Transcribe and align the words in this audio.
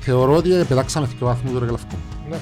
Θεωρώ 0.00 0.36
ότι 0.36 0.50
πετάξαμε 0.68 1.06
δύο 1.06 1.26
βαθμούς 1.26 1.50
του 1.50 1.58
ρεγλαυκού. 1.58 1.96
Ναι. 2.30 2.36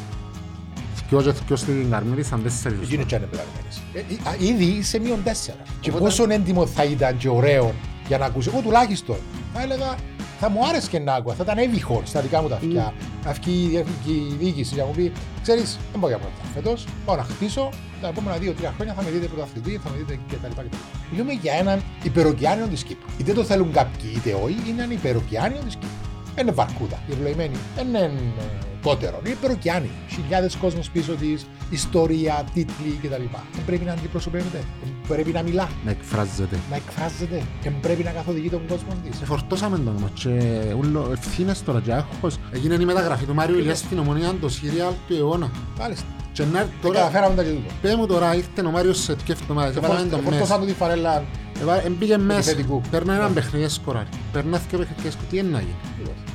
Δυο 1.08 1.22
και 1.22 1.32
δυο 1.46 1.56
στην 1.56 1.90
Καρμίδη 1.90 2.22
σαν 2.22 2.42
τέσσερις. 2.42 2.78
Εκείνο 2.82 3.04
και 3.04 3.14
είναι 3.14 3.26
πεταγμένες. 3.26 3.82
Ε, 3.92 3.98
ε, 3.98 4.28
α, 4.28 4.52
Ήδη 4.52 4.64
είσαι 4.64 4.98
μείον 4.98 5.22
τέσσερα. 5.24 5.62
Και 5.80 5.90
Οπότε- 5.90 6.04
πόσο 6.04 6.26
έντιμο 6.28 6.66
θα 6.66 6.84
ήταν 6.84 7.16
και 7.16 7.28
ωραίο 7.28 7.72
για 8.06 8.18
να 8.18 8.24
ακούσεις. 8.24 8.52
Εγώ 8.52 8.62
τουλάχιστον 8.62 9.16
θα 9.54 9.62
έλεγα 9.62 9.94
θα 10.40 10.50
μου 10.50 10.66
άρεσε 10.68 10.88
και 10.88 10.98
να 10.98 11.14
ακούω. 11.14 11.32
Θα 11.32 11.42
ήταν 11.44 11.58
έβυχο 11.58 12.02
στα 12.04 12.20
δικά 12.20 12.42
μου 12.42 12.48
τα 12.48 12.54
αυτιά. 12.54 12.92
Να 13.24 13.32
βγει 13.32 13.62
η 13.64 13.68
διεύθυνση 13.68 14.36
διοίκηση 14.38 14.74
και 14.74 14.80
να 14.80 14.86
μου 14.86 14.92
πει: 14.96 15.12
Ξέρεις, 15.42 15.78
δεν 15.92 16.00
πάω 16.00 16.08
για 16.10 16.18
πρώτα 16.18 16.34
φέτος. 16.54 16.86
Πάω 17.04 17.16
να 17.16 17.22
χτίσω. 17.22 17.68
Τα 18.00 18.08
επόμενα 18.08 18.36
δύο-τρία 18.36 18.72
χρόνια 18.76 18.94
θα 18.94 19.02
με 19.02 19.10
δείτε 19.10 19.26
πρωταθλητή, 19.26 19.80
θα 19.84 19.90
με 19.90 19.96
δείτε 19.96 20.18
κτλ. 20.28 20.46
κτλ. 20.48 20.76
Μιλούμε 21.10 21.32
για 21.32 21.52
έναν 21.52 21.82
υπεροκειάνιο 22.02 22.66
της 22.66 22.82
Κύπρου. 22.82 23.08
Είτε 23.18 23.32
το 23.32 23.44
θέλουν 23.44 23.72
κάποιοι 23.72 24.12
είτε 24.16 24.32
όχι, 24.44 24.56
είναι 24.68 24.82
ένα 24.82 24.92
υπεροκειάνιο 24.92 25.60
της 25.64 25.74
Κύπρου. 25.74 26.10
Δεν 26.34 26.46
είναι 26.46 26.54
βαρκούδα, 26.54 26.98
η 27.08 27.12
ευλογημένη. 27.12 27.56
Δεν 27.76 27.86
είναι 27.88 27.98
ε, 28.38 28.42
κότερο. 28.82 29.18
Είναι 29.24 29.34
υπεροκειάνιο. 29.34 29.90
Χιλιάδες 30.08 30.56
κόσμος 30.56 30.90
πίσω 30.90 31.12
της, 31.12 31.46
ιστορία, 31.70 32.44
τίτλοι 32.54 32.98
κτλ. 33.02 33.22
Δεν 33.54 33.64
πρέπει 33.66 33.84
να 33.84 33.92
αντιπροσωπεύεται. 33.92 34.58
Δεν 34.84 34.92
πρέπει 35.08 35.30
να 35.32 35.42
μιλά, 35.42 35.68
Να 35.84 35.90
εκφράζεται. 35.90 36.58
να 36.70 36.76
εκφράζεται. 36.76 37.42
Δεν 37.62 37.74
πρέπει 37.80 38.02
να 38.02 38.10
καθοδηγεί 38.10 38.48
τον 38.50 38.66
κόσμο 38.68 38.88
της. 39.10 39.20
Εφορτώσαμε 39.22 39.76
τον 39.78 39.96
όμως 39.96 40.10
και 40.14 40.30
ούλο 40.78 41.08
ευθύνες 41.12 41.62
τώρα 41.64 41.80
και 41.80 41.92
άγχος. 41.92 42.36
Έγινε 42.52 42.74
η 42.74 42.84
μεταγραφή 42.84 43.24
του 43.24 43.34
Μάριου 43.34 43.58
Ηλίας 43.58 43.78
στην 43.78 43.98
Ομονία, 43.98 44.34
το 44.40 44.48
σύριαλ 44.48 44.92
του 45.08 45.14
αιώνα. 45.14 45.50
Μάλιστα. 45.78 46.04
Και 46.32 46.42
να 46.44 46.48
Τώρα 46.50 46.68
τώρα, 46.82 46.98
καταφέραμε 46.98 47.34
τα 47.34 47.42
και 47.42 47.48
τούτο. 47.50 47.70
πέ 47.82 47.96
μου 47.96 48.06
τώρα, 48.06 48.34
ήρθε 48.34 48.66
ο 48.66 48.70
Μάριος 48.70 48.98
σε 49.02 49.12
δύο 49.24 49.34
εβδομάδες, 49.40 49.76
έβαλαμε 49.76 50.06
τον 50.06 50.20
μέσα. 50.20 50.30
Φορτώσαν 50.30 50.60
του 50.60 50.66
τη 50.66 50.72
φαρέλα. 50.72 51.24
Έβα- 51.60 51.84
Εμπήκε 51.86 52.16
μέσα, 52.18 52.38
Επιθετικού. 52.50 52.80
παίρνω 52.90 53.12
έναν 53.12 53.32
παιχνίδι 53.34 53.68
σκοράρι. 53.68 54.06
Παίρνω 54.32 54.58
δύο 54.68 54.78
παιχνίδια 54.78 55.10
σκοράρι, 55.10 55.26
τι 55.30 55.38
είναι 55.38 55.48
να 55.48 55.58
γίνει; 55.58 55.74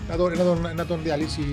Να 0.10 0.16
τον, 0.16 0.38
να, 0.38 0.44
τον, 0.44 0.72
να 0.76 0.86
τον 0.86 1.00
διαλύσει 1.04 1.44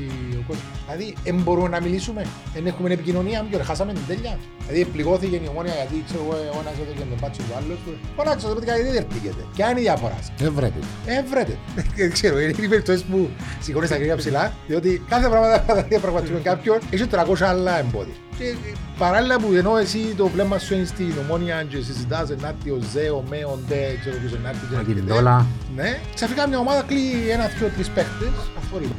ο 0.41 0.45
κόσμος. 0.47 0.67
Δηλαδή, 0.87 1.15
δεν 1.25 1.35
μπορούμε 1.43 1.69
να 1.69 1.81
μιλήσουμε, 1.81 2.27
δεν 2.55 2.67
έχουμε 2.67 2.93
επικοινωνία, 2.93 3.47
πιο 3.51 3.59
χάσαμε 3.65 3.93
την 3.93 4.03
τέλεια. 4.07 4.39
Δηλαδή, 4.67 4.91
πληγώθηκε 4.93 5.37
η 5.37 5.49
ομόνια 5.49 5.75
γιατί 5.75 6.05
ξέρω 6.07 6.23
εγώ, 6.27 6.35
ο 6.57 6.61
ένας 6.63 6.75
έδωσε 6.83 7.07
τον 7.13 7.19
μπάτσι 7.21 7.41
του 7.43 7.55
άλλου. 7.57 7.75
Φωνάξω, 8.17 8.49
το 8.49 8.61
γιατί 8.65 8.83
δεν 8.83 9.07
πήγεται. 9.07 9.43
Ποια 9.55 9.71
είναι 9.71 9.81
η 9.81 9.83
διαφορά 9.83 10.19
σας; 10.21 10.47
Ε, 10.47 10.51
βρέτε. 10.51 10.79
Ε, 11.07 11.23
βρέτε. 11.31 11.59
Δεν 11.97 12.13
ξέρω, 12.13 12.41
είναι 12.41 12.55
οι 12.61 12.69
περιπτώσει 12.69 13.05
που 13.05 13.29
σηκώνεις 13.61 13.89
τα 13.89 13.97
κρύα 13.97 14.17
ψηλά, 14.17 14.53
διότι 14.67 15.03
κάθε 15.09 15.29
πράγμα 15.29 15.59
θα 15.67 15.83
διαπραγματευτούμε 15.83 16.41
κάποιον, 16.41 16.79
έχει 16.91 17.05
300 17.11 17.43
άλλα 17.43 17.79
εμπόδια. 17.79 18.15
Και 18.39 18.45
ε, 18.45 18.73
παράλληλα 18.99 19.37
που 19.39 19.53
ενώ 19.53 19.77
εσύ 19.77 19.99
το 20.17 20.27
βλέμμα 20.27 20.59
σου 20.59 20.75
είναι 20.75 20.85
στην 20.85 21.13
ομόνια 21.23 21.67
και 21.69 21.77
συζητάς 21.77 22.31
ενάρτη 22.31 22.71
ο 22.71 22.79
Ζε, 22.93 23.09
ο 23.11 23.23
Με, 23.29 23.37
ο 23.37 23.59
Ντε, 23.67 23.97
ξέρω 24.01 24.17
ποιος 24.21 24.33
ενάρτη 24.33 24.67
και 24.71 24.77
Ακινητόλα. 24.81 25.47
ναι, 25.77 26.01
ξαφνικά 26.15 26.49
μια 26.49 26.59
ομάδα 26.59 26.83
κλείει 26.83 27.29
ένα, 27.31 27.47
δυο, 27.59 27.69
τρεις 27.69 27.89
παίχτες. 27.89 28.35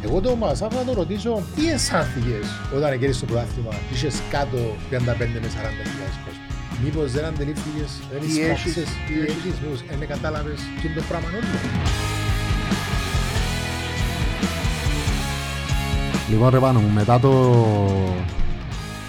Εγώ 0.06 0.22
το 0.22 0.36
μα 0.36 0.54
θα 0.56 0.68
το 0.68 0.94
ρωτήσω, 0.94 1.42
τι 1.56 1.70
αισθάνθηκε 1.72 2.36
όταν 2.76 2.90
κέρδισε 3.00 3.20
το 3.20 3.26
πρωτάθλημα, 3.26 3.74
είσαι 3.94 4.10
κάτω 4.30 4.58
35 4.92 4.96
με 5.44 5.50
40 5.56 5.82
χιλιάδες 5.90 6.18
κόσμο; 6.26 6.44
Μήπως 6.84 7.12
δεν 7.12 7.26
αντελήφθηκε, 7.26 7.84
δεν 8.12 8.20
Τι 8.22 8.28
εισπράξες, 8.28 8.78
έχεις, 8.78 8.90
τι 9.08 9.14
έχεις, 9.32 9.56
μήπως 9.62 9.80
δεν 10.00 10.08
κατάλαβε 10.08 10.54
και 10.82 10.88
το 10.96 11.02
πράγμα 11.10 11.28
όλο. 11.40 11.48
Λοιπόν 16.30 16.50
ρε 16.50 16.60
πάνω 16.60 16.80
μου, 16.80 16.92
μετά 16.94 17.20
το, 17.20 17.32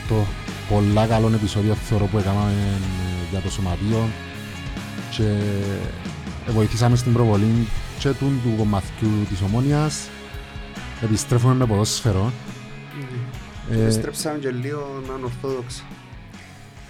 το 0.08 0.26
πολλά 0.68 1.06
καλό 1.06 1.30
επεισόδιο 1.34 1.74
θεωρώ 1.74 2.06
που 2.06 2.18
έκαναμε 2.18 2.50
ε, 2.50 3.30
για 3.30 3.40
το 3.40 3.50
σωματείο 3.50 4.08
και 5.10 5.40
βοηθήσαμε 6.50 6.96
στην 6.96 7.12
προβολή 7.12 7.68
και 7.98 8.08
του, 8.08 8.32
του 8.42 8.54
κομματιού 8.56 9.08
της 9.28 9.40
Ομόνιας 9.40 10.08
επιστρέφουμε 11.02 11.54
με 11.54 11.66
ποδόσφαιρο 11.66 12.32
Ε, 13.70 13.82
Επιστρέψαμε 13.82 14.38
και 14.38 14.50
λίγο 14.50 15.02
ανορθόδοξα. 15.14 15.82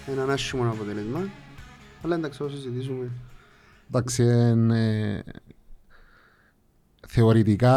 Έναν 0.06 0.30
άσχημο 0.30 0.62
αποτέλεσμα. 0.62 1.28
Αλλά 2.04 2.14
εντάξει, 2.14 2.42
όσο 2.42 2.56
συζητήσουμε. 2.56 3.10
εντάξει 3.88 4.22
εν, 4.22 4.70
ε, 4.70 5.24
θεωρητικά 7.08 7.74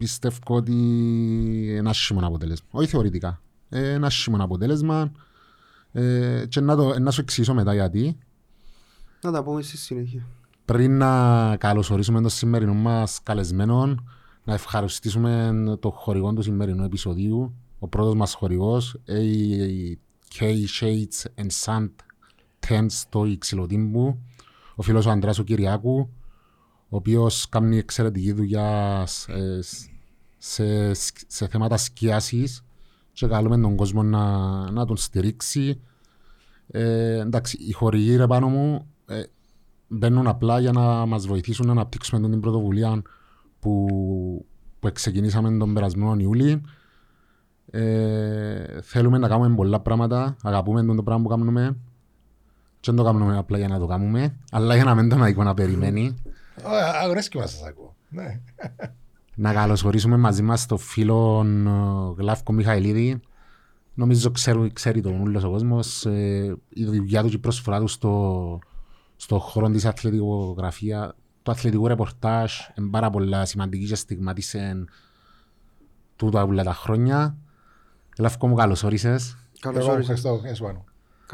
πιστεύω 0.00 0.38
ότι 0.46 0.72
είναι 0.72 1.76
ένα 1.76 1.90
άσχημο 1.90 2.26
αποτέλεσμα. 2.26 2.68
Όχι 2.70 2.88
θεωρητικά. 2.88 3.40
Ε, 3.68 3.92
ένα 3.92 4.06
άσχημο 4.06 4.44
αποτέλεσμα. 4.44 5.12
Ε, 5.92 6.44
και 6.48 6.60
να, 6.60 6.76
το, 6.76 6.98
να 6.98 7.10
σου 7.10 7.20
εξηγήσω 7.20 7.54
μετά 7.54 7.74
γιατί. 7.74 8.18
Να 9.22 9.32
τα 9.32 9.42
πούμε 9.42 9.62
στη 9.62 9.76
συνέχεια. 9.76 10.26
πριν 10.64 10.96
να 10.96 11.56
καλωσορίσουμε 11.56 12.20
τον 12.20 12.30
σημερινό 12.30 12.74
μας 12.74 13.20
καλεσμένο, 13.22 13.94
να 14.44 14.54
ευχαριστήσουμε 14.54 15.52
το 15.80 15.90
χορηγό 15.90 16.32
του 16.32 16.42
σημερινού 16.42 16.84
επεισοδίου, 16.84 17.54
ο 17.78 17.88
πρώτος 17.88 18.14
μας 18.14 18.34
χορηγός, 18.34 19.00
AK 19.08 20.54
Shades 20.80 21.42
and 21.42 21.50
Sand 21.64 21.90
Tents 22.68 22.86
στο 22.88 23.24
Ιξιλοτύμπου, 23.24 24.18
ο 24.74 24.82
φίλος 24.82 25.06
ο 25.06 25.10
Ανδράς 25.10 25.38
ο 25.38 25.42
Κυριάκου, 25.42 26.10
ο 26.88 26.96
οποίος 26.96 27.48
κάνει 27.48 27.76
εξαιρετική 27.76 28.32
δουλειά 28.32 29.06
σε, 30.42 30.94
σε, 30.94 31.12
σε 31.26 31.48
θέματα 31.48 31.76
σκιάσης 31.76 32.64
και 33.12 33.26
καλούμε 33.26 33.58
τον 33.58 33.76
κόσμο 33.76 34.02
να, 34.02 34.26
να 34.70 34.86
τον 34.86 34.96
στηρίξει. 34.96 35.80
Ε, 36.66 37.18
εντάξει, 37.20 37.56
οι 37.60 37.72
χορηγοί 37.72 38.16
ρε 38.16 38.26
πάνω 38.26 38.48
μου 38.48 38.86
ε, 39.06 39.22
μπαίνουν 39.88 40.26
απλά 40.26 40.60
για 40.60 40.72
να 40.72 41.06
μας 41.06 41.26
βοηθήσουν 41.26 41.66
να 41.66 41.72
αναπτύξουμε 41.72 42.28
την 42.28 42.40
πρωτοβουλία 42.40 43.02
που, 43.60 43.86
που 44.80 44.90
ξεκινήσαμε 44.92 45.58
τον 45.58 45.74
περασμένο 45.74 46.16
Ιούλη. 46.18 46.62
Ε, 47.70 48.80
θέλουμε 48.82 49.18
να 49.18 49.28
κάνουμε 49.28 49.54
πολλά 49.54 49.80
πράγματα, 49.80 50.36
αγαπούμε 50.42 50.84
τον 50.84 50.96
το 50.96 51.02
πράγμα 51.02 51.22
που 51.22 51.28
κάνουμε 51.28 51.76
και 52.80 52.92
δεν 52.92 52.96
το 52.96 53.04
κάνουμε 53.04 53.36
απλά 53.36 53.58
για 53.58 53.68
να 53.68 53.78
το 53.78 53.86
κάνουμε, 53.86 54.36
αλλά 54.50 54.74
για 54.74 54.84
να 54.84 54.94
μην 54.94 55.08
τον 55.08 55.22
αδικό 55.22 55.42
να 55.42 55.54
περιμένει. 55.54 56.14
Αγορέσκει 57.02 57.36
μα 57.36 57.46
σας 57.46 57.62
ακούω. 57.62 57.96
Ναι. 59.40 59.48
να 59.48 59.54
καλωσορίσουμε 59.54 60.16
μαζί 60.16 60.42
μας 60.42 60.66
τον 60.66 60.78
φίλο 60.78 61.44
ε, 62.16 62.20
Γλάφκο 62.20 62.52
Μιχαηλίδη. 62.52 63.20
Νομίζω 63.94 64.30
ξέρει, 64.30 64.72
ξέρει 64.72 65.00
τον 65.00 65.20
ούλος 65.20 65.44
ο 65.44 65.50
κόσμος. 65.50 66.06
Ε, 66.06 66.56
η 66.68 66.84
δουλειά 66.84 67.22
του 67.22 67.28
και 67.28 67.34
η 67.36 67.38
προσφορά 67.38 67.80
του 67.80 67.88
στο, 67.88 68.58
στο 69.16 69.38
χώρο 69.38 69.70
της 69.70 69.84
αθλητικογραφία, 69.84 71.14
το 71.42 71.50
αθλητικό 71.50 71.86
ρεπορτάζ 71.86 72.52
είναι 72.78 72.88
πάρα 72.90 73.10
πολλά 73.10 73.44
σημαντική 73.44 73.86
και 73.86 73.94
στιγματίσε 73.94 74.84
τούτα 76.16 76.42
όλα 76.42 76.64
τα 76.64 76.74
χρόνια. 76.74 77.36
Γλάφκο 78.16 78.48
μου 78.48 78.54
καλώς 78.54 78.82
όρισες. 78.82 79.36
Καλώς 79.60 79.84
Εγώ 79.84 79.92
όρισες. 79.92 80.24
ευχαριστώ. 80.24 80.84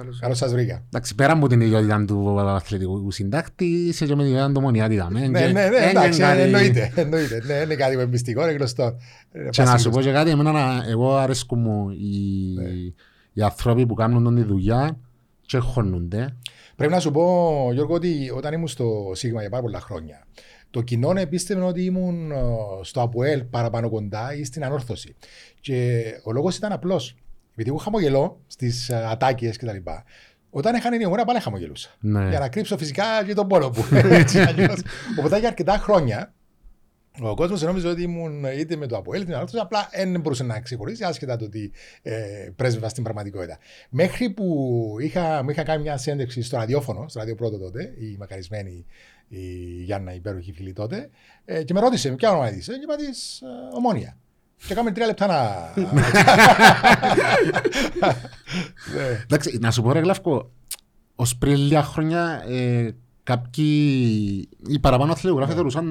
Γεια 0.02 0.12
σου 0.12 0.18
πάνω. 0.18 0.18
Καλώς 0.18 0.18
Καλώς 0.20 0.38
σας 0.38 0.52
βρήκα. 0.52 0.82
Εντάξει, 0.86 1.14
πέρα 1.14 1.32
από 1.32 1.46
την 1.48 1.60
ιδιότητα 1.60 2.04
του 2.04 2.40
αθλητικού 2.40 3.10
συντάκτη, 3.10 3.64
είσαι 3.64 4.06
και 4.06 4.14
με 4.14 4.22
την 4.22 4.32
ιδιότητα 4.32 4.52
του 4.52 4.60
μονιάτητα. 4.60 5.10
Ναι, 5.10 5.26
ναι, 5.26 5.50
ναι, 5.52 5.66
εντάξει, 5.90 6.22
εννοείται. 6.22 6.92
εννοείται. 6.94 7.42
Ναι, 7.46 7.54
είναι 7.54 7.74
κάτι 7.74 7.96
με 7.96 8.06
μυστικό, 8.06 8.42
είναι 8.42 8.52
γνωστό. 8.52 8.96
Είναι 9.34 9.48
Και 9.50 9.62
να 9.62 9.66
σου 9.66 9.72
πασίγνωστο. 9.72 9.90
πω 9.90 10.00
και 10.00 10.12
κάτι, 10.12 10.30
εμένα, 10.30 10.52
να- 10.52 10.84
εγώ 10.88 11.16
αρέσκουν 11.16 11.60
μου 11.60 11.90
οι, 11.90 12.54
Ναι. 12.54 12.68
οι 13.32 13.42
άνθρωποι 13.42 13.86
που 13.86 13.94
κάνουν 13.94 14.24
τον 14.24 14.34
τη 14.34 14.42
δουλειά 14.42 14.98
και 15.46 15.58
χωνούνται. 15.58 16.36
Πρέπει 16.76 16.92
να 16.92 17.00
σου 17.00 17.10
πω, 17.10 17.68
Γιώργο, 17.72 17.94
ότι 17.94 18.30
όταν 18.36 18.52
ήμουν 18.52 18.68
στο 18.68 19.10
Σίγμα 19.14 19.40
για 19.40 19.50
πάρα 19.50 19.62
πολλά 19.62 19.80
χρόνια, 19.80 20.24
το 20.70 20.82
κοινό 20.82 21.12
επίστευε 21.16 21.60
ότι 21.64 21.84
ήμουν 21.84 22.30
ε, 22.30 22.36
στο 22.82 23.00
ΑΠΟΕΛ 23.00 23.42
παραπάνω 23.44 23.90
κοντά 23.90 24.36
ή 24.36 24.44
στην 24.44 24.64
ανόρθωση. 24.64 25.14
Και 25.60 26.02
ο 26.24 26.32
λόγος 26.32 26.56
ήταν 26.56 26.72
απλός. 26.72 27.14
Επειδή 27.58 27.68
εγώ 27.68 27.78
χαμογελώ 27.78 28.40
στις 28.46 28.90
ατάκε 28.90 29.48
κτλ. 29.48 29.90
Όταν 30.50 30.74
έχανε 30.74 30.96
η 30.96 31.04
ομόρα 31.04 31.24
πάλι 31.24 31.40
χαμογελούσα. 31.40 31.90
Ναι. 32.00 32.28
Για 32.28 32.38
να 32.38 32.48
κρύψω 32.48 32.76
φυσικά 32.78 33.04
και 33.26 33.34
τον 33.34 33.48
πόνο 33.48 33.68
μου. 33.68 33.84
Έτσι, 34.20 34.38
αλλιώς. 34.40 34.82
Οπότε 35.18 35.38
για 35.38 35.48
αρκετά 35.48 35.78
χρόνια 35.78 36.34
ο 37.20 37.34
κόσμος 37.34 37.62
νόμιζε 37.62 37.88
ότι 37.88 38.02
ήμουν 38.02 38.44
είτε 38.44 38.76
με 38.76 38.86
το 38.86 38.96
ΑΠΟΕΛ, 38.96 39.24
την 39.24 39.34
ανόρθωση, 39.34 39.62
απλά 39.62 39.88
δεν 39.92 40.20
μπορούσε 40.20 40.42
να 40.42 40.60
ξεχωρίσει, 40.60 41.04
άσχετα 41.04 41.36
το 41.36 41.44
ότι 41.44 41.72
ε, 42.02 42.50
πρέσβευα 42.56 42.88
στην 42.88 43.02
πραγματικότητα. 43.02 43.58
Μέχρι 43.90 44.30
που 44.30 44.96
είχα, 45.00 45.42
μου 45.42 45.50
είχα 45.50 45.62
κάνει 45.62 45.82
μια 45.82 45.96
συνέντευξη 45.96 46.42
στο 46.42 46.56
ραδιόφωνο, 46.56 47.08
στο 47.08 47.18
ραδιοπρότο 47.18 47.58
τότε, 47.58 47.94
η 47.98 48.16
μακαρισμένη 48.18 48.86
η 49.28 49.38
Γιάννα, 49.82 50.12
η 50.12 50.16
υπέροχη 50.16 50.52
φίλη 50.52 50.72
τότε, 50.72 51.10
ε, 51.44 51.62
και 51.62 51.72
με 51.72 51.80
ρώτησε 51.80 52.10
ποια 52.10 52.30
όνομα 52.30 52.50
τη. 52.50 52.58
Και 52.58 52.72
είπα 52.82 52.96
της 52.96 53.40
ε, 53.40 53.46
Ομόνια. 53.76 54.16
Και 54.66 54.74
κάνουμε 54.74 54.92
τρία 54.94 55.06
λεπτά 55.06 55.26
να. 55.26 55.72
Ναι. 58.94 59.22
Εντάξει, 59.22 59.58
να 59.60 59.70
σου 59.70 59.82
πω 59.82 59.92
ρε 59.92 59.98
Γλαύκο, 60.00 60.50
ως 61.16 61.36
πριν 61.36 61.56
λίγα 61.56 61.82
χρόνια 61.82 62.42
ε, 62.48 62.94
κάποιοι, 63.22 64.48
οι 64.66 64.78
παραπάνω 64.80 65.12
αθλητογράφοι 65.12 65.52
θεωρούσαν 65.52 65.84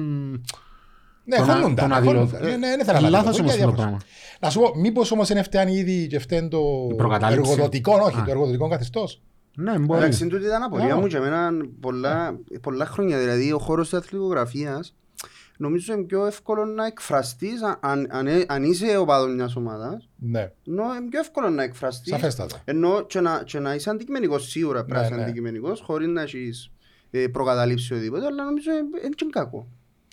Ναι, 1.24 1.36
τον 1.36 1.50
α- 1.50 1.52
χωνούνταν, 1.54 1.88
τον 1.88 1.92
αδειλο- 1.98 2.14
χωνούνταν. 2.14 2.42
Ναι, 2.42 2.56
ναι, 2.56 2.68
δεν 2.68 2.80
ήθελα 2.80 2.98
Ε, 2.98 3.00
να 3.00 3.08
Λάθος 3.08 3.36
το 3.36 3.42
πω, 3.42 3.48
όμως 3.48 3.54
για 3.56 3.64
το 3.64 3.70
διάφορα. 3.70 3.76
πράγμα. 3.82 3.98
Να 4.40 4.50
σου 4.50 4.60
πω, 4.60 4.72
μήπως 4.80 5.10
όμως 5.12 5.28
είναι 5.28 5.42
φτάνει 5.42 5.72
ήδη 5.76 6.06
και 6.06 6.18
φταίνει 6.18 6.48
το 6.48 6.88
Η 6.90 6.94
προκατάληψη. 6.94 7.50
εργοδοτικό, 7.50 7.92
όχι, 8.02 8.18
Α. 8.18 8.24
το 8.24 8.30
εργοδοτικό 8.30 8.68
καθεστώς. 8.68 9.22
Ναι, 9.56 9.78
μπορεί. 9.78 10.00
Εντάξει, 10.00 10.26
τούτη 10.26 10.44
ήταν 10.44 10.62
απορία 10.62 10.86
Μπράβο. 10.86 11.00
μου 11.00 11.06
και 11.06 11.16
εμένα 11.16 11.50
πολλά, 11.80 12.38
πολλά 12.62 12.86
χρόνια. 12.86 13.18
Δηλαδή, 13.18 13.52
ο 13.52 13.58
χώρος 13.58 13.88
της 13.88 13.98
αθλητογραφίας 13.98 14.94
νομίζω 15.56 15.92
είναι 15.92 16.02
πιο 16.02 16.26
εύκολο 16.26 16.64
να 16.64 16.86
εκφραστείς 16.86 17.62
αν, 17.62 17.76
αν, 17.80 18.06
αν, 18.10 18.26
ε- 18.26 18.44
αν 18.48 18.64
είσαι 18.64 18.96
οπαδός 18.96 19.34
μιας 19.34 19.56
ομάδας. 19.56 20.08
Ναι, 20.16 20.52
Ενώ 20.68 20.82
είναι 20.94 21.08
πιο 21.10 21.20
εύκολο 21.20 21.50
να 21.50 21.62
εκφραστείς. 21.62 22.12
σαφέστατα. 22.12 22.60
Ενώ 22.64 23.02
και 23.06 23.20
να, 23.20 23.42
και 23.44 23.58
να 23.58 23.74
είσαι 23.74 23.90
αντικειμενικός 23.90 24.48
σίγουρα 24.50 24.84
πρέπει 24.84 24.92
να 24.92 25.00
Ναι, 25.00 25.06
είσαι 25.06 25.14
ναι. 25.16 25.22
αντικειμενικός 25.22 25.80
χωρίς 25.80 26.08
να 26.08 26.22
έχεις 26.22 26.70
ε, 27.10 27.26
προκαταλήψει 27.26 27.92
οτιδήποτε, 27.92 28.26
αλλά 28.26 28.44
νομίζω 28.44 28.70
είναι 29.04 29.14
και 29.14 29.26
κακό. 29.30 29.68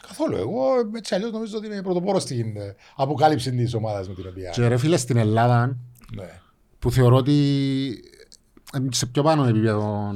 Καθόλου. 0.07 0.35
Εγώ 0.37 0.65
έτσι 0.95 1.15
αλλιώς 1.15 1.31
νομίζω 1.31 1.57
ότι 1.57 1.65
είμαι 1.65 1.81
πρωτοπόρος 1.81 2.21
στην 2.23 2.57
ε, 2.57 2.75
αποκάλυψη 2.95 3.51
της 3.51 3.73
ομάδας 3.73 4.07
με 4.07 4.13
την 4.13 4.27
οποία. 4.27 4.49
Και 4.49 4.67
ρε 4.67 4.77
φίλε 4.77 4.97
στην 4.97 5.17
Ελλάδα 5.17 5.77
Ναι. 6.15 6.41
που 6.79 6.91
θεωρώ 6.91 7.15
ότι 7.15 7.33
είναι 8.77 8.87
σε 8.91 9.05
πιο 9.05 9.23
πάνω 9.23 9.43
επίπεδο 9.45 10.13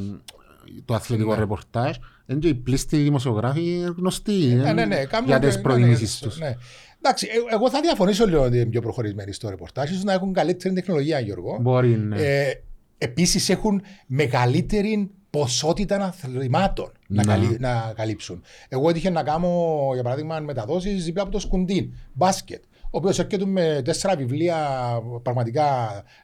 το 0.86 0.94
αθλητικό 0.94 1.34
Ναι. 1.34 1.40
ρεπορτάζ 1.40 1.96
είναι 2.28 2.40
και 2.40 2.48
οι 2.48 2.54
πλήστοι 2.56 2.98
δημοσιογράφοι 2.98 3.92
γνωστοί 3.98 4.32
Ναι, 4.32 4.70
ε, 4.70 4.74
ναι, 4.74 4.86
ναι. 4.86 5.06
κάνουν 5.06 5.28
για 5.28 5.40
και- 5.40 5.46
τις 5.46 5.56
ναι, 5.56 5.62
προτιμήσεις 5.62 6.22
ναι, 6.22 6.28
τους. 6.28 6.40
ναι. 6.40 6.54
Εντάξει, 7.02 7.28
ε, 7.32 7.54
εγώ 7.56 7.70
θα 7.70 7.82
διαφωνήσω 7.82 8.26
λίγο 8.26 8.42
ότι 8.44 8.56
είναι 8.56 8.66
πιο 8.66 8.82
προχωρημένοι 8.82 9.34
στο 9.34 9.50
ρεπορτάζ. 9.50 9.90
ίσως 9.90 10.04
να 10.04 10.14
έχουν 10.14 10.34
καλύτερη 10.34 10.74
τεχνολογία, 10.74 11.20
Γιώργο. 11.20 11.58
Μπορεί, 11.62 11.88
ναι. 11.98 12.16
Ε, 12.22 12.52
Επίσης 13.00 13.50
έχουν 13.50 13.82
μεγαλύτερη 14.08 15.10
ποσότητα 15.30 15.96
αθλημάτων 15.96 16.92
να, 17.08 17.26
Ναι. 17.26 17.32
καλύ- 17.34 17.60
να 17.60 17.94
καλύψουν. 17.96 18.42
Εγώ 18.70 18.90
έτυχε 18.90 19.10
να 19.10 19.24
κάνω, 19.24 19.50
για 19.94 20.04
παράδειγμα, 20.04 20.40
μεταδόσει 20.40 20.90
δίπλα 20.94 21.22
από 21.24 21.32
το 21.32 21.40
Σκουντίν, 21.40 21.94
μπάσκετ. 22.14 22.64
Ο 22.92 22.98
οποίος 22.98 23.20
έρχεται 23.20 23.46
με 23.46 23.82
τέσσερα 23.86 24.16
βιβλία 24.16 24.58
πραγματικά 25.22 25.66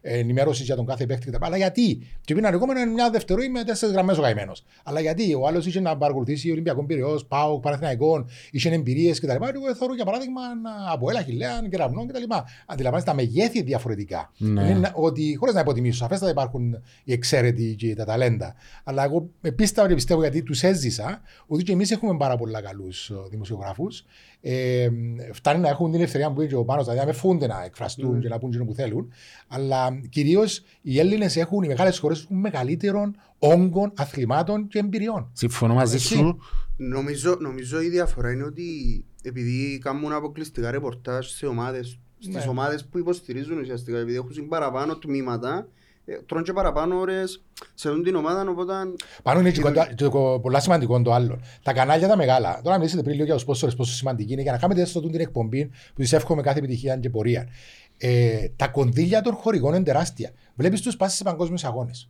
ενημέρωση 0.01 0.63
για 0.63 0.75
τον 0.75 0.85
κάθε 0.85 1.05
παίκτη 1.05 1.31
κτλ. 1.31 1.45
Αλλά 1.45 1.57
γιατί; 1.57 1.97
Και 2.25 2.33
πριν 2.33 2.45
ανοιγόμενο 2.45 2.79
είναι 2.79 2.91
μια 2.91 3.09
δευτερόη 3.09 3.49
με 3.49 3.63
τέσσερις 3.63 3.93
γραμμές 3.93 4.17
ο 4.17 4.21
καημένος. 4.21 4.63
Αλλά 4.83 4.99
γιατί; 4.99 5.33
Ο 5.33 5.47
άλλος 5.47 5.65
είχε 5.65 5.79
να 5.79 5.97
παρακολουθήσει 5.97 6.51
Ολυμπιακό 6.51 6.85
Πυραιός, 6.85 7.25
Πάο, 7.25 7.59
Παναθηναϊκών, 7.59 8.29
είχε 8.51 8.69
εμπειρίες 8.69 9.19
κτλ. 9.19 9.29
Εγώ 9.31 9.75
θεωρώ 9.77 9.95
για 9.95 10.05
παράδειγμα 10.05 10.41
να- 10.61 10.91
από 10.91 11.09
Έλα 11.09 11.21
Χιλέαν, 11.21 11.69
Κεραυνών 11.69 12.07
κτλ. 12.07 12.23
Αντιλαμβάνεστε 12.65 13.09
τα 13.11 13.15
μεγέθη 13.15 13.61
διαφορετικά. 13.61 14.31
Ναι. 14.37 14.61
Είναι 14.69 14.91
ότι 14.93 15.35
χωρίς 15.39 15.53
να 15.53 15.59
υποτιμήσω, 15.59 15.97
σαφέστατα 15.97 16.31
υπάρχουν 16.31 16.81
οι 17.03 17.13
εξαίρετοι 17.13 17.75
και 17.77 17.95
τα 17.95 18.05
ταλέντα. 18.05 18.55
Αλλά 18.83 19.03
εγώ 19.03 19.29
πίστευα 19.55 19.87
και 19.87 19.93
πιστεύω 19.93 20.21
γιατί 20.21 20.43
τους 20.43 20.63
έζησα 20.63 21.21
ότι 21.47 21.63
και 21.63 21.71
εμείς 21.71 21.91
έχουμε 21.91 22.17
πάρα 22.17 22.37
πολλά 22.37 22.61
καλούς 22.61 23.11
δημοσιογράφους. 23.29 24.05
Ε, 24.45 24.89
φτάνει 25.33 25.59
να 25.59 25.69
έχουν 25.69 25.85
την 25.91 25.95
ελευθερία 25.99 26.31
που 26.31 26.41
είπε 26.41 26.49
και 26.49 26.55
ο 26.55 26.63
Πάνος, 26.65 26.83
δηλαδή 26.83 26.99
να 27.01 27.05
με 27.05 27.11
φούνται 27.13 27.47
να 27.47 27.63
εκφραστούν 27.63 28.11
Ναι. 28.13 28.19
και 28.19 28.27
να 28.27 28.39
πούν 28.39 28.49
εκείνο 28.49 28.65
που 28.65 28.73
θέλουν. 28.73 29.11
Αλλά 29.47 29.99
κυρίως 30.09 30.63
οι 30.81 30.99
Έλληνες 30.99 31.35
έχουν, 31.35 31.63
οι 31.63 31.67
μεγάλες 31.67 31.99
χώρες 31.99 32.23
έχουν 32.23 32.37
μεγαλύτερων 32.39 33.15
όγκων 33.39 33.93
αθλημάτων 33.95 34.67
και 34.67 34.79
εμπειριών. 34.79 35.29
Συμφωνώ 35.33 35.73
μαζί 35.73 35.95
Έτσι. 35.95 36.07
σου. 36.07 36.37
Νομίζω, 36.77 37.37
νομίζω 37.39 37.81
η 37.81 37.89
διαφορά 37.89 38.31
είναι 38.31 38.43
ότι 38.43 38.63
επειδή 39.23 39.77
κάνουν 39.81 40.11
αποκλειστικά 40.13 40.71
ρεπορτάζ 40.71 41.27
σε 41.27 41.45
ομάδες, 41.45 41.99
στις 42.19 42.35
Ναι. 42.35 42.49
ομάδες 42.49 42.85
που 42.85 42.97
υποστηρίζουν 42.97 43.59
ουσιαστικά, 43.59 43.97
επειδή 43.97 44.17
έχουν 44.17 44.47
παραπάνω 44.47 44.97
τμήματα, 44.97 45.57
ε, 45.57 45.65
τρώνε 46.25 46.43
και 46.43 46.53
παραπάνω 46.53 46.99
ώρες 46.99 47.43
σε 47.73 47.87
αυτήν 47.89 48.03
την 48.03 48.15
ομάδα, 48.15 48.49
οπότε 48.49 48.73
Πάνω 49.23 49.39
είναι 49.39 49.51
και 49.51 49.61
το, 49.61 49.71
και 49.71 49.95
το 49.95 50.39
πολλά 50.41 50.59
σημαντικό 50.59 51.01
το 51.01 51.13
άλλο. 51.13 51.39
Τα 51.63 51.73
κανάλια 51.73 52.07
τα 52.07 52.17
μεγάλα. 52.17 52.61
Τώρα 52.63 52.77
μιλήσατε 52.77 53.01
πριν 53.01 53.13
λίγο 53.13 53.25
για 53.25 53.33
τους 53.33 53.45
πόσο, 53.45 53.67
πόσο 53.77 53.93
σημαντική 53.93 54.33
είναι 54.33 54.41
για 54.41 54.51
να 54.51 54.57
κάνετε 54.57 54.81
έστω 54.81 55.01
την 55.01 55.19
εκπομπή 55.19 55.65
που 55.65 56.01
της 56.01 56.13
εύχομαι 56.13 56.41
κάθε 56.41 56.59
επιτυχία 56.59 56.97
και 56.97 57.09
πορεία. 57.09 57.47
Ε, 57.97 58.47
τα 58.55 58.67
κονδύλια 58.67 59.21
των 59.21 59.33
χορηγών 59.33 59.73
είναι 59.73 59.83
τεράστια. 59.83 60.31
Βλέπεις 60.55 60.81
τους 60.81 60.97
πάσει 60.97 61.15
σε 61.15 61.23
παγκόσμιους 61.23 61.63
αγώνες. 61.63 62.09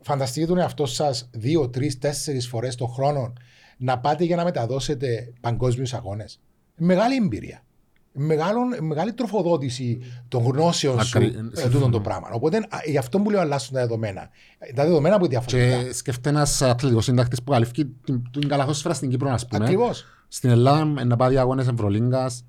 Φανταστείτε 0.00 0.46
τον 0.46 0.58
εαυτό 0.58 0.86
σας 0.86 1.28
δύο, 1.32 1.68
τρεις, 1.68 1.98
τέσσερις 1.98 2.48
φορές 2.48 2.74
το 2.74 2.86
χρόνο 2.86 3.32
να 3.78 3.98
πάτε 3.98 4.24
για 4.24 4.36
να 4.36 4.44
μεταδώσετε 4.44 5.32
παγκόσμιους 5.40 5.94
αγώνες. 5.94 6.40
Μεγάλη 6.76 7.16
εμπειρία. 7.16 7.62
Μεγάλο, 8.12 8.60
μεγάλη 8.80 9.12
τροφοδότηση 9.12 10.00
των 10.28 10.42
γνώσεων 10.42 11.02
σου 11.02 11.18
Ακρι- 11.18 11.36
ε, 11.64 11.68
τούτον 11.68 11.90
το 11.90 12.00
πράγμα. 12.00 12.28
Οπότε 12.32 12.56
α, 12.56 12.78
γι' 12.86 12.98
αυτό 12.98 13.18
που 13.20 13.30
λέω 13.30 13.40
αλλάσουν 13.40 13.74
τα 13.74 13.80
δεδομένα. 13.80 14.30
Τα 14.74 14.84
δεδομένα 14.84 15.18
που 15.18 15.24
είναι 15.24 15.38
διαφορετικά. 15.38 15.82
Και 15.82 15.92
σκέφτε 15.92 16.28
ένας 16.28 16.62
αθλητικός 16.62 17.04
συντάκτης 17.04 17.42
που 17.42 17.50
καλύφθηκε 17.50 17.86
την, 18.04 18.22
την 18.30 18.48
καλαθόσφαιρα 18.48 18.94
στην 18.94 19.10
Κύπρο, 19.10 19.30
ας 19.30 19.46
πούμε. 19.46 19.64
Ακριβώς. 19.64 20.04
Στην 20.28 20.50
Ελλάδα, 20.50 21.04
να 21.04 21.16
πάει 21.16 21.38
αγώνες 21.38 21.68
Ευρωλίγκας, 21.68 22.44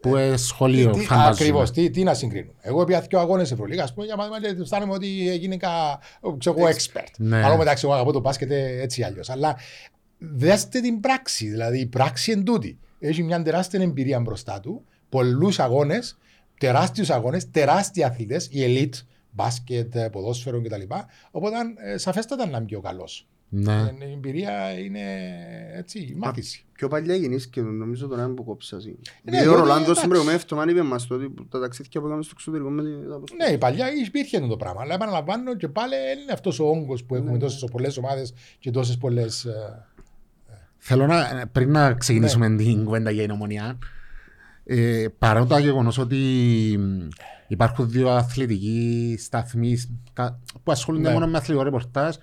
που 0.00 0.16
είναι 0.16 0.36
σχολείο, 0.36 0.88
Ακριβώ. 0.88 1.06
φαντάζομαι. 1.06 1.68
Τι, 1.70 1.90
τι 1.90 2.02
να 2.02 2.14
συγκρίνουμε. 2.14 2.52
Εγώ 2.60 2.84
πια 2.84 3.00
δύο 3.00 3.18
αγώνες 3.18 3.52
Ευρωλίγα, 3.52 3.82
ας 3.82 3.94
πούμε, 3.94 4.06
για 4.06 4.16
παράδειγμα, 4.16 4.54
και 4.54 4.62
αισθάνομαι 4.62 4.92
ότι 4.92 5.28
έγινε 5.30 5.56
κα, 5.56 5.98
ξέρω 6.38 6.56
εγώ, 6.58 6.68
expert. 6.68 7.08
Ναι. 7.18 7.44
Αλλά 7.44 7.56
μεταξύ, 7.56 7.84
εγώ 7.86 7.94
αγαπώ 7.94 8.12
το 8.12 8.20
μπάσκετ 8.20 8.50
ε, 8.50 8.80
έτσι 8.80 9.00
ή 9.00 9.04
αλλιώς. 9.04 9.30
Αλλά 9.30 9.56
δέστε 10.18 10.80
την 10.80 11.00
πράξη. 11.00 11.48
Δηλαδή, 11.48 11.80
η 11.80 11.86
πράξη 11.86 12.32
εν 12.32 12.44
τούτη. 12.44 12.78
Έχει 12.98 13.22
μια 13.22 13.42
τεράστια 13.42 13.80
εμπειρία 13.80 14.20
μπροστά 14.20 14.60
του, 14.60 14.84
πολλούς 15.14 15.58
αγώνες, 15.58 16.18
τεράστιους 16.58 17.10
αγώνες, 17.10 17.50
τεράστιοι 17.50 18.04
αθλητές, 18.04 18.48
η 18.50 18.58
elite, 18.66 18.98
μπάσκετ, 19.30 19.94
ε, 19.94 20.08
ποδόσφαιρο 20.08 20.62
κτλ. 20.62 20.82
Οπότε, 21.30 21.56
ε, 21.92 21.98
σαφέστατα 21.98 22.46
να 22.46 22.56
είναι 22.56 22.66
πιο 22.66 22.80
καλός. 22.80 23.28
Ναι. 23.48 23.72
Η 24.08 24.12
εμπειρία 24.12 24.78
είναι 24.78 25.00
έτσι, 25.76 25.98
η 25.98 26.14
μάθηση. 26.16 26.64
πιο 26.72 26.88
παλιά 26.88 27.14
γεννήθηκε, 27.14 27.60
νομίζω 27.60 28.06
τώρα 28.06 28.22
είναι 28.24 28.34
που 28.34 28.44
κόψα. 28.44 28.76
Ναι, 28.76 28.82
Δηλαδή 29.22 29.46
ο 29.46 29.50
διότι, 29.50 29.58
Ρολάντος 29.60 29.82
εντάξει. 29.82 29.94
στην 29.96 30.08
προηγούμενη 30.08 30.38
εβδομάδα 30.42 30.70
είπε 30.70 30.82
μας 30.82 31.06
το 31.06 31.14
ότι 31.14 31.34
τα 31.50 31.60
ταξίδια 31.60 32.00
που 32.00 32.06
έκαμε 32.06 32.22
στο 32.22 32.32
εξωτερικό 32.34 32.70
με 32.70 32.82
την 32.82 33.12
αποστολή. 33.12 33.42
Ναι, 33.46 33.52
η 33.54 33.58
παλιά 33.58 33.86
υπήρχε 34.06 34.40
το 34.40 34.56
πράγμα. 34.56 34.80
Αλλά 34.82 34.94
επαναλαμβάνω 34.94 35.56
και 35.56 35.68
πάλι 35.68 35.94
είναι 36.22 36.32
αυτός 36.32 36.58
ο 36.60 36.64
όγκος 36.64 37.04
που 37.04 37.14
έχουμε 37.14 37.30
Ναι. 37.32 37.38
τόσες 37.38 37.68
πολλές 37.72 37.96
ομάδες 37.96 38.34
και 38.58 38.70
τόσες 38.70 38.96
πολλές. 38.98 39.46
Θέλω 40.78 41.06
να, 41.06 41.48
πριν 41.52 41.70
να 41.70 41.92
ξεκινήσουμε 41.94 42.48
Ναι. 42.48 42.56
την 42.62 42.84
κουβέντα 42.84 43.10
για 43.10 43.22
την 43.22 43.30
ομονία, 43.30 43.78
ε, 44.64 45.06
παρά 45.18 45.46
το 45.46 45.58
γεγονός 45.58 45.98
ότι 45.98 46.16
μ, 46.78 47.08
υπάρχουν 47.48 47.90
δύο 47.90 48.10
αθλητικοί 48.10 49.16
σταθμοί 49.20 49.76
κα- 50.12 50.38
που 50.62 50.72
ασχολούνται 50.72 51.06
Ναι. 51.08 51.12
μόνο 51.12 51.26
με 51.26 51.36
αθλητικό 51.36 51.64
ρεπορτάζ, 51.64 52.14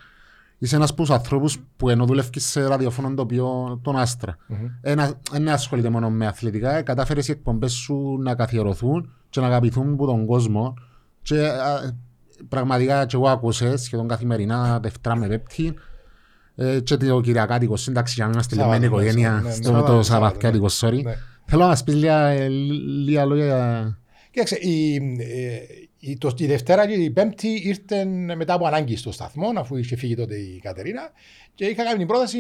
είσαι 0.58 0.76
ένας 0.76 0.90
από 0.90 1.02
τους 1.02 1.12
ανθρώπους 1.12 1.58
που 1.78 1.90
ενώ 1.90 2.06
δουλεύεις 2.06 2.46
σε 2.46 2.68
ραδιοφωνό 2.68 3.14
τοπίο 3.14 3.80
τον 3.84 3.98
Άστρα. 3.98 4.38
Ένα, 4.82 5.14
δεν 5.32 5.50
ασχολείται 5.50 5.90
μόνο 5.90 6.10
με 6.10 6.28
αθλητικά, 6.28 6.82
κατάφερες 6.82 7.28
οι 7.28 7.32
εκπομπές 7.32 7.72
σου 7.74 8.18
να 8.22 8.36
καθιερωθούν 8.36 9.14
και 9.30 9.40
να 9.40 9.46
αγαπηθούν 9.48 9.94
από 9.94 10.06
τον 10.06 10.26
κόσμο. 10.26 10.74
Και 11.22 11.48
α, 11.48 11.94
πραγματικά 12.50 13.06
και 13.06 13.16
εγώ 13.16 13.28
άκουσα 13.30 13.78
σχεδόν 13.78 14.08
καθημερινά, 14.08 14.80
Δευτέρα 14.82 15.16
με 15.16 15.28
Πέπτη, 15.28 15.74
ε, 16.56 16.80
και 16.80 16.98
το 16.98 17.22
Κυριακάτικο 17.22 17.76
σύνταξη 17.78 18.14
για 18.16 18.26
να 18.26 18.32
είμαστε 18.32 18.56
Σάββατο, 18.56 18.74
λιμμένη 18.80 18.96
ναι, 18.96 19.02
οικογένεια 19.02 19.32
ναι, 19.32 19.48
ναι, 19.48 19.54
στο 19.54 19.64
Σάββατο, 19.64 19.96
το 19.96 20.04
Σάββατο, 20.04 20.40
Σαββατιάτικο, 20.40 20.68
sorry. 20.70 21.16
Ναι. 21.46 21.52
Θέλω 21.52 21.62
να 21.62 21.68
μας 21.68 21.84
πεις 21.84 21.96
λίγα, 21.96 22.28
ε, 22.28 22.48
λίγα 22.48 23.26
λόγια. 23.26 23.98
Κοίταξε, 24.32 24.58
η, 26.04 26.10
ε, 26.10 26.12
η, 26.12 26.18
το, 26.18 26.34
η 26.38 26.46
Δευτέρα 26.46 26.88
και 26.88 26.94
η 26.94 27.10
Πέμπτη 27.10 27.48
ήρθε 27.64 28.06
μετά 28.36 28.54
από 28.54 28.66
ανάγκη 28.66 28.96
στο 28.96 29.12
σταθμό, 29.12 29.52
αφού 29.56 29.76
είχε 29.78 29.96
φύγει 29.96 30.16
τότε 30.16 30.36
η 30.36 30.60
Κατερίνα. 30.64 31.12
Και 31.56 31.66
είχα 31.66 31.84
κάνει 31.84 31.98
την 31.98 32.08
πρόταση, 32.08 32.40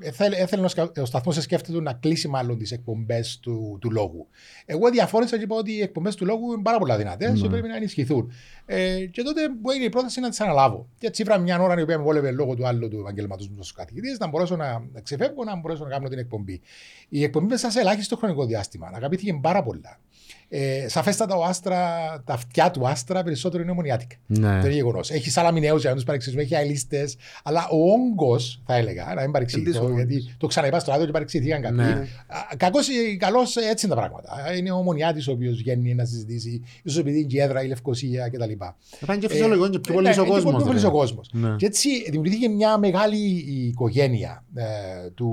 ε, 0.00 0.10
θέλ- 0.10 0.34
έθελε 0.38 0.64
ο 0.64 0.68
σκα- 0.68 0.98
ο 0.98 1.04
σταθμός 1.04 1.34
σε 1.34 1.40
σκέφτεται 1.40 1.80
να 1.80 1.92
κλείσει 1.92 2.28
μάλλον 2.28 2.58
τις 2.58 2.72
εκπομπές 2.72 3.38
του, 3.42 3.78
του 3.80 3.90
λόγου. 3.90 4.28
Εγώ 4.66 4.90
διαφώνησα 4.90 5.36
και 5.36 5.42
είπα 5.42 5.56
ότι 5.56 5.72
οι 5.72 5.80
εκπομπές 5.80 6.14
του 6.14 6.24
λόγου 6.24 6.52
είναι 6.52 6.62
πάρα 6.62 6.78
πολλά 6.78 6.96
δυνατές 6.96 7.32
και 7.40 7.42
Ναι. 7.46 7.48
πρέπει 7.48 7.68
να 7.68 7.76
ενισχυθούν. 7.76 8.32
Ε, 8.66 9.06
και 9.06 9.22
τότε 9.22 9.48
μου 9.48 9.70
έγινε 9.70 9.84
η 9.84 9.88
πρόταση 9.88 10.20
να 10.20 10.28
τις 10.28 10.40
αναλάβω. 10.40 10.88
Και 10.98 11.06
έτσι 11.06 11.22
ήβρα 11.22 11.38
μια 11.38 11.60
ώρα 11.62 11.78
η 11.78 11.82
οποία 11.82 11.98
με 11.98 12.04
βόλευε 12.04 12.30
λόγω 12.30 12.54
του 12.54 12.66
άλλου 12.66 12.88
του 12.88 12.98
επαγγελματό 13.00 13.44
μου 13.44 13.54
στους 13.62 13.72
καθηγητές, 13.72 14.18
να 14.18 14.26
μπορέσω 14.26 14.56
να 14.56 14.84
να 14.92 15.00
ξεφεύγω, 15.00 15.44
να 15.44 15.56
μπορέσω 15.56 15.84
να 15.84 15.90
κάνω 15.90 16.08
την 16.08 16.18
εκπομπή. 16.18 16.60
Η 17.08 17.22
εκπομπή 17.22 17.46
μέσα 17.46 17.70
σε 17.70 17.80
ελάχιστο 17.80 18.16
χρονικό 18.16 18.46
διάστημα 18.46 18.90
αγαπήθηκε 18.94 19.38
πάρα 19.42 19.62
πολλά. 19.62 20.00
Ε, 20.48 20.88
σαφέστατα 20.88 21.36
ο 21.36 21.44
Άστρα, 21.44 21.78
τα 22.24 22.32
αυτιά 22.34 22.70
του 22.70 22.88
Άστρα 22.88 23.22
περισσότερο 23.22 23.62
είναι 23.62 23.70
ομονιάτικα. 23.72 24.16
Ναι. 24.26 24.60
Το 24.60 24.66
είναι 24.66 24.74
γεγονός. 24.74 25.10
Έχει 25.10 25.30
σαλαμινέους 25.30 25.80
για 25.80 25.90
να 25.90 25.96
τους 25.96 26.04
παρεξηγήσουμε, 26.04 26.44
έχει 26.44 26.54
αελίστες, 26.56 27.16
αλλά 27.42 27.68
ο 27.68 27.76
όγκος, 27.92 28.62
θα 28.66 28.74
έλεγα, 28.74 29.12
να 29.14 29.22
μην 29.22 29.30
παρεξηγηθώ, 29.30 29.70
Εντύσσομαι. 29.70 29.94
γιατί 30.02 30.34
το 30.38 30.46
ξαναείπα 30.46 30.78
στο 30.78 30.90
ράδιο 30.90 31.06
και 31.06 31.12
παρεξηγηθήκαν 31.12 31.62
κάποιοι. 31.62 31.76
Ναι. 31.76 32.06
Κακώ 32.56 32.78
ή 33.12 33.16
καλώ 33.16 33.40
έτσι 33.70 33.86
είναι 33.86 33.94
τα 33.94 34.00
πράγματα. 34.00 34.56
Είναι 34.56 34.70
ο 34.70 34.76
ομονιάτης 34.76 35.28
ο 35.28 35.32
οποίος 35.32 35.56
βγαίνει 35.56 35.94
να 35.94 36.04
συζητήσει, 36.04 36.62
ίσως 36.82 36.98
επειδή 36.98 37.18
είναι 37.18 37.26
και 37.26 37.36
η 37.36 37.40
έδρα, 37.40 37.62
η 37.62 37.66
Λευκοσία 37.68 38.28
κτλ. 38.28 38.52
Πάνε 39.06 39.20
και 39.20 39.28
φυσιολογικό 39.28 39.68
και 39.68 39.78
πιο 39.78 39.94
πολύς 39.94 40.18
ο 40.18 40.22
Ναι, 40.22 40.28
κόσμος. 40.28 40.54
Πιο 40.54 40.64
πολύς 40.64 40.82
ρε. 40.82 40.88
ο 40.88 40.90
κόσμος. 40.90 41.30
Ναι. 41.32 41.54
Και 41.56 41.66
έτσι 41.66 41.88
δημιουργήθηκε 42.10 42.48
μια 42.48 42.78
μεγάλη 42.78 43.16
οικογένεια 43.68 44.44
ε, 44.54 44.64
του, 45.14 45.32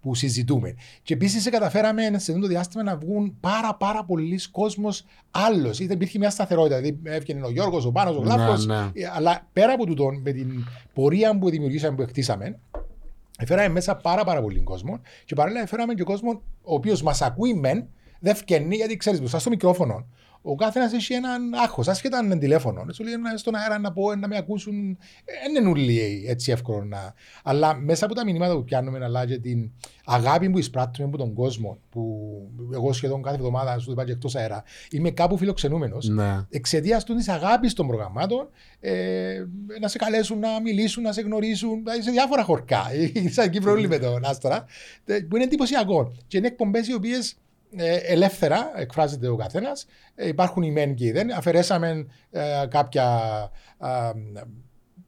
που 0.00 0.14
συζητούμε. 0.14 0.74
Και 1.02 1.14
επίσης 1.14 1.48
καταφέραμε 1.50 2.02
σε 2.02 2.30
αυτό 2.30 2.38
το 2.38 2.46
διάστημα 2.46 2.82
να 2.82 2.96
βγουν 2.96 3.36
πάρα 3.40 3.74
πάρα 3.74 4.04
πολλοί 4.04 4.37
κόσμος 4.46 5.04
άλλος. 5.30 5.78
Ήταν 5.78 5.96
υπήρχε 5.96 6.18
μια 6.18 6.30
σταθερότητα. 6.30 6.76
Δηλαδή 6.76 6.98
έβγαινε 7.04 7.46
ο 7.46 7.50
Γιώργος, 7.50 7.84
ο 7.84 7.92
Πάνος, 7.92 8.16
ο 8.16 8.20
Ναι, 8.24 8.34
Γλάφο. 8.34 8.62
ναι. 8.64 8.90
Αλλά 9.16 9.46
πέρα 9.52 9.72
από 9.72 9.86
τούτο, 9.86 10.10
με 10.22 10.32
την 10.32 10.64
πορεία 10.94 11.38
που 11.38 11.50
δημιουργήσαμε, 11.50 11.96
που 11.96 12.02
εκτίσαμε, 12.02 12.58
Έφεραμε 13.40 13.68
μέσα 13.68 13.96
πάρα, 13.96 14.24
πάρα 14.24 14.42
πολύ 14.42 14.60
κόσμο 14.60 15.00
και 15.24 15.34
παράλληλα 15.34 15.62
έφεραμε 15.62 15.94
και 15.94 16.02
κόσμο 16.02 16.30
ο 16.62 16.74
οποίος 16.74 17.02
μας 17.02 17.22
ακούει 17.22 17.54
μεν, 17.54 17.88
δεν 18.20 18.34
φκαινεί 18.34 18.76
γιατί 18.76 18.96
ξέρεις 18.96 19.18
μπροστά 19.18 19.38
στο 19.38 19.50
μικρόφωνο. 19.50 20.06
Ο 20.50 20.54
καθένας 20.54 20.92
έχει 20.92 21.14
έναν 21.14 21.54
άγχος, 21.54 21.88
άσχετα 21.88 22.18
αν 22.18 22.24
είναι 22.24 22.38
τηλέφωνο. 22.38 22.84
Σου 22.92 23.04
λέει 23.04 23.16
«Να- 23.16 23.36
στον 23.36 23.54
αέρα 23.54 23.78
να 23.78 23.92
πω, 23.92 24.14
να 24.14 24.28
με 24.28 24.36
ακούσουν. 24.36 24.98
Δεν 25.42 25.62
είναι 25.62 25.68
όλοι 25.70 26.24
έτσι 26.26 26.50
εύκολο 26.50 26.84
να. 26.84 27.14
Αλλά 27.42 27.74
μέσα 27.74 28.04
από 28.04 28.14
τα 28.14 28.24
μηνύματα 28.24 28.54
που 28.54 28.64
πιάνουμε, 28.64 29.04
αλλά 29.04 29.26
και 29.26 29.38
την 29.38 29.70
αγάπη 30.04 30.50
που 30.50 30.58
εισπράττουμε 30.58 31.08
από 31.08 31.16
τον 31.16 31.34
κόσμο, 31.34 31.78
που 31.90 32.02
εγώ 32.72 32.92
σχεδόν 32.92 33.22
κάθε 33.22 33.36
εβδομάδα, 33.36 33.78
σου 33.78 33.86
το 33.86 33.92
είπα 33.92 34.04
και 34.04 34.12
εκτός 34.12 34.36
αέρα, 34.36 34.62
είμαι 34.90 35.10
κάπου 35.10 35.36
φιλοξενούμενος. 35.36 36.08
Ναι. 36.08 36.46
Εξαιτίας 36.50 37.04
του 37.04 37.14
της 37.14 37.28
αγάπης 37.28 37.72
των 37.72 37.86
προγραμμάτων, 37.86 38.48
ε, 38.80 39.44
να 39.80 39.88
σε 39.88 39.98
καλέσουν 39.98 40.38
να 40.38 40.60
μιλήσουν, 40.60 41.02
να 41.02 41.12
σε 41.12 41.20
γνωρίσουν 41.20 41.84
ε, 41.98 42.02
σε 42.02 42.10
διάφορα 42.10 42.42
χωρκά. 42.44 42.82
Σαν 43.34 43.50
Κύπρο 43.50 43.72
όλοι 43.72 43.88
με 43.88 43.98
τον 43.98 44.24
Άστορα, 44.24 44.64
ε, 45.04 45.18
που 45.18 45.36
είναι 45.36 45.44
εντυπωσιακό. 45.44 46.14
Και 46.26 46.36
είναι 46.36 46.46
εκπομπές 46.46 46.88
οι 46.88 46.94
οποίες 46.94 47.36
ελεύθερα 48.06 48.72
εκφράζεται 48.76 49.28
ο 49.28 49.36
καθένας. 49.36 49.86
υπάρχουν 50.16 50.62
οι 50.62 50.70
μεν 50.70 50.94
και 50.94 51.04
οι 51.04 51.10
δεν. 51.10 51.32
Αφαιρέσαμε 51.32 52.06
ε, 52.30 52.66
κάποια 52.68 53.20
ε, 53.80 54.10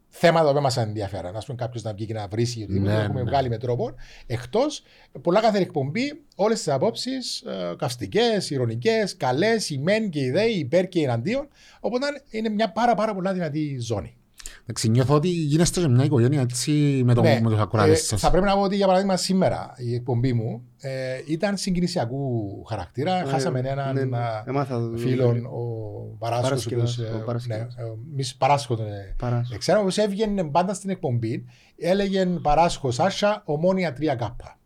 θέματα 0.08 0.52
που 0.52 0.60
μα 0.60 0.82
ενδιαφέραν. 0.82 1.36
Α 1.36 1.42
πούμε, 1.46 1.56
κάποιος 1.56 1.82
να 1.82 1.92
βγει 1.92 2.06
και 2.06 2.12
να 2.12 2.28
βρει 2.28 2.42
ή 2.42 2.62
οτιδήποτε. 2.62 2.90
Ναι, 2.90 2.96
το 2.96 3.02
έχουμε 3.02 3.22
ναι. 3.22 3.30
βγάλει 3.30 3.48
με 3.48 3.58
τρόπο. 3.58 3.94
Εκτός, 4.26 4.82
πολλά 5.22 5.40
κάθε 5.40 5.58
εκπομπή, 5.58 6.22
όλες 6.36 6.58
τις 6.58 6.68
απόψεις, 6.68 7.40
ε, 7.40 7.74
καυστικές, 7.78 8.50
ηρωνικές, 8.50 9.16
καλές, 9.16 9.70
οι 9.70 9.78
μεν 9.78 10.10
και 10.10 10.20
οι 10.20 10.30
δε, 10.30 10.44
οι 10.44 10.58
υπέρ 10.58 10.88
και 10.88 10.98
οι 10.98 11.02
εναντίον. 11.02 11.48
Οπότε 11.80 12.06
είναι 12.30 12.48
μια 12.48 12.72
πάρα, 12.72 12.94
πάρα 12.94 13.14
πολλά 13.14 13.32
δυνατή 13.32 13.78
ζώνη. 13.80 14.14
Εντάξει, 14.62 14.88
νιώθω 14.88 15.14
ότι 15.14 15.28
γίνεστε 15.28 15.80
σε 15.80 15.88
μια 15.88 16.04
οικογένεια 16.04 16.40
έτσι 16.40 17.02
με, 17.04 17.14
το, 17.14 17.20
Ναι, 17.22 17.40
με 17.42 17.48
τους 17.50 17.58
ε, 17.58 17.62
ακροατές 17.62 18.06
σας. 18.06 18.20
θα 18.20 18.30
πρέπει 18.30 18.46
να 18.46 18.54
πω 18.54 18.60
ότι 18.60 18.76
για 18.76 18.86
παράδειγμα 18.86 19.16
σήμερα 19.16 19.74
η 19.76 19.94
εκπομπή 19.94 20.32
μου 20.32 20.62
ε, 20.80 20.90
ήταν 21.26 21.56
συγκινησιακού 21.56 22.42
χαρακτήρα. 22.64 23.22
Ναι, 23.22 23.30
Χάσαμε 23.30 23.58
έναν 23.64 23.94
ναι, 23.94 24.04
ναι. 24.04 24.16
α, 24.16 24.44
Έμαθα 24.46 24.78
το- 24.90 24.96
φίλον, 24.96 25.44
ο 25.46 25.60
Παράσχος, 26.18 26.46
ο 26.46 26.48
Παρασκευάς, 26.48 26.98
οποίος, 26.98 27.10
ε, 27.10 27.14
ο 27.14 27.24
Παρασκευάς. 27.24 27.74
ναι, 27.76 27.84
ε, 27.84 27.86
εμείς 28.12 28.36
Παράσχο 28.36 28.76
τον 28.76 28.86
ε, 28.86 29.14
Παράσχο. 29.18 29.56
ξέρω, 29.58 29.80
όπως 29.80 29.98
έβγαινε 29.98 30.44
πάντα 30.44 30.74
στην 30.74 30.90
εκπομπή, 30.90 31.44
έλεγε 31.78 32.26
Παράσχο 32.26 32.90
Σάσα, 32.90 33.42
ομόνια 33.44 33.92
3 33.92 34.04
κάπα. 34.16 34.58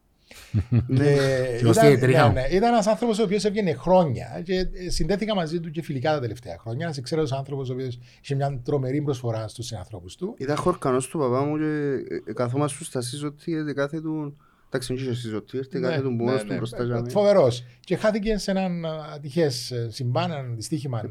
ήταν 2.51 2.73
ένας 2.73 2.87
άνθρωπος 2.87 3.19
ο 3.19 3.23
οποίος 3.23 3.45
έβγαινε 3.45 3.73
χρόνια 3.73 4.41
και 4.45 4.55
ε, 4.55 4.91
συνδέθηκα 4.91 5.35
μαζί 5.35 5.61
του 5.61 5.71
και 5.71 5.83
φιλικά 5.83 6.13
τα 6.13 6.21
τελευταία 6.21 6.57
χρόνια. 6.61 6.85
Ένας 6.85 6.99
εξαίρετο 6.99 7.37
άνθρωπος 7.37 7.71
ο 7.71 7.73
οποίος 7.73 7.99
είχε 8.23 8.35
μια 8.35 8.61
τρομερή 8.65 9.03
προσφορά 9.03 9.49
στους 9.49 9.67
συνανθρώπους 9.67 10.17
του. 10.17 10.35
Ήταν 10.39 10.57
χορκανός 10.57 11.09
του 11.09 11.19
παπά 11.19 11.45
μου 11.45 11.57
και 11.59 11.65
ε, 11.65 12.31
ε, 12.31 12.33
καθόμαστε 12.33 12.85
στα 12.85 13.01
σύζωτη 13.01 13.73
κάθε 13.75 14.01
του... 14.01 14.37
Εντάξει, 14.67 14.95
δεν 14.95 15.05
είχε 15.05 15.15
σύζωτη, 15.15 15.59
έρθει 15.59 15.81
κάθε 15.81 16.01
του 16.01 16.11
μόνος 16.11 16.45
του 16.45 16.55
μπροστά 16.55 16.85
για 16.85 16.95
μένα. 16.95 17.09
Φοβερός. 17.09 17.65
Και 17.81 17.97
χάθηκε 17.97 18.39
σε 18.39 18.51
έναν 18.51 18.87
ατυχές 19.15 19.73
συμβάν, 19.89 20.31
ένα 20.31 20.43
δυστύχημα. 20.43 21.03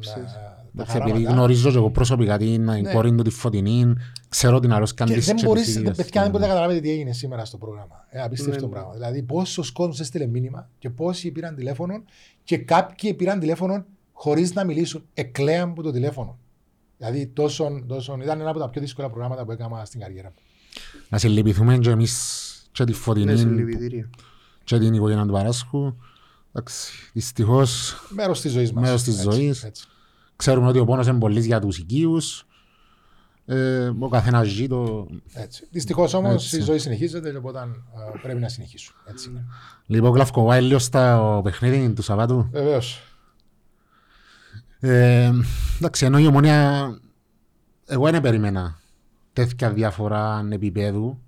Έψες. 0.79 0.95
α, 0.95 0.97
τα 0.97 0.97
Εντάξει, 0.97 0.97
επειδή 0.97 1.11
χαράματα. 1.11 1.33
γνωρίζω 1.33 1.71
και 1.71 1.77
εγώ 1.77 1.89
προσωπικά 1.91 2.37
την 2.37 2.63
Ναι. 2.63 2.81
κόρη 2.93 3.15
του 3.15 3.21
τη 3.23 3.29
Φωτεινή, 3.29 3.93
ξέρω 4.29 4.59
την 4.59 4.73
αρρώσκαν 4.73 5.07
Και 5.07 5.13
της 5.13 5.25
δεν 5.25 5.35
και 5.35 5.45
μπορείς, 5.45 5.63
τις 5.63 5.73
δεν, 5.73 5.81
ίδιες. 5.81 5.95
παιδιά, 5.97 6.21
δεν 6.21 6.31
μπορείτε 6.31 6.49
να 6.49 6.53
καταλάβετε 6.55 6.87
τι 6.87 6.91
έγινε 6.93 7.13
σήμερα 7.13 7.45
στο 7.45 7.57
πρόγραμμα. 7.57 8.05
Ε, 8.09 8.21
απίστευτο 8.21 8.65
Ναι. 8.65 8.71
πράγμα. 8.71 8.93
Δηλαδή, 8.93 9.23
πόσος 9.23 9.71
κόσμος 9.71 9.99
έστειλε 9.99 10.25
μήνυμα 10.25 10.69
και 10.79 10.89
πόσοι 10.89 11.31
πήραν 11.31 11.55
τηλέφωνο 11.55 12.03
και 12.43 12.57
κάποιοι 12.57 13.13
πήραν 13.13 13.39
τηλέφωνο 13.39 13.85
χωρίς 14.13 14.53
να 14.53 14.63
μιλήσουν. 14.63 15.03
Εκλέαν 15.13 15.69
από 15.69 15.81
το 15.83 15.91
τηλέφωνο. 15.91 16.37
Δηλαδή, 16.97 17.27
τόσο, 17.27 17.83
τόσο, 17.87 18.17
ήταν 18.23 18.39
ένα 18.39 18.49
από 18.49 18.59
τα 18.59 18.69
πιο 18.69 18.81
δύσκολα 18.81 19.09
προγράμματα 19.09 19.45
που 19.45 19.51
έκανα 19.51 19.85
στην 19.85 19.99
καριέρα 19.99 20.27
μου. 20.27 20.35
Να 21.09 21.17
σε 21.17 21.27
λυπηθούμε 21.27 21.77
και 21.77 21.89
εμείς 21.89 22.41
και 22.71 22.83
τη 22.83 22.91
Ναι, 22.91 22.97
Φωτεινή 22.97 23.37
συλληπιτήρια. 23.37 24.09
και 24.63 24.79
την 24.79 24.93
οικογένεια 24.93 25.25
του 25.25 25.31
Παράσχου. 25.31 25.95
Εντάξει, 26.53 26.91
δυστυχώς 27.13 27.95
Μέρος 28.09 28.41
της 28.41 28.51
ζωής 28.51 28.71
μας. 28.73 28.83
Μέρος 28.83 29.03
της 29.03 29.21
ζωής. 29.21 29.67
Ξέρουμε 30.43 30.67
ότι 30.67 30.79
ο 30.79 30.85
πόνος 30.85 31.07
είναι 31.07 31.19
πολύ 31.19 31.39
για 31.39 31.59
τους 31.59 31.77
οικείους. 31.77 32.45
Ε, 33.45 33.91
ο 33.99 34.09
καθένας 34.09 34.47
ζει 34.47 34.67
το... 34.67 35.07
Δυστυχώς 35.71 36.13
όμως 36.13 36.33
Έτσι. 36.33 36.57
η 36.57 36.61
ζωή 36.61 36.77
συνεχίζεται, 36.77 37.37
οπότε 37.37 37.59
α, 37.59 38.19
πρέπει 38.21 38.39
να 38.39 38.49
συνεχίσουμε. 38.49 38.97
Έτσι 39.05 39.29
είναι. 39.29 39.45
Λοιπόν, 39.85 40.13
κλαυκοβάει 40.13 40.61
λίγο 40.61 40.79
στα 40.79 41.41
παιχνίδι 41.43 41.93
του 41.93 42.01
Σαββάτου. 42.01 42.47
Βεβαίως. 42.51 43.01
Ε, 44.79 45.31
εντάξει, 45.77 46.05
ενώ 46.05 46.19
η 46.19 46.27
ομονία, 46.27 46.89
εγώ 47.85 48.09
δεν 48.09 48.21
περίμενα 48.21 48.79
τέτοια 49.33 49.71
διαφορά 49.71 50.47
επίπεδου. 50.51 51.19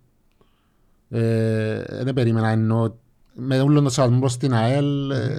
Ε, 1.10 1.84
δεν 2.04 2.14
περίμενα 2.14 2.50
ενώ 2.50 2.98
με 3.34 3.60
όλο 3.60 3.82
το 3.82 3.90
σεβασμό 3.90 4.20
προς 4.20 4.38
την 4.38 4.54
ΑΕΛ 4.54 5.12
ε, 5.12 5.38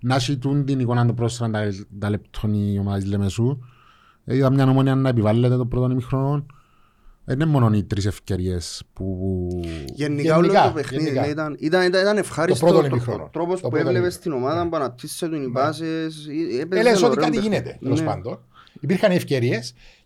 να 0.00 0.14
έχει 0.14 0.36
τούν 0.36 0.64
την 0.64 0.80
εικόνα 0.80 1.06
του 1.06 1.14
προς 1.14 1.40
40 1.42 1.48
τα 1.98 2.10
λεπτών 2.10 2.52
η 2.54 2.78
ομάδα 2.78 2.98
της 2.98 3.06
Λεμεσού. 3.06 3.58
Ε, 4.24 4.36
είδα 4.36 4.50
μια 4.50 4.68
ομονία 4.68 4.94
να 4.94 5.08
επιβάλλεται 5.08 5.56
το 5.56 5.66
πρώτο 5.66 5.90
ημιχρόνο. 5.92 6.46
Δεν 7.24 7.40
είναι 7.40 7.50
μόνο 7.50 7.76
οι 7.76 7.84
τρεις 7.84 8.06
ευκαιρίες 8.06 8.82
που... 8.92 9.48
Γενικά 9.94 10.36
όλο 10.36 10.46
Γενικά, 10.46 10.66
το 10.66 10.72
παιχνίδι 10.72 11.04
γενικά. 11.04 11.20
ναι, 11.20 11.26
ήταν, 11.26 11.56
ήταν, 11.58 11.86
ήταν, 11.86 12.00
ήταν 12.00 12.16
ευχάριστο. 12.16 12.66
Το 12.66 12.72
πρώτο 12.72 12.88
το- 12.88 12.94
ημίχρονο. 12.94 13.22
Ο 13.24 13.28
τρόπος 13.32 13.60
Το 13.60 13.68
που 13.68 13.74
πρώτο 13.74 13.88
έβλεπες 13.88 14.14
ημίχρονο. 14.14 14.36
την 14.38 14.44
ομάδα 14.46 14.68
που 14.68 14.76
αναπτύσσεται 14.76 15.36
οι 15.36 15.48
πάσες. 15.50 16.26
ε, 16.26 16.60
έπαιζες 16.60 16.86
Έλεγε 16.86 16.94
ότι 16.96 17.04
ωραίο 17.04 17.14
κάτι 17.16 17.20
παιχνίδι. 17.30 17.40
γίνεται 17.46 17.78
τέλος 17.82 18.00
Ναι. 18.00 18.06
πάντων. 18.06 18.38
Υπήρχαν 18.80 19.10
ευκαιρίε. 19.10 19.60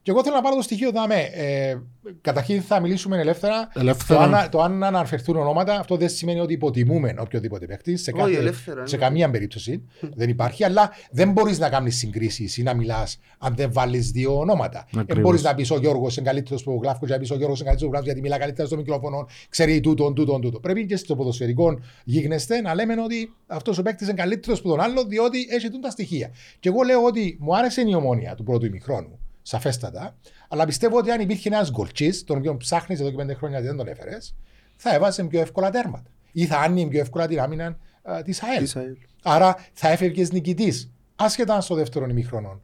Και 0.04 0.10
εγώ 0.10 0.22
θέλω 0.22 0.34
να 0.34 0.42
πάρω 0.42 0.56
το 0.56 0.62
στοιχείο 0.62 0.90
δάμε. 0.90 1.14
Ε, 1.14 1.76
καταρχήν 2.20 2.62
θα 2.62 2.80
μιλήσουμε 2.80 3.18
ελεύθερα. 3.18 3.68
Ελεύθερα. 3.74 4.28
Το 4.28 4.36
αν, 4.36 4.50
το 4.50 4.60
αν 4.62 4.84
αναφερθούν 4.84 5.36
ονόματα, 5.36 5.78
αυτό 5.78 5.96
δεν 5.96 6.08
σημαίνει 6.08 6.40
ότι 6.40 6.52
υποτιμούμε 6.52 7.14
οποιοδήποτε 7.18 7.66
παίκτη. 7.66 7.96
Σε, 7.96 8.10
Όχι, 8.14 8.22
κάθε- 8.22 8.36
ελεύθερα, 8.38 8.86
σε 8.86 8.96
ναι. 8.96 9.02
καμία 9.02 9.30
περίπτωση 9.30 9.82
δεν 10.14 10.28
υπάρχει. 10.28 10.64
Αλλά 10.64 10.90
δεν 11.10 11.32
μπορείς 11.32 11.58
να 11.58 11.68
κάνεις 11.68 11.96
συγκρίσεις 11.96 12.56
ή 12.56 12.62
να 12.62 12.74
μιλάς 12.74 13.18
αν 13.38 13.54
δεν 13.56 13.72
βάλεις 13.72 14.10
δύο 14.10 14.38
ονόματα. 14.38 14.86
Δεν 14.90 15.00
Ακριβώς. 15.00 15.22
μπορείς 15.22 15.42
να 15.42 15.54
πεις 15.54 15.70
ο 15.70 15.78
Γιώργος 15.78 16.16
είναι 16.16 16.26
καλύτερος 16.26 16.60
από 16.60 16.70
τον 16.70 16.80
Γλάφκος, 16.80 17.08
και 17.08 17.14
να 17.14 17.20
πεις 17.20 17.30
ο 17.30 17.36
Γιώργος 17.36 17.58
είναι 17.60 17.68
καλύτερος 17.68 17.92
από 17.92 18.02
τον 18.02 18.12
Γλάφκος 18.12 18.12
γιατί 18.12 18.20
μιλά 18.20 18.38
καλύτερα 18.38 18.68
στο 18.68 18.76
μικρόφωνο, 18.76 19.26
ξέρει 19.48 19.80
τούτον, 19.80 20.14
τούτον, 20.14 20.40
τούτον. 20.40 20.60
Πρέπει 20.60 20.86
και 20.86 20.96
στο 20.96 21.16
ποδοσφαιρικό 21.16 21.78
γίγνεσθε 22.04 22.60
να 22.60 22.74
λέμε 22.74 22.94
ότι 23.04 23.32
αυτός 23.46 23.78
ο 23.78 23.82
παίκτης 23.82 24.06
είναι 24.08 24.16
καλύτερος 24.16 24.58
από 24.58 24.68
τον 24.68 24.80
άλλο 24.80 25.04
διότι 25.04 25.46
έχει 25.50 25.70
τούν 25.70 25.80
τα 25.80 25.90
στοιχεία. 25.90 26.30
Και 26.60 26.68
εγώ 26.68 26.82
λέω 26.82 27.04
ότι 27.04 27.36
μου 27.40 27.56
άρεσε 27.56 27.84
η 27.88 27.94
ομόνια 27.94 28.34
του 28.34 28.42
πρώτου 28.42 28.66
ημιχρόνου, 28.66 29.18
σαφέστατα, 29.46 30.16
αλλά 30.48 30.64
πιστεύω 30.64 30.96
ότι 30.98 31.10
αν 31.10 31.20
υπήρχε 31.20 31.48
ένας 31.48 31.70
γκολτσί, 31.70 32.24
τον 32.24 32.36
οποίο 32.36 32.56
ψάχνεις 32.56 33.00
εδώ 33.00 33.10
και 33.10 33.16
πέντε 33.16 33.34
χρόνια 33.34 33.60
και 33.60 33.66
δεν 33.66 33.76
τον 33.76 33.88
έφερες, 33.88 34.34
θα 34.76 34.94
έβαζε 34.94 35.24
πιο 35.24 35.40
εύκολα 35.40 35.70
τέρματα. 35.70 36.10
Ή 36.32 36.46
θα 36.46 36.58
άνοιγε 36.58 36.88
πιο 36.88 37.00
εύκολα 37.00 37.26
την 37.26 37.40
άμυνα 37.40 37.78
της 38.24 38.42
ΑΕΛ. 38.42 38.62
Της 38.62 38.76
ΑΕΛ. 38.76 38.96
Άρα 39.22 39.56
θα 39.72 39.88
έφευγες 39.88 40.32
νικητής. 40.32 40.92
Άσχετα 41.16 41.54
αν 41.54 41.62
στο 41.62 41.74
δεύτερο 41.74 42.06
ημίχρονο 42.08 42.62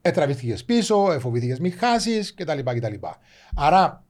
ετραβήθηκε 0.00 0.56
πίσω, 0.66 1.12
εφοβήθηκες 1.12 1.58
μη 1.58 1.70
χάσει 1.70 2.34
κτλ, 2.34 2.58
κτλ. 2.58 2.94
Άρα, 3.56 4.04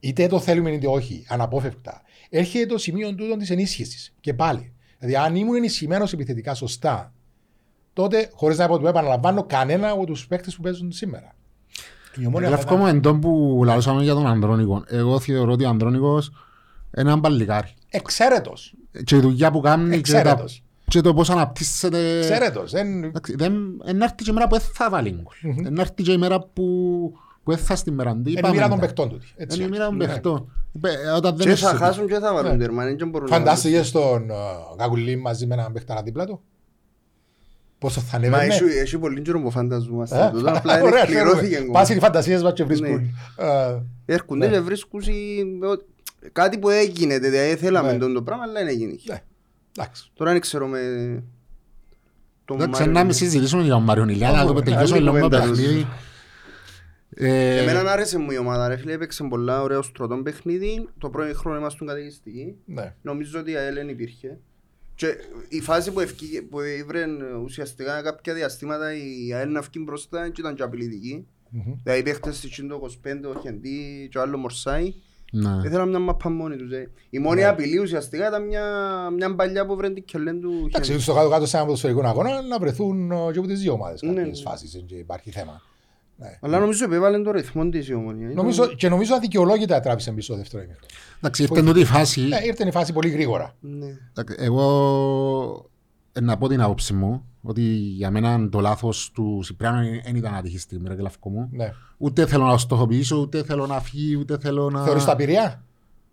είτε 0.00 0.26
το 0.26 0.40
θέλουμε 0.40 0.70
είτε 0.70 0.86
όχι, 0.86 1.24
αναπόφευκτα, 1.28 2.02
έρχεται 2.30 2.66
το 2.66 2.78
σημείο 2.78 3.14
τούτο 3.14 3.36
της 3.36 3.50
ενίσχυσης. 3.50 4.14
Και 4.20 4.34
πάλι. 4.34 4.72
Δηλαδή, 4.98 5.16
αν 5.16 5.36
ήμουν 5.36 5.56
ενισχυμένος 5.56 6.12
επιθετικά 6.12 6.54
σωστά, 6.54 7.14
τότε 7.92 8.30
χωρίς 8.34 8.58
να 8.58 8.68
πω 8.68 8.88
επαναλαμβάνω 8.88 9.44
κανένα 9.44 9.90
από 9.90 10.06
τους 10.06 10.26
παίκτες 10.26 10.56
που 10.56 10.62
παίζουν 10.62 10.92
σήμερα. 10.92 11.34
Η 12.16 12.26
Ομόνια 12.26 12.48
θα 12.48 12.54
Γλαυκό 12.54 12.74
ήταν- 12.74 12.86
μου 12.86 12.96
εντό 12.96 13.14
που 13.18 13.62
λαλούσαμε 13.64 14.02
για 14.02 14.14
τον 14.14 14.26
Ανδρώνικο. 14.26 14.84
Εγώ 14.86 15.20
θεωρώ 15.20 15.52
ότι 15.52 15.64
ο 15.64 15.68
Ανδρώνικος 15.68 16.26
είναι 16.98 17.10
ένα 17.10 17.16
μπαλικάρι. 17.16 17.74
Εξαίρετος. 17.90 18.74
Και 19.04 19.16
η 19.16 19.20
δουλειά 19.20 19.50
που 19.50 19.60
κάνει 19.60 19.84
και, 19.84 19.90
τα, 19.90 20.18
Εξαίρετος. 20.18 20.62
και 20.88 21.00
το 21.00 21.14
πώς 21.14 21.30
αναπτύσσεται... 21.30 22.16
Εξαίρετος. 22.18 22.70
Δεν... 22.70 23.04
Εντάξει, 23.04 23.34
Δεν 23.36 23.54
εν 23.84 24.00
έρθει 24.00 24.14
και 24.14 24.30
η 24.30 24.34
μέρα 24.34 24.46
που 24.48 24.56
δεν 24.58 24.64
θα 24.72 24.90
βάλει 24.90 25.10
γκολ. 25.10 25.64
Εν 25.66 25.78
έρθει 25.78 26.02
και 26.02 26.12
η 26.12 26.16
μέρα 26.16 26.40
που, 26.40 26.52
που 27.42 27.50
δεν 27.50 27.58
θα 27.58 27.76
στη 27.76 27.90
μέρα 27.90 28.12
του. 28.12 28.18
Είναι 28.18 28.30
η 28.30 28.32
Είπαμε 28.38 28.54
μοίρα 28.54 28.68
των 28.68 28.78
τα. 28.78 28.84
παιχτών 28.84 29.08
του. 29.08 29.20
Έτσι. 29.36 29.56
Είναι 29.56 29.66
η 29.66 29.70
μοίρα 29.70 29.84
των 29.86 29.96
Ναι. 29.96 30.06
παιχτών. 30.06 30.52
Ε, 30.82 31.10
Όταν 31.10 31.36
δεν 31.36 31.46
Και 31.46 31.52
έχει 31.52 31.62
θα 31.64 31.70
σου- 31.70 31.76
χάσουν 31.76 32.06
και 32.06 32.14
θα 32.18 32.32
Ναι. 32.32 32.40
βάλουν 32.42 32.58
τέρμα. 32.58 32.84
δεν 32.84 33.08
μπορούν 33.08 33.28
να 33.30 33.36
Φαντάστηκες 33.36 33.88
στον 33.88 34.30
ε, 34.30 34.34
Γαγουλή 34.78 35.16
μαζί 35.16 35.46
με 35.46 35.54
έναν 35.54 35.72
παιχταρά 35.72 36.02
δίπλα 36.02 36.26
του; 36.26 36.40
Πόσο 37.82 38.00
θα 38.00 38.18
Μα 38.18 38.26
ανέβαινε. 38.26 38.54
έχει- 38.54 38.78
έχει 38.78 38.98
πολύ 38.98 39.22
καιρό 39.22 39.40
που 39.40 39.50
φανταζόμαστε 39.50 40.24
Ε, 40.24 40.30
τούτο, 40.30 40.50
απλά 40.50 40.78
είναι 40.78 40.86
ωραία, 40.88 41.02
εκπληρώθηκε 41.02 41.36
ξέρουμε. 41.40 41.56
ακόμα. 41.58 41.72
Πάσουν 41.78 41.96
οι 41.96 42.00
φαντασίες 42.00 42.42
μας 42.42 42.52
και 42.52 42.64
βρίσκουν. 42.64 43.14
ε, 43.38 43.82
Έρχονται 44.06 44.46
Ναι. 44.46 44.52
και 44.52 44.60
βρίσκουν 44.60 45.00
οι- 45.00 45.58
ότι- 45.66 45.84
κάτι 46.32 46.58
που 46.58 46.68
δεν 46.68 46.88
γίνεται, 46.90 47.28
δηλαδή 47.28 47.54
θέλαμε 47.56 47.92
Ναι. 47.92 47.98
τον 47.98 48.14
το 48.14 48.22
πράγμα, 48.22 48.42
αλλά 48.44 48.52
δεν 48.52 48.68
έγινε. 48.68 48.94
Ναι. 49.04 49.22
Εντάξει. 49.78 50.10
Τώρα 50.14 50.30
δεν 50.32 50.40
ξέρω 50.40 50.66
με... 50.66 50.78
τον 52.44 52.56
Εντάξει, 52.56 52.80
Μάριο 52.80 52.92
να 52.92 53.00
μην 53.04 53.10
Ηλία. 53.10 53.22
συζητήσουμε 53.28 53.62
για 53.62 53.72
τον 53.72 53.82
Μάριον 53.82 54.08
Ηλιά, 54.08 54.30
να 54.30 54.46
το 54.46 54.52
Όχι, 54.52 54.62
τελειώσουμε 54.62 54.96
άλλη 54.98 55.04
λίγο 55.08 55.12
με 55.12 55.20
το 55.20 55.28
κουβέντα, 55.28 55.50
παιχνίδι. 55.52 55.86
Ε, 57.14 57.56
Εμένα 57.62 57.92
άρεσε 57.92 58.18
μου 58.18 58.30
η 58.30 58.38
ομάδα, 58.38 58.68
ρε 58.68 58.76
φίλε, 58.76 58.92
έπαιξε 58.92 59.24
πολλά 59.28 59.62
ωραίο 59.62 59.82
στρωτό 59.82 60.16
παιχνίδι. 60.16 60.88
Το 60.98 61.10
πρώτο 61.10 61.34
χρόνο 61.34 61.58
ήμασταν 61.58 61.86
καταιγιστικοί. 61.86 62.54
Ναι. 62.64 62.94
Νομίζω 63.02 63.40
ότι 63.40 63.50
η 63.50 63.56
ΑΕΛ 63.56 63.74
δεν 63.74 63.88
υπήρχε. 63.88 64.38
Και 65.02 65.16
η 65.48 65.60
φάση 65.60 65.92
που, 65.92 66.00
ευκήγε, 66.00 66.42
που 66.42 66.60
ήβρε 66.60 67.04
ουσιαστικά 67.44 68.02
κάποια 68.02 68.34
διαστήματα 68.34 68.94
η 68.94 69.32
ΑΕΛ 69.34 69.50
να 69.52 69.60
βγει 69.60 69.82
μπροστά 69.84 70.28
και 70.28 70.40
ήταν 70.40 70.54
και 70.54 70.62
απειλητική. 70.62 71.26
Μμμ. 71.48 71.72
Δηλαδή 71.82 72.00
οι 72.00 72.02
παίχτες 72.02 72.40
της 72.40 72.56
το 72.68 72.80
25, 73.04 73.34
ο 73.36 73.40
Χεντή 73.40 74.08
και 74.10 74.18
ο 74.18 74.20
άλλο 74.20 74.38
Μορσάι. 74.38 74.94
Ναι. 75.32 75.50
Ήθελα 75.64 75.84
μια 75.86 75.98
μαπά 75.98 76.30
μόνοι 76.30 76.56
τους. 76.56 76.72
ε. 76.72 76.90
Η 77.10 77.18
μόνη 77.18 77.44
απειλή 77.44 77.78
ουσιαστικά 77.78 78.28
ήταν 78.28 78.46
μια, 78.46 78.64
μια 79.16 79.34
παλιά 79.34 79.66
που 79.66 79.76
βρένει 79.76 80.02
και 80.02 80.18
λένε 80.18 80.40
του 80.40 80.64
Εντάξει, 80.68 80.90
χέρι. 80.90 81.02
στο 81.02 81.14
κάτω-κάτω 81.14 81.46
σε 81.46 81.56
ένα 81.56 81.64
ποδοσφαιρικό 81.66 82.06
αγώνα 82.06 82.42
να 82.42 82.58
βρεθούν 82.58 83.10
ε, 83.10 83.14
και 83.32 83.38
από 83.38 83.46
τις 83.48 83.60
δύο 83.60 83.72
ομάδες 83.72 84.02
Ναι, 84.02 84.12
κάποιες 84.14 84.42
ναι. 84.42 84.50
φάσεις 84.50 84.74
ε, 84.74 84.78
και 84.78 84.94
υπάρχει 84.94 85.30
θέμα. 85.30 85.62
Ναι. 86.22 86.38
Αλλά 86.40 86.58
νομίζω 86.58 86.84
επέβαλε 86.84 87.22
το 87.22 87.30
ρυθμό 87.30 87.68
της 87.68 87.88
η 87.88 87.94
ομονία. 87.94 88.30
Νομίζω, 88.34 88.66
και 88.66 88.88
νομίζω 88.88 89.14
αδικαιολόγητα 89.14 89.80
τράβησε 89.80 90.10
πίσω 90.12 90.26
στο 90.26 90.36
δεύτερο 90.36 90.62
ημίχρονο. 90.62 90.86
Εντάξει, 91.18 91.42
ήρθε 91.42 91.62
τούτη 91.62 91.80
η 91.80 91.84
φάση. 91.84 92.20
Ε, 92.20 92.46
ήρθε 92.46 92.66
η 92.68 92.70
φάση 92.70 92.92
πολύ 92.92 93.08
γρήγορα. 93.08 93.54
Ναι. 93.60 93.86
Εντάξει, 94.14 94.36
Εγώ 94.38 95.70
ε, 96.12 96.20
να 96.20 96.36
πω 96.38 96.48
την 96.48 96.60
άποψη 96.62 96.92
μου 96.94 97.24
ότι 97.42 97.60
για 97.72 98.10
μένα 98.10 98.48
το 98.48 98.60
λάθος 98.60 99.10
του 99.14 99.40
Σιπριάνου 99.42 99.84
δεν 100.04 100.16
ήταν 100.16 100.34
ατυχή 100.34 100.58
στιγμή, 100.58 100.88
ρε 100.88 100.94
Γλαυκό 100.94 101.30
μου. 101.30 101.48
Ναι. 101.52 101.72
Ούτε 101.96 102.26
θέλω 102.26 102.44
να 102.44 102.50
το 102.52 102.58
στοχοποιήσω, 102.58 103.16
ούτε 103.16 103.42
θέλω 103.44 103.66
να 103.66 103.80
φύγει, 103.80 104.16
ούτε 104.16 104.38
θέλω 104.38 104.70
να... 104.70 104.84
Θεωρείς 104.84 105.04
τα 105.04 105.16
πειρία, 105.16 105.62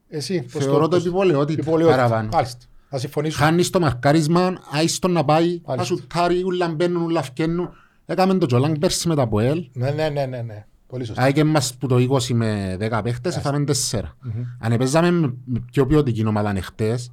εσύ. 0.09 0.45
πώς 0.51 0.63
Θεωρώ 0.63 0.81
το 0.81 0.87
πώς- 0.87 0.99
επιβολαιότητα 0.99 1.61
επιβολαιότητα. 1.61 2.01
παραπάνω. 2.01 2.29
Μάλιστα. 2.33 2.65
Θα 2.89 2.97
συμφωνήσω. 2.97 3.37
Χάνεις 3.43 3.69
το 3.69 3.79
μαρκάρισμα, 3.79 4.53
άιστον 4.71 5.11
να 5.11 5.25
πάει, 5.25 5.55
θα 5.57 5.61
Μάλιστα. 5.75 5.95
σου 5.95 6.07
τάρει, 6.07 6.43
ούλα 6.43 6.69
μπαίνουν, 6.69 7.01
ούλα 7.01 7.21
φκαίνουν. 7.21 7.69
Έκαμε 8.11 8.37
το 8.37 8.45
Τζολάνγκ 8.45 8.75
πέρσι 8.79 9.07
με 9.07 9.15
τα 9.15 9.27
Ποέλ. 9.27 9.69
Ναι, 9.73 9.89
ναι, 9.91 10.09
ναι, 10.09 10.25
ναι, 10.25 10.41
ναι. 10.41 10.65
Πολύ 10.87 11.05
σωστά. 11.05 11.21
Άγιε 11.23 11.43
μας 11.43 11.73
που 11.75 11.87
το 11.87 11.95
20 11.95 12.33
με 12.33 12.77
10 12.79 12.99
παίχτες, 13.03 13.35
έφαμε 13.37 13.63
4. 13.91 13.99
Αν 14.59 14.77
παίζαμε 14.77 15.11
με 15.11 15.33
με 15.45 15.59
πιο 15.71 15.85
ποιοτική 15.85 16.25
ομάδα 16.25 16.53
εχθές, 16.55 17.11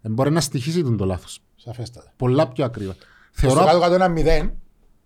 δεν 0.00 0.12
μπορεί 0.12 0.30
να 0.30 0.40
στοιχήσει 0.40 0.82
τον 0.82 0.96
το 0.96 1.04
λάθος. 1.04 1.38
Σαφέστατα. 1.56 2.12
Πολλά 2.16 2.48
πιο 2.48 2.64
ακρίβα. 2.64 2.92
Στο 2.92 3.46
Θεωρώ 3.48 3.64
κάτω-κάτω 3.64 3.94
ένα 3.94 4.08
μηδέν, 4.08 4.52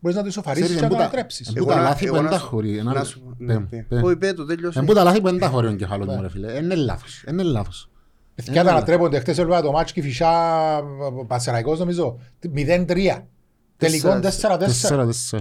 μπορείς 0.00 0.16
να 0.16 0.22
το 0.22 0.28
ισοφαρίσεις 0.28 0.64
Ξέρεις, 0.64 0.80
και 0.82 0.88
να 0.88 0.88
το 0.88 0.94
εμπούτα- 0.94 1.08
ανατρέψεις. 1.16 1.48
εμπούτα- 1.48 1.62
Που 1.64 1.68
τα 1.70 1.76
να- 1.76 1.82
λάθη 1.88 2.00
που 2.00 2.06
εγώ 2.06 2.14
δεν 2.14 2.24
να 2.24 2.30
τα 2.30 2.38
σου- 2.38 2.46
χωρεί, 2.48 2.78
ένα- 2.78 2.92
να 2.92 3.04
σου- 3.04 3.36
πέ- 3.38 3.48
ναι, 3.48 3.60
πέ. 3.66 3.84
πέ. 3.88 4.00
Όχι, 4.04 4.16
πέ 4.16 4.32
το, 4.32 4.44
τέλειωσε. 4.44 4.78
Εν 4.78 4.84
που 4.84 4.92
τα 4.92 5.02
λάθη 5.02 5.20
που 5.20 5.26
δεν 5.30 5.38
τα 5.38 5.48
χωρεί 5.48 5.66
ο 5.66 5.74
κεφάλος 5.74 6.06
μου 6.06 6.22
ρε 6.22 6.28
φίλε. 6.28 6.52
Είναι 6.52 6.74
λάθος. 6.74 7.24
Είναι 7.30 7.42
λάθος. 7.42 7.90
Και 8.52 8.58
αν 8.58 8.68
ανατρέπονται, 8.68 9.18
χτες 9.20 9.38
έβλεπα 9.38 9.62
το 9.62 9.70
μάτς 9.72 9.92
και 9.92 10.02
φυσά 10.02 10.30
Πασεραϊκός 11.26 11.78
νομίζω, 11.78 12.18
0-3. 12.50 13.26
Τελικό 13.80 14.20
Τέσσερα. 14.20 14.56
4-4. 14.56 15.08
4-4. 15.30 15.38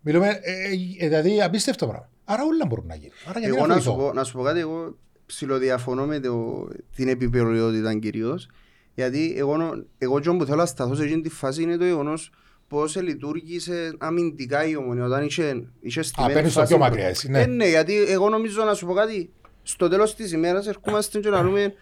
Μιλούμε, 0.00 0.28
ε, 0.28 1.04
ε, 1.04 1.08
δηλαδή 1.08 1.42
απίστευτο 1.42 1.86
πράγμα. 1.86 2.08
Άρα 2.24 2.42
όλα 2.44 2.66
μπορούν 2.68 2.86
να 2.86 2.94
γίνουν. 2.94 3.14
Άρα 3.26 3.38
γιατί 3.38 3.56
Εγώ 3.56 3.66
να 3.66 3.74
να 3.74 3.80
σου, 3.80 3.90
φοβηθώ. 3.90 4.08
πω, 4.08 4.14
να 4.14 4.24
σου 4.24 4.32
πω 4.36 4.42
κάτι, 4.42 4.58
εγώ 4.60 4.96
ψιλοδιαφωνώ 5.26 6.06
με 6.06 6.20
το, 6.20 6.68
την 6.96 7.08
επιπεριότητα 7.08 7.98
κυρίως, 7.98 8.48
γιατί 8.94 9.34
εγώ, 9.36 9.56
νο- 9.56 9.84
εγώ 9.98 10.20
και 10.20 10.30
που 10.30 10.44
θέλω 10.44 10.56
να 10.56 10.66
σταθώ 10.66 10.94
σε 10.94 11.02
εκείνη 11.04 11.20
τη 11.22 11.28
φάση 11.28 11.62
είναι 11.62 11.76
το 11.76 11.84
γεγονός 11.84 12.30
πώς 12.68 12.96
λειτουργήσε 12.96 13.94
αμυντικά 13.98 14.64
η 14.66 14.76
ομονία 14.76 15.04
όταν 15.04 15.24
είχε, 15.24 15.62
είχε 15.80 16.02
στημένη 16.02 16.32
παίρνεις 16.32 16.52
το 16.52 16.60
φάση. 16.60 16.72
πιο 16.74 16.82
μακριά 16.84 17.06
εσύ, 17.06 17.30
ναι. 17.30 17.40
Ε, 17.40 17.46
ναι, 17.46 17.68
γιατί 17.68 17.96
εγώ 18.02 18.28
νομίζω 18.28 18.64
να 18.64 18.74
σου 18.74 18.86
πω 18.86 18.92
κάτι, 18.92 19.30
στο 19.62 19.88
τέλος 19.88 20.14
της 20.14 20.32
ημέρας 20.32 20.66
ερχόμαστε 20.66 21.18
και 21.20 21.28
να 21.28 21.42
δούμε 21.42 21.74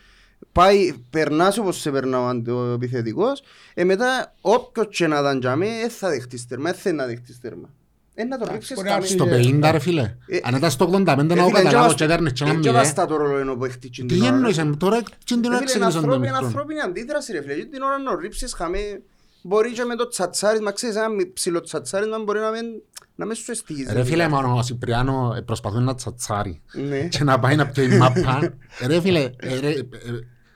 Πάει, 0.53 0.95
περνάς 1.11 1.59
όπως 1.59 1.81
σε 1.81 1.91
περνά 1.91 2.29
ο 2.49 2.73
επιθετικός, 2.75 3.43
ε, 3.75 3.85
μετά 3.85 4.35
όποιος 4.41 4.87
και 4.91 5.07
να 5.07 5.19
ήταν 5.19 5.39
για 5.41 5.57
μέ, 5.57 5.67
δεν 5.67 5.91
θα 5.91 6.09
δεχτείς 6.09 6.47
τέρμα, 6.47 6.71
δεν 6.71 6.81
θέλει 6.81 6.97
να 6.97 7.07
δεχτείς 7.07 7.41
τέρμα. 7.41 7.69
Ε, 8.15 8.25
να 8.25 8.39
το 8.39 8.49
ρίξεις 8.53 8.75
μπορεί 8.77 8.89
να 8.89 8.95
καμία. 8.95 9.09
Στο 9.09 9.25
50 9.25 9.71
ρε 9.71 9.79
φίλε. 9.79 10.17
Ε, 10.27 10.39
Αν 10.43 10.55
ήταν 10.55 10.71
στο 10.71 10.85
85 10.85 11.05
να 11.05 11.13
Ε, 11.13 11.27
το 11.27 11.35
φίλε, 11.35 11.51
καταλάβω 11.51 11.89
και 11.89 11.95
και 11.95 12.05
έδερνες 12.05 12.33
και 12.33 12.43
ένα 12.45 12.53
και 12.53 12.59
μηδέν. 12.59 12.73
βάστα 12.73 13.07
το 13.07 13.17
ρόλο 13.17 13.37
ενώ 13.39 13.55
που 13.57 13.65
έχτει 13.65 13.91
την 13.91 14.07
Τι 14.07 14.21
ώρα. 14.21 14.27
εννοείς, 14.29 14.59
εν- 14.59 14.77
τώρα 14.77 15.03
τι 15.03 15.05
την 15.25 15.45
Ε, 15.45 15.47
ώρα 15.47 15.57
φίλε, 15.57 15.57
είναι 15.57 15.65
ξεκίνησαν 15.65 16.01
τον 16.01 16.11
ανθρώπινη- 16.11 16.33
μικρό. 16.33 16.47
ανθρώπινη 16.47 16.81
αντίδραση 16.81 17.33
ρε 17.33 17.41
φίλε. 17.43 17.55
Και 17.55 17.65
την 17.65 17.83
ώρα 17.83 17.99
να 17.99 18.17
ρίψεις 18.21 18.53
χαμέ, 18.55 19.01
μπορεί 19.43 19.73
και 19.73 19.85
με 19.85 19.95
το 19.97 20.09
τσατσάρισμα, 20.09 20.71
ξέρεις, 20.73 20.97
ένα 20.97 21.09
μη- 21.09 21.33
ψηλό 21.33 21.61
τσατσάρισμα 21.61 22.19
μπορεί 22.19 22.39
να 22.41 22.51
μην- 22.51 22.83
να 23.15 23.27
μην 23.27 23.35
σου 23.37 23.51
εστίγει. 23.51 23.87
Ρε 23.93 24.05
φίλε, 24.05 24.29
μόνο 24.29 24.57
ο 24.57 24.63
Σιπριάνο 24.63 25.35
ε, 25.37 25.41
προσπαθούν 25.41 25.85
να 25.85 25.95
τσατσάρει 25.95 26.61
Ναι. 26.89 27.01
και 27.01 27.25
να 27.25 27.39
πάει 27.39 27.57
να 27.57 27.67
πιει 27.67 27.89
μάπα. 27.99 28.53
Ρε 28.87 29.01
φίλε, 29.01 29.21
ε, 29.37 29.59
ρε, 29.61 29.69
ε, 29.69 29.79
ε, 29.79 29.83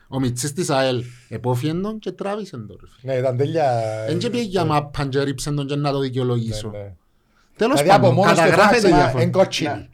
ο 0.07 0.19
Μιτσής 0.19 0.53
της 0.53 0.69
ΑΕΛ 0.69 1.03
επόφιεν 1.29 1.81
τον 1.81 1.99
και 1.99 2.11
τράβησε 2.11 2.51
τον. 2.51 2.77
ρε 2.81 2.87
φίλε. 2.99 3.13
Ναι, 3.13 3.19
ήταν 3.19 3.37
τέλεια. 3.37 3.71
Εν 4.07 4.17
και 4.17 4.29
πήγε 4.29 4.43
για 4.43 4.65
μάπα 4.65 5.05
και 5.05 5.23
ρίψεν 5.23 5.55
τον 5.55 5.67
και 5.67 5.75
να 5.75 5.91
το 5.91 5.99
δικαιολογήσω. 5.99 6.69
Ναι, 6.69 6.77
ναι. 6.77 6.93
Τέλος 7.57 7.81
Δηλαδή 7.81 7.95
από 7.97 8.01
πάντων, 8.07 8.15
μόνος 8.15 8.31
του 8.31 8.37
καταγράφεται 8.39 8.79
φράξε 8.87 9.01
διαφορά. 9.01 9.23
εν 9.23 9.31
κότσινη. 9.31 9.87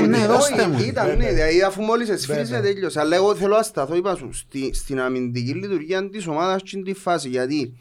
Ναι, 0.00 0.06
ναι, 0.18 0.26
δώστε 0.26 0.60
Όχι, 0.62 0.70
μου. 0.70 0.78
Ήταν, 0.80 1.06
Ναι, 1.06 1.14
ναι, 1.14 1.24
ναι. 1.24 1.32
δηλαδή 1.32 1.62
αφού 1.62 1.82
μόλις 1.82 2.08
εσφύρισε 2.08 2.52
Ναι, 2.52 2.58
ναι. 2.60 2.66
τέλειωσε. 2.72 3.00
Αλλά 3.00 3.16
εγώ 3.16 3.34
θέλω 3.34 3.56
να 3.56 3.62
σταθώ, 3.62 3.94
είπα 3.96 4.14
σου, 4.16 4.32
στη- 4.32 4.74
στην 4.74 5.00
αμυντική 5.00 5.52
λειτουργία 5.54 6.08
της 6.10 6.26
ομάδας 6.26 6.62
και 6.62 6.82
τη 6.82 6.94
φάση. 6.94 7.28
Γιατί 7.28 7.74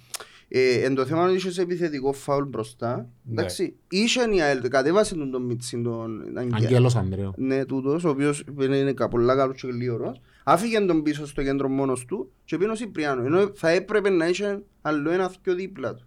ε, 0.49 0.79
εν 0.83 0.95
το 0.95 1.05
θέμα 1.05 1.23
ότι 1.25 1.33
είχες 1.35 1.57
επιθετικό 1.57 2.13
φάουλ 2.13 2.43
μπροστά, 2.47 2.95
Ναι. 2.95 3.31
εντάξει, 3.41 3.75
είχε 3.89 4.21
η 4.35 4.41
ΑΕΛ, 4.41 4.67
κατέβασε 4.67 5.15
τον 5.15 5.31
τον 5.31 5.41
Μίτσι, 5.45 5.81
τον 5.81 6.21
Αγγέλ. 6.38 6.53
Αγγέλος 6.63 6.95
Ανδρέου. 6.95 7.33
Ναι, 7.38 7.65
τούτος, 7.65 8.03
ο 8.03 8.10
οποίος 8.10 8.43
είναι 8.62 8.93
κα- 8.93 9.07
πολλά 9.07 9.36
καλός 9.36 9.62
και 9.62 9.67
γλύωρος. 9.67 10.21
Άφηγε 10.43 10.79
τον 10.79 11.01
πίσω 11.03 11.27
στο 11.27 11.43
κέντρο 11.43 11.69
μόνος 11.69 12.05
του 12.05 12.31
και 12.45 12.55
πήγαινε 12.55 12.71
ο 12.73 12.75
Σιπριάνο. 12.75 13.25
Ενώ 13.25 13.51
θα 13.55 13.69
έπρεπε 13.69 14.10
να 14.10 14.27
είχε 14.27 14.62
άλλο 14.81 15.12
ένα 15.12 15.31
πιο 15.41 15.53
δίπλα 15.55 15.93
του. 15.95 16.01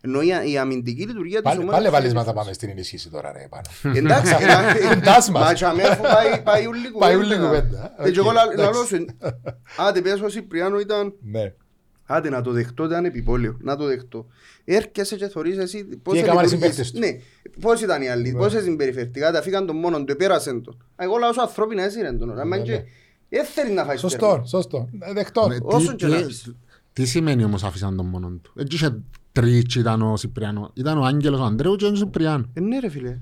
Ενώ 0.00 0.20
η, 0.22 0.28
η 0.52 0.58
αμυντική 0.58 1.06
λειτουργία 1.06 1.34
της 1.42 1.50
Πάλι- 1.50 1.58
ομάδας... 1.62 1.80
Πάλι 1.80 1.92
βάλεις 1.92 2.14
μας 2.14 2.26
να 2.26 2.32
πάμε 2.32 2.52
στην 2.52 2.68
ενισχύση 2.68 3.10
τώρα 3.10 3.32
ρε 3.32 3.48
πάνω. 3.50 3.96
Εντάξει, 3.98 4.34
Κοντάς 4.88 5.30
μας. 5.30 5.44
μα 5.44 5.52
και 5.54 5.64
αμέ 5.64 5.82
αφού 5.82 6.02
πάει- 6.02 6.42
πάει 6.42 6.66
ούλη 6.66 6.90
Πάει 6.98 7.14
κουβέντα. 7.16 7.34
ούλη 7.36 7.44
κουβέντα. 7.46 7.94
Ε, 7.98 8.10
και 8.10 8.18
εγώ 8.18 8.28
Οκ, 8.28 8.34
λα- 8.34 8.42
εντάξει. 8.52 8.60
λαλώς 8.64 8.86
σου, 8.86 9.04
άντε 9.88 10.00
πες 10.00 10.20
ο 10.20 10.28
Σιπριάνο 10.28 10.78
ήταν... 10.80 11.14
Ναι. 12.08 12.16
Άντε 12.16 12.28
να 12.30 12.40
το 12.42 12.50
δεχτώ, 12.50 12.84
ήταν 12.84 13.04
επιπόλαιο. 13.04 13.56
Να 13.60 13.76
το 13.76 13.84
δεχτώ. 13.86 14.26
Έρχεσαι 14.64 15.16
και 15.16 15.28
θωρείς 15.28 15.56
εσύ 15.58 15.84
πώς 16.02 16.18
έκαναν 16.18 16.44
οι 16.44 16.48
λειτουργείς. 16.48 16.50
συμπαίκτες 16.76 16.90
τους. 16.90 17.00
Ναι. 17.00 17.18
Πώς 17.60 17.80
ήταν 17.80 18.02
οι 18.02 18.08
άλλοι, 18.08 18.32
Ναι. 18.32 18.38
πώς 18.38 18.52
συμπεριφερθήκαν, 18.52 19.32
τα 19.32 19.42
φύγαν 19.42 19.66
τον 19.66 19.76
μόνον 19.76 20.06
του, 20.06 20.12
επέρασαν 20.12 20.62
τον. 20.62 20.74
Α, 20.74 21.04
Εγώ 21.04 21.16
λαό 21.16 21.32
σου 21.32 21.40
ανθρώπινα 21.40 21.82
έσυρεν 21.82 22.18
τον. 22.18 22.38
Αν 22.38 22.48
Ναι, 22.48 22.58
και 22.60 22.70
ναι. 22.72 22.84
δεν 23.28 23.44
θέλεις 23.44 23.74
να 23.74 23.84
φάεις 23.84 24.00
Σωστό, 24.00 24.28
τέρμα. 24.28 24.44
σωστό. 24.46 24.88
Ε, 25.00 25.12
Δεχτώ. 25.12 25.46
Ναι, 25.48 25.56
Όσον 25.62 25.96
τι- 25.96 26.04
και 26.04 26.06
να 26.06 26.16
τι- 26.16 26.26
πεις. 26.26 26.54
Τι 26.92 27.04
σημαίνει 27.06 27.44
όμως 27.44 27.64
άφησαν 27.64 27.96
τον 27.96 28.06
μόνον 28.06 28.40
του; 28.42 28.52
Έτσι 28.56 28.76
είχε 28.76 28.98
τρίτσι 29.32 29.78
ήταν 29.78 30.02
ο 30.02 30.16
Σιπριάνο. 30.16 30.70
Ήταν 30.74 30.98
ο 30.98 31.04
Άγγελος 31.04 31.40
Ανδρέου 31.40 31.76
και 31.76 31.84
ο 31.84 31.94
Σιπριάνο. 31.94 32.44
Ε, 32.54 32.60
ναι 32.60 32.78
ρε 32.80 32.88
φίλε. 32.88 33.18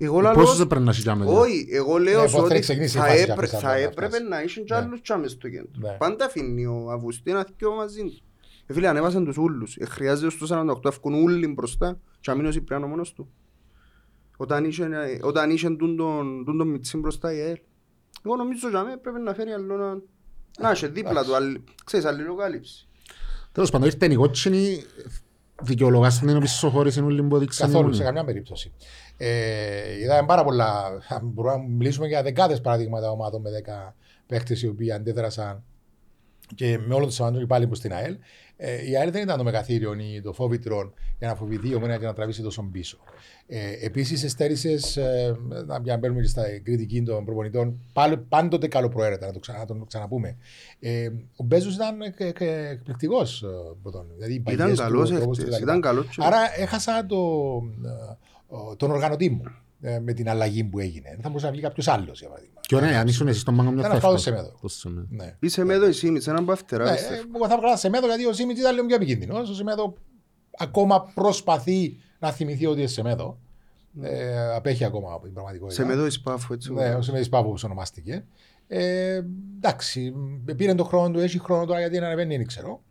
Εγώ 0.00 0.20
λαλώ... 0.20 0.40
Πόσους 0.40 0.60
έπρεπε 0.60 0.84
να 0.84 0.92
σηκάμε 0.92 1.24
δηλαδή. 1.24 1.40
Όχι, 1.50 1.66
εγώ 1.70 1.98
λέω 1.98 2.20
Ναι, 2.22 2.28
σου 2.28 2.34
πώς 2.34 2.44
ότι 2.44 2.54
θα 2.54 2.60
ξεκινήσει 2.60 2.96
η 2.96 3.00
θα, 3.00 3.06
φάση 3.06 3.20
έπρε- 3.20 3.34
κάποιες 3.34 3.60
θα 3.60 3.68
άλλες 3.68 3.84
έπρεπε 3.84 4.10
φάσεις. 4.12 4.28
να 4.28 4.42
είσαι 4.42 4.60
κι 4.60 4.72
Ναι. 4.72 4.78
άλλους 4.78 5.00
τσάμες 5.02 5.30
στο 5.30 5.48
κέντρο. 5.48 5.70
Ναι. 5.76 5.90
Πάντα 5.98 6.24
αφήνει 6.24 6.66
ο 6.66 6.90
Αυγουστή 6.90 7.32
να 7.32 7.44
θυκιώ 7.44 7.74
μαζί 7.74 8.00
του. 8.02 8.22
Ε, 8.70 8.72
φίλε, 8.74 8.88
ανέβασαν 8.88 9.24
τους 9.24 9.36
ούλους. 9.36 9.76
Ε, 9.76 9.84
χρειάζεται 9.84 10.30
στο 10.30 10.46
48 10.46 10.80
αυκούν 10.84 11.14
ούλοι 11.14 11.46
μπροστά 11.46 11.98
και 12.20 12.30
να 12.30 12.36
μείνει 12.36 12.48
ο 12.48 12.52
Σιπριάνο 12.52 12.86
μόνος 12.86 13.12
του. 13.12 13.28
Όταν 14.36 14.64
είχε, 14.64 14.84
ε, 14.84 15.18
όταν 15.22 15.50
είχε 15.50 15.70
τούν 15.70 15.96
τον, 15.96 16.44
τούν 16.44 16.58
τον 16.58 16.68
Μιτσίν 16.68 17.00
μπροστά 17.00 17.32
η 17.34 17.40
ΑΕΛ. 17.40 17.58
Εγώ 18.24 18.36
νομίζω 18.36 18.68
για 18.68 18.84
μέ 18.84 18.96
πρέπει 18.96 19.20
να 19.20 19.34
φέρει 19.34 19.50
άλλο 19.50 19.76
να... 19.76 19.94
Να 20.60 20.70
είσαι 20.70 20.86
δίπλα 20.86 21.24
του, 21.24 21.34
αλλη- 21.34 21.62
ξέρεις, 21.84 22.06
αλληλοκάλυψη. 22.06 22.88
Τέλος 23.52 23.70
πάντων 23.70 23.86
ήρθε 23.88 24.06
η 24.06 24.14
κότσινη, 24.14 24.82
δικαιολογάσαν 25.62 26.26
την 26.26 26.36
οπισθοχώρηση 26.36 27.00
όλοι 27.00 27.22
που 27.22 27.36
έδειξαν. 27.36 27.66
οι 27.68 27.70
Καθόλου, 27.70 27.84
μόνοι. 27.88 27.96
σε 27.98 28.04
καμιά 28.04 28.24
περίπτωση. 28.24 28.72
Ε, 29.16 29.98
είδαμε 30.00 30.26
πάρα 30.26 30.44
πολλά. 30.44 30.84
Μπορούμε 31.22 31.56
να 31.56 31.62
μιλήσουμε 31.62 32.06
για 32.06 32.22
δεκάδες 32.22 32.60
παραδείγματα 32.60 33.10
ομάδων 33.10 33.40
με 33.40 33.50
10 33.90 33.94
παίχτε 34.26 34.56
οι 34.62 34.66
οποίοι 34.66 34.92
αντέδρασαν 34.92 35.64
και 36.54 36.78
με 36.86 36.94
όλο 36.94 37.04
το 37.04 37.10
σεβασμό 37.10 37.38
και 37.38 37.46
πάλι 37.46 37.66
προ 37.66 37.78
την 37.78 37.92
ΑΕΛ. 37.92 38.16
Ε, 38.56 38.90
η 38.90 38.96
ΑΕΛ 38.96 39.10
δεν 39.10 39.22
ήταν 39.22 39.38
το 39.38 39.44
μεγαθύριο 39.44 39.94
ή 39.94 40.20
το 40.22 40.32
φόβητρο 40.32 40.92
για 41.18 41.28
να 41.28 41.34
φοβηθεί 41.34 41.74
ο 41.74 41.80
Μένα 41.80 41.98
και 41.98 42.04
να 42.06 42.12
τραβήσει 42.12 42.42
τόσο 42.42 42.68
πίσω. 42.72 42.98
Ε, 43.46 43.72
Επίσης, 43.86 44.24
εστέρισες, 44.24 44.96
ε, 44.96 45.36
να 45.66 45.80
για 45.82 45.92
να 45.92 45.98
μπαίνουμε 45.98 46.20
και 46.20 46.26
στα 46.28 46.42
κριτική 46.62 47.02
των 47.02 47.24
προπονητών, 47.24 47.80
πάλι, 47.92 48.16
πάντοτε 48.18 48.68
καλοπροαίρετα, 48.68 49.26
να 49.26 49.32
το, 49.32 49.38
ξανα, 49.38 49.58
να 49.58 49.66
το 49.66 49.84
ξαναπούμε. 49.88 50.36
Ε, 50.80 51.08
ο 51.36 51.44
Μπέζος 51.44 51.74
ήταν 51.74 52.00
εκπληκτικός. 52.70 53.44
Δηλαδή, 54.16 54.32
οι 54.32 54.42
Ήταν 54.46 54.56
παλιές 54.56 54.76
του, 54.78 54.82
καλός 54.84 55.10
ο 55.10 55.14
τρόπος 55.16 55.36
του 55.38 55.42
έχτες, 55.42 55.56
κτλ. 55.58 55.64
ήταν 55.68 55.80
καλός. 55.80 56.06
και- 56.06 56.22
Άρα 56.24 56.38
έχασα 56.60 57.06
το, 57.06 57.16
ε, 58.72 58.76
τον 58.76 58.90
οργανωτή 58.90 59.30
μου 59.30 59.42
ε, 59.46 59.50
με 60.00 60.12
την 60.12 60.28
αλλαγή 60.28 60.64
που 60.64 60.78
έγινε. 60.78 61.08
Δεν 61.10 61.20
θα 61.20 61.28
μπορούσε 61.28 61.46
να 61.46 61.52
βγει 61.52 61.60
κάποιος 61.60 61.88
άλλος, 61.88 62.18
για 62.20 62.28
παράδειγμα. 62.28 62.60
Ποιο 62.68 62.80
ναι, 62.80 62.96
αν 62.96 63.06
ήσουν 63.06 63.28
εσύ 63.28 63.38
στον 63.40 63.56
πάγκο 63.56 63.70
μια 63.70 63.78
Ήταν 63.86 63.90
θα 63.90 63.96
αυτό 63.96 64.08
έφτασε. 64.08 64.24
σε 64.28 64.42
μέδο. 64.42 64.58
Το 64.60 64.68
Σεμέδο. 64.68 65.06
Ναι. 65.10 65.36
Είσαι 65.40 65.64
με 65.64 65.74
εδώ 65.74 65.88
η 65.88 65.92
Σίμιτς, 65.92 66.26
έναν 66.26 66.44
που 66.44 66.52
αυτερά. 66.52 66.84
Ναι, 66.84 66.92
πιστεύω. 66.92 67.14
ε, 67.14 67.24
εγώ 67.34 67.48
θα 67.48 67.58
βγάλω 67.58 67.76
σε 67.76 67.88
μέδο 67.88 68.06
γιατί 68.06 68.26
ο 68.26 68.32
Σίμιτς 68.32 68.60
ήταν 68.60 68.74
λίγο 68.74 68.86
πιο 68.86 68.96
επικίνδυνος. 68.96 69.50
Ο 69.50 69.54
Σεμέδο 69.54 69.94
ακόμα 70.58 71.10
προσπαθεί 71.14 71.96
να 72.18 72.30
θυμηθεί 72.32 72.66
ότι 72.66 72.78
είναι 72.78 72.88
σε 72.88 73.02
μέδο. 73.02 73.38
Ε, 74.02 74.54
απέχει 74.54 74.84
ακόμα 74.84 75.12
από 75.12 75.24
την 75.24 75.32
πραγματικότητα. 75.32 75.82
Σε 75.82 75.86
με 75.88 75.92
εδώ 75.92 76.06
η 76.06 76.10
Σπάφου, 76.10 76.52
έτσι. 76.52 76.72
Ναι, 76.72 76.94
ο 76.94 77.02
Σεμέδο 77.02 77.28
Πάπου 77.28 77.48
όπως 77.48 77.64
ονομάστηκε. 77.64 78.24
Ε, 78.66 79.20
εντάξει, 79.56 80.14
πήρε 80.56 80.74
τον 80.74 80.86
χρόνο 80.86 81.10
του, 81.10 81.18
έχει 81.18 81.38
χρόνο 81.38 81.64
τώρα 81.64 81.78
γιατί 81.80 81.98
να 81.98 82.06
ανεβαίνει, 82.06 82.36
δεν 82.36 82.46
ξέρω. 82.46 82.82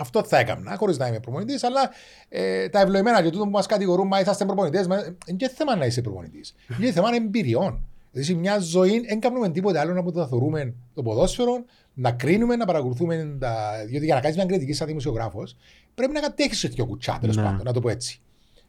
Αυτό 0.00 0.24
θα 0.24 0.38
έκανα, 0.38 0.76
χωρίς 0.76 0.98
να 0.98 1.06
είμαι 1.06 1.20
προπονητής, 1.20 1.64
αλλά 1.64 1.90
ε, 2.28 2.68
τα 2.68 2.80
ευλογημένα 2.80 3.22
και 3.22 3.30
τούτο 3.30 3.44
που 3.44 3.50
μας 3.50 3.66
κατηγορούν, 3.66 4.06
μα 4.06 4.20
είσαστε 4.20 4.44
προπονητές, 4.44 4.84
είναι 5.26 5.36
και 5.36 5.48
θέμα 5.48 5.76
να 5.76 5.86
είσαι 5.86 6.00
προπονητής. 6.00 6.54
Είναι 6.80 6.92
θέμα 6.92 7.08
εμπειριών. 7.14 7.84
Δηλαδή, 8.12 8.32
σε 8.32 8.38
μια 8.38 8.58
ζωή 8.58 9.00
δεν 9.00 9.20
κάνουμε 9.20 9.48
τίποτε 9.50 9.78
άλλο 9.78 10.00
από 10.00 10.12
το 10.12 10.18
να 10.18 10.26
θεωρούμε 10.26 10.74
το 10.94 11.02
ποδόσφαιρο, 11.02 11.64
να 11.94 12.12
κρίνουμε, 12.12 12.56
να 12.56 12.64
παρακολουθούμε. 12.64 13.36
Τα... 13.40 13.70
Διότι 13.86 14.04
για 14.04 14.14
να 14.14 14.20
κάνεις 14.20 14.36
μια 14.36 14.46
κριτική 14.46 14.72
σαν 14.72 14.86
δημοσιογράφος, 14.86 15.56
πρέπει 15.94 16.12
να 16.12 16.20
κατέχεις 16.20 16.60
τέτοιο 16.60 16.86
κουτσά, 16.86 17.18
τέλος 17.20 17.36
Ναι. 17.36 17.42
πάντων, 17.42 17.60
να 17.64 17.72
το 17.72 17.80
πω 17.80 17.88
έτσι. 17.88 18.20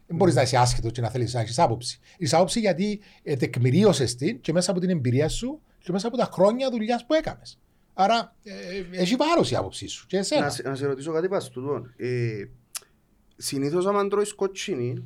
Δεν 0.08 0.17
μπορείς 0.17 0.36
να 0.36 0.41
είσαι 0.41 0.58
άσχετος 0.58 0.91
και 0.91 1.02
να 1.02 1.10
θέλεις 1.10 1.34
να 1.34 1.39
έχεις 1.39 1.60
άποψη. 1.60 2.00
Είσαι 2.17 2.36
άποψη 2.36 2.60
γιατί 2.60 3.00
ε, 3.24 3.36
τεκμηρίωσες 3.36 4.15
την 4.15 4.41
και 4.41 4.54
μέσα 4.54 4.72
από 4.72 4.80
την 4.80 4.89
εμπειρία 4.89 5.30
σου 5.30 5.62
και 5.80 5.91
μέσα 5.91 6.08
από 6.08 6.17
τα 6.17 6.30
χρόνια 6.32 6.70
δουλειάς 6.70 7.06
που 7.06 7.13
έκανε. 7.13 7.41
Άρα 7.94 8.36
ε, 8.44 9.02
έχει 9.02 9.16
βάρος 9.16 9.52
η 9.52 9.56
άποψή 9.56 9.88
σου. 9.88 10.06
Και 10.08 10.18
εσένα. 10.18 10.42
Να, 10.42 10.50
σε- 10.50 10.64
να 10.70 10.76
σε 10.76 10.86
ρωτήσω 10.86 11.12
κάτι 11.14 11.28
πας 11.28 11.50
τούτο. 11.50 11.86
Ε, 11.98 12.44
συνήθως 13.38 13.86
άμα 13.86 14.08
τρώεις 14.08 14.34
κότσινη, 14.34 15.04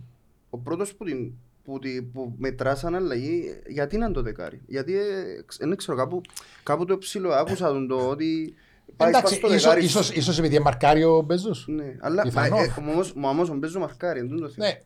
ο 0.50 0.58
πρώτος 0.58 0.96
που, 0.96 1.06
την, 1.06 1.32
που, 1.64 1.80
τη, 1.80 2.02
που 2.02 2.34
μετράς 2.38 2.80
σαν 2.80 2.96
αλλαγή, 2.96 3.44
γιατί 3.68 3.98
να 3.98 4.06
είναι 4.06 4.14
το 4.14 4.22
δεκάρι. 4.22 4.62
Γιατί, 4.68 4.98
ε, 4.98 5.04
ξ- 5.46 5.66
δεν 5.68 5.76
ξέρω, 5.78 5.98
κάπου, 5.98 6.22
κάπου 6.64 6.86
το 6.86 6.98
ψηλό 6.98 7.32
άκουσα 7.34 7.68
τον 7.68 7.88
το 7.88 7.96
ότι 8.10 8.54
πάει 8.96 9.10
σπάς 9.14 9.22
Εντάξει, 9.22 9.42
το 9.42 9.48
ίσως, 9.48 9.64
δεκάρι. 9.64 9.84
ίσως, 9.86 10.12
ίσως 10.12 10.38
επειδή 10.40 10.56
είναι 10.56 10.64
μαρκάριο 10.64 11.18
ο 11.18 11.22
Μπέζος. 11.22 11.66
Ναι, 11.70 11.96
αλλά 12.00 12.16
μα, 12.16 12.22
Πιθανόν. 12.22 12.60
ε, 12.64 12.74
όμως, 12.80 13.14
μα 13.14 13.30
όμως 13.30 13.50
ο 13.50 13.54
Μπέζος 13.54 13.78
μαρκάρει, 13.82 14.20
είναι 14.20 14.40
το 14.40 14.50
θέμα. 14.50 14.66
Ναι. 14.68 14.82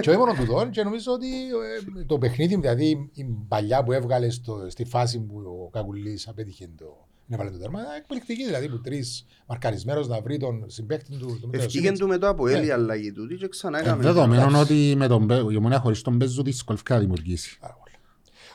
και 0.00 0.10
όχι 0.10 0.18
μόνο 0.18 0.32
τούτο, 0.34 0.68
και 0.70 0.82
νομίζω 0.82 1.12
ότι 1.12 1.26
ε, 1.98 2.04
το 2.04 2.18
παιχνίδι, 2.18 2.56
δηλαδή 2.56 3.10
η 3.12 3.24
παλιά 3.48 3.82
που 3.82 3.92
έβγαλες 3.92 4.34
στο, 4.34 4.66
στη 4.68 4.84
φάση 4.84 5.20
που 5.20 5.38
ο 5.66 5.70
Κακουλής 5.72 6.28
απέτυχε 6.28 6.70
το. 6.78 7.08
Να 7.30 7.36
βάλει 7.36 7.50
το 7.50 7.58
τέρμα, 7.58 7.80
εκπληκτική 7.98 8.44
δηλαδή 8.44 8.68
που 8.68 8.80
τρεις 8.80 9.26
μαρκαρισμένος 9.46 10.08
να 10.08 10.20
βρει 10.20 10.36
τον 10.38 10.64
συμπέκτη 10.66 11.10
του. 11.16 11.26
τον 11.26 11.40
Μητέο 11.44 11.60
Ευκήγεν 11.60 11.82
Σίμιτς. 11.84 11.98
του 12.00 12.06
μετά 12.06 12.28
από 12.28 12.46
Ναι. 12.46 12.52
έλη 12.52 12.72
αλλαγή 12.72 13.12
του 13.12 13.26
και 13.26 13.48
ξανά 13.48 13.78
Ε, 13.78 13.80
έκαμε. 13.80 14.02
Δεδομένων 14.02 14.48
εντάξει. 14.54 14.72
ότι 14.72 14.94
με 14.96 15.06
τον 15.06 15.24
Μπέ- 15.24 15.50
η 15.52 15.56
ομονία 15.56 15.78
χωρίς 15.78 16.02
τον 16.02 16.16
Μπέζο 16.16 16.42
δυσκολεύει 16.42 16.84
να 16.88 16.98
δημιουργήσει. 16.98 17.58
Πάρα 17.60 17.76
πολύ. 17.82 17.94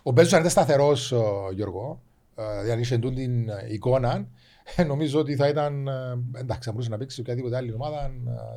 Ο 0.03 0.11
Μπέζος 0.11 0.33
αν 0.33 0.39
ήταν 0.39 0.51
σταθερός, 0.51 1.11
ο 1.11 1.49
Γιώργο, 1.53 2.01
ε, 2.35 2.43
δηλαδή 2.51 2.71
αν 2.71 2.79
είχε 2.79 2.97
τούτη 2.97 3.15
την 3.15 3.49
ε, 3.49 3.67
εικόνα, 3.69 4.27
ε, 4.75 4.83
νομίζω 4.83 5.19
ότι 5.19 5.35
θα 5.35 5.47
ήταν, 5.47 5.87
ε, 5.87 5.91
εντάξει, 6.33 6.61
θα 6.63 6.71
μπορούσε 6.71 6.89
να 6.89 6.97
παίξει 6.97 7.15
σε 7.15 7.21
οποιαδήποτε 7.21 7.55
άλλη 7.55 7.73
ομάδα 7.73 8.11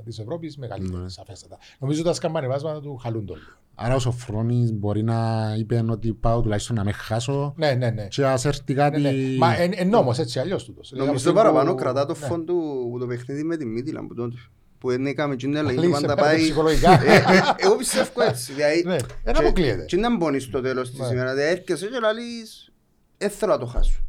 της 0.05 0.19
Ευρώπης 0.19 0.57
μεγαλύτερη, 0.57 1.03
Ναι. 1.03 1.09
σαφέστατα. 1.09 1.59
Νομίζω 1.79 2.01
ότι 2.01 2.09
τα 2.09 2.15
σκαμπανεβάσματα 2.15 2.81
του 2.81 2.97
χαλούν 2.97 3.27
το 3.27 3.35
λίγο. 3.35 3.47
Άρα 3.81 3.95
ο 3.95 3.99
Σοφρόνης 3.99 4.73
μπορεί 4.73 5.03
να 5.03 5.55
είπε 5.59 5.85
ότι 5.91 6.13
πάω 6.13 6.41
τουλάχιστον 6.41 6.77
να 6.77 6.85
με 6.85 6.93
χάσω 6.93 7.55
Ναι, 7.57 7.73
ναι, 7.75 7.91
ναι. 7.91 8.07
και 8.09 8.27
ας 8.27 8.45
έρθει 8.45 8.75
κάτι... 8.75 9.01
ναι, 9.01 9.11
ναι. 9.11 9.37
Μα 9.39 9.57
εν, 9.57 9.73
εν 9.75 9.89
νόμος, 9.89 10.19
έτσι 10.19 10.39
αλλιώς 10.39 10.65
τούτος. 10.65 10.89
Δηλαδή, 10.91 11.07
Νομίζω 11.09 11.31
από 11.31 11.39
τη 11.39 11.41
στιγμή 11.43 11.57
παραπάνω 11.57 11.71
που- 11.71 11.83
κρατά 11.95 12.07
το 12.15 12.21
ναι. 12.21 12.27
φόντ 12.27 12.47
του 12.47 12.89
που 12.93 12.99
το 12.99 13.07
παιχνίδι 13.07 13.43
με 13.45 13.57
τη 13.57 13.65
Μίτιλα 13.67 14.07
που 14.07 14.15
τότε. 14.15 14.37
Που 14.79 14.89
δεν 14.89 15.07
έκαμε 15.07 15.37
και 15.37 15.47
την 15.47 15.59
αλλαγή 15.59 15.79
Αλήθεια, 15.79 16.01
πάντα 16.01 16.15
πέρα 16.15 16.27
πάει... 16.27 16.37
ψυχολογικά. 16.39 17.03
Ε, 17.05 17.15
ε, 17.15 17.23
Εγώ 17.57 17.77
πιστεύω 17.77 18.23
έτσι. 18.29 18.53
δηλαδή, 18.53 18.83
Ναι, 18.87 18.97
δεν 19.25 19.35
και- 19.35 19.41
αποκλείεται. 19.45 19.85
Και 19.85 19.97
να 19.97 20.17
μπώνεις 20.17 20.43
στο 20.45 20.61
τέλος 20.61 20.91
της 20.91 20.99
Ναι. 20.99 21.07
ημέρας. 21.07 21.35
Δηλαδή 21.35 21.51
έρχεσαι 21.51 21.87
και 21.87 21.99
λαλείς 22.01 22.73
«Ε, 23.19 23.29
θέλω 23.29 23.53
να 23.53 23.59
το 23.59 23.67
χάσω». 23.67 24.01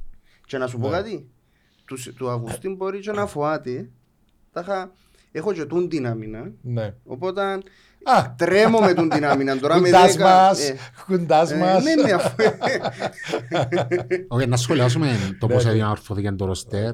Και 0.46 0.58
να 0.58 0.68
σου 0.68 0.78
πω 0.78 0.90
Ναι. 0.90 0.96
κάτι. 0.96 1.30
Του, 1.86 1.98
του 2.16 2.30
Αυγουστίν 2.30 2.76
μπορεί 2.76 3.00
και 3.00 3.12
να 3.12 3.26
φοάται. 3.26 3.90
Τα 4.52 4.60
είχα... 4.62 4.92
Έχω 5.32 5.54
και 5.54 5.66
τούν 5.66 5.90
την 5.90 6.08
άμυνα. 6.08 6.52
Ναι. 6.62 6.94
Οπότε 7.06 7.42
Α, 8.04 8.34
τρέμω 8.38 8.80
με 8.80 8.94
τούν 8.94 9.10
την 9.10 9.26
άμυνα. 9.26 9.58
Τώρα 9.60 9.76
με 9.76 9.82
κουντάς 9.90 10.12
δέκα- 10.16 10.26
μας, 10.26 10.70
ε, 10.70 10.76
κουντάς 11.08 11.52
ε, 11.52 11.56
μας. 11.58 11.84
Ναι, 11.84 11.96
ναι, 11.96 12.12
αφού... 12.12 12.36
Όχι, 14.28 14.48
να 14.48 14.58
σχολιάσουμε 14.58 15.36
το 15.40 15.48
Ναι, 15.48 15.54
πώς 15.54 15.66
ναι. 15.66 15.72
διαμορφώθηκε 15.72 16.32
το 16.32 16.46
ροστέρ. 16.46 16.92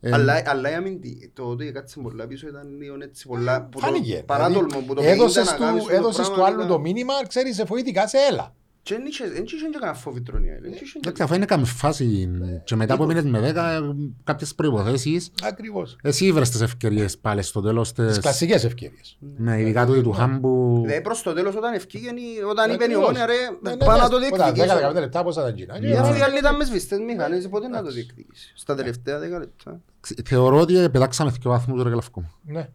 Ε, 0.00 0.12
Αλλά, 0.12 0.42
αλλά 0.46 0.70
η 0.70 0.74
αμυντή, 0.74 1.30
το 1.34 1.42
ότι 1.42 1.72
κάτσε 1.72 2.00
πολλά 2.00 2.26
πίσω 2.26 2.48
ήταν 2.48 2.76
λίγο 2.80 2.96
έτσι 3.02 3.26
πολλά... 3.26 3.62
που 3.62 3.80
το 3.80 3.86
Φάνηκε. 3.86 4.22
Παράτολμο 4.26 4.66
Δηλαδή, 4.68 4.86
που 4.86 4.94
το 4.94 5.02
έδωσες 5.02 5.42
50 5.48 5.50
να 5.50 5.56
του- 5.56 5.62
κάνεις 5.62 5.84
το 5.84 5.92
Έδωσες 5.92 6.26
πράγμα 6.26 6.34
του 6.36 6.44
άλλου 6.44 6.56
ήταν- 6.56 6.68
το 6.68 6.78
μήνυμα, 6.80 7.12
ξέρεις, 7.28 7.54
σε 7.54 7.66
φοήθηκα, 7.66 8.08
σε 8.08 8.16
έλα. 8.30 8.54
Και 8.84 8.94
δεν 8.94 9.06
είχε 9.06 9.24
δεν 9.28 9.42
είχε 9.44 9.56
και 9.56 9.78
κανένα 9.80 9.98
φόβη 9.98 10.20
τρονία. 10.22 10.58
δεν 10.62 10.72
είχε 10.72 10.84
και- 10.84 10.90
Εντάξει, 10.96 11.22
αφού 11.22 11.34
είναι 11.34 11.44
κάμει 11.44 11.64
φάση 11.66 12.28
και 12.64 12.76
μετά 12.76 12.96
που 12.96 13.04
μείνες 13.04 13.24
με 13.24 13.40
10 13.40 13.94
κάποιες 14.24 14.54
προϋποθέσεις 14.54 15.30
Ακριβώς. 15.42 15.96
εσύ 16.02 16.32
βρες 16.32 16.50
τις 16.50 16.60
ευκαιρίες 16.60 17.18
πάλι 17.18 17.42
στο 17.42 17.60
τέλος 17.60 17.92
Τις 17.92 18.06
της... 18.06 18.18
κλασικές 18.18 18.64
ευκαιρίες. 18.64 19.16
Ναι, 19.36 19.60
ειδικά 19.60 19.86
του 19.86 20.02
του 20.02 20.12
Χάμπου... 20.12 20.80
Δηλαδή 20.84 21.00
προς 21.02 21.22
το 21.22 21.32
τέλος 21.32 21.54
όταν 21.56 21.74
ευκήγεν 21.74 22.16
η- 22.16 22.42
όταν 22.50 22.70
είπε 22.70 22.82
η 22.82 22.86
Ακριβώς. 22.86 23.04
ομόνια 23.04 23.26
ρε 23.26 23.32
Ναι, 23.62 23.70
ναι, 23.70 23.76
πάω 23.76 23.94
ναι. 23.96 24.02
να 24.02 24.08
το 24.08 24.16
Όταν 24.16 24.54
διεκδικήσω. 24.54 24.88
10-15 24.90 24.94
λεπτά 25.00 25.22
πόσα 25.22 25.40
ήταν 25.40 25.52
εκείνα. 25.52 25.78
Και 25.78 25.86
Γιατί 25.86 26.02
έφαγε. 26.02 26.18
οι 26.18 26.22
άλλοι 26.22 26.38
ήταν 26.38 26.56
μες 26.56 26.66
σβηστές 26.66 26.98
μηχανές, 26.98 27.48
πότε 27.48 27.68
να 27.68 27.82
το 27.82 27.90
διεκδικήσεις. 27.90 28.52
Στα 28.56 28.74
τελευταία 28.74 29.18
δέκα 29.18 29.38
λεπτά. 29.38 29.80
Θεωρώ 30.24 30.60
ότι 30.60 30.74
πετάξαμε 30.90 31.30
δύο 31.30 31.50
βαθμούς 31.50 31.82
ρε 31.82 31.88
Γλαυκό. 31.90 32.24
Ναι. 32.42 32.68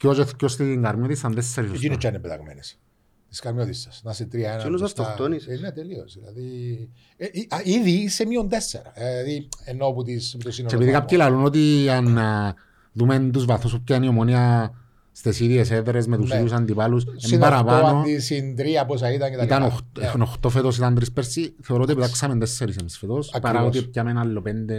Δυο 0.00 0.14
και 0.14 0.24
δυο 0.38 0.48
στην 0.48 0.82
καρμί 0.82 1.08
της 1.08 1.18
ήταν 1.18 1.34
τέσσερις. 1.34 1.72
Εκείνοι 1.72 1.96
και 1.96 2.06
είναι 2.06 2.18
πεταγμένες. 2.18 2.78
Τις 3.28 3.40
καρμιώτης 3.40 3.80
σας. 3.80 4.00
Να 4.04 4.10
είσαι 4.10 4.24
τρία 4.24 4.50
ένα. 4.52 4.60
Εκείνος 4.60 4.80
μπροστά. 4.80 5.02
αυτοκτόνησες. 5.02 5.58
Ε, 5.58 5.60
Ναι, 5.60 5.70
τελείως. 5.72 6.16
Δηλαδή, 6.18 6.88
ε, 7.16 7.24
ε, 7.24 7.28
α, 7.48 7.60
ήδη 7.64 7.90
είσαι 7.90 8.26
μείον 8.26 8.48
τέσσερα. 8.48 8.92
Ε, 8.94 9.22
Δηλαδή, 9.22 9.48
ενώ 9.64 9.90
που 9.92 10.02
τις, 10.02 10.34
με 10.34 10.42
το 10.42 10.50
σύνολο. 10.50 10.68
Και 10.70 10.76
επειδή 10.76 10.92
των 10.92 11.00
κάποιοι 11.00 11.18
λαλούν 11.20 11.44
ότι 11.44 11.88
αν 11.90 12.18
α, 12.18 12.54
δούμε 12.92 13.18
τους 13.32 13.44
βαθμούς 13.44 13.72
που 13.72 13.80
πιάνει 13.82 14.06
η 14.06 14.08
ομονία 14.08 14.72
στις 15.12 15.40
ίδιες 15.40 15.70
έδρες 15.70 16.06
με 16.06 16.16
τους 16.16 16.28
Ναι. 16.30 16.36
ίδιους 16.36 16.52
αντιπάλους, 16.52 17.04
Συν 17.16 17.34
είναι 17.36 17.46
αυτό, 17.46 17.64
παραπάνω. 17.64 17.98
αντί 18.00 18.18
συν 18.18 18.56
τρία 18.56 18.86
πόσα 18.86 19.12
ήταν 19.12 19.30
και 19.30 19.36
τα 19.36 19.42
Ήταν 19.42 19.62
λοιπά. 19.62 19.72
οχτώ- 19.74 20.00
Ναι. 20.00 20.06
έχουν 20.06 20.20
8 20.22 20.48
φέτος, 20.50 20.76
ήταν 20.76 20.94
3 20.94 21.12
πέρσι. 21.14 21.54
Θεωρώ 21.62 21.82
ότι 21.82 21.94
πετάξαμε 21.94 22.38
τέσσερις 22.38 22.76
εμείς 22.76 22.98
φέτος, 22.98 23.30
παρά 23.40 23.58
Ακριβώς. 23.58 23.76
ότι 23.78 23.86
πιάμε 23.88 24.12
άλλο 24.16 24.40
πέντε. 24.42 24.78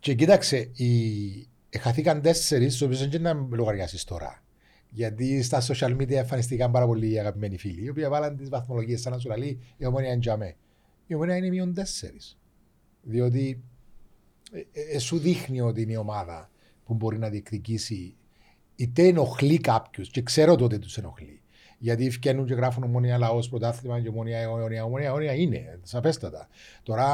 Και 0.00 0.14
κοίταξε, 0.14 0.56
οι... 0.56 0.88
χαθήκαν 1.78 2.20
τέσσερις, 2.20 2.72
τους 2.72 2.82
οποίους 2.82 3.08
δεν 3.08 3.22
να 3.22 3.46
λογαριάσεις 3.50 4.04
τώρα. 4.04 4.42
Γιατί 4.90 5.42
στα 5.42 5.62
social 5.62 5.96
media 5.96 6.10
εμφανιστήκαν 6.10 6.70
πάρα 6.70 6.86
πολλοί 6.86 7.18
αγαπημένοι 7.20 7.58
φίλοι, 7.58 7.84
οι 7.84 7.88
οποίοι 7.88 8.08
βάλαν 8.08 8.36
τις 8.36 8.48
βαθμολογίες 8.48 9.00
σαν 9.00 9.12
να 9.12 9.18
σου 9.18 9.28
λέει 9.28 9.60
η 9.76 9.86
ομόνια 9.86 10.10
είναι 10.10 10.20
τζαμέ. 10.20 10.56
Η 11.06 11.14
ομόνια 11.14 11.36
είναι 11.36 11.48
μείον 11.48 11.74
τέσσερις. 11.74 12.38
Διότι 13.02 13.62
ε, 14.52 14.58
ε, 14.72 14.96
ε, 14.96 14.98
σου 14.98 15.18
δείχνει 15.18 15.60
ότι 15.60 15.82
είναι 15.82 15.92
η 15.92 15.96
ομάδα 15.96 16.50
που 16.84 16.94
μπορεί 16.94 17.18
να 17.18 17.28
διεκδικήσει 17.28 18.14
είτε 18.76 19.06
ενοχλεί 19.06 19.58
κάποιους 19.58 20.10
και 20.10 20.22
ξέρω 20.22 20.54
τότε 20.56 20.78
τους 20.78 20.98
ενοχλεί. 20.98 21.40
Γιατί 21.78 22.10
φτιάχνουν 22.10 22.46
και 22.46 22.54
γράφουν 22.54 22.82
ομονία 22.82 23.18
λαός 23.18 23.48
πρωτάθλημα 23.48 24.00
και 24.00 24.08
ομονία 24.08 24.38
αιώνια. 24.38 24.84
Ομονία 24.84 25.08
αιώνια 25.08 25.34
είναι, 25.34 25.78
σαφέστατα. 25.82 26.48
Τώρα 26.82 27.06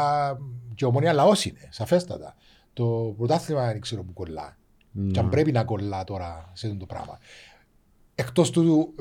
και 0.75 0.85
ομονία 0.85 1.13
λαός 1.13 1.45
είναι, 1.45 1.69
σαφέστατα. 1.71 2.37
Το 2.73 3.15
πρωτάθλημα 3.17 3.67
δεν 3.67 3.81
ξέρω 3.81 4.03
που 4.03 4.13
κολλά. 4.13 4.57
Και 5.13 5.19
αν 5.19 5.25
Ναι. 5.25 5.31
πρέπει 5.31 5.53
να 5.53 5.65
κολλά 5.65 6.05
τώρα 6.05 6.51
σε 6.55 6.67
αυτό 6.67 6.79
το 6.79 6.87
πράγμα. 6.87 7.19
Εκτός 8.19 8.51
του, 8.51 8.95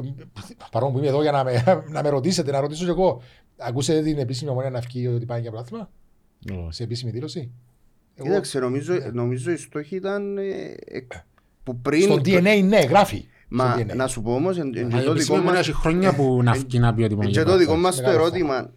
παρόν 0.72 0.92
που 0.92 0.98
είμαι 0.98 1.08
εδώ 1.08 1.22
για 1.22 1.32
να 1.32 1.44
με, 1.44 1.84
να 1.90 2.04
με 2.04 2.10
ρωτήσετε, 2.10 2.52
να 2.52 2.60
ρωτήσω 2.60 2.84
κι 2.84 2.90
εγώ, 2.90 3.22
ακούσατε 3.58 4.02
την 4.02 4.18
επίσημη 4.18 4.50
ομονία 4.50 4.70
να 4.70 4.80
βγει 4.80 5.08
ότι 5.08 5.26
πάει 5.26 5.42
για 5.42 5.52
πρωτάθλημα; 5.52 5.90
Όχι. 6.52 6.68
σε 6.70 6.84
επίσημη 6.84 7.12
δήλωση; 7.12 7.52
Εγώ- 8.16 8.28
Κοίταξε, 8.28 8.60
νομίζω, 8.60 8.94
Ναι. 8.94 9.06
νομίζω 9.14 9.52
η 9.52 9.58
στόχη 9.58 9.96
ήταν 9.96 10.38
ε, 10.38 10.42
ε, 10.86 11.00
που 11.64 11.78
πριν... 11.80 12.02
Στο 12.02 12.16
DNA, 12.16 12.64
ναι, 12.64 12.80
γράφει. 12.80 13.26
Μα 13.48 13.72
στο 13.74 13.82
DNA. 13.82 13.96
να 13.96 14.08
σου 14.08 14.22
πω 14.22 14.34
όμως, 14.34 14.58
εν- 14.58 14.74
εν- 14.76 14.88
Μα 14.88 14.98
και 14.98 15.02
η 15.02 15.06
το 15.06 15.12
επίσημη 15.12 15.20
δικό 15.22 15.34
ομονία 15.34 15.52
μας... 15.54 15.68
έχει 15.68 15.78
χρόνια 15.78 16.16
που 16.16 16.44
να 16.44 16.52
βγει 16.54 16.80
να 16.80 16.94
πει 16.94 17.04
ότι 17.04 17.14
πάμε 17.16 17.26
Και 17.26 17.32
για 17.32 17.46
το 17.46 17.58
δικό 17.58 17.72
πρωτάθλημα. 17.74 17.88
μας 17.88 17.96
το 17.96 18.02
Μεγάλο 18.02 18.22
ερώτημα, 18.22 18.72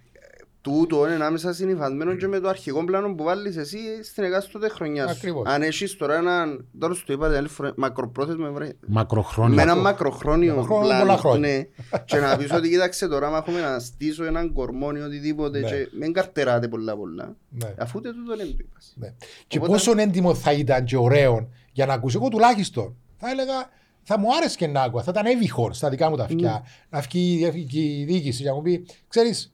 τούτο 0.61 1.05
είναι 1.07 1.15
ανάμεσα 1.15 1.53
συνειφασμένο 1.53 2.15
και 2.15 2.27
με 2.27 2.39
το 2.41 2.49
αρχικό 2.49 2.85
πλάνο 2.85 3.15
που 3.15 3.25
βάλεις 3.25 3.57
εσύ 3.57 3.79
στην 4.03 4.25
εκάστοτε 4.25 4.69
χρονιά 4.69 5.05
σου. 5.07 5.11
Ακριβώς. 5.11 5.47
Αν 5.49 5.63
έχεις 5.63 5.97
τώρα 5.97 6.15
έναν, 6.17 6.67
τώρα 6.79 6.95
σου 6.95 7.05
το 7.07 7.13
είπατε 7.13 7.37
άλλη 7.37 7.49
φορά, 7.49 7.73
μακροπρόθεσμο 7.77 8.53
βρε, 8.53 8.69
Μακροχρόνια. 8.87 9.55
με 9.55 9.63
ένα 9.63 9.77
μακροχρόνιο 9.77 10.55
Μακροχρόνιο, 10.55 10.87
πλάνο. 10.89 11.05
πολλά 11.05 11.17
χρόνια. 11.19 11.49
Ναι. 11.49 11.65
και 12.05 12.17
να 12.17 12.37
πεις 12.37 12.53
ότι 12.53 12.69
κοίταξε 12.69 13.09
τώρα, 13.09 13.27
άμα 13.27 13.37
έχουμε 13.37 13.61
να 13.61 13.79
στήσω 13.79 14.25
έναν 14.25 14.53
κορμόνι 14.53 15.01
οτιδήποτε 15.01 15.59
Ναι. 15.61 15.69
και 15.69 15.89
μην 16.01 16.13
καρτεράτε 16.13 16.69
πολλά 16.69 16.97
πολλά. 16.97 17.37
Ναι. 17.49 17.75
Αφού 17.79 18.01
δεν 18.01 18.13
τούτο 18.15 18.35
είναι 18.35 18.45
το 18.45 18.57
είπας. 18.61 18.93
Ναι. 18.97 19.15
Και 19.47 19.59
Οπότε- 19.59 19.73
πόσο 19.75 19.93
έντιμο 19.97 20.35
θα 20.35 20.53
ήταν 20.53 20.85
και 20.85 20.97
ωραίο 20.97 21.49
για 21.73 21.87
να 21.87 21.93
ακούσει. 21.93 22.17
Εγώ 22.21 22.29
τουλάχιστον 22.29 22.97
θα 23.17 23.31
έλεγα, 23.31 23.69
θα 24.03 24.19
μου 24.19 24.35
άρεσε 24.37 24.57
και 24.57 24.67
να 24.67 24.83
άκουγα. 24.83 25.03
Θα 25.03 25.11
ήταν 25.11 25.27
έβυχο 25.27 25.73
στα 25.73 25.89
δικά 25.89 26.11
μου 26.11 26.17
τα 26.17 26.25
αυτιά. 26.25 26.63
Να 26.91 27.01
βγει 27.01 27.39
η 27.41 27.51
διοικη- 27.51 27.99
η 27.99 28.05
διοίκηση 28.05 28.43
και 28.43 28.49
να 28.49 28.55
μου 28.55 28.63
πει: 28.63 28.87
Ξέρεις, 29.09 29.53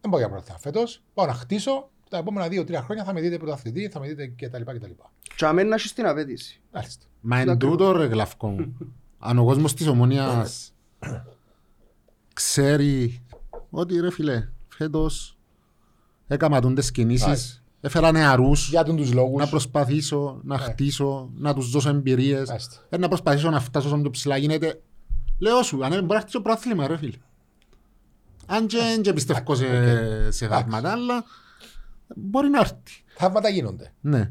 δεν 0.00 0.10
πάω 0.10 0.18
για 0.20 0.28
πρωτάθλημα 0.28 0.58
φέτος. 0.58 1.02
Πάω 1.14 1.26
να 1.26 1.32
χτίσω. 1.34 1.88
Τα 2.08 2.18
επόμενα 2.18 2.48
δύο-τρία 2.48 2.82
χρόνια 2.82 3.04
θα 3.04 3.12
με 3.12 3.20
δείτε 3.20 3.36
πρωταθλητή, 3.36 3.88
θα 3.88 4.00
με 4.00 4.06
δείτε 4.08 4.26
κτλ. 4.26 4.62
κτλ. 4.62 4.90
Και 5.36 5.44
αμέν 5.46 5.68
να 5.68 5.74
έχεις 5.74 5.92
την 5.92 6.06
απέτηση. 6.06 6.60
Μάλιστα. 6.72 7.04
Μα 7.20 7.38
εν 7.38 7.58
τούτο 7.58 7.92
ρε 7.92 8.04
Γλαυκό 8.06 8.48
μου. 8.48 8.76
Αν 9.18 9.38
ο 9.38 9.44
κόσμος 9.44 9.74
της 9.74 9.86
ομονίας 9.86 10.72
ξέρει 12.34 13.22
ότι 13.70 14.00
ρε 14.00 14.10
φίλε, 14.10 14.48
φέτος 14.68 15.38
έκαμα 16.26 16.60
τούντες 16.60 16.90
κινήσεις, 16.90 17.26
Μάλιστα. 17.26 17.60
έφερα 17.80 18.12
νεαρούς 18.12 18.68
Για 18.68 18.84
τον 18.84 18.96
τους 18.96 19.12
λόγους. 19.12 19.40
να 19.40 19.48
προσπαθήσω 19.48 20.40
να 20.44 20.56
Ναι. 20.56 20.62
χτίσω, 20.62 21.30
να 21.34 21.54
τους 21.54 21.70
δώσω 21.70 21.88
εμπειρίες, 21.88 22.48
Μάλιστα. 22.48 22.76
ε, 22.88 22.96
να 22.96 23.08
προσπαθήσω 23.08 23.50
να 23.50 23.60
φτάσω 23.60 23.86
όσο 23.88 24.00
πιο 24.00 24.10
ψηλά 24.10 24.36
γίνεται. 24.36 24.80
Λέω 25.38 25.62
σου, 25.62 25.84
αν 25.84 25.90
δεν 25.90 25.98
μπορείς 26.00 26.14
να 26.14 26.20
χτίσω 26.20 26.40
πρόθλημα 26.42 26.86
ρε 26.86 26.96
φίλε. 26.96 27.16
Αν 28.52 28.66
και 28.66 28.76
δεν 28.76 29.02
και 29.02 29.12
πιστεύω 29.12 29.54
σε, 29.54 29.66
σε 30.30 30.46
θαύματα, 30.46 30.92
αλλά 30.92 31.24
μπορεί 32.16 32.48
να 32.48 32.58
έρθει. 32.58 32.74
Θαύματα 33.16 33.48
γίνονται. 33.48 33.92
Ναι. 34.00 34.30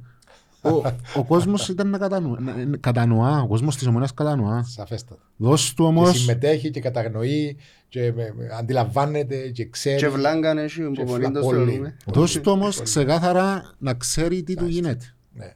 Ο, 0.62 0.69
ο 1.15 1.23
κόσμος 1.27 1.69
ήταν 1.69 1.89
να 1.89 1.97
κατανοά, 1.97 2.39
να- 2.39 2.65
να- 2.65 2.77
κατανοά, 2.77 3.41
ο 3.41 3.47
κόσμος 3.47 3.75
της 3.77 3.88
ομονίας 3.88 4.13
κατανοά. 4.13 4.63
Σαφέστατα. 4.63 5.21
Δώσ' 5.38 5.67
του 5.73 5.84
Και 5.84 5.89
όμως, 5.89 6.19
συμμετέχει 6.19 6.69
και 6.69 6.79
καταγνωεί 6.79 7.58
και 7.89 8.13
με- 8.15 8.34
με- 8.38 8.49
αντιλαμβάνεται 8.60 9.49
και 9.49 9.69
ξέρει. 9.69 9.97
Και 9.97 10.10
βλάγκαν 10.10 10.58
έχει 10.58 10.82
που 10.82 11.03
μπορεί 11.03 11.21
να 11.23 11.32
το 11.32 11.39
φλαπόλη. 11.39 11.65
θεωρούμε. 11.71 11.97
δώσ' 12.05 12.39
του 12.41 12.51
όμως 12.51 12.82
ξεκάθαρα 12.82 13.73
να 13.77 13.93
ξέρει 13.93 14.43
τι 14.43 14.55
του 14.55 14.65
γίνεται. 14.65 15.13
Ναι. 15.34 15.53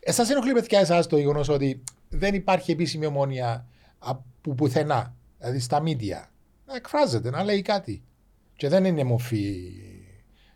Εσά 0.00 0.24
ενοχλεί 0.30 0.52
παιδιά 0.52 0.80
εσάς 0.80 1.06
το 1.06 1.16
γεγονός 1.18 1.48
ότι 1.48 1.82
δεν 2.08 2.34
υπάρχει 2.34 2.70
επίσημη 2.72 3.06
ομόνια 3.06 3.66
από 3.98 4.24
πουθενά. 4.56 5.14
Δηλαδή 5.38 5.58
στα 5.58 5.80
μίντια. 5.80 6.30
Να 6.66 6.74
εκφράζεται, 6.74 7.30
να 7.30 7.44
λέει 7.44 7.62
κάτι. 7.62 8.02
Και 8.56 8.68
δεν 8.68 8.84
είναι 8.84 9.04
μορφή 9.04 9.72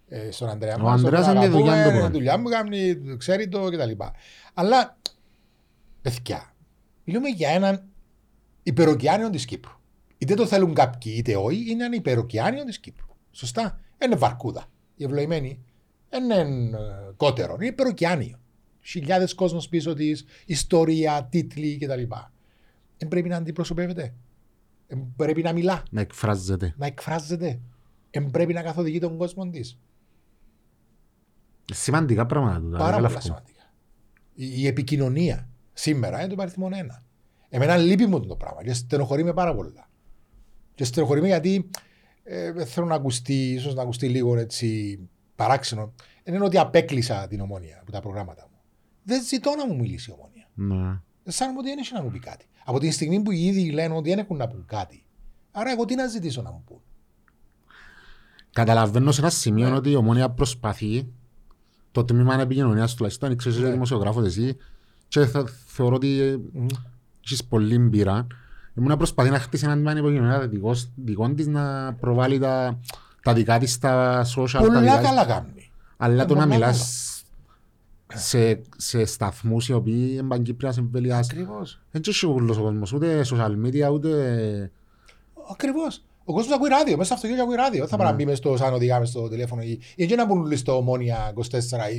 ε, 0.08 0.30
στον 0.30 0.48
Ανδρέα 0.48 0.76
Ο 0.76 0.78
μας, 0.78 1.04
Ανδρέας 1.04 1.26
τον 1.26 1.36
είναι 1.36 1.48
δουλειά 1.48 1.72
αγαπούμε, 1.72 1.84
του 1.84 1.90
είναι 1.90 2.00
μόνο. 2.00 2.12
δουλειά 2.12 2.38
μου, 2.38 2.48
κάνει, 2.48 3.16
ξέρει 3.16 3.48
το 3.48 3.70
κτλ. 3.70 3.90
Αλλά, 4.54 4.98
παιδιά, 6.02 6.54
μιλούμε 7.04 7.28
για 7.28 7.48
έναν 7.48 7.84
υπεροκειάνιο 8.62 9.30
της 9.30 9.44
Κύπρου. 9.44 9.72
Είτε 10.18 10.34
το 10.34 10.46
θέλουν 10.46 10.74
κάποιοι 10.74 11.14
είτε 11.16 11.36
όχι, 11.36 11.70
είναι 11.70 11.84
ένα 11.84 11.94
υπεροκειάνιο 11.94 12.64
της 12.64 12.78
Κύπρου. 12.78 13.06
Σωστά. 13.30 13.80
Είναι 14.04 14.16
βαρκούδα. 14.16 14.66
Η 14.96 15.04
ευλογημένη 15.04 15.64
είναι 16.14 16.34
ε, 16.34 17.12
κότερο. 17.16 17.54
Είναι 17.54 17.66
υπεροκειάνιο. 17.66 18.38
Χιλιάδες 18.82 19.34
κόσμος 19.34 19.68
πίσω 19.68 19.94
της, 19.94 20.24
ιστορία, 20.46 21.28
τίτλοι 21.30 21.78
κτλ. 21.78 22.02
Δεν 22.98 23.08
πρέπει 23.08 23.28
να 23.28 23.36
αντιπροσωπεύεται. 23.36 24.14
Δεν 24.92 25.12
πρέπει 25.16 25.42
να 25.42 25.53
μιλά, 25.53 25.83
Να 25.90 26.00
εκφράζεται. 26.00 26.74
να 26.76 26.87
εκφράζεται. 26.87 27.61
Δεν 28.11 28.31
πρέπει 28.31 28.53
να 28.53 28.62
καθοδηγεί 28.62 28.98
τον 28.98 29.16
κόσμο 29.16 29.50
της. 29.50 29.79
Σημαντικά 31.72 32.26
πράγματα 32.26 32.61
τούτα. 32.61 32.79
Πάρα 32.79 32.90
δεν 32.90 32.94
πολλά 32.96 33.09
λαφκό. 33.09 33.20
σημαντικά. 33.20 33.72
Η, 34.35 34.62
η 34.62 34.66
επικοινωνία 34.66 35.48
σήμερα 35.72 36.18
είναι 36.20 36.29
το 36.29 36.35
παριθμό 36.35 36.68
ένα. 36.72 37.03
Εμένα 37.48 37.76
λείπει 37.76 38.07
μου 38.07 38.26
το 38.26 38.37
πράγμα 38.37 38.62
και 38.62 38.72
στενοχωρεί 38.72 39.24
με 39.24 39.33
πάρα 39.33 39.55
πολλά. 39.55 39.88
Και 40.74 40.85
στενοχωρεί 40.85 41.20
με 41.20 41.26
γιατί 41.26 41.70
ε, 42.22 42.53
δεν 42.53 42.66
θέλω 42.66 42.87
να 42.87 42.94
ακουστεί, 42.94 43.50
ίσως 43.53 43.74
να 43.74 43.83
ακουστεί 43.83 44.09
λίγο 44.09 44.37
έτσι 44.37 44.98
παράξενο. 45.37 45.92
Δεν 46.24 46.35
είναι 46.35 46.44
ότι 46.44 46.59
απέκλεισα 46.59 47.26
την 47.29 47.40
ομόνια 47.40 47.79
από 47.83 47.92
τα 47.92 48.00
προγράμματα 48.00 48.46
μου. 48.50 48.59
Δεν 49.03 49.22
ζητώ 49.24 49.55
να 49.57 49.66
μου 49.66 49.76
μιλήσει 49.76 50.11
η 50.11 50.14
ομόνια. 50.18 50.48
Ναι. 50.55 51.00
Σαν 51.24 51.57
ότι 51.57 51.68
δεν 51.68 51.79
έχει 51.79 51.94
να 51.94 52.03
μου 52.03 52.11
πει 52.11 52.18
κάτι. 52.18 52.44
Από 52.64 52.78
τη 52.78 52.90
στιγμή 52.90 53.20
που 53.22 53.30
οι 53.30 53.44
ίδιοι 53.44 53.70
λένε 53.70 53.94
ότι 53.96 54.08
δεν 54.08 54.18
έχουν 54.18 54.36
να 54.36 54.48
πούν 54.48 54.64
κάτι. 54.66 55.04
Άρα 55.52 55.70
εγώ 55.70 55.84
τι 55.84 55.94
να 55.94 56.06
ζητήσω 56.06 56.42
να 56.42 56.50
μου 56.50 56.62
πούν. 56.66 56.78
Καταλαβαίνω 58.52 59.12
σε 59.12 59.20
ένα 59.20 59.30
σημείο 59.30 59.68
Ναι. 59.68 59.74
ότι 59.76 59.90
η 59.90 59.94
ομόνια 59.94 60.28
προσπαθεί 60.30 61.06
το 61.92 62.04
τμήμα 62.04 62.40
επικοινωνίας 62.40 62.94
τουλάχιστον, 62.94 63.36
ξέρεις 63.36 63.58
Ναι. 63.58 63.62
είσαι 63.64 63.72
δημοσιογράφος 63.72 64.24
εσύ, 64.26 64.56
και 65.08 65.26
θα, 65.26 65.44
θεωρώ 65.66 65.94
ότι 65.94 66.40
έχεις 67.24 67.44
πολύ 67.44 67.78
μπύρα. 67.78 68.26
Ήμουν 68.78 68.96
προσπαθεί 68.96 69.30
να 69.30 69.38
χτίσει 69.38 69.64
ένα 69.64 69.74
τμήμα 69.74 69.90
επικοινωνίας 69.90 70.46
δικό, 70.46 70.74
δικό 70.94 71.30
της 71.34 71.46
να 71.46 71.92
προβάλλει 71.94 72.38
τα, 72.38 72.78
τα 73.22 73.32
δικά 73.34 73.58
της 73.58 73.72
στα 73.72 74.24
social. 74.36 74.48
τα 74.52 74.58
Πολλά 74.58 74.80
δικά 74.80 74.98
της. 74.98 75.08
καλά 75.08 75.24
κάνει. 75.24 75.70
Αλλά 75.96 76.22
Ε, 76.22 76.26
το 76.26 76.34
να 76.34 76.40
πολλά 76.42 76.54
μιλάς 76.54 76.78
καλά. 76.78 76.88
Σε, 78.14 78.60
σε 78.76 79.04
σταθμούς 79.04 79.68
οι 79.68 79.72
οποίοι 79.72 80.08
είναι 80.12 80.22
παγκύπρια 80.28 80.74
εμβέλεια. 80.78 81.16
Ακριβώς. 81.16 81.80
Δεν 81.90 82.02
έχει 82.08 82.26
ούλος 82.26 82.56
ο 82.58 82.62
κόσμος, 82.62 82.92
ούτε 82.92 83.24
social 83.30 83.66
media, 83.66 83.92
ούτε... 83.92 84.70
Ακριβώς. 85.50 86.04
Ο 86.24 86.32
κόσμος 86.32 86.54
ακούει 86.56 86.68
ράδιο. 86.68 86.92
Μέσα 86.96 87.04
στο 87.04 87.14
αυτοκίνητο 87.14 87.42
ακούει 87.44 87.56
ράδιο. 87.56 87.78
Δεν 87.80 87.88
θα 87.88 87.96
πρέπει 87.96 88.10
να 88.10 88.16
μπει 88.16 88.24
μες 88.24 88.38
στο 88.38 88.56
σαν 88.56 88.74
οδηγάμε 88.74 89.06
στο 89.06 89.28
τηλέφωνο 89.28 89.62
ή 89.62 89.80
ή 89.96 90.06
και 90.06 90.14
να 90.16 90.26
μπουν 90.26 90.40
όλοι 90.40 90.56
στο 90.56 90.80
Μόνια 90.82 91.32
24 91.34 91.40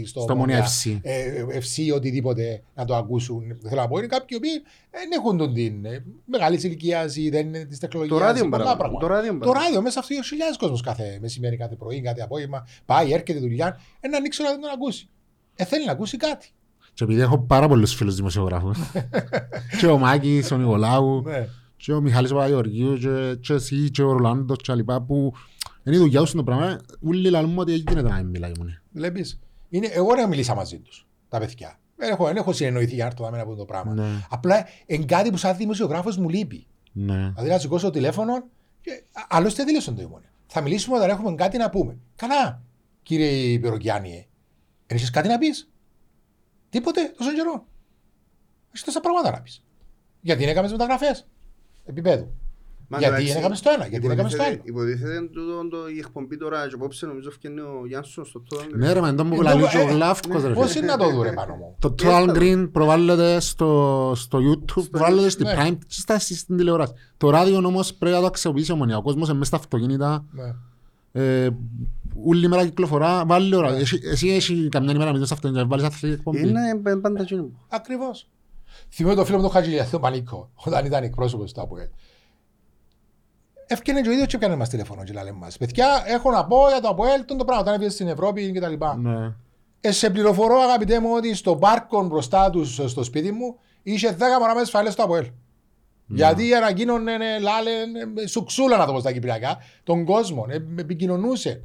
ή 0.01 0.05
στο, 0.05 0.21
Στο 0.21 0.33
Ομόνια 0.33 0.65
FC. 0.65 0.99
ε, 1.01 1.43
FC 1.59 1.77
ή 1.77 1.91
οτιδήποτε 1.91 2.63
να 2.75 2.85
το 2.85 2.95
ακούσουν. 2.95 3.57
Θέλω 3.67 3.81
να 3.81 3.87
πω 3.87 3.97
είναι 3.97 4.07
κάποιοι 4.07 4.27
οι 4.29 4.35
οποίοι 4.35 4.51
δεν 4.91 5.09
έχουν 5.11 5.37
τον 5.37 5.53
την 5.53 5.85
ε, 5.85 6.03
μεγάλης 6.25 6.63
ηλικίας 6.63 7.15
ή 7.15 7.29
δεν 7.29 7.47
είναι 7.47 7.65
της 7.65 7.79
τεχνολογίας. 7.79 8.19
Το 8.19 8.25
ράδιο 8.25 8.43
πολλά 8.49 8.51
παράδειγμα. 8.57 8.77
πράγματα. 8.77 9.07
Το 9.07 9.13
ράδιο 9.13 9.31
Το 9.31 9.37
παράδειγμα. 9.37 9.63
ράδιο 9.65 9.81
μέσα 9.81 9.99
αυτό 9.99 10.23
χιλιάδες 10.23 10.57
κόσμος 10.57 10.81
κάθε 10.81 11.17
μεσημέρι, 11.21 11.57
κάθε 11.57 11.75
πρωί, 11.75 12.01
κάθε 12.01 12.21
απόγευμα. 12.21 12.67
Πάει, 12.85 13.13
έρχεται 13.13 13.39
δουλειά. 13.39 13.79
Ένα 13.99 14.17
ανοίξει 14.17 14.43
να 14.43 14.59
τον 14.59 14.69
ακούσει. 14.73 15.09
Ε, 15.61 15.65
θέλει 15.65 15.85
να 15.85 15.91
ακούσει 15.91 16.17
κάτι. 16.17 16.49
Και 16.93 17.03
επειδή 17.03 17.21
έχω 17.21 17.39
πάρα 17.39 17.67
πολλούς 17.67 17.93
φίλους 17.93 18.15
δημοσιογράφους, 18.15 18.77
και 19.79 19.87
ο 19.87 19.97
Μάκης, 19.97 20.51
ο 20.51 20.57
Νικολάου, 20.57 21.21
Ναι. 21.25 21.47
και 21.77 21.93
ο 21.93 22.01
Μιχάλης 22.01 22.31
Παπαγεωργίου, 22.31 22.97
και, 22.97 23.35
και 23.41 23.53
εσύ, 23.53 23.89
και 23.91 24.01
ο 24.01 24.11
Ρολάντος, 24.11 24.57
και 24.57 24.63
τα 24.67 24.75
λοιπά, 24.75 25.01
που 25.01 25.33
είναι 25.83 25.95
η 25.95 25.99
δουλειά 25.99 26.19
τους 26.21 26.31
το 26.31 26.43
πράγμα, 26.43 26.79
όλοι 27.07 27.29
λαλούν 27.29 27.49
μου 27.49 27.59
ότι 27.59 27.73
γίνεται 27.73 28.01
να 28.01 28.15
μην 28.15 28.25
μιλάει 28.27 28.51
μόνο. 28.57 28.69
Βλέπεις. 28.91 29.39
Είναι, 29.69 29.87
εγώ 29.87 30.15
δεν 30.15 30.29
μιλήσα 30.29 30.55
μαζί 30.55 30.79
τους, 30.79 31.07
τα 31.29 31.39
παιδιά. 31.39 31.79
Δεν 31.95 32.09
έχω, 32.11 32.25
δεν 32.25 32.35
έχω 32.35 32.53
συνεννοηθεί 32.53 32.93
για 32.93 33.03
να 33.03 33.09
έρθω 33.09 33.29
να 33.29 33.37
μην 33.37 33.45
πω 33.45 33.55
το 33.55 33.65
πράγμα. 33.65 33.93
Ναι, 33.93 34.25
Απλά 34.29 34.65
είναι 34.85 35.05
κάτι 35.05 35.29
που 35.29 35.37
σαν 35.37 35.57
δημοσιογράφος 35.57 36.17
μου 36.17 36.29
λείπει. 36.29 36.65
ναι. 36.91 37.13
Δηλαδή 37.35 37.49
να 37.49 37.57
σηκώσω 37.57 37.85
το 37.85 37.91
τηλέφωνο 37.91 38.33
και 38.81 38.91
α- 39.13 39.25
άλλωστε 39.37 39.63
δήλωσαν 39.63 39.95
το 39.95 40.01
ημόνιο. 40.01 40.27
Θα 40.47 40.61
μιλήσουμε 40.61 40.97
όταν 40.97 41.09
έχουμε 41.09 41.35
κάτι 41.35 41.57
να 41.57 41.69
πούμε. 41.69 41.97
Καλά, 42.15 42.61
κύριε 43.03 43.27
Υπεροκιάννη. 43.31 44.27
Δεν 44.91 44.99
έχεις 44.99 45.09
κάτι 45.09 45.27
να 45.27 45.37
πεις; 45.37 45.69
Τίποτε 46.69 47.13
τόσο 47.17 47.33
καιρό. 47.33 47.65
Έχεις 48.67 48.83
τόσα 48.83 48.99
πράγματα 48.99 49.31
να 49.31 49.41
πεις. 49.41 49.63
Γιατί 50.21 50.41
δεν 50.41 50.49
έκαμες 50.51 50.71
μεταγραφές 50.71 51.27
επίπεδου. 51.85 52.31
Μα 52.87 52.97
Γιατί 52.97 53.13
εντάξει, 53.13 53.31
δεν 53.31 53.41
έκαμες 53.41 53.57
στο 53.57 53.69
ένα, 53.69 53.87
γιατί 53.87 54.07
δεν 54.07 54.11
έκαμες 54.15 54.31
στο 54.31 54.43
άλλο. 54.43 54.61
υποτίθεται- 54.63 54.99
Υποτίθεται 55.03 55.27
τούτο 55.33 55.67
το- 55.69 55.87
η 55.89 55.97
εκπομπή 55.97 56.37
τώρα 56.37 56.67
και 56.67 56.73
απόψε 56.75 57.05
νομίζω 57.05 57.31
φτιάχνει 57.31 57.59
ο 57.59 57.83
Γιάνσον 57.87 58.25
στο 58.25 58.39
το 58.41 58.61
Ναι 58.75 58.93
ρε, 58.93 59.01
μα 59.01 59.07
εντός 59.07 59.25
μου 59.27 59.33
Ε, 59.39 59.41
λαλεί 59.43 59.61
το- 59.61 59.67
και 59.67 59.77
ο 59.77 59.81
ε, 59.81 59.91
Γλάφκος 59.91 60.43
ρε. 60.43 60.53
Πώς 60.53 60.71
φίλε. 60.71 60.83
είναι 60.83 60.91
να 60.95 60.97
το 60.97 61.09
δω 61.09 61.21
ρε 61.23 61.31
πάνω 61.31 61.55
μου; 61.55 61.75
Το 61.79 61.95
Total 61.99 62.29
Green 62.37 62.69
προβάλλεται 62.71 63.39
στο, 63.39 64.11
στο 64.15 64.39
YouTube, 64.39 64.89
προβάλλεται 64.91 65.29
στη 65.29 65.43
ναι. 65.43 65.53
Prime 65.57 65.77
και 65.87 65.93
στα, 66.01 66.19
στην 66.19 66.57
τηλεόραση. 66.57 66.93
Το 67.17 67.29
ράδιο 67.29 67.57
όμως 67.57 67.93
πρέπει 67.93 68.15
να 68.15 68.21
το 68.21 68.27
αξιοποιήσει 68.27 68.71
ο 68.71 68.73
ομονία. 68.73 68.97
Ο 68.97 69.01
κόσμος 69.01 69.27
είναι 69.27 69.37
μέσα 69.37 69.49
στα 69.49 69.57
αυτοκίνητα, 69.59 70.25
Ναι. 70.31 70.55
Ε, 71.11 71.49
όλη 72.25 72.47
μέρα 72.47 72.65
κυκλοφορά, 72.65 73.25
βάλει 73.25 73.55
ώρα. 73.55 73.71
Ναι. 73.71 73.77
Εσύ, 73.77 73.99
εσύ 74.03 74.29
έχει 74.29 74.67
καμιά 74.71 74.93
ημέρα 74.93 75.11
μέσα 75.11 75.25
στο 75.25 75.33
αυτοκίνητο, 75.33 75.67
βάλεις 75.67 75.85
αυτή 75.85 76.07
εκπομπή; 76.07 76.47
Είναι 76.47 76.75
πα- 76.83 76.99
πάντα 77.01 77.21
εκείνο. 77.21 77.49
Ακριβώς. 77.69 78.29
Θυμάμαι 78.89 79.15
το 79.15 79.25
φίλο 79.25 79.37
μου 79.37 79.43
τον 79.43 79.51
Χατζηλιαθό 79.51 79.99
Πανίκο, 79.99 80.49
όταν 80.53 80.85
ήταν 80.85 81.03
εκπρόσωπος 81.03 81.53
του 81.53 81.61
ΑΠΟΕΛ. 81.61 81.87
Έφτιανε 83.67 84.01
και 84.01 84.09
ο 84.09 84.11
ίδιος 84.11 84.27
και 84.27 84.35
έπιανε 84.35 84.55
μας 84.55 84.69
τηλέφωνο 84.69 85.03
και 85.03 85.13
λέει 85.13 85.31
μας. 85.31 85.57
Παιδιά, 85.57 86.03
έχω 86.05 86.31
να 86.31 86.45
πω 86.45 86.57
για 86.69 86.81
το 86.81 86.87
ΑΠΟΕΛ, 86.87 87.25
τον 87.25 87.37
το 87.37 87.45
πράγμα, 87.45 87.61
όταν 87.61 87.73
έφυγες 87.73 87.93
στην 87.93 88.07
Ευρώπη 88.07 88.51
και 88.51 88.59
τα 88.59 88.67
λοιπά. 88.67 88.95
Ναι. 88.97 89.33
Ε, 89.81 89.91
σε 89.91 90.09
πληροφορώ 90.09 90.59
αγαπητέ 90.59 90.99
μου 90.99 91.09
ότι 91.15 91.35
στο 91.35 91.55
πάρκο 91.55 92.03
μπροστά 92.03 92.49
τους 92.49 92.73
στο 92.85 93.03
σπίτι 93.03 93.31
μου 93.31 93.55
είχε 93.83 94.15
10 94.19 94.21
μωράμες 94.39 94.69
φάλες 94.69 94.93
στο 94.93 95.03
ΑΠΟΕΛ. 95.03 95.25
Γιατί 96.13 96.53
ανακοίνωνε, 96.53 97.13
ε, 97.13 97.39
λάλε, 97.39 97.71
ε, 98.23 98.27
σουξούλα 98.27 98.77
να 98.77 98.85
το 98.85 98.91
πω 98.93 98.99
στα 98.99 99.11
κυπριακά, 99.11 99.57
τον 99.83 100.05
κόσμο, 100.05 100.45
ε, 100.49 100.55
επικοινωνούσε. 100.79 101.63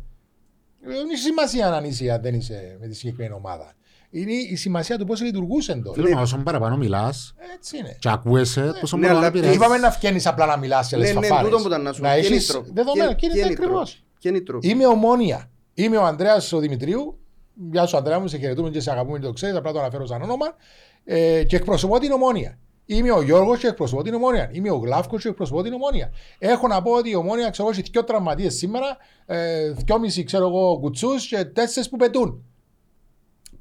Δεν 0.80 1.08
έχει 1.12 1.20
σημασία 1.20 1.72
αν 1.72 1.84
είσαι 1.84 2.10
αν 2.10 2.20
δεν 2.22 2.34
είσαι 2.34 2.76
με 2.80 2.86
τη 2.86 2.94
συγκεκριμένη 2.94 3.32
ομάδα. 3.34 3.74
Είναι 4.10 4.32
η 4.32 4.56
σημασία 4.56 4.98
του 4.98 5.04
πώς 5.04 5.20
λειτουργούσε 5.22 5.74
το. 5.84 5.92
Φίλε, 5.92 6.14
μα 6.14 6.20
όσο 6.20 6.36
παραπάνω 6.44 6.76
μιλάς 6.76 7.34
Έτσι 7.56 7.78
είναι. 7.78 7.96
και 7.98 8.08
ακούεσαι, 8.08 8.72
τόσο 8.80 8.96
Ναι, 8.96 9.02
παραπάνω 9.06 9.18
αλλά 9.26 9.30
Και 9.32 9.38
επηρεάζεις. 9.38 9.56
είπαμε 9.64 9.76
να 9.78 9.90
βγαίνεις 9.90 10.26
απλά 10.26 10.46
να 10.46 10.56
μιλάς 10.56 10.86
σε 10.86 10.96
Ναι, 10.96 11.02
λες 11.02 11.14
ναι, 11.14 11.26
φαφάρες. 11.26 11.50
τούτο 11.50 11.62
που 11.62 11.68
ήταν 11.68 11.82
να 11.82 11.92
σου 11.92 12.02
Να 12.02 12.08
πω. 12.08 12.14
έχεις 12.14 12.28
Κίνητρο. 12.28 12.72
δεδομένα, 12.74 13.12
Κίνη- 13.14 13.20
κίνητρο 13.20 13.42
κίνητρο. 13.42 13.64
ακριβώς. 13.64 14.04
Κίνητρο. 14.18 14.58
Είμαι 14.62 14.86
ομόνια. 14.86 15.50
Είμαι 15.74 15.96
ο 15.96 16.04
Ανδρέας 16.04 16.52
ο 16.52 16.58
Δημητρίου. 16.58 17.18
Γεια 17.70 17.86
σου 17.86 17.96
Ανδρέα 17.96 18.18
μου, 18.20 18.26
σε 18.26 18.38
χαιρετούμε 18.38 18.70
και 18.70 18.80
σε 18.80 18.90
αγαπούμε 18.90 19.18
και 19.18 19.26
το 19.26 19.32
ξέρεις, 19.32 19.56
απλά 19.56 19.72
το 19.72 19.78
αναφέρω 19.78 20.06
σαν 20.06 20.22
όνομα. 20.22 20.46
Ε, 21.04 21.44
και 21.44 21.56
εκπροσωπώ 21.56 21.98
την 21.98 22.12
ομόνια. 22.12 22.58
Είμαι 22.86 23.12
ο 23.12 23.22
Γιώργος 23.22 23.58
και 23.58 23.66
εκπροσωπώ 23.66 24.02
την 24.02 24.14
ομόνια. 24.14 24.50
Είμαι 24.52 24.70
ο 24.70 24.76
Γλάφκος 24.76 25.22
και 25.22 25.28
εκπροσωπώ 25.28 25.62
την 25.62 25.72
ομόνια. 25.72 26.12
Έχω 26.38 26.66
να 26.66 26.82
πω 26.82 26.90
ότι 26.90 27.10
η 27.10 27.14
ομόνια 27.14 27.50
ξέρω 27.50 27.68
εγώ 27.68 27.78
έχει 27.78 27.88
δυο 27.90 28.04
τραυματίες 28.04 28.54
σήμερα, 28.54 28.96
ε, 29.26 29.70
δυόμιση 29.70 30.24
ξέρω 30.24 30.46
εγώ 30.46 30.78
κουτσούς 30.78 31.26
και 31.26 31.44
τέσσερις 31.44 31.88
που 31.88 31.96
πετούν. 31.96 32.44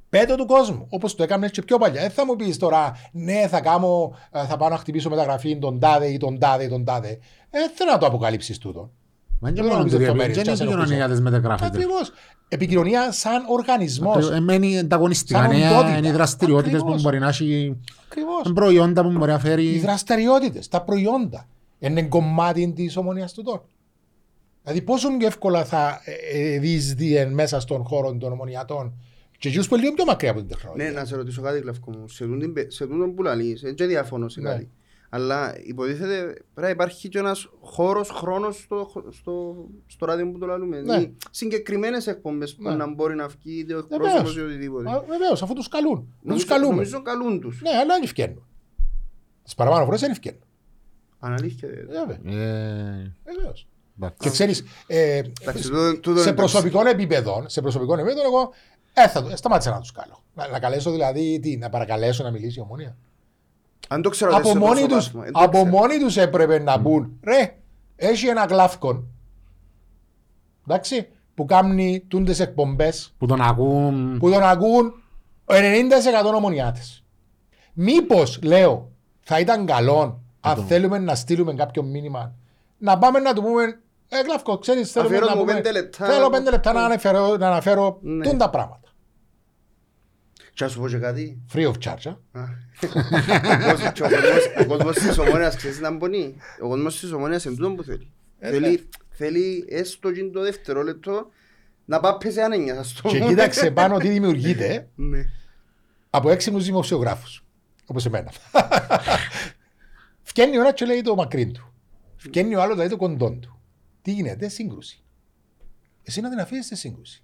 Πέτω 0.09 0.35
του 0.35 0.45
κόσμου, 0.45 0.87
όπως 0.89 1.15
το 1.15 1.23
έκαμε 1.23 1.49
και 1.49 1.61
πιο 1.61 1.77
παλιά. 1.77 2.01
Δεν 2.01 2.11
θα 2.11 2.25
μου 2.25 2.35
πεις 2.35 2.57
τώρα, 2.57 2.91
ναι, 3.11 3.47
θα, 3.47 3.61
κάνω, 3.61 4.15
ε, 4.31 4.45
θα 4.45 4.57
πάω 4.57 4.69
να 4.69 4.77
χτυπήσω 4.77 5.09
μεταγραφή 5.09 5.57
τον 5.59 5.79
τάδε 5.79 6.07
ή 6.07 6.17
τον 6.17 6.39
τάδε 6.39 6.63
ή 6.63 6.67
τον 6.67 6.83
τάδε. 6.83 7.09
Ε, 7.49 7.59
δεν 7.59 7.69
θέλω 7.73 7.91
να 7.91 7.97
το 7.97 8.05
αποκαλύψεις 8.05 8.57
τούτο. 8.57 8.91
Μα 9.39 9.49
είναι 9.49 9.57
Δεν 9.61 9.65
μόνο 9.67 9.77
νομίζω 9.77 9.95
το 9.97 10.01
λεπτομέρειες, 10.01 10.35
διαβίωση, 10.35 10.63
είναι 10.63 10.71
και 10.71 10.77
ας 10.77 10.79
επικοινωνία 10.79 11.05
ενοχλήσω. 11.05 11.23
της 11.23 11.31
μεταγράφεται. 11.31 11.77
Ακριβώς. 11.77 12.11
Επικοινωνία 12.47 13.11
σαν 13.11 13.43
οργανισμός. 13.47 14.31
Εμένει 14.31 14.77
ανταγωνιστικά 14.79 15.39
Σαν 15.39 15.57
νέα, 15.57 15.71
οντότητα. 15.71 15.97
είναι 15.97 16.07
οι 16.07 16.11
δραστηριότητες 16.11 16.71
που 16.71 16.77
Ακριβώς. 16.77 17.01
μπορεί 17.01 17.19
να 17.19 17.27
έχει, 17.27 17.77
Ακριβώς. 18.05 18.41
είναι 18.45 18.53
προϊόντα 18.53 19.01
που 19.03 19.11
μπορεί 19.11 19.31
να 19.31 19.37
Οι 19.37 19.39
φέρει. 19.39 19.79
δραστηριότητες, 19.79 20.67
τα 20.67 20.81
προϊόντα. 20.81 21.47
Είναι 21.79 22.03
κομμάτι 22.03 22.73
της 22.75 22.97
ομονίας 22.97 23.33
του 23.33 23.43
τώρα. 23.43 23.63
Δηλαδή, 24.63 24.81
πόσο 24.81 25.17
πιο 25.17 25.27
εύκολα 25.27 25.65
θα 25.65 26.01
ε, 26.33 26.59
δεις 26.59 26.95
μέσα 27.33 27.59
στον 27.59 27.83
χώρο 27.83 28.17
των 28.17 28.31
ομονιατών 28.31 28.93
και 29.37 29.47
εκείνους 29.47 29.67
που 29.67 29.73
είναι 29.75 29.83
λίγο 29.83 29.95
πιο 29.95 30.05
μακριά 30.05 30.31
από 30.31 30.39
την 30.39 30.47
Ναι, 30.49 30.55
τεχνολογία. 30.55 30.91
να 30.91 31.05
σε 31.05 31.15
ρωτήσω 31.15 31.41
κάτι, 31.41 31.59
Κλαυκό 31.61 31.91
μου. 31.91 32.07
Σε 32.07 32.25
τούτον 32.25 32.53
πε- 32.53 32.71
Σε 32.71 32.87
τούτον 32.87 33.15
που 33.15 33.23
λαλείς, 33.23 33.61
δεν 33.61 33.75
και 33.75 33.85
διαφωνώ 33.85 34.29
σε 34.29 34.41
Ναι. 34.41 34.49
κάτι. 34.49 34.69
Αλλά 35.15 35.55
υποτίθεται 35.63 36.21
πρέπει 36.23 36.41
να 36.55 36.69
υπάρχει 36.69 37.09
και 37.09 37.17
ένας 37.19 37.49
χώρος, 37.61 38.09
χρόνος 38.09 38.57
στο, 38.57 38.91
στο, 39.11 39.55
στο 39.87 40.05
ράδιο 40.05 40.31
που 40.31 40.37
το 40.37 40.45
λαλούμε. 40.45 40.81
Ναι. 40.81 40.97
Ναι. 40.97 41.11
Συγκεκριμένες 41.31 42.07
εκπομπές 42.07 42.55
που 42.55 42.63
Ναι. 42.63 42.75
να 42.75 42.93
μπορεί 42.93 43.15
να 43.15 43.27
βγει 43.27 43.59
είτε 43.59 43.73
ο 43.75 43.81
Βεβαίως. 43.89 44.07
εκπρόσωπος 44.13 44.37
ή 44.37 44.39
οτιδήποτε. 44.45 45.03
Βεβαίως, 45.07 45.41
αφού 45.43 45.53
τους 45.53 45.67
καλούν. 45.67 45.95
Δεν 45.95 46.05
τους 46.11 46.23
Νομίζω- 46.23 46.45
καλούμε. 46.47 46.69
Νομίζω 46.75 47.01
καλούν 47.01 47.39
τους. 47.41 47.61
Ναι, 47.61 47.69
αλλά 47.69 47.93
δεν 47.93 48.03
ευκαιρνούν. 48.03 48.45
Τις 49.43 49.55
παραπάνω 49.55 49.85
φορές 49.85 49.99
δεν 49.99 50.11
ευκαιρνούν. 50.11 50.43
Αναλύθηκε. 51.19 51.67
Βέβαια. 51.67 52.41
Ε, 52.43 53.11
Βεβαίως. 53.25 53.67
εντάξει. 53.97 54.17
Και 54.19 54.29
ξέρεις, 54.29 54.63
ε, 54.87 55.21
Εντάξει, 55.41 55.69
τούτο- 55.69 55.99
τούτο 55.99 56.19
σε 56.21 56.27
είναι 56.27 56.37
προσωπικό 56.37 56.87
επίπεδο, 56.87 57.43
σε 57.47 57.61
προσωπικό 57.61 57.93
επίπεδο, 57.93 58.21
εγώ 58.25 58.51
ε, 58.93 59.07
θα, 59.07 59.23
το- 59.23 59.35
σταμάτησα 59.37 59.71
να 59.71 59.79
τους 59.79 59.91
κάνω. 59.91 60.23
Να, 60.33 60.47
να 60.47 60.59
καλέσω 60.59 60.91
δηλαδή, 60.91 61.39
τι, 61.41 61.57
να 61.57 61.69
παρακαλέσω 61.69 62.23
να 62.23 62.31
μιλήσει 62.31 62.59
η 62.59 62.61
ομονία. 62.61 62.97
Αν 63.87 64.01
το 64.01 64.09
ξέρω 64.09 64.35
από 64.35 64.47
σε 64.47 64.57
μόνοι 64.57 64.81
τόσο 64.81 64.95
τους, 64.95 65.05
βάθμο, 65.05 65.21
δεν 65.21 65.31
το 65.33 65.39
από 65.39 65.51
ξέρω. 65.57 65.65
μόνοι 65.77 65.97
τους 65.99 66.17
έπρεπε 66.17 66.59
να 66.59 66.77
μπουν. 66.77 67.19
Ρε, 67.23 67.57
έχει 67.95 68.27
ένα 68.27 68.45
γλάφκον. 68.45 69.07
Εντάξει, 70.67 71.07
που 71.35 71.45
κάνει 71.45 72.05
τούντες 72.07 72.39
εκπομπές 72.39 73.13
Που 73.17 73.25
τον 73.25 73.41
ακούν. 73.41 74.17
που 74.19 74.29
τον 74.31 74.43
ακούν 74.43 74.93
90% 75.45 76.33
ομονιάτες. 76.35 77.03
Μήπως, 77.73 78.39
λέω, 78.43 78.91
θα 79.21 79.39
ήταν 79.39 79.65
καλό 79.65 80.21
αν 80.41 80.65
θέλουμε 80.65 80.97
να 80.99 81.15
στείλουμε 81.15 81.53
κάποιο 81.53 81.83
μήνυμα 81.83 82.33
να 82.77 82.97
πάμε 82.97 83.19
να 83.19 83.33
του 83.33 83.41
πούμε 83.41 83.63
ε, 84.09 84.21
Γλαυκό, 84.25 84.57
ξέρεις, 84.57 84.91
θέλουμε 84.91 85.15
Αφιέρω 85.15 85.31
να 85.33 85.35
μου 85.39 85.45
πούμε, 85.45 85.53
πέντε 85.53 85.71
λεπτά 85.71 86.05
θέλω 86.05 86.23
να 86.23 86.29
πέντε 86.29 86.43
πω- 86.43 86.51
λεπτά 86.51 86.73
να 86.73 86.85
αναφέρω, 86.85 87.37
να 87.37 87.47
αναφέρω 87.47 87.97
Ναι. 88.01 88.23
τούν 88.29 88.37
τα 88.37 88.49
πράγματα. 88.49 88.84
Και 90.55 90.63
να 90.63 90.69
σου 90.69 90.79
πω 90.79 90.87
και 90.89 90.97
κάτι. 90.97 91.41
Free 91.53 91.71
of 91.71 91.73
charge. 91.83 92.15
α. 92.31 92.39
Α. 92.41 92.47
Ο 92.81 92.87
κόσμος- 93.69 93.91
και 93.93 94.03
ο 94.03 94.09
κόσμος- 94.09 94.53
Ο 94.59 94.65
κόσμος 94.65 94.95
της 94.97 95.17
ομόνιας 95.17 95.55
ξέρεις 95.55 95.79
να 95.79 95.91
μπονεί. 95.91 96.35
Ο 96.63 96.67
κόσμος 96.67 96.99
της 96.99 97.11
ομόνιας 97.11 97.45
είναι 97.45 97.55
τούτο 97.55 97.71
που 97.71 97.83
θέλει. 97.83 98.11
Ε, 98.39 98.49
Θέλει- 98.49 98.87
Θέλει 99.17 99.65
έστω 99.69 100.11
και 100.11 100.23
το 100.23 100.41
δευτερόλεπτο 100.41 101.29
να 101.85 101.99
πάει 101.99 102.17
πέσει 102.17 102.39
ανέγια. 102.41 102.79
ας 102.79 102.93
το 102.93 103.09
Και 103.09 103.17
πούμε. 103.17 103.29
κοίταξε 103.29 103.71
πάνω 103.71 103.97
τι 103.97 104.07
δημιουργείται 104.09 104.87
Ναι. 104.95 105.25
από 106.09 106.29
έξυπνους 106.29 106.65
δημοσιογράφους, 106.65 107.43
όπως 107.85 108.05
εμένα. 108.05 108.31
Φκένει 110.21 110.55
η 110.55 110.59
ώρα 110.59 110.73
και 110.73 110.85
λέει 110.85 111.01
το 111.01 111.15
μακρύν 111.15 111.53
του. 111.53 111.73
Φκένει 112.15 112.55
ο 112.55 112.61
άλλος 112.61 112.77
λέει 112.77 112.87
το 112.87 112.97
κοντόν 112.97 113.39
του. 113.39 113.59
Τι 114.01 114.11
γίνεται, 114.11 114.47
σύγκρουση. 114.47 115.03
Εσύ 116.03 116.21
να 116.21 116.29
την 116.29 116.39
αφήσεις 116.39 116.67
τη 116.67 116.75
σύγκρουση. 116.75 117.23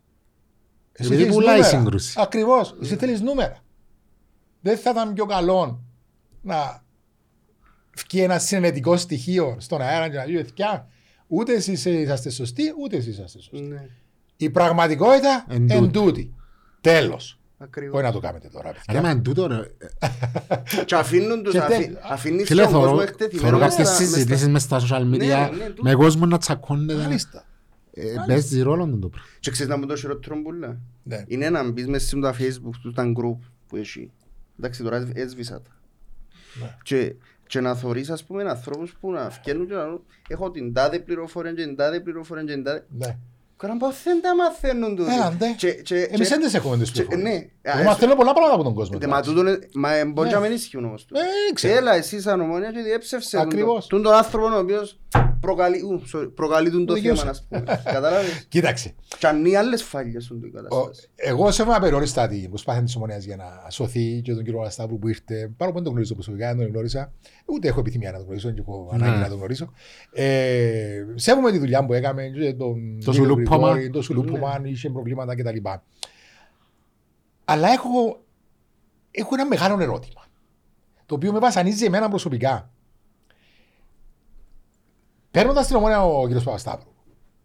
Εσύ 0.93 1.07
Επειδή 1.07 1.21
θέλεις 1.21 1.35
πουλάει 1.35 1.55
νούμερα. 1.59 1.77
σύγκρουση. 1.77 2.13
Ακριβώς. 2.21 2.75
Εσύ 2.81 2.95
θέλεις 2.95 3.21
νούμερα. 3.21 3.57
Δεν 4.61 4.77
θα 4.77 4.89
ήταν 4.89 5.13
πιο 5.13 5.25
καλό 5.25 5.83
να 6.41 6.83
βγει 7.97 8.21
ένα 8.21 8.39
συνενετικό 8.39 8.97
στοιχείο 8.97 9.55
στον 9.59 9.81
αέρα 9.81 10.09
και 10.09 10.17
να 10.17 10.23
πει 10.23 10.33
«Παιδιά, 10.33 10.87
ούτε 11.27 11.53
εσείς 11.53 11.85
είσαστε 11.85 12.29
σωστοί, 12.29 12.63
ούτε 12.83 12.97
εσείς 12.97 13.13
είσαστε 13.13 13.37
σωστοί. 13.41 13.61
Ναι. 13.61 13.85
Η 14.37 14.49
πραγματικότητα 14.49 15.45
Εν 15.49 15.69
εν 15.69 15.77
τούτη. 15.79 15.91
τούτη. 15.91 16.33
Τέλος. 16.81 17.35
Ακριβώς. 17.57 17.93
Όχι 17.95 18.03
να 18.03 18.11
το 18.11 18.19
κάνετε 18.19 18.47
τώρα. 18.47 18.71
Ρε 18.71 18.77
παιδιά. 18.85 19.01
μα 19.01 19.09
εν 19.09 19.21
τούτο 19.21 19.47
ρε. 19.47 19.57
Και 20.85 20.95
αφήνουν 20.95 21.43
τους, 21.43 21.51
Και 21.51 21.59
αφή- 21.59 21.69
τέλει- 21.81 21.97
αφήνεις 22.09 22.47
Φίλε 22.47 22.63
τον 22.63 22.71
κόσμο 22.71 22.87
θωρώ 22.89 23.01
εκτεθειμένο 23.01 23.47
θωρώ 23.47 23.57
μες 23.57 23.69
κάποιες 23.69 23.87
στα- 23.87 23.97
μες 23.99 24.07
στα- 24.07 24.15
συζητήσεις 24.17 24.47
μες 24.47 24.61
στα 24.61 24.79
social 24.79 25.01
media 25.01 25.17
Ναι, 25.17 25.49
ναι, 25.57 25.65
τούτο. 25.65 25.81
με 25.83 25.93
κόσμο 25.93 26.25
να 26.25 26.37
τσακώνεται. 26.37 26.93
Μάλιστα. 27.01 27.45
Ε, 28.07 28.23
Παίζει 28.27 28.61
ρόλο 28.61 28.85
το 28.97 29.09
πράγμα. 29.09 29.29
Και 29.39 29.51
ξέρεις 29.51 29.71
να 29.71 29.77
μου 29.77 29.85
το 29.85 29.95
χειρότερο 29.95 30.41
πουλά. 30.41 30.77
Ναι. 31.03 31.23
Είναι 31.27 31.49
να 31.49 31.69
μπεις 31.71 31.87
μέσα 31.87 32.07
στο 32.07 32.29
facebook 32.39 32.75
του 32.81 32.91
τα 32.91 33.03
group 33.17 33.37
που 33.67 33.75
έχει. 33.75 34.11
Εντάξει 34.59 34.83
τώρα 34.83 35.11
έσβησα 35.13 35.61
τα. 35.61 35.71
Ναι. 36.61 36.77
Και, 36.83 37.15
και 37.47 37.59
να 37.61 37.75
θωρείς 37.75 38.09
ας 38.09 38.23
πούμε 38.23 38.43
ανθρώπους 38.43 38.95
που 38.99 39.11
να 39.11 39.29
φκένουν 39.29 39.67
και 39.67 39.73
να 39.73 39.83
λένε 39.85 39.99
έχω 40.27 40.51
την 40.51 40.73
τάδε 40.73 40.99
πληροφορία 40.99 41.53
και 41.53 41.63
την 41.63 41.75
τάδε 41.75 41.99
πληροφορία 41.99 42.43
και 42.43 42.53
την 42.53 42.63
τάδε. 42.63 42.85
Ναι. 42.89 43.17
Καλά 43.57 43.77
πώς 43.77 44.03
δεν 44.03 44.21
τα 44.21 44.35
μαθαίνουν 44.35 44.95
τούτοι. 44.95 45.13
Έλαντε. 45.13 45.45
Και- 45.57 45.71
και- 45.73 45.95
Εμείς 45.95 46.27
και- 46.27 46.35
δεν 46.35 46.39
τις 46.39 46.53
έχουμε 46.53 46.77
τις 46.77 46.91
και- 46.91 47.03
πληροφορίες. 47.03 47.39
Ναι. 47.39 47.49
Εγώ 47.63 47.83
μαθαίνω 47.83 48.15
πολλά 48.15 48.31
πράγματα 48.33 48.53
από 48.55 48.63
τον 48.63 48.73
κόσμο. 48.73 48.97
Τε, 48.97 49.07
Μα 49.07 49.21
τούτο 49.21 49.39
είναι- 49.39 49.59
μα 49.73 49.93
ε, 49.93 50.05
μπορεί 50.05 50.27
Ναι. 50.27 50.33
να 50.33 50.39
μην 50.39 50.51
ισχύουν 50.51 50.85
όμως. 50.85 51.05
τούτο. 51.05 51.19
Ε, 51.19 51.53
ξέρω. 51.53 51.75
Έλα 51.77 51.95
εσύ 51.95 52.21
σαν 52.21 52.41
ομόνιας 52.41 52.73
και 52.73 52.81
διέψευσε 52.81 53.35
τον- 53.37 53.45
Ακριβώς. 53.45 53.87
τον 53.87 54.01
τον 54.03 54.13
άνθρωπο 54.13 54.55
ο 54.55 54.59
οποίος 54.59 54.99
προκαλεί, 55.39 55.79
ου, 55.81 56.01
sorry, 56.13 56.31
προκαλεί 56.35 56.71
τον 56.71 56.85
το 56.85 56.93
Δικαίωσε. 56.93 57.19
θέμα 57.19 57.29
ας 57.31 57.45
πούμε. 57.49 57.81
Κατάλαβες; 57.83 58.45
Κοίταξε. 58.49 58.93
Και 59.19 59.27
αν 59.27 59.45
είναι 59.45 59.57
άλλες 59.57 59.83
φάλιες 59.83 60.23
στον 60.23 60.41
την 60.41 60.49
Ο- 60.49 60.61
κατάσταση. 60.61 61.07
Εγώ 61.15 61.51
σέβομαι 61.51 61.75
απεριόριστα 61.75 62.27
την 62.27 62.49
προσπάθεια 62.49 62.83
της 62.83 62.95
Ομονίας 62.95 63.23
για 63.23 63.35
να 63.35 63.69
σωθεί 63.69 64.21
και 64.23 64.33
τον 64.33 64.43
κύριο 64.43 64.59
Αλαστάβου 64.59 64.99
που 64.99 65.07
ήρθε. 65.07 65.35
Παρόλο 65.35 65.53
που 65.57 65.73
δεν 65.73 65.83
τον 65.83 65.91
γνωρίζω 65.91 66.13
προσωπικά, 66.13 66.47
δεν 66.47 66.57
τον 66.57 66.67
γνώρισα. 66.67 67.11
Ούτε 67.45 67.67
έχω 67.67 67.79
επιθυμία 67.79 68.11
να 68.11 68.17
τον 68.17 68.25
γνωρίσω, 68.25 68.51
και 68.51 68.59
έχω 68.61 68.89
ανάγκη 68.93 69.11
Ναι. 69.15 69.21
να 69.21 69.27
τον 69.29 69.37
γνωρίσω. 69.37 69.71
Ε, 70.13 71.05
σέβομαι 71.15 71.51
τη 71.51 71.57
δουλειά 71.57 71.85
που 71.85 71.93
έκαμε, 71.93 72.23
και 72.27 72.53
τον 72.53 72.57
Το 73.05 73.11
Νίκο 73.11 73.11
σουλούπωμα. 73.13 73.67
Γρηγόρη, 73.69 73.89
Το 73.89 74.01
σουλούπωμα, 74.01 74.61
είχε 74.63 74.89
προβλήματα 74.89 75.35
κτλ. 75.35 75.57
Αλλά 77.51 77.69
έχω, 77.69 78.25
έχω 79.11 79.29
ένα 79.33 79.45
μεγάλο 79.45 79.81
ερώτημα. 79.81 80.25
Το 81.05 81.15
οποίο 81.15 81.31
με 81.31 81.39
βασανίζει 81.39 81.85
εμένα 81.85 82.09
προσωπικά. 82.09 82.71
Παίρνοντας 85.31 85.67
την 85.67 85.75
ομόνια 85.75 86.03
ο 86.03 86.27
κ. 86.27 86.33
Παπασταύρου, 86.33 86.93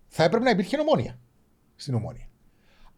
θα 0.06 0.24
έπρεπε 0.24 0.44
να 0.44 0.50
υπήρχε 0.50 0.80
ομόνια 0.80 1.18
στην 1.76 1.94
ομόνια. 1.94 2.28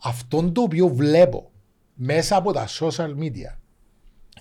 Αυτό 0.03 0.53
το 0.53 0.63
οποίο 0.63 0.89
βλέπω 0.89 1.51
μέσα 1.95 2.37
από 2.37 2.53
τα 2.53 2.67
social 2.81 3.19
media 3.19 3.57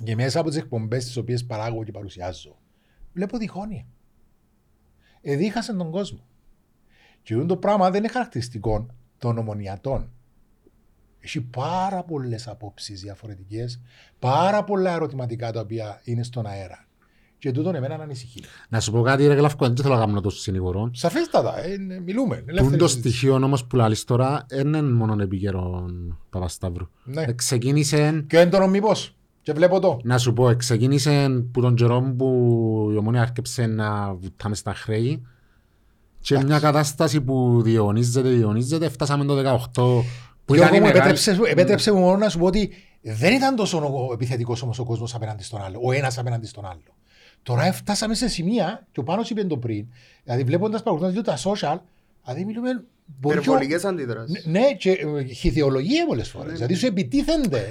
και 0.03 0.15
μέσα 0.15 0.39
από 0.39 0.49
τις 0.49 0.57
εκπομπές 0.57 1.05
τις 1.05 1.17
οποίες 1.17 1.45
παράγω 1.45 1.83
και 1.83 1.91
παρουσιάζω, 1.91 2.57
βλέπω 3.13 3.37
διχόνοια. 3.37 3.85
Εδίχασαν 5.21 5.77
τον 5.77 5.91
κόσμο. 5.91 6.27
Και 7.21 7.33
αυτό 7.33 7.45
το 7.45 7.57
πράγμα 7.57 7.89
δεν 7.89 8.03
είναι 8.03 8.11
χαρακτηριστικό 8.11 8.85
των 9.17 9.37
ομονιατών. 9.37 10.11
Έχει 11.27 11.41
πάρα 11.41 12.03
πολλές 12.03 12.47
απόψεις 12.47 13.01
διαφορετικές, 13.01 13.81
πάρα 14.19 14.63
πολλά 14.63 14.93
ερωτηματικά 14.93 15.51
τα 15.51 15.59
οποία 15.59 16.01
είναι 16.03 16.23
στον 16.23 16.45
αέρα. 16.45 16.85
Και 17.39 17.51
τούτον 17.51 17.75
εμένα 17.75 17.97
να 17.97 18.03
ανησυχεί. 18.03 18.43
Να 18.69 18.79
σου 18.79 18.91
πω 18.91 19.01
κάτι 19.01 19.27
ρε 19.27 19.33
Γλαυκό, 19.33 19.65
δεν 19.67 19.75
θέλω 19.75 19.93
να 19.95 20.05
κάνω 20.05 20.21
τόσο 20.21 20.37
συνηγορό. 20.39 20.89
Σαφέστατα, 20.93 21.63
ε, 21.63 21.71
είναι- 21.73 21.99
μιλούμε. 21.99 22.35
είναι 22.35 22.43
Τούν 22.45 22.49
ελεύθερη 22.49 22.77
το 22.77 22.87
συζήτηση. 22.87 23.17
στοιχείο 23.17 23.33
όμως 23.35 23.65
που 23.65 23.75
λαλείς 23.75 24.03
τώρα 24.03 24.45
δεν 24.49 24.67
είναι 24.67 24.81
μόνο 24.81 25.23
επίκαιρο 25.23 25.85
Παπασταύρου. 26.29 26.87
Ναι. 27.03 27.21
Ε, 27.21 27.31
Ξεκίνησε, 27.31 28.23
Και 28.27 28.37
είναι 28.39 28.49
τον 28.49 28.69
μήπω. 28.69 28.91
Και 29.41 29.53
βλέπω 29.53 29.79
το. 29.79 29.99
να 30.03 30.17
σου 30.17 30.33
πω, 30.33 30.49
ε, 30.49 30.55
ξεκίνησε 30.55 31.29
που 31.51 31.61
τον 31.61 31.75
καιρό 31.75 32.13
που 32.17 32.25
η 32.93 32.95
ομόνια 32.97 33.21
άρχισε 33.21 33.65
να 33.65 34.13
βουτάμε 34.13 34.55
στα 34.55 34.73
χρέη 34.73 35.21
και 36.19 36.43
μια 36.43 36.59
κατάσταση 36.59 37.21
που 37.21 37.61
διαιωνίζεται, 37.63 38.29
διαιωνίζεται, 38.29 38.89
φτάσαμε 38.89 39.25
το 39.25 39.35
18 39.35 40.03
που 40.47 40.53
Γιώργο 40.55 40.75
ήταν 40.75 40.83
η 40.83 40.87
μου, 40.87 40.93
μεγάλη... 40.93 41.09
επέτρεψε, 41.11 41.51
επέτρεψε 41.51 41.91
μου 41.91 41.99
μόνος 41.99 42.19
να 42.19 42.29
σου 42.29 42.39
πω 42.39 42.45
ότι 42.45 42.71
δεν 43.01 43.33
ήταν 43.33 43.55
τόσο 43.55 44.09
επιθετικός 44.13 44.61
όμως 44.61 44.79
ο 44.79 44.83
κόσμος 44.85 45.15
απέναντι 45.15 45.43
στον 45.43 45.61
άλλο. 45.61 45.79
Ο 45.83 45.91
ένας 45.91 46.17
απέναντι 46.17 46.45
στον 46.47 46.65
άλλο. 46.65 46.81
Τώρα 47.43 47.73
φτάσαμε 47.73 48.13
σε 48.15 48.27
σημεία, 48.27 48.87
και 48.91 48.99
ο 48.99 49.03
Πάνος 49.03 49.29
είπε 49.29 49.43
το 49.43 49.57
πριν, 49.57 49.85
δηλαδή 50.23 50.43
βλέποντας 50.43 50.83
παρακολουθώντας 50.83 51.41
τα 51.41 51.51
social, 51.51 51.79
δηλαδή 52.25 52.45
μιλούμε. 52.45 52.69
μπορεί 53.19 53.35
και 53.35 53.49
ο- 53.49 53.53
Υπερβολικές 53.53 53.85
αντιδράσεις. 53.85 54.45
Ναι, 54.45 54.59
ναι, 54.59 54.73
και 54.73 54.91
ε, 54.91 55.23
χιθιολογία 55.23 56.05
πολλές 56.05 56.29
φορές. 56.29 56.53
Δηλαδή 56.53 56.73
σου 56.73 56.85
επιτίθενται. 56.85 57.65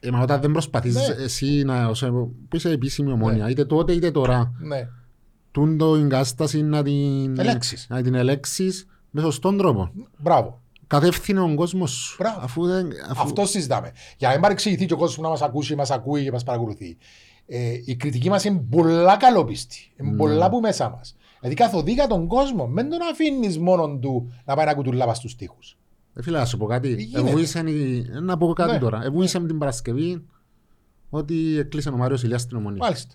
Ε, 0.00 0.10
μα 0.10 0.20
όταν 0.20 0.40
δεν 0.40 0.50
προσπαθείς 0.52 0.94
Ναι. 0.94 1.24
εσύ 1.24 1.62
να, 1.64 1.86
ως, 1.86 2.00
που 2.48 2.56
είσαι 2.56 2.70
επίσημη 2.70 3.12
ομόνια, 3.12 3.50
είτε 3.50 3.64
τότε 3.64 3.92
είτε 3.92 4.10
τώρα, 4.10 4.52
Ναι. 4.60 4.88
τούν 5.50 5.78
το 5.78 5.94
εγκάσταση 5.94 6.62
να 6.62 6.82
την, 6.82 7.38
Ελέξεις. 7.38 7.86
να 7.88 8.02
την 8.02 8.14
ελέξεις 8.14 8.86
με 9.10 9.20
σωστόν 9.20 9.56
τρόπο. 9.58 9.90
Μπράβο. 10.18 10.61
Κατεύθυνε 10.92 11.40
ο 11.40 11.54
κόσμος. 11.54 12.16
Μπράβο. 12.18 12.40
Αφού 12.42 12.66
δεν, 12.66 12.88
αφού... 13.10 13.22
Αυτό 13.22 13.46
συζητάμε. 13.46 13.92
Για 14.18 14.26
να 14.28 14.32
μην 14.32 14.42
παρεξηγηθεί 14.42 14.86
και 14.86 14.92
ο 14.92 14.96
κόσμος 14.96 15.18
να 15.24 15.28
μας 15.28 15.42
ακούσει, 15.42 15.74
μας 15.74 15.90
ακούει 15.90 16.22
και 16.24 16.32
μας 16.32 16.42
παρακολουθεί. 16.44 16.96
Ε, 17.46 17.72
η 17.84 17.96
κριτική 17.96 18.28
μας 18.28 18.44
είναι 18.44 18.64
πολλά 18.70 19.16
καλόπιστη. 19.16 19.92
Είναι 20.00 20.10
Ναι. 20.10 20.16
πολλά 20.16 20.50
που 20.50 20.60
μέσα 20.60 20.88
μας. 20.90 21.16
Δηλαδή 21.40 21.56
καθοδεί 21.62 21.92
για 21.92 22.06
τον 22.06 22.26
κόσμο. 22.26 22.66
Μην 22.66 22.88
τον 22.90 22.98
αφήνεις 23.10 23.58
μόνο 23.58 23.98
του 23.98 24.32
να 24.44 24.54
πάει 24.54 24.66
να 24.66 24.74
κουτουλάβα 24.74 25.14
στους 25.14 25.36
τοίχους. 25.36 25.76
Ε, 26.14 26.22
φίλε, 26.22 26.38
να 26.38 26.44
σου 26.44 26.56
πω 26.56 26.66
κάτι. 26.66 26.94
γίνεται; 27.02 27.28
Εβούησαν 27.28 27.66
η- 27.66 28.06
ε, 28.14 28.20
Να 28.20 28.36
πω 28.36 28.52
κάτι 28.52 28.72
Ναι. 28.72 28.78
τώρα. 28.78 29.00
Εβούησαν 29.04 29.46
την 29.46 29.58
Παρασκευή 29.58 30.24
ότι 31.10 31.58
έκλεισε 31.58 31.88
ο 31.88 31.96
Μάριος 31.96 32.22
Ηλιάς 32.22 32.40
στην 32.42 32.56
Ομονία. 32.56 32.78
Μάλιστα. 32.82 33.14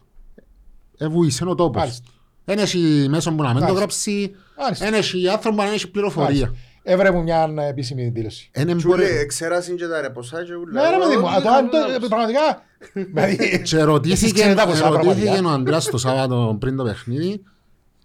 Εβούησαν 0.97 1.47
ο 1.47 1.55
τόπος. 1.55 1.81
Μάλιστα. 1.81 2.07
Εν 2.45 2.57
έχει 2.59 3.05
μέσο 3.09 3.29
που 3.33 3.41
να 3.41 3.47
μην 3.47 3.53
το 3.53 3.59
Μάλιστα. 3.59 3.77
γράψει. 3.79 4.31
Μάλιστα. 4.59 4.85
Εν 4.85 4.93
έχει 4.93 5.27
άνθρωπο 5.29 5.55
που 5.55 5.63
να 5.63 5.69
έχει 5.71 5.91
πληροφορία. 5.91 6.53
Έβρε 6.89 7.11
μου 7.11 7.23
μια 7.23 7.53
ε, 7.57 7.67
επίσημη 7.67 8.09
δήλωση. 8.09 8.49
Εν 8.53 8.77
Τσούλε, 8.77 8.93
εμπορε... 9.03 9.19
εξέρασαν 9.19 9.75
και 9.75 9.87
τα 9.87 10.01
ρεποσά 10.01 10.43
και 10.43 10.53
ούλα. 10.55 10.81
Ναι, 10.81 10.89
ρε 10.89 10.97
παιδί 11.03 11.15
μου, 11.17 11.25
Ό,τι 11.25 11.35
α, 11.35 11.41
το- 11.41 11.49
αν 11.49 11.69
το- 11.69 11.77
κάνουν, 11.77 12.03
ε, 12.03 12.07
πραγματικά. 12.07 12.63
δηλαδή, 12.93 13.61
Και 13.69 13.81
ρωτήθηκε, 13.81 14.25
εσείς 14.25 14.33
ξέρετε 14.39 14.61
από 14.61 14.71
εσάς 14.71 14.89
ρωτήθηκε 14.89 15.15
πραγματικά. 15.23 15.49
ο 15.49 15.51
Ανδρέας 15.53 15.85
το 15.85 15.97
Σάββατο 15.97 16.57
πριν 16.59 16.75
το 16.75 16.83
παιχνίδι. 16.83 17.43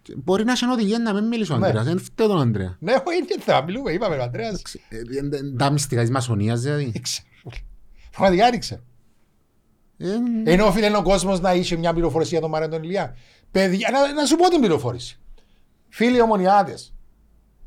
και 0.02 0.14
Μπορεί 0.16 0.44
να 0.44 0.52
είναι 0.62 0.72
οδηγία 0.72 0.98
να 0.98 1.12
μην 1.14 1.26
μιλήσει 1.26 1.52
ο 1.52 1.56
Ναι. 1.56 1.66
Ανδρέας. 1.66 1.86
Δεν 1.86 1.98
φταίει 1.98 2.26
τον 2.26 2.40
Ανδρέα. 2.40 2.76
Ναι, 2.80 2.92
όχι, 2.92 3.16
είναι 3.16 3.26
θέμα, 3.42 3.62
μιλούμε, 3.62 3.92
είπαμε 3.92 4.16
ο 4.16 4.22
Ανδρέας. 4.22 4.62
Ε, 4.88 4.96
ε, 4.96 5.36
ε, 5.36 5.56
Τα 5.58 5.70
μυστικά 5.70 6.00
της 6.00 6.10
μασονίας 6.10 6.60
δηλαδή. 6.60 6.92
Ήξερε. 6.94 7.26
Πραγματικά 8.10 8.46
έριξε. 8.46 8.82
Ε, 9.98 10.06
Ενώ 10.44 10.66
οφείλει 10.66 10.96
ο 10.96 11.02
κόσμος 11.02 11.40
να 11.40 11.54
είχε 11.54 11.76
μια 11.76 11.92
πληροφορία 11.92 12.28
για 12.30 12.40
τον 12.40 12.50
Μαρέν 12.50 12.70
τον 12.70 12.82
Ηλιά. 12.82 13.16
Παιδιά, 13.50 13.88
να, 13.92 14.12
να 14.12 14.24
σου 14.26 14.36
πω 14.36 14.48
την 14.48 14.58
πληροφόρηση. 14.60 15.18
Φίλοι 15.88 16.20
ομονιάτες, 16.20 16.94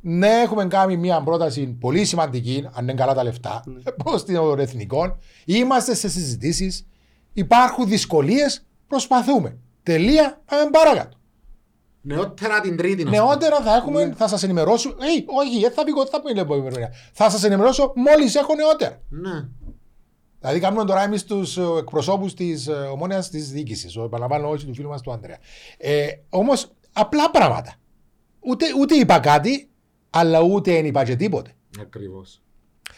ναι, 0.08 0.28
έχουμε 0.28 0.66
κάνει 0.66 0.98
μια 0.98 1.22
πρόταση 1.22 1.68
πολύ 1.68 2.06
σημαντική, 2.06 2.68
αν 2.74 2.84
είναι 2.84 2.94
καλά 2.94 3.14
τα 3.14 3.24
λεφτά, 3.24 3.64
προς 4.04 4.26
των 4.26 4.60
εθνικών. 4.60 5.18
Είμαστε 5.46 5.96
σε 5.96 6.10
συζητήσεις. 6.10 6.88
Υπάρχουν 7.34 7.88
δυσκολίες. 7.88 8.66
Προσπαθούμε. 8.88 9.58
Τελεία. 9.84 10.42
Πάμε 10.46 10.70
παρακάτω. 10.70 11.18
Νεότερα 12.02 12.62
την 12.62 12.78
Τρίτη. 12.78 13.04
να 13.04 13.14
σου 13.14 13.18
πω. 13.22 13.26
Νεότερα 13.28 13.62
θα 13.62 13.76
έχουμε, 13.76 14.14
θα 14.18 14.28
σας 14.28 14.44
ενημερώσω. 14.44 14.90
Ε, 14.90 14.94
όχι, 15.26 15.60
δεν 15.60 15.72
θα 15.72 15.84
πει 15.84 15.92
θα 16.12 16.22
πει 16.22 16.34
λοιπόν, 16.34 16.58
ημερομηνία. 16.58 16.94
Θα 17.14 17.30
σας 17.30 17.44
ενημερώσω 17.44 17.94
μόλις 17.96 18.36
έχω 18.36 18.56
νεότερα. 18.56 19.02
Ναι. 19.10 19.48
Δηλαδή, 20.40 20.60
κάνουμε 20.60 20.86
τώρα 20.86 21.04
εμείς 21.04 21.24
τους 21.24 21.58
εκπροσώπους 21.58 22.34
της 22.34 22.70
ομόνοια 22.92 23.24
της 23.24 23.52
διοίκησης. 23.52 23.96
Επαναλαμβάνω, 23.96 24.50
όχι 24.50 24.66
του 24.66 24.74
φίλου 24.74 24.90
μας 24.90 25.02
του 25.02 25.12
Άντρεα. 25.12 25.38
Ε, 25.78 26.08
Όμως, 26.30 26.72
απλά 26.94 27.32
πράγματα. 27.32 27.74
Ούτε, 28.40 28.66
ούτε 28.80 28.96
είπα 28.96 29.20
κάτι, 29.20 29.70
αλλά 30.20 30.42
ούτε 30.42 30.72
δεν 30.72 30.86
είπα 30.86 31.04
και 31.04 31.16
τίποτε. 31.16 31.52
Ακριβώς. 31.82 32.42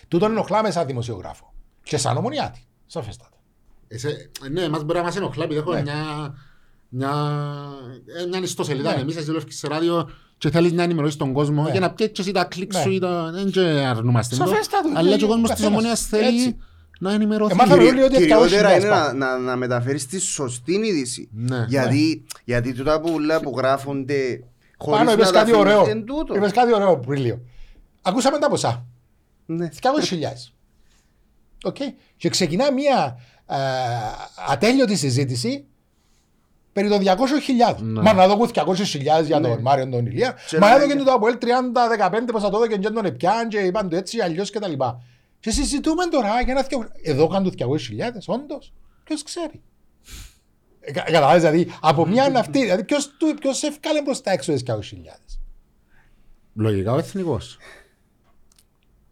Τούτον 0.08 0.32
ενοχλά 0.32 0.62
με 0.64 0.72
σαν 0.72 0.86
δημοσιογράφο. 0.86 1.54
Και 1.84 1.98
σαν 1.98 2.18
ομονιάτη. 2.18 2.60
Σαφέστατα. 2.86 3.30
Εσέ, 3.88 4.30
ναι, 4.52 4.70
μας 4.70 4.84
μπορεί 4.84 4.98
να 4.98 5.04
μας 5.04 5.16
ενοχλά 5.16 5.44
επειδή 5.44 5.60
έχουμε 5.60 5.76
Ναι. 5.76 5.82
μια, 5.82 6.34
μια, 6.90 7.12
ε, 8.24 8.26
μια 8.26 8.40
ιστοσελίδα. 8.42 8.96
Ναι. 8.96 9.02
Εμείς 9.02 9.16
εσύ 9.16 9.26
δουλεύεις 9.26 9.58
σε 9.58 9.68
ράδιο 9.68 10.10
και 10.38 10.50
θέλεις 10.50 10.72
να 10.72 10.84
ενημερώσεις 10.84 11.16
τον 11.18 11.34
κόσμο 11.34 11.64
Ναι. 11.64 11.72
και 11.72 11.80
να 11.80 11.92
πιέσεις 11.94 12.20
εσύ 12.20 12.32
τα 12.32 12.44
κλικ 12.44 12.74
Ναι. 12.74 12.80
σου 12.82 12.90
ή 12.92 13.00
τα... 13.00 13.32
Δεν 13.34 13.52
και 13.52 13.60
αρνούμαστε 13.62 14.36
το. 14.36 14.46
Σαφέστατο, 14.48 14.90
Αλλά 14.96 15.10
ναι, 15.10 15.16
και 15.16 15.24
ο 15.24 15.28
κόσμος 15.28 15.50
της 15.50 15.60
καθένας. 15.60 15.72
ομονίας 15.80 16.02
θέλει 16.08 16.38
Έτσι. 16.42 16.58
να 17.00 17.14
ενημερωθεί. 17.14 17.52
Εμάθαμε 17.52 17.84
όλοι 17.84 18.02
ότι 18.02 18.16
Κυριότερα 18.18 18.72
200.000 18.76 18.80
είναι 18.80 18.90
να, 18.90 18.96
πάμε. 18.96 19.26
να, 19.26 19.38
να 19.38 19.56
μεταφέρεις 19.56 20.06
τη 20.06 20.20
σωστή 20.20 20.74
είδηση. 20.74 21.30
Ναι. 21.32 21.66
Γιατί, 21.68 22.26
γιατί 22.44 22.74
τούτα 22.74 23.00
που, 23.02 23.10
ούλα 23.14 23.40
που 23.40 23.54
γράφονται 23.58 24.16
χωρίς 24.26 24.44
Πάνω 24.86 25.04
να 25.04 25.12
είπες 25.12 25.26
τα 25.26 25.32
κάτι 25.40 25.52
αφήνεις 25.52 25.60
ωραίο. 25.60 25.86
εν 25.90 26.06
τούτο. 26.06 26.36
Είπες 26.36 26.52
κάτι 26.52 26.74
ωραίο, 26.74 26.98
Πρίλιο. 26.98 27.40
Ακούσαμε 28.02 28.38
τα 28.40 28.50
ποσά. 28.50 28.86
Ναι. 29.46 29.70
200.000. 29.82 30.52
Οκ. 31.64 31.76
Και 32.18 32.30
ξεκινά 32.30 32.72
μια 32.72 33.20
ε, 33.48 33.56
ατέλειωτη 34.48 34.96
συζήτηση 34.96 35.66
περί 36.74 36.90
των 36.90 37.00
200.000. 37.04 37.76
Ναι. 37.80 38.02
Μα 38.02 38.14
να 38.14 38.28
δω 38.28 38.48
200.000 38.54 39.24
για 39.26 39.40
τον 39.42 39.42
Ναι. 39.42 39.58
Μάριο 39.62 39.90
τον 39.90 40.06
Ηλία. 40.06 40.36
Και 40.50 40.58
Μα 40.58 40.70
να- 40.70 40.76
έδωκε 40.76 40.96
του 40.96 41.04
το 41.04 41.12
Αποέλ 41.12 41.38
30-15 41.42 42.32
πως 42.32 42.42
θα 42.42 42.50
το 42.50 42.58
έδωκε 42.58 42.78
και 42.78 42.90
τον 42.90 43.06
Επιάν 43.06 43.48
και 43.48 43.58
είπαν 43.58 43.90
το 43.90 43.96
έτσι 43.96 44.20
αλλιώς 44.20 44.50
και 44.50 44.60
τα 44.60 44.68
λοιπά. 44.68 45.02
Και 45.40 45.52
συζητούμε 45.52 46.06
τώρα 46.06 46.42
για 46.42 46.54
ένα 46.54 46.64
200.000. 46.64 46.68
Εδώ 47.04 47.28
κάνουν 47.28 47.54
200.000 47.58 47.66
όντως. 48.28 48.74
Ποιος 49.04 49.24
ξέρει. 49.24 49.62
Ε, 50.88 50.92
κα- 50.92 51.02
Καταλάβεις 51.02 51.42
δηλαδή 51.44 51.72
από 51.82 52.06
μια 52.06 52.26
αυτή. 52.40 52.60
Δηλαδή 52.60 52.84
ποιος, 52.84 53.08
του- 53.18 53.36
ποιος 53.40 53.64
ευκάλε 53.64 54.02
προς 54.02 54.22
τα 54.22 54.32
έξω 54.32 54.52
τις 54.54 54.64
200.000. 54.64 55.40
Λογικά 56.54 56.92
ο 56.92 56.98
εθνικός. 56.98 57.58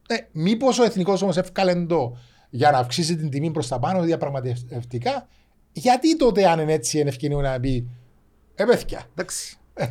Ε, 0.07 0.15
Μήπως 0.32 0.80
ο 0.80 0.84
εθνικός 0.84 1.21
όμως 1.21 1.38
έφκαλε 1.38 1.86
το 1.86 2.17
για 2.49 2.71
να 2.71 2.78
αυξήσει 2.78 3.15
την 3.15 3.30
τιμή 3.30 3.51
προς 3.51 3.67
τα 3.67 3.80
πάνω 3.80 4.01
διαπραγματευτικά, 4.01 5.28
γιατί 5.71 6.17
τότε 6.17 6.47
αν 6.47 6.59
είναι 6.59 6.73
έτσι 6.73 6.99
είναι 6.99 7.09
ευκαινή 7.09 7.36
να 7.36 7.59
πει 7.59 7.88
Ε, 8.55 8.63
παιδιά, 8.65 9.03
Εντάξει. 9.11 9.57
ε, 9.73 9.86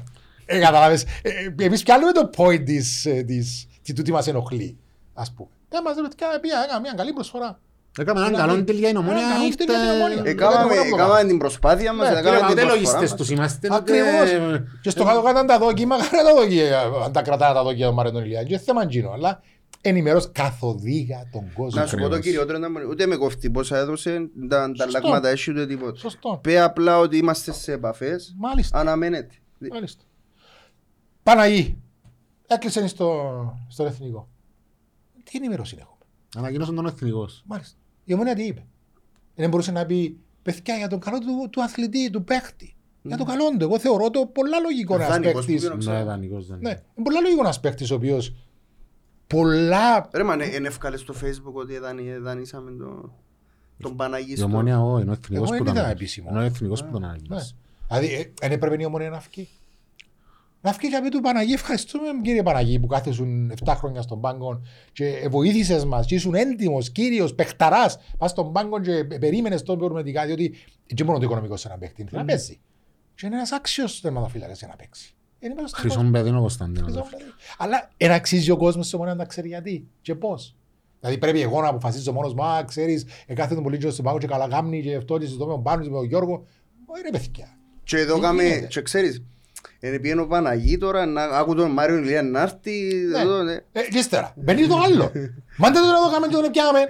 ε, 0.46 0.58
καταλάβες, 0.60 1.02
ε, 1.22 1.28
ε, 1.58 1.64
εμείς 1.64 1.82
πιάνουμε 1.82 2.12
το 2.12 2.30
point 2.36 2.62
της, 2.64 3.06
ε, 3.06 3.22
της, 3.22 3.66
τι 3.82 3.92
τούτη 3.92 4.12
μας 4.12 4.26
ενοχλεί, 4.26 4.76
ας 5.14 5.32
πούμε. 5.32 5.48
Ε, 5.68 5.80
μας 5.84 5.94
ρε 5.96 6.02
παιδιά, 6.08 6.40
πήγα, 6.40 6.64
έκανα 6.64 6.80
μια 6.80 6.92
καλή 6.96 7.12
προσφορά. 7.12 7.60
Έκαμε 7.98 8.20
έναν 8.20 8.32
Δηλαδή, 8.32 8.48
καλό 8.50 8.64
τελειά 8.64 8.88
η 8.90 8.96
ομόνια. 8.96 9.18
έναν 9.20 9.32
καλό 9.32 9.44
ήρθε- 9.44 9.66
τελεία 9.66 9.92
η 9.92 9.96
Ομόνια. 9.96 10.22
Ε, 10.24 10.28
Ε, 10.28 10.30
Έκαναμε 10.30 10.56
έκαναμε 10.56 10.74
ένα 10.74 10.94
έκαναμε 11.04 11.28
την 11.28 11.38
προσπάθεια 11.38 11.92
μας, 11.92 12.10
Ναι, 12.10 12.18
έκαναμε 12.18 12.36
Κύριε, 12.38 12.46
την 12.46 12.54
δεν 12.56 12.66
προσφορά 12.66 12.74
λογιστές 12.74 13.10
μας. 13.10 13.14
τους 13.18 13.30
είμαστε. 13.30 13.68
Ακριβώς. 13.74 14.30
ε, 14.30 14.64
Και 14.82 14.90
στο 14.90 15.04
κάτω 15.04 15.22
κάτω 15.22 15.38
αν 15.42 15.46
τα 15.46 15.58
δόκιμα, 15.58 15.96
χαρά 16.02 16.22
τα 16.22 16.34
δόκιμα, 16.34 17.04
αν 17.04 17.12
τα 17.12 17.22
κρατά 17.22 17.52
τα 17.52 17.62
δόκιμα 17.62 17.88
του 17.88 17.94
Μάρεν 17.94 18.12
τον 18.12 18.24
Ηλία. 18.24 18.42
Και 18.44 18.58
θέμα 18.58 18.84
γίνω, 18.84 19.10
αλλά 19.10 19.42
ενημερώς 19.80 20.28
καθοδήγα 20.32 21.28
τον 21.32 21.52
κόσμο. 21.54 21.80
Να 21.80 21.86
σου 21.86 21.94
πω 21.96 22.00
το 22.00 22.06
Ακριβώς. 22.06 22.24
κυριότερο, 22.26 22.58
να 22.58 22.70
μου- 22.70 22.88
ούτε 22.90 23.06
με 23.06 23.16
κοφτεί 23.16 23.50
πόσα 23.50 23.76
έδωσε, 23.78 24.28
τα 24.48 24.56
τα 24.58 24.66
Σωστό. 24.84 24.98
αλλάγματα 24.98 25.28
έχει 25.28 25.50
ούτε 25.50 25.66
τίποτα. 25.66 25.98
Σωστό. 25.98 26.38
Πέ 26.42 26.60
απλά 26.60 26.98
ότι 26.98 27.16
είμαστε 27.16 27.52
σε 27.52 27.72
επαφές, 27.72 28.34
Μάλιστα. 28.38 28.78
αναμένεται. 28.78 29.34
Μάλιστα. 29.72 30.02
Παναγί. 31.22 31.78
Έκλεισε 32.46 32.86
στο, 32.88 33.22
στον 33.68 33.86
εθνικό. 33.86 34.28
Τι 35.24 35.30
ενημέρωση 35.38 35.76
έχουμε; 35.80 35.96
Ανακοίνωσαν 36.36 36.74
τον 36.74 36.86
εθνικός. 36.86 37.42
Μάλιστα. 37.46 37.76
Η 38.04 38.12
ομόνια 38.14 38.34
τι 38.34 38.42
είπε; 38.42 38.66
Δεν 39.34 39.48
μπορούσε 39.48 39.72
να 39.72 39.86
πει 39.86 40.18
παιδιά 40.42 40.76
για 40.76 40.88
τον 40.88 40.98
καλό 41.00 41.18
του, 41.18 41.48
του 41.50 41.62
αθλητή, 41.62 42.10
του 42.10 42.24
παίχτη. 42.24 42.74
Για 43.02 43.16
τον 43.16 43.26
καλό 43.26 43.44
του. 43.58 43.64
Εγώ 43.64 43.78
θεωρώ 43.78 44.10
το 44.10 44.26
πολλά 44.26 44.58
λογικό 44.60 44.94
ένα 44.94 45.08
Δανεικός 45.08 45.46
παίχτη. 45.46 45.52
που 45.52 45.58
πήγαινε. 45.60 45.78
ξέρω. 45.78 45.96
Ναι, 45.96 46.04
δανεικός 46.04 46.46
δεν 46.46 46.58
Ναι, 46.60 46.68
είναι. 46.68 46.82
είναι 46.94 47.04
πολλά 47.04 47.20
λογικό 47.20 47.40
ένας 47.40 47.60
παίχτη 47.60 47.92
ο 47.92 47.96
οποίος 47.96 48.34
πολλά. 49.26 50.08
Ρε 50.12 50.22
μα 50.22 50.34
είναι 50.34 50.68
εύκαλε 50.68 50.96
στο 50.96 51.14
facebook 51.22 51.52
ότι 51.52 51.78
δανει- 51.78 52.18
δανείσαμε 52.20 52.70
το- 52.70 53.12
τον 53.82 53.96
Παναγί 53.96 54.32
Η 54.32 54.36
στο... 54.36 54.44
ομόνια, 54.44 54.80
όχι, 54.82 55.02
είναι 55.02 55.10
ο 55.10 55.14
εθνικός 55.22 55.48
Εγώ 55.48 55.58
που 55.58 55.64
δεν 55.64 55.64
τον 55.64 55.74
είδα 55.74 55.84
ανακοίνωσε. 55.84 55.92
επίσημο. 55.92 56.28
Είναι 56.30 56.38
ο 56.38 56.42
εθνικός 56.42 56.84
που 56.84 56.90
τον 56.90 57.00
Ναι. 57.00 57.06
ανακοίνωσε. 57.06 57.54
Δηλαδή, 57.88 58.32
δεν 58.40 58.52
έπρεπε 58.52 58.82
η 58.82 58.84
ομόνια 58.84 59.10
να 59.10 59.18
βγει. 59.18 59.48
Να 60.64 60.72
βγει 60.72 60.88
και 60.88 60.96
να 60.96 61.02
πει 61.02 61.08
του 61.08 61.20
Παναγί, 61.20 61.52
ευχαριστούμε 61.52 62.06
κύριε 62.22 62.42
Παναγί 62.42 62.78
που 62.78 62.86
κάθεσουν 62.86 63.52
7 63.64 63.74
χρόνια 63.76 64.02
στον 64.02 64.20
πάγκο 64.20 64.60
και 64.92 65.28
βοήθησες 65.30 65.84
μας 65.84 66.06
και 66.06 66.14
ήσουν 66.14 66.34
έντιμος, 66.34 66.90
κύριος, 66.90 67.34
παιχταράς 67.34 67.98
πας 68.18 68.30
στον 68.30 68.52
πάγκο 68.52 68.80
και 68.80 69.04
περίμενες 69.04 69.62
τον 69.62 69.78
προγραμματικά 69.78 70.26
διότι 70.26 70.54
και 70.94 71.04
μόνο 71.04 71.18
το 71.18 71.24
οικονομικό 71.24 71.56
σε 71.56 71.68
ένα 71.68 71.78
παίχτη 71.78 72.04
θέλει 72.04 72.16
να 72.16 72.24
παίζει. 72.24 72.60
Και 73.14 73.26
είναι 73.26 73.34
ένας 73.36 73.52
άξιος 73.52 74.00
τερματοφύλακας 74.00 74.58
για 74.58 74.68
να 74.68 74.76
παίξει. 74.76 75.14
Είναι 75.38 75.54
μέσα 75.54 75.68
στον 75.68 75.82
κόσμο. 75.82 75.94
Χρυσόν 75.96 76.12
παιδί 76.12 76.28
είναι 76.28 76.38
ο 76.38 76.40
Κωνσταντίνος. 76.40 76.92
Χρυσό 76.92 77.06
παιδί. 77.10 77.30
Αλλά 77.58 77.90
εν 77.96 78.10
αξίζει 78.10 78.50
ο 78.50 78.56
κόσμος 78.56 78.86
σε 78.86 78.96
μόνο 78.96 79.14
να 79.14 79.24
ξέρει 79.24 79.48
γιατί 79.48 79.88
και 80.00 80.14
πώς. 80.14 80.56
Δηλαδή 81.00 81.18
πρέπει 81.18 81.40
εγώ 81.40 81.60
να 81.60 81.68
αποφασίσω 81.68 82.12
μόνος 82.12 82.34
μου, 82.34 82.44
α, 82.44 82.64
ξέρεις, 82.64 83.06
εκάθεται 83.26 83.60
πολύ 83.60 83.78
και 83.78 83.90
στον 83.90 84.04
πάγκο 84.04 84.18
και 84.18 84.26
καλά 84.26 84.46
γάμνη 84.46 84.82
και 84.82 84.94
αυτό 84.94 85.18
και 85.18 85.26
στο 85.26 85.46
με 85.46 85.52
τον 85.52 85.62
Πάνος 85.62 85.84
και 85.84 85.92
με 85.92 85.96
τον 85.96 86.06
Γιώργο. 86.06 86.44
Όχι 86.86 87.02
ρε 87.02 87.10
παιδιά. 87.10 87.58
Και 87.84 87.98
εδώ 87.98 88.14
Τι 88.14 88.20
κάμε, 88.20 88.42
γίνεται; 88.42 88.66
και 88.66 88.82
ξέρεις, 88.82 89.22
είναι 89.88 89.98
πήγαινε 89.98 90.20
ο 90.20 90.26
Παναγί 90.26 90.78
τώρα, 90.78 91.06
να 91.06 91.22
άκου 91.22 91.54
τον 91.54 91.70
Μάριο 91.70 91.96
Ηλία 91.96 92.22
να 92.22 92.40
έρθει, 92.42 92.94
Ναι. 93.10 93.20
εδώ, 93.20 93.42
ναι. 93.42 93.52
Ε, 93.52 93.80
και 93.90 93.98
ύστερα, 93.98 94.32
μπαίνει 94.36 94.66
το 94.66 94.76
άλλο. 94.84 95.12
Μάντε 95.56 95.78
τον 95.78 95.88
εδώ 95.88 96.10
κάμε 96.12 96.26
και 96.26 96.34
τον 96.34 96.50
πιάμε. 96.50 96.80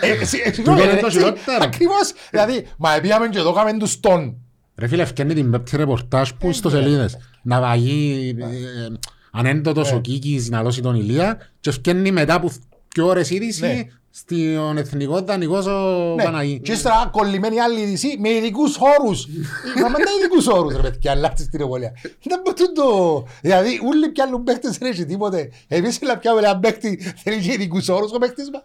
Ε, 0.00 0.10
εσύ- 0.20 0.42
ε, 0.44 0.52
συγγνώμη, 0.52 0.80
Τούτο 0.80 0.90
είναι 0.90 0.98
ε, 0.98 1.00
το 1.00 1.06
έτσι, 1.06 1.18
χειρότερο. 1.18 1.58
Ακριβώς. 1.60 2.12
Δηλαδή, 2.30 2.66
μα 2.78 3.00
πιάμε 3.02 3.28
και 3.28 3.38
εδώ 3.38 3.52
κάμε 3.52 3.72
τους 3.78 4.00
τον. 4.00 4.36
Ρε 4.76 4.86
φίλε, 4.86 5.02
ευκαινεί 5.02 5.34
την 5.34 5.50
πέπτη 5.50 5.76
ρεπορτάζ 5.76 6.30
που 6.38 6.52
στο 6.52 6.70
σελίδες. 6.70 7.16
Να 7.42 7.60
βαγεί 7.60 8.34
ε, 8.40 8.46
ανέντοτος 9.32 9.90
Ναι. 9.90 9.96
ο 9.96 10.00
Κίκης 10.00 10.50
να 10.50 10.62
δώσει 10.62 10.80
τον 10.82 10.94
Ηλία 10.94 11.38
και 11.60 11.70
ευκαινεί 11.70 12.12
μετά 12.12 12.34
από 12.34 12.50
δύο 12.94 13.06
ώρες 13.06 13.30
Ναι. 13.30 13.36
είδηση 13.36 13.92
στον 14.16 14.76
εθνικό 14.76 15.20
δανεικός 15.20 15.66
ο 15.66 16.14
Ναι. 16.16 16.24
Παναγί. 16.24 16.60
Και 16.60 16.72
ύστερα 16.72 17.08
κολλημένη 17.12 17.60
άλλη 17.60 17.80
είδηση 17.80 18.16
με 18.18 18.28
ειδικούς 18.28 18.78
όρους. 18.98 19.26
Μα 19.82 19.88
μετά 19.88 20.10
ειδικούς 20.18 20.46
όρους 20.46 20.74
ρε 20.74 20.82
παιδιά, 20.82 21.10
αλλάξεις 21.10 21.48
την 21.48 21.60
εμβολία. 21.60 21.92
Δεν 22.22 22.40
μπορούν 22.44 22.74
το... 22.74 23.26
Δηλαδή, 23.40 23.80
όλοι 23.88 24.08
πιάνουν 24.08 24.44
παίχτες 24.44 24.78
δεν 24.78 24.90
έχει 24.90 25.04
τίποτε. 25.04 25.50
Εμείς 25.68 25.98
έλα 26.00 26.18
πιάμε 26.18 26.40
ένα 26.40 26.58
παίχτη, 26.58 26.96
θέλει 27.16 27.42
και 27.42 27.52
ειδικούς 27.52 27.88
όρους 27.88 28.12
ο 28.12 28.18
παίχτης 28.18 28.50
μας. 28.50 28.62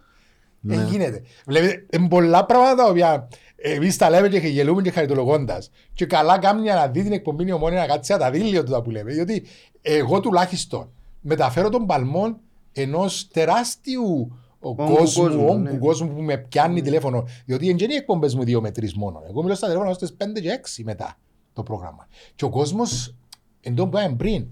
Ναι. 0.60 0.76
Δεν 0.76 0.88
γίνεται. 0.88 1.22
Βλέπετε, 1.46 1.86
είναι 1.90 2.08
πολλά 2.08 2.46
πράγματα 2.46 2.84
τα 2.84 2.90
οποία 2.90 3.28
εμείς 3.56 3.98
τα 3.98 4.10
λέμε 4.10 4.30
και 4.30 4.38
γελούμε 4.38 4.82
και 4.82 4.92
χαριτολογώντας. 4.92 5.72
Και 5.94 6.06
καλά 6.06 6.40
κάνει 6.40 6.68
να 6.68 6.88
δει 6.88 7.04
την 7.04 7.12
εκπομπή 7.12 7.48
η 7.48 7.52
ομόνια 7.52 7.80
να 7.80 7.86
κάτσει 7.86 8.12
να 8.12 8.18
τα 8.18 8.32
δει 8.32 8.40
λίγο 8.40 8.64
τούτα 8.64 8.82
που 8.82 8.90
λέμε. 8.90 9.12
Διότι 9.12 9.46
εγώ 9.82 10.20
τουλάχιστον 10.20 10.90
μεταφέρω 11.22 11.70
τον 11.70 11.86
παλμό 11.86 12.40
ενός 12.72 13.28
τεράστιου 13.34 14.32
ο 14.60 14.70
Όγκου 14.70 14.96
κόσμου, 14.96 15.24
κόσμου, 15.24 15.46
όγκου 15.48 15.60
ναι. 15.62 15.78
κόσμου 15.78 16.14
που 16.14 16.22
με 16.22 16.38
πιάνει 16.38 16.82
τηλέφωνο. 16.82 17.28
Διότι 17.46 17.66
είναι 17.66 17.74
και 17.78 17.88
οι 17.90 17.96
εκπομπές 17.96 18.36
μου 18.36 18.44
δύο 18.44 18.62
με 18.62 18.72
τρεις 18.72 18.94
μόνο. 18.96 19.24
Εγώ 19.30 19.42
μιλώ 19.44 19.56
στα 19.56 19.68
τηλέφωνα 19.68 19.94
στις 19.94 20.16
5 20.18 20.40
και 20.42 20.50
6 20.52 20.84
μετά 20.84 21.18
το 21.54 21.64
πρόγραμμα. 21.64 22.08
Και 22.36 22.46
ο 22.46 22.50
κόσμος, 22.50 23.16
εν 23.62 23.76
τω 23.76 23.88
που 23.88 23.98
είπαμε 23.98 24.16
πριν, 24.16 24.48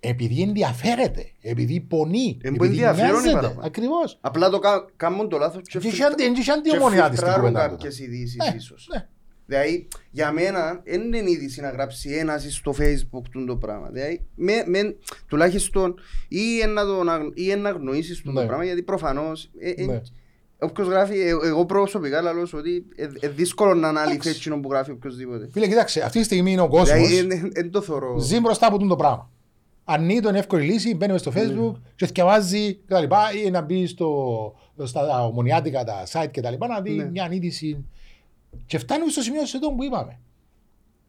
επειδή 0.00 0.42
ενδιαφέρεται, 0.42 1.26
επειδή 1.40 1.80
πονεί, 1.80 2.38
Ε, 2.42 2.48
που 2.48 2.54
επειδή 2.54 2.68
ενδιαφέρον 2.82 3.10
νοιάζεται. 3.10 3.32
παραπάνω. 3.32 3.60
Ακριβώς. 3.66 4.18
Απλά 4.20 4.50
το 4.50 4.58
κα- 4.58 4.90
κάνουν 4.96 5.28
το 5.28 5.38
λάθος 5.38 5.62
και 5.62 5.78
Και 5.78 5.88
φιλτρα- 5.88 6.14
είχε- 6.18 6.30
είχε 6.30 6.42
και 6.42 6.50
αντιομονιά 6.50 7.08
της 7.10 7.20
στην 9.48 9.62
φιλτράρουν 9.62 9.88
κουβέντα 9.88 9.88
του. 9.88 9.88
κάποιες 9.88 9.88
ειδήσεις 9.88 9.88
Ναι, 9.88 9.88
ίσως. 9.88 9.88
ναι. 9.88 9.88
Δηλαδή, 9.88 9.88
για 10.10 10.32
μένα, 10.32 10.80
δεν 10.84 11.00
είναι 11.14 11.30
είδηση 11.30 11.60
να 11.60 11.70
γράψει 11.70 12.10
ένας 12.10 12.46
στο 12.54 12.74
facebook 12.78 13.22
του 13.30 13.44
το 13.46 13.56
πράγμα. 13.56 13.88
Δηλαδή, 13.92 14.26
με, 14.34 14.52
με, 14.66 14.96
τουλάχιστον, 15.26 15.94
ή 16.28 16.64
να, 16.74 16.84
το, 16.84 17.02
να- 17.02 17.30
ή 17.34 17.54
να 17.54 17.68
αγνοήσεις 17.68 18.22
το 18.22 18.30
Ναι. 18.32 18.46
πράγμα, 18.46 18.64
γιατί 18.64 18.82
προφανώς, 18.82 19.50
ε, 19.58 19.70
ε, 19.70 19.84
Ναι. 19.84 20.00
όποιος 20.58 20.88
γράφει, 20.88 21.18
ε, 21.20 21.28
εγώ 21.28 21.66
προσωπικά 21.66 22.22
λέω 22.22 22.42
ότι 22.52 22.84
είναι 22.98 23.28
δύσκολο 23.28 23.74
να 23.74 23.88
αναλυθεί 23.88 24.14
Εντάξει. 24.16 24.30
εκείνο 24.38 24.60
που 24.60 24.70
γράφει 24.70 24.90
οποιοσδήποτε. 24.90 25.48
Φίλε, 25.52 25.66
κοίταξε, 25.68 26.00
αυτή 26.02 26.18
τη 26.18 26.24
στιγμή 26.24 26.52
είναι 26.52 26.60
ο 26.60 26.68
κόσμος 26.68 26.90
Δηλαδή, 27.12 27.48
δεν 27.54 27.70
το 27.70 27.80
θεωρώ. 27.80 28.18
ζει 28.18 28.40
μπροστά 28.40 28.66
από 28.66 28.76
τούτο 28.76 28.88
το 28.88 28.96
πράγμα. 28.96 29.30
Ανοίγει 29.90 30.20
τον 30.20 30.34
εύκολη 30.34 30.64
λύση, 30.64 30.94
μπαίνει 30.94 31.12
μες 31.12 31.20
στο 31.20 31.32
facebook 31.34 31.80
και 31.96 32.06
θυκευάζει 32.06 32.74
και 32.74 32.80
τα 32.88 33.00
λοιπά 33.00 33.18
ή 33.46 33.50
να 33.50 33.60
μπει 33.60 33.86
στο, 33.86 34.54
στα 34.84 35.24
ομονιάτικα 35.26 35.84
τα 35.84 36.06
site 36.12 36.30
και 36.30 36.40
τα 36.40 36.50
λοιπά 36.50 36.66
να 36.66 36.80
δει 36.80 36.90
Ναι. 36.90 37.10
μια 37.10 37.28
είδηση. 37.30 37.84
Και 38.66 38.78
φτάνουμε 38.78 39.10
στο 39.10 39.20
σημείο 39.22 39.40
εδώ 39.54 39.74
που 39.74 39.84
είπαμε. 39.84 40.18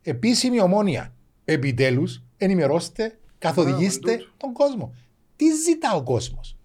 Επίσημη 0.02 0.62
ομόνια. 0.62 1.14
Επιτέλους 1.46 2.24
ενημερώστε, 2.38 3.18
καθοδηγήστε 3.38 4.00
Μπράβο, 4.12 4.24
τούτο. 4.24 4.34
τον 4.38 4.54
κόσμο. 4.54 4.96
Τι 5.36 5.46
ζητά 5.66 5.96
ο 5.96 6.04
κόσμος; 6.04 6.58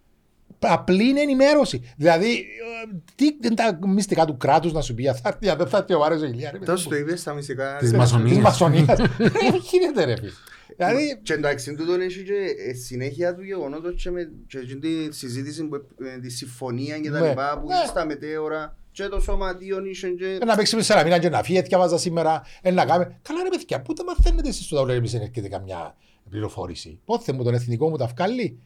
Απλή 0.58 1.08
είναι 1.08 1.20
ενημέρωση. 1.20 1.92
Δηλαδή, 1.96 2.32
ε, 2.32 2.96
τι 3.14 3.24
είναι 3.44 3.54
τα 3.54 3.78
μυστικά 3.86 4.24
του 4.24 4.36
κράτους 4.36 4.72
να 4.72 4.80
σου 4.80 4.94
πει, 4.94 5.04
θα 5.04 5.20
έρθει, 5.24 5.56
δεν 5.56 5.66
θα 5.68 5.76
έρθει 5.78 5.94
ο 5.94 5.98
Βάρος 5.98 6.20
ο 6.22 6.24
Ηλία. 6.24 6.50
ρε 6.50 6.58
παιδί 6.58 6.70
Τόσο 6.70 6.84
μου. 6.84 6.90
το 6.90 6.96
είπες 6.96 7.20
στα 7.20 7.34
μυστικά. 7.34 7.76
Της 7.76 7.92
ε, 7.92 7.96
μασονίας. 7.96 8.30
Της 8.34 8.42
μασονίας. 8.42 8.96
Δεν 9.18 9.54
γίνεται 9.70 10.04
ρε 10.04 10.16
φίλε. 10.16 10.30
Δηλαδή, 10.76 11.20
Και 11.22 11.32
εντάξει, 11.32 11.74
τούτον 11.74 12.00
έχει 12.00 12.22
και 12.22 12.32
ε, 12.68 12.74
συνέχεια 12.74 13.34
του 13.34 13.42
γεγονότος 13.42 14.02
και 14.02 14.10
με 14.10 14.30
και 14.46 14.58
εκείνη 14.58 14.80
τη 15.08 15.14
συζήτηση, 15.16 15.64
που, 15.64 15.74
ε, 16.04 16.18
τη 16.20 16.28
συμφωνία 16.30 16.98
και 16.98 17.10
τα 17.10 17.20
Ναι. 17.20 17.28
λοιπά 17.28 17.58
που 17.60 17.66
Ναι. 17.66 17.74
είχε 17.74 17.86
στα 17.86 18.06
μετέωρα 18.06 18.78
και 18.94 19.08
το 19.08 19.20
σωματείο 19.20 19.84
είχε 19.84 20.08
και... 20.08 20.38
να 20.46 20.56
παίξει 20.56 20.76
με 20.76 20.82
σαραμίνα 20.82 21.18
και 21.18 21.28
να 21.28 21.42
φύγει, 21.42 21.60
διαβάζα 21.60 21.98
σήμερα, 21.98 22.42
ε, 22.62 22.70
να 22.70 22.84
κάνουμε. 22.84 23.18
Καλά 23.22 23.42
ρε 23.42 23.48
παιδιά, 23.48 23.82
πού 23.82 23.92
τα 23.92 24.04
μαθαίνετε 24.04 24.48
εσείς 24.48 24.64
στο 24.64 24.76
ταβλέρι 24.76 24.98
εμείς 24.98 25.12
δεν 25.12 25.20
έρχεται 25.20 25.48
καμιά 25.48 25.96
πληροφόρηση; 26.30 27.00
Πότε 27.04 27.32
μου 27.32 27.44
τον 27.44 27.54
εθνικό 27.54 27.88
μου 27.88 27.96
τα 27.96 28.06
βγάλει; 28.06 28.58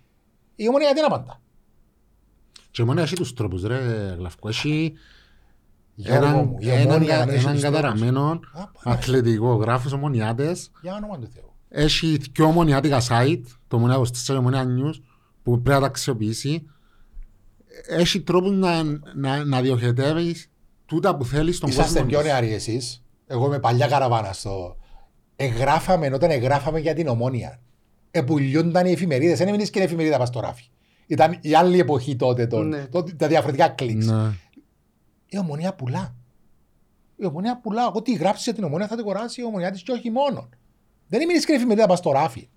Η 0.57 0.69
ομονία 0.69 0.87
γιατί 0.87 1.01
να 1.01 1.17
απαντά. 1.17 1.41
Και 2.71 2.85
μόνο 2.85 3.01
έχει 3.01 3.15
τους 3.15 3.33
τρόπους 3.35 3.63
ρε 3.63 3.79
Γλαυκό. 4.19 4.49
Έχει 4.49 4.93
Γιώργο 5.95 6.27
έναν, 6.27 6.45
μου, 6.47 6.57
η 6.61 6.71
έναν, 6.71 6.87
Ομόνια 6.87 7.21
αν 7.21 7.29
έχει 7.29 7.39
έναν 7.39 7.53
τους 7.53 7.63
καταραμένο 7.63 8.41
Α, 8.53 8.67
πάει. 8.67 8.95
αθλητικό 8.95 9.55
γράφος 9.55 9.93
ομονιάτες. 9.93 10.71
Για 10.83 10.95
όνομα 10.95 11.19
του 11.19 11.29
Θεού. 11.35 11.53
Έχει 11.69 12.17
δυο 12.33 12.47
ομονιάτικα 12.47 13.01
site, 13.09 13.43
το 13.69 13.77
Ομονία 13.77 13.99
24 13.99 14.05
και 14.25 14.33
Ομονία 14.33 14.65
News, 14.65 15.01
που 15.43 15.53
πρέπει 15.53 15.69
να 15.69 15.81
τα 15.81 15.87
αξιοποιήσει. 15.87 16.67
Έχει 17.87 18.21
τρόπους 18.21 18.51
να, 18.51 18.83
να, 19.15 19.45
να 19.45 19.61
διοχετεύεις 19.61 20.51
τούτα 20.87 21.17
που 21.17 21.25
θέλεις 21.25 21.57
στον 21.57 21.69
Είσαστε 21.69 21.93
κόσμο. 21.93 22.07
πιο 22.09 22.19
της. 22.19 22.27
νεαροί 22.29 22.53
εσείς. 22.53 23.03
Εγώ 23.27 23.47
είμαι 23.47 23.59
παλιά 23.59 23.87
καραβάνα 23.87 24.33
στο... 24.33 24.77
Εγγράφαμε 25.37 26.11
όταν 26.15 26.31
εγγράφαμε 26.31 26.79
για 26.81 26.95
την 26.95 27.09
ομόνια. 27.09 27.61
Επουλιούνταν 28.11 28.87
οι 28.87 28.91
εφημερίδες. 28.91 29.39
Δεν 29.39 29.49
έμεινες 29.49 29.71
και 29.71 29.79
η 29.81 29.83
εφημερίδα 29.83 30.19
πας 30.19 30.29
στο 30.29 30.41
ράφι. 30.41 30.65
Ήταν 31.07 31.39
η 31.41 31.55
άλλη 31.55 31.79
εποχή 31.79 32.17
τότε, 32.17 32.47
των, 32.47 32.69
Ναι. 32.69 32.87
τότε, 32.87 33.13
τα 33.13 33.27
διαφορετικά 33.29 33.69
κλικς. 33.69 34.07
Ναι. 34.07 34.33
Η 35.27 35.39
ομονία 35.39 35.75
πουλά. 35.75 36.15
Η 37.17 37.25
ομονία 37.25 37.61
πουλά. 37.61 37.91
Ό,τι 37.93 38.15
γράψεις 38.15 38.45
για 38.45 38.55
την 38.55 38.65
ομονία 38.65 38.87
θα 38.87 38.97
την 38.97 39.05
αγοράσει 39.05 39.41
η 39.41 39.45
ομονία 39.45 39.71
της 39.71 39.83
και 39.83 39.93
όχι 39.93 40.11
μόνο. 40.11 40.49
Δεν 41.09 41.21
έμεινες 41.21 41.45
και 41.45 41.53
η 41.53 41.55
εφημερίδα 41.55 41.87
πας 41.87 41.99
στο 41.99 42.11
ράφι. 42.11 42.49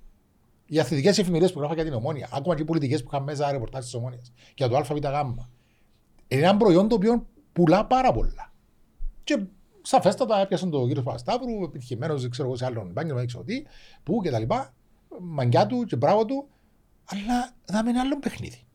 Οι 0.74 0.80
αθλητικές 0.80 1.17
εφημερίδες 1.17 1.51
που 1.51 1.59
γράφουν 1.59 1.76
για 1.76 1.86
την 1.86 1.93
ομόνια, 1.93 2.30
ακόμα 2.32 2.55
και 2.55 2.61
οι 2.61 2.65
πολιτικές 2.65 3.03
που 3.03 3.09
είχαν 3.11 3.24
μέσα 3.24 3.51
ρεπορτάζ 3.51 3.84
της 3.84 3.93
ομόνιας 3.93 4.32
για 4.55 4.67
το 4.67 4.78
ΑΒΓ. 4.78 4.99
Είναι 6.28 6.41
ένα 6.41 6.57
προϊόν 6.57 6.88
το 6.88 6.95
οποίο 6.95 7.28
πουλά 7.53 7.86
πάρα 7.86 8.11
πολλά. 8.11 8.53
Και 9.24 9.43
σαφέστατα 9.82 10.39
έπιασαν 10.39 10.69
τον 10.69 10.88
κύριο 10.88 11.03
Παπασταύρου, 11.03 11.63
επιτυχημένος, 11.63 12.22
δεν 12.22 12.30
ξέρω 12.30 12.47
εγώ 12.47 12.57
σε 12.57 12.65
άλλον 12.65 12.89
επάγγελμα, 12.89 13.17
δεν 13.17 13.28
ξέρω 13.28 13.43
τι, 13.43 13.63
που 14.03 14.22
και 14.22 14.30
τα 14.30 14.39
λοιπά. 14.39 14.74
Μαγκιά 15.19 15.65
του 15.67 15.84
και 15.84 15.95
μπράβο 15.95 16.26
του, 16.26 16.47
αλλά 17.05 17.53
θα 17.65 17.84
μείνει 17.84 17.97
άλλο 17.97 18.19
παιχνίδι. 18.19 18.65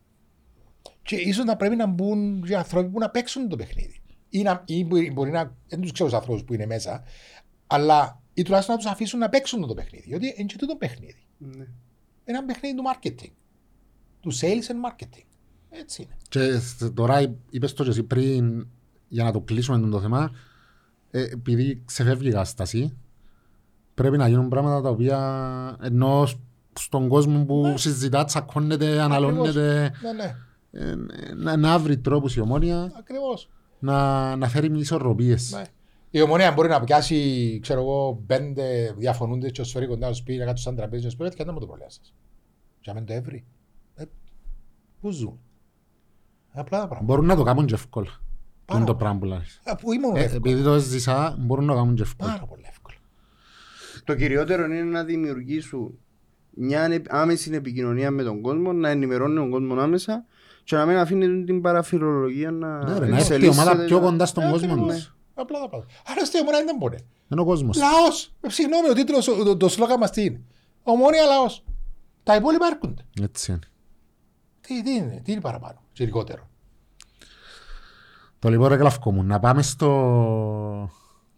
Και 1.03 1.17
ίσως 1.17 1.45
να 1.45 1.57
πρέπει 1.57 1.77
να 1.77 1.87
μπουν 1.87 2.43
και 2.43 2.57
άνθρωποι 2.57 2.89
που 2.91 2.99
να 2.99 3.11
παίξουν 3.11 3.49
το 3.49 3.57
παιχνίδι. 3.57 4.03
Ή, 4.29 4.43
να, 4.43 4.63
ή 4.67 4.85
μπορεί, 4.85 5.13
μπορεί 5.13 5.31
να. 5.31 5.57
Δεν 5.69 5.81
τους 5.81 5.93
ξέρω 5.93 6.09
τους 6.09 6.19
ανθρώπους 6.19 6.45
που 6.45 6.55
είναι 6.55 6.67
μέσα, 6.67 7.03
αλλά 7.67 8.23
ή 8.35 8.43
τουλάχιστον 8.43 8.75
να 8.75 8.81
τους 8.81 8.91
αφήσουν 8.91 9.19
να 9.19 9.29
παίξουν 9.29 9.67
το 9.67 9.75
παιχνίδι. 9.75 10.05
Γιατί 10.09 10.35
είναι 10.37 10.47
και 10.47 10.57
τούτο 10.57 10.77
παιχνίδι. 10.77 11.27
Ναι. 11.39 11.67
Είναι 12.27 12.39
ένα 12.39 12.45
παιχνίδι 12.47 12.77
του 12.77 12.83
marketing. 12.93 13.31
Του 14.21 14.33
sales 14.35 14.71
and 14.71 14.91
marketing. 14.91 15.25
Έτσι 15.71 16.03
είναι. 16.03 16.17
Και 16.29 16.59
σ- 16.59 16.95
τώρα 16.95 17.37
είπες 17.51 17.73
το 17.73 17.83
και 17.85 17.91
εσύ 17.91 18.03
πριν, 18.03 18.67
για 19.09 19.25
να 19.25 19.33
το 19.33 19.41
κλείσουμε 19.41 19.89
το 19.89 20.01
θέμα, 20.01 20.31
ε, 21.11 21.23
επειδή 21.23 21.83
ξεφεύγει 21.85 22.29
η 22.29 22.31
κατάσταση, 22.31 22.97
πρέπει 23.95 24.17
να 24.17 24.29
γίνουν 24.29 24.49
πράγματα 24.49 24.81
τα 24.81 24.89
οποία 24.89 25.79
ενώ 25.83 26.27
σ- 26.27 26.39
στον 26.79 27.09
κόσμο 27.09 27.45
που 27.45 27.61
Ναι. 27.67 27.77
συζητά, 27.77 28.25
τσακώνεται, 28.25 29.01
αναλώνεται, 29.01 29.93
Ναι, 30.03 30.13
ναι. 30.13 30.37
ε, 30.71 30.95
να, 31.35 31.57
να 31.57 31.79
βρει 31.79 31.99
τρόπους 31.99 32.37
η 32.37 32.41
ομόνια 32.41 32.93
Ακριβώς. 32.99 33.51
να, 33.79 34.37
να 34.37 34.49
φέρει 34.49 34.79
ισορροπίες. 34.79 35.53
Ναι. 35.53 35.63
Η 36.11 36.21
ομονία 36.21 36.53
μπορεί 36.53 36.69
να 36.69 36.81
πιάσει, 36.85 37.59
ξέρω 37.63 37.81
εγώ, 37.81 38.23
πέντε 38.27 38.95
διαφωνούνται 38.99 39.51
και 39.51 39.63
σφαίρει 39.63 39.87
κοντά 39.87 40.07
στο 40.07 40.15
σπίτι, 40.15 40.39
να 40.39 40.45
κάτσουν 40.45 40.65
σαν 40.65 40.77
τραπέζι 40.77 41.03
και 41.03 41.11
σπίτι 41.11 41.37
και 41.37 41.45
να 41.45 41.53
μου 41.53 41.59
το 41.61 41.67
προλέα 41.67 41.91
σας. 41.91 42.15
Και 42.81 42.91
αν 42.91 42.97
δεν 42.97 43.05
το 43.07 43.13
έβρει. 43.13 43.45
Ε, 43.95 44.05
πού 45.01 45.11
ζουν. 45.11 45.39
Απλά 46.53 46.79
τα 46.81 46.87
πράγματα. 46.89 47.05
Μπορούν 47.13 47.27
να 47.27 47.37
το 47.37 47.43
κάνουν 47.43 47.67
και 47.67 47.75
εύκολα. 47.75 48.11
Πάρα 48.65 48.79
Είναι 48.81 48.89
το 48.89 48.95
πολύ. 48.97 49.05
πράγμα 49.05 49.19
που 49.19 49.25
λες. 49.25 49.61
Ε, 49.65 49.73
Που 49.81 49.93
ήμουν 49.93 50.17
Ε, 50.17 50.21
εύκολο. 50.21 50.37
επειδή 50.45 50.63
το 50.63 50.73
έζησα, 50.73 51.37
μπορούν 51.39 51.65
να 51.65 51.73
το 51.73 51.79
κάνουν 51.79 51.95
και 51.95 52.03
εύκολα. 52.03 52.31
Πάρα 52.33 52.47
πολύ 52.47 52.63
εύκολο. 52.69 52.97
Το 54.05 54.15
κυριότερο 54.15 54.65
είναι 54.65 54.83
να 54.83 55.05
δημιουργήσουν 55.05 55.99
μια 56.51 56.83
ανε- 56.85 57.07
άμεση 57.09 57.51
επικοινωνία 57.55 58.11
με 58.11 58.23
τον 58.23 58.41
κόσμο, 58.41 58.73
να 58.73 58.89
ενημερώνει 58.89 59.35
τον 59.35 59.51
κόσμο 59.51 59.81
άμεσα 59.81 60.25
και 60.65 60.77
να 60.77 60.87
μην 60.87 60.97
αφήνει 60.97 61.45
την 61.45 61.61
παραφιλολογία 61.61 62.51
να 62.51 62.85
Ναι, 62.85 62.99
ρε, 62.99 63.07
να 63.07 63.17
έρθει 63.17 63.33
η 63.33 63.35
εξελίσσεται 63.35 63.61
ομάδα 63.61 63.77
πιο 63.85 63.97
και 63.99 64.05
να- 64.05 64.11
κοντά 64.11 64.27
στον 64.27 64.43
Ε, 64.45 64.51
κόσμο 64.51 64.73
ακριβώς. 64.73 65.16
Της. 65.37 65.43
Απλά 65.43 65.61
τα 65.61 65.69
πράγματα. 65.69 65.93
Άρα 66.07 66.25
στη 66.25 66.41
ομονία 66.41 66.65
δεν 66.65 66.77
μπορεί. 66.77 66.99
Είναι 67.33 67.41
ο 67.41 67.45
κόσμος. 67.45 67.77
Λαός. 67.77 68.33
Ε, 68.41 68.51
Συγγνώμη, 68.51 68.89
ο 68.89 68.93
τίτλος, 68.93 69.25
το, 69.25 69.57
το 69.57 69.69
σλόγα 69.69 69.99
μας 69.99 70.11
τι 70.11 70.25
είναι; 70.25 70.41
Ομόνια 70.83 71.25
λαός. 71.25 71.65
Τα 72.23 72.35
υπόλοιπα 72.37 72.67
έρχονται. 72.67 73.03
Έτσι 73.23 73.51
είναι. 73.53 73.61
Τι, 74.61 74.83
τι 74.83 74.91
είναι, 74.95 75.21
τι 75.25 75.33
είναι 75.33 75.41
παραπάνω, 75.41 75.83
και 75.93 76.05
λιγότερο. 76.05 76.49
Το 78.39 78.49
λοιπόν 78.49 78.69
ρε 78.69 78.75
Γλαυκό 78.77 79.13
μου, 79.13 79.23
να 79.23 79.39
πάμε 79.41 79.63
στο, 79.63 79.91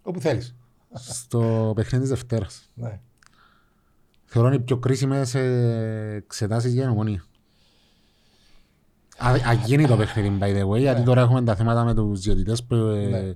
Όπου 0.02 0.20
θέλεις. 0.20 0.54
στο 0.94 1.72
παιχνίδι 1.74 2.00
της 2.04 2.12
Δευτέρας. 2.12 2.70
Ναι. 2.74 3.00
Θεωρώ 4.24 4.48
είναι 4.48 4.56
οι 4.56 4.60
πιο 4.60 4.78
κρίσιμες 4.78 5.34
ε, 5.34 6.22
εξετάσεις 6.24 6.72
για 6.72 6.82
την 6.82 6.90
ομονία. 6.90 7.24
Α- 9.18 9.48
Αγίνει 9.48 9.86
το 9.86 9.96
παιχνίδι, 9.96 10.38
by 10.40 10.44
the 10.62 10.68
way, 10.68 10.78
γιατί 10.78 11.02
τώρα 11.02 11.20
έχουμε 11.20 11.42
τα 11.44 11.54
θέματα 11.54 11.84
με 11.84 11.94
τους 11.94 12.20
διαιτητές 12.20 12.64
που, 12.64 12.74
ε, 12.74 13.06
Ναι. 13.06 13.34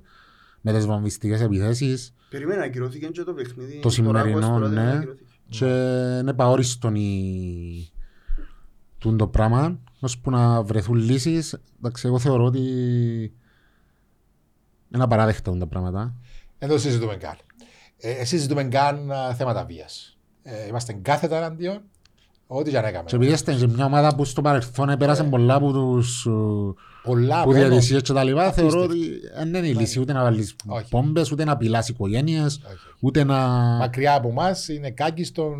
Με 0.62 0.72
τις 0.72 0.86
βομβιστικές 0.86 1.40
επιθέσεις 1.40 2.14
Περίμενα, 2.32 2.62
ακυρώθηκε 2.62 3.06
και 3.06 3.22
το 3.22 3.32
παιχνίδι. 3.32 3.74
Το 3.74 3.80
Τώρα 3.80 3.94
σημερινό, 3.94 4.46
ακούω 4.46 4.58
τώρα, 4.58 4.68
δεν 4.68 4.84
ναι. 4.84 4.96
ακυρώθηκε. 4.96 5.32
και 5.48 5.66
είναι 6.20 6.32
παόριστον 6.32 6.94
η... 6.94 7.92
τούν 8.98 9.16
το 9.16 9.28
πράγμα, 9.28 9.80
ώσπου 10.00 10.30
να 10.30 10.62
βρεθούν 10.62 10.96
λύσεις. 10.96 11.60
Εντάξει, 11.78 12.06
εγώ 12.06 12.18
θεωρώ 12.18 12.44
ότι 12.44 12.60
είναι 14.94 15.02
απαράδεκτα 15.02 15.58
τα 15.58 15.66
πράγματα. 15.66 16.14
Δεν 16.58 16.68
το 16.68 16.78
συζητούμε 16.78 17.16
καν. 17.16 17.36
Ε, 17.96 18.24
συζητούμε 18.24 18.64
καν 18.64 19.12
α, 19.12 19.34
θέματα 19.34 19.64
βίας. 19.64 20.18
Ε, 20.42 20.66
είμαστε 20.66 20.92
κάθετα 20.92 21.36
εναντίον. 21.36 21.82
Ό,τι 22.54 22.70
και 22.70 22.78
αν 22.78 22.84
έκαμε. 22.84 23.04
Και 23.06 23.16
επειδή 23.16 23.32
είστε 23.32 23.52
σε 23.56 23.68
μια 23.68 23.84
ομάδα 23.84 24.14
που 24.14 24.24
στο 24.24 24.40
παρελθόν 24.42 24.88
επέρασε 24.88 25.24
πολλά 25.24 25.54
από 25.54 25.72
τους 25.72 26.26
ε, 26.26 26.30
Πολλά 27.02 27.42
που 27.42 27.48
μόνο- 27.50 27.60
διαδυσίες 27.60 28.02
και 28.02 28.12
τα 28.12 28.24
λοιπά, 28.24 28.42
Απίστευτο. 28.46 28.70
θεωρώ 28.70 28.84
ότι 28.84 28.98
δεν 29.36 29.54
είναι 29.54 29.66
η 29.66 29.74
λύση 29.74 30.00
ούτε 30.00 30.12
να 30.12 30.22
βάλεις 30.22 30.56
Όχι. 30.66 30.88
πόμπες, 30.88 31.32
ούτε 31.32 31.44
να 31.44 31.56
πειλάς 31.56 31.88
οικογένειες, 31.88 32.60
Όχι. 32.66 32.76
ούτε 33.00 33.24
να... 33.24 33.36
Μακριά 33.78 34.14
από 34.14 34.28
εμάς 34.28 34.68
είναι 34.68 34.90
κάκιστον. 34.90 35.54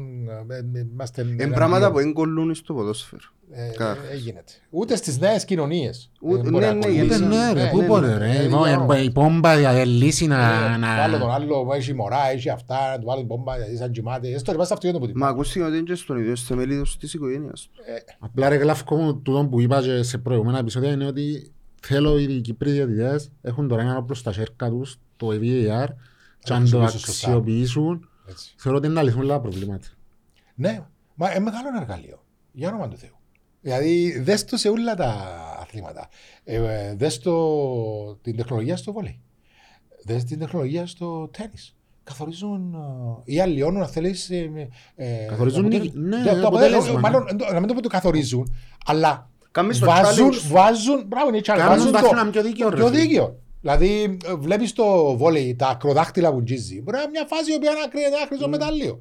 ε, 0.49 0.55
ε, 0.57 0.87
Είμαστε 0.93 1.21
Είναι 1.23 1.31
εναντίον. 1.31 1.53
πράγματα 1.53 1.91
που 1.93 1.99
δεν 1.99 2.13
κολλούν 2.13 2.55
στο 2.55 2.75
ποδόσφαιρο. 2.75 3.23
Ε, 3.55 3.69
Καταρχάς. 3.77 4.11
ε, 4.13 4.17
γίνεται. 4.17 4.53
Ούτε 4.71 4.97
στις 4.97 5.19
νέες 5.19 5.45
κοινωνίες. 5.45 6.11
Ούτε- 6.21 6.51
ναι, 6.51 6.59
ναι, 6.71 6.77
Ούτε 6.77 6.91
γιατί- 6.91 7.25
ναι 7.25 7.53
ρε, 7.53 7.69
πού 7.71 7.77
ναι, 7.81 7.87
μπορεί 7.87 8.07
ναι, 8.07 8.17
ρε, 8.17 8.27
ναι, 8.27 8.35
η 8.45 8.49
πο- 8.49 8.93
ναι, 8.93 8.99
η 8.99 9.11
πόμπα 9.11 9.81
η 9.83 9.87
λύση 9.87 10.27
να... 10.27 10.39
Βάλω 10.97 11.19
τον 11.19 11.29
να- 11.29 11.35
άλλο, 11.35 11.69
έχει 11.75 11.95
μωρά, 11.95 12.31
έχει 12.31 12.51
αυτά, 12.51 12.91
να 12.91 12.99
του 12.99 13.07
βάλουν 13.07 13.27
πόμπα, 13.27 13.57
γιατί 13.57 13.77
σαν 13.77 13.91
κοιμάται. 13.91 14.29
Έστω 14.35 14.51
ρε 14.53 14.57
πας 14.59 14.67
στο 14.67 14.75
αυτοκίνητο 14.75 15.07
που 15.07 15.13
Μα 15.19 15.27
την 15.27 15.35
ακούστηκε 15.35 15.65
ότι 15.65 15.75
είναι 15.77 15.83
και 15.85 15.95
στον 15.95 16.19
ίδιο 16.19 16.37
θεμελίδος 16.37 16.97
της 16.97 17.15
οικογένειας 17.15 17.63
του. 17.73 17.83
Απλά 18.19 18.49
ρε 18.49 18.55
γλαύκο 18.57 18.97
μου, 18.97 19.17
τούτο 19.21 19.47
που 19.51 19.61
είπα 19.61 19.83
και 19.83 20.03
σε 20.03 20.19
προηγούμενα 20.19 20.59
επεισόδια 20.59 20.91
είναι 20.93 21.07
ότι 21.07 21.53
θέλω 21.83 22.19
οι 22.19 22.41
Κύπροι 22.41 22.71
διαιτητές 22.71 23.31
έχουν 23.43 23.69
τώρα 23.69 23.83
ένα 23.83 23.97
όπλο 23.97 24.15
στα 24.15 24.33
χέρια 24.33 24.69
τους, 24.71 24.99
το 25.17 25.29
VAR, 25.29 25.37
και 26.45 26.53
αν 26.53 26.59
το 26.71 26.79
χρησιμοποιήσουν 26.79 26.99
σωστά. 27.01 27.27
αξιοποιήσουν, 27.27 28.09
Έτσι. 28.29 28.55
θεωρώ 28.57 28.79
ότι 28.79 28.87
είναι 28.87 28.97
να 28.97 29.03
λυθούν 29.03 29.23
λίγα 29.23 29.41
προβλήματα. 29.41 29.87
Ναι, 30.55 30.81
μα 31.15 31.31
είναι 31.31 31.41
μεγάλο 31.41 31.69
εργαλείο. 31.81 32.23
Για 32.53 32.69
όνομα 32.69 32.89
του 32.89 32.97
Θεού. 32.97 33.17
Δηλαδή, 33.63 34.19
δες 34.21 34.45
το 34.45 34.57
σε 34.57 34.69
όλα 34.69 34.95
τα 34.95 35.15
αθλήματα. 35.61 36.09
Ε, 36.45 36.55
ε, 36.55 36.95
δες 36.95 37.19
το, 37.19 38.15
την 38.23 38.37
τεχνολογία 38.37 38.77
στο 38.77 38.93
βόλεϊ. 38.93 39.21
Δες 40.05 40.25
την 40.25 40.39
τεχνολογία 40.39 40.87
στο 40.87 41.29
τέννις. 41.39 41.75
Καθορίζουν 42.05 42.75
ε, 43.27 43.33
ή 43.33 43.41
αλλοιώνουν, 43.41 43.83
αν 43.83 43.89
θέλεις... 43.89 44.31
ε, 44.31 44.69
ε, 44.97 45.07
Καθορίζουν 45.29 45.63
το 45.63 45.69
νίκη. 45.69 45.93
Ναι, 45.95 46.17
το- 46.25 46.41
το 46.41 46.47
αποτέλεσμα, 46.47 46.47
αποτέλεσμα. 46.47 46.93
ναι. 46.93 47.01
Μάλλον, 47.01 47.27
ε, 47.49 47.53
να 47.53 47.59
μην 47.59 47.69
το 47.69 47.75
πω 47.75 47.81
το 47.83 47.89
καθορίζουν, 47.89 48.55
αλλά 48.87 49.31
Κάμεις 49.51 49.79
το 49.79 49.87
βάζουν, 49.87 50.31
challenge. 50.33 50.51
βάζουν, 50.51 51.05
μπράβο, 51.07 51.29
είναι 51.29 51.37
η 51.37 51.41
challenge, 51.45 51.57
Κάνουν 51.57 51.69
βάζουν 51.77 51.93
τα 51.93 52.01
το, 52.01 52.07
άθλημα 52.07 52.31
πιο 52.31 52.43
δίκαιο, 52.43 52.69
ρε 52.69 52.77
πιο 52.77 52.87
φίλε. 52.87 53.01
δίκαιο. 53.01 53.37
Δηλαδή, 53.61 54.17
ε, 54.25 54.35
βλέπεις 54.35 54.73
το 54.73 55.17
βόλεϊ, 55.17 55.55
τα 55.57 55.69
ακροδάχτυλα 55.69 56.33
που 56.33 56.43
τζίζει. 56.43 56.81
Μπορεί 56.83 56.97
να 56.97 57.03
είναι 57.03 57.11
μια 57.11 57.27
φάση 57.29 57.53
η 57.53 57.55
οποία 57.55 57.71
να 57.83 57.89
κρίνεται 57.89 58.17
ένα 58.17 58.27
χρυσό 58.27 58.49
μετάλλιο. 58.49 59.01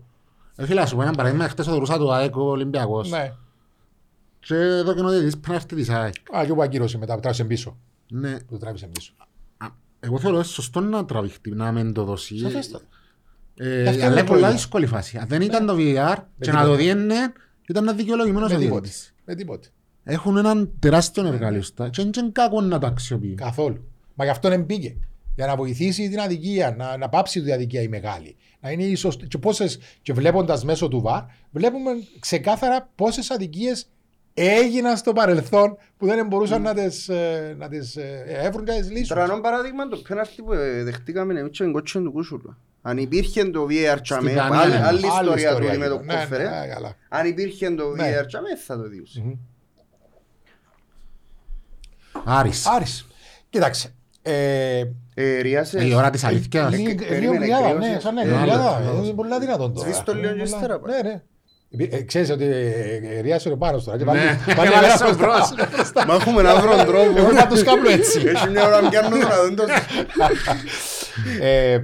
Ε, 0.55 0.66
φίλε, 0.66 0.80
να 0.80 0.86
σου 0.86 0.95
πω 0.95 1.01
ένα 1.01 1.12
παράδειγμα, 1.12 1.47
χτες 1.47 1.68
οδηγούσα 1.68 1.97
το 1.97 2.12
ΑΕΚ 2.12 2.36
ο 2.38 2.41
Ολυμπιακός 2.41 3.09
Ναι. 3.09 3.34
Και 4.46 4.56
εδώ 4.56 4.94
και 4.94 5.02
ο 5.02 5.10
διαιτητής 5.10 5.34
πρέπει 5.34 5.50
να 5.50 5.56
έρθει 5.56 5.76
της 5.76 5.89
ΑΕΚ. 5.89 6.14
Α, 6.38 6.46
και 6.46 6.54
που 6.54 6.62
ακύρωσε 6.62 6.98
μετά, 6.98 7.14
που 7.16 7.20
τράβησε 7.22 7.44
πίσω. 7.44 7.78
Ναι, 8.12 8.39
Που 8.39 8.58
τράβησε 8.58 8.88
πίσω. 8.94 9.14
α, 9.58 9.66
εγώ 10.00 10.20
θεωρώ 10.20 10.38
ότι 10.38 10.48
σωστό 10.48 10.80
να 10.80 11.06
τραβηχτεί, 11.06 11.52
να 11.52 11.72
μην 11.72 11.94
το 11.94 12.04
δώσει. 12.04 12.38
Σαφέστατα. 12.38 12.86
Ε, 13.56 13.82
Γι' 13.82 13.88
αυτό 13.88 13.89
αλλά 13.89 13.92
είναι 13.92 14.06
είναι 14.06 14.14
πολλά 14.14 14.24
πρόβλημα. 14.26 14.52
δύσκολη 14.52 14.86
φάση. 14.86 15.18
Αν 15.18 15.28
δεν 15.28 15.42
ήταν 15.42 15.66
το 15.66 15.74
VAR 15.74 15.78
και 15.78 15.92
να 15.96 16.16
τίποτε. 16.39 16.66
το 16.66 16.76
διένε, 16.76 17.16
ήταν 17.68 17.84
ένα 17.84 17.94
δικαιολογημένος 17.94 18.50
Με 18.50 18.56
ο 18.56 18.60
τίποτε. 18.60 18.80
διαιτητής. 18.82 19.14
Με 19.26 19.36
τίποτε. 19.36 19.68
Έχουν 20.04 20.38
έναν 20.38 20.72
τεράστιο 20.80 21.26
εργαλείο 21.28 21.62
στα 21.62 21.89
και 21.89 22.02
είναι 22.02 22.30
κακό 22.32 22.62
να 22.62 22.80
το 22.80 22.88
αξιοποιεί. 22.88 23.34
Καθόλου. 23.34 23.88
Μα 24.16 24.24
γι' 24.24 24.30
αυτό 24.32 24.50
δεν 24.50 24.66
πήγε. 24.66 24.96
Για 25.36 25.46
να 25.46 25.56
βοηθήσει 25.56 26.10
την 26.10 26.20
αδικία, 26.20 26.76
να, 26.78 26.98
να 26.98 27.10
πάψει 27.10 27.42
την 27.42 27.54
αδικία 27.54 27.82
η 27.82 27.88
μεγάλη. 27.88 28.36
Να 28.60 28.72
είναι 28.72 28.84
η 28.84 28.96
σωστή. 28.96 29.28
Και, 29.28 29.38
πόσες, 29.38 29.80
και 30.02 30.14
βλέποντας 30.14 30.64
μέσω 30.64 30.88
του 30.88 31.02
ΒΑΡ, 31.02 31.24
βλέπουμε 31.52 31.92
ξεκάθαρα 32.20 32.89
πόσες 32.96 33.30
αδικίες 33.32 33.86
έγιναν 34.34 34.98
στο 34.98 35.14
παρελθόν 35.14 35.78
που 35.98 36.06
δεν 36.06 36.28
μπορούσαν 36.28 36.62
να 36.62 36.74
τις 36.74 37.10
να 37.58 37.68
τις, 37.70 37.96
ε, 37.96 38.24
έβρουν 38.28 38.66
και 38.66 38.72
να 38.72 38.78
τις 38.78 38.92
λύσουν. 38.92 39.16
Τρανό 39.16 39.40
παράδειγμα 39.42 39.88
το 39.88 39.98
πέναρτι 40.08 40.42
που 40.42 40.54
ε, 40.54 40.84
δεχτήκαμε 40.84 41.40
εμείς 41.40 41.58
και 41.58 41.64
την 41.64 41.74
κότσιν 41.74 42.04
του 42.04 42.12
Κούσουλα. 42.12 42.58
Αν 42.82 42.98
υπήρχε 42.98 43.44
το 43.46 43.68
VAR 43.70 43.98
τσάμε, 44.02 44.34
Δανία, 44.34 44.60
άλλη, 44.60 44.72
ναι. 44.72 44.78
άλλη 44.78 44.88
Άλλη 44.88 44.98
ιστορία 45.08 45.32
του 45.34 45.38
ιστορία 45.64 45.78
με 45.80 45.88
το 45.88 45.94
ήταν. 45.94 46.06
Ναι, 46.06 46.14
κόφερε. 46.14 46.44
ναι, 46.44 46.68
καλά. 46.74 46.96
Αν 47.10 47.26
υπήρχε 47.28 47.70
το 47.72 47.90
Ναι. 47.90 48.20
VAR 48.22 48.26
τσάμε 48.28 48.56
θα 48.66 48.78
το 48.78 48.88
διούσε. 48.90 49.22
Μμμ. 49.22 49.34
Άρης. 52.24 52.66
Άρης. 52.68 53.08
Κοίταξε. 53.50 53.94
Ε, 54.22 54.82
Ε, 55.16 55.40
Ρίασες. 55.42 55.84
Η 55.84 55.94
ώρα 55.94 56.10
της 56.10 56.24
αλήθειας. 56.24 56.72
Λίγο 56.74 56.96
περίμενε, 56.96 57.20
λίγο 57.20 57.34
γριάδα, 57.34 57.70
κρύωσε. 57.72 57.92
ναι, 57.94 58.00
σαν 58.00 58.18
Ε, 58.18 58.24
γριάδα. 58.24 58.76
άλλο. 58.76 59.04
Είναι 59.04 59.14
πολύ 59.14 59.40
δυνατόν 59.40 59.74
τώρα. 59.74 59.86
Σβήσεις 59.88 60.04
το 60.04 60.14
λίγο 60.14 60.26
και 60.28 60.30
Πολλά- 60.32 60.44
ύστερα, 60.44 60.80
πάει. 60.80 61.02
Ναι, 61.02 61.10
ναι. 61.10 61.22
Επί- 61.74 61.93
ε, 61.93 62.01
Ξέρεις 62.03 62.30
ότι 62.30 62.43
ε, 62.45 62.99
ε, 63.03 63.19
ρίασε 63.22 63.49
ο 63.49 63.57
Πάρος 63.57 63.84
τώρα. 63.84 63.97
και 63.97 64.03
Ναι, 64.03 64.11
βάλει- 64.11 64.22
βάλει 64.57 64.69
έβαλε 64.69 64.82
μέρα 64.82 64.95
στον 64.97 65.15
μπροστά. 65.15 65.55
μπρος. 65.93 66.05
Μα 66.07 66.13
έχουμε 66.13 66.41
να 66.41 66.61
βρω 66.61 66.76
τρόπο. 66.86 67.17
Εγώ 67.17 67.34
θα 67.34 67.47
τους 67.47 67.63
κάνω 67.63 67.89
έτσι. 67.89 68.19
Έχει 68.36 68.49
μια 68.49 68.65
ώρα 68.65 68.89
πιάνω 68.89 69.17
να 69.17 69.43
δουν 69.45 69.55
το... 69.55 69.63
Ε, 71.41 71.80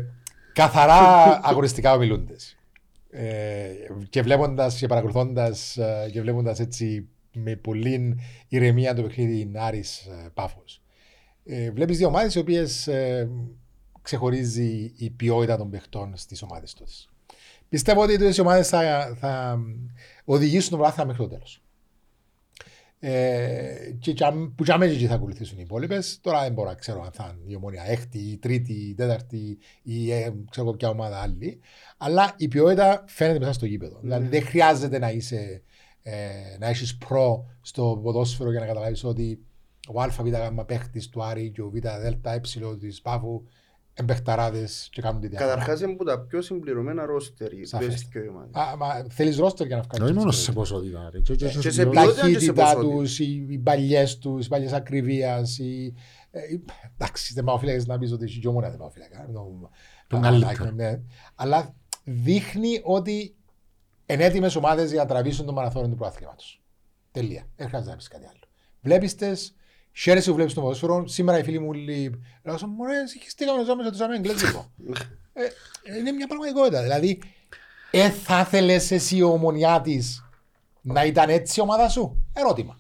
καθαρά 0.54 1.00
αγοριστικά 1.44 1.94
ομιλούντες. 1.94 2.58
Ε, 3.10 3.66
και 4.10 4.22
βλέποντας 4.22 4.76
και 4.78 4.88
παρακολουθώντας 4.88 5.78
ε, 5.78 6.10
και 6.12 6.22
βλέποντας 6.22 6.60
έτσι 6.60 7.08
με 7.34 7.56
πολύ 7.56 8.20
ηρεμία 8.48 8.94
το 8.94 9.02
παιχνίδι 9.02 9.52
Άρης 9.56 9.98
ε, 10.00 10.30
Πάφος. 10.34 10.82
Ε, 11.46 11.72
βλέπεις 11.72 11.98
δύο 11.98 12.08
ομάδες 12.08 12.36
οι 12.36 12.40
οποίες 12.40 12.88
ε, 12.88 13.30
ξεχωρίζει 14.02 14.94
η 14.98 15.10
ποιότητα 15.10 15.58
των 15.58 15.70
παιχτών 15.70 16.14
στις 16.18 16.42
ομάδες 16.42 16.74
τους. 16.74 17.08
Πιστεύω 17.70 18.02
ότι 18.02 18.14
οι 18.14 18.18
δύο 18.18 18.44
ομάδες 18.44 18.68
θα, 18.68 19.16
θα 19.20 19.60
οδηγήσουν 20.26 20.70
το 20.70 20.78
βράθυμα 20.78 21.06
μέχρι 21.06 21.24
το 21.24 21.30
τέλος. 21.30 21.62
Ε, 23.00 23.92
και 24.00 24.14
και- 24.14 24.26
που 24.56 24.64
και 24.64 24.72
αμέσως 24.72 25.08
θα 25.08 25.14
ακολουθήσουν 25.14 25.58
οι 25.58 25.62
υπόλοιπες. 25.64 26.20
Τώρα 26.22 26.42
δεν 26.42 26.54
μπορώ 26.54 26.70
να 26.70 26.76
ξέρω 26.76 27.02
αν 27.04 27.12
θα 27.12 27.36
είναι 27.38 27.52
η 27.52 27.56
ομόνια 27.56 27.84
έκτη, 27.86 28.18
η 28.18 28.38
τρίτη, 28.38 28.74
η 28.74 28.94
τέταρτη 28.94 29.58
ή 29.84 30.12
ε, 30.12 30.34
ξέρω 30.50 30.68
εγώ 30.68 30.76
ποια 30.78 30.90
ομάδα 30.90 31.18
άλλη. 31.18 31.60
Αλλά 31.98 32.34
η 32.38 32.48
ποιότητα 32.48 33.04
φαίνεται 33.08 33.40
μέσα 33.40 33.54
στο 33.54 33.66
γήπεδο. 33.66 34.00
Δηλαδή 34.02 34.28
δεν 34.28 34.42
χρειάζεται 34.42 35.00
να 35.00 35.12
είσαι 35.12 35.62
ε, 36.02 36.58
να 36.60 36.68
έχεις 36.68 36.98
προ 36.98 37.46
στο 37.62 38.00
ποδόσφαιρο 38.04 38.52
για 38.52 38.60
να 38.60 38.66
καταλάβεις 38.66 39.04
ότι 39.04 39.40
ο 39.94 40.02
ΑΒ 40.02 40.28
γ 40.28 40.64
παίχτης 40.66 41.10
του 41.10 41.24
Άρη 41.24 41.52
και 41.52 41.62
ο 41.62 41.70
Β 41.70 41.74
Δέλτα 42.02 42.34
Ε 42.34 42.40
της 42.80 43.02
Πάφου 43.02 43.44
εμπεχταράδες 44.00 44.88
και 44.92 45.02
κάνουν 45.02 45.22
τη 45.22 45.28
διαφορά. 45.28 45.50
Καταρχάς 45.52 45.82
είναι 45.82 45.96
που 45.96 46.04
τα 46.04 46.20
πιο 46.20 46.42
συμπληρωμένα 46.42 47.06
ρόστερ 47.06 47.54
οι 47.54 47.66
Σαφές. 47.66 47.88
μπες 47.88 48.04
και 48.06 48.20
οι 48.20 48.28
ομάδες. 48.28 48.50
Α, 48.54 48.76
μα 48.78 49.06
θέλεις 49.10 49.38
ρόστερ 49.38 49.68
για 49.68 49.76
να 49.76 49.82
Όχι 49.82 49.90
βγάλεις 49.98 50.16
μόνο 50.18 50.30
τις 50.30 50.40
σε 50.40 50.52
ποιότητες. 50.52 50.72
ποσότητα. 50.72 51.10
ρε. 51.14 51.20
Και- 51.20 51.36
και- 51.36 51.48
Και 51.48 51.60
και- 51.60 51.70
σε 51.72 51.84
και- 51.84 51.90
ποιότητα. 51.90 52.14
και 52.14 52.28
σε 52.28 52.34
ταχύτητα 52.34 52.54
ποσότητα. 52.64 52.94
τους, 52.94 53.20
οι, 53.20 53.46
οι 53.50 53.58
παλιές 53.58 54.18
τους, 54.18 54.46
οι 54.46 54.50
παλιές 54.50 54.74
ακριβία. 54.74 55.42
Οι... 55.58 55.86
Ε, 56.32 56.40
οι- 56.52 56.64
εντάξει, 56.98 57.34
δεν 57.34 57.44
πάω 57.44 57.58
φύλακα 57.58 57.84
να 57.88 57.98
πεις 57.98 58.12
ότι 58.12 58.26
η 58.26 58.28
Γιώμονα 58.28 58.70
δεν 58.70 58.78
πάω 58.78 58.90
φύλακα. 58.90 59.30
Τον 60.08 60.22
καλύτερο. 60.22 60.72
Ναι. 60.72 61.00
Αλλά 61.36 61.76
δείχνει 62.04 62.82
ότι 62.84 63.36
είναι 64.06 64.24
έτοιμε 64.24 64.50
ομάδες 64.58 64.92
για 64.92 65.02
να 65.02 65.08
τραβήσουν 65.08 65.46
το 65.46 65.52
μαραθώνιο 65.54 65.90
του 65.90 65.96
προαθλήματος. 65.96 66.62
Τελεία. 67.12 67.48
Δεν 67.56 67.68
χρειάζεται 67.68 67.92
να 67.92 67.98
πει 67.98 68.04
κάτι 68.08 68.26
άλλο. 68.26 68.40
Βλέπεις 68.82 69.16
τες, 69.16 69.56
χαίρεσαι 69.98 70.30
που 70.30 70.36
βλέπεις 70.36 70.54
το 70.54 70.62
ποδόσφαιρο. 70.62 71.08
Σήμερα 71.08 71.40
οι 71.40 71.44
φίλοι 71.44 71.60
μου 71.60 71.74
λέει: 71.74 72.22
Λέω 72.44 72.58
σου, 72.58 72.68
Μωρέ, 72.68 73.08
συγχυστήκαμε 73.08 73.58
να 73.58 73.64
ζούμε 73.64 73.92
τους 73.92 74.00
Αγγλέζικο. 74.00 74.72
Ε, 75.34 75.98
είναι 76.00 76.12
μια 76.12 76.28
πραγματικότητα. 76.28 76.82
Δηλαδή, 76.82 77.22
ε, 77.92 78.10
θα 78.10 78.40
ήθελες 78.40 78.92
εσύ 78.92 79.22
ο 79.22 79.30
ομονιά 79.30 79.84
να 80.82 81.06
ήταν 81.06 81.30
έτσι 81.30 81.60
η 81.60 81.64
ομάδα 81.64 81.90
σου; 81.90 82.26
Ερώτημα. 82.34 82.80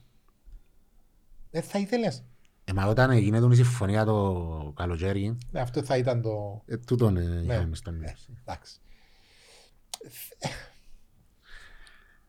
Δεν 1.51 1.61
θα 1.63 1.79
ήθελες. 1.79 2.23
Ε, 2.63 2.73
μα 2.73 2.85
όταν 2.85 3.11
έγινε 3.11 3.37
η 3.51 3.55
συμφωνία 3.55 4.05
το 4.05 4.73
καλοκαίρι, 4.75 5.37
Ναι, 5.51 5.59
αυτό 5.59 5.83
θα 5.83 5.97
ήταν 5.97 6.21
το. 6.21 6.61
ε, 6.65 6.77
τούτον 6.77 7.17
ε, 7.17 7.21
Ναι. 7.21 7.53
είχαμε 7.53 7.75
στα 7.75 7.91
Ναι, 7.91 7.97
μάτια. 7.97 8.15
εντάξει. 8.45 8.75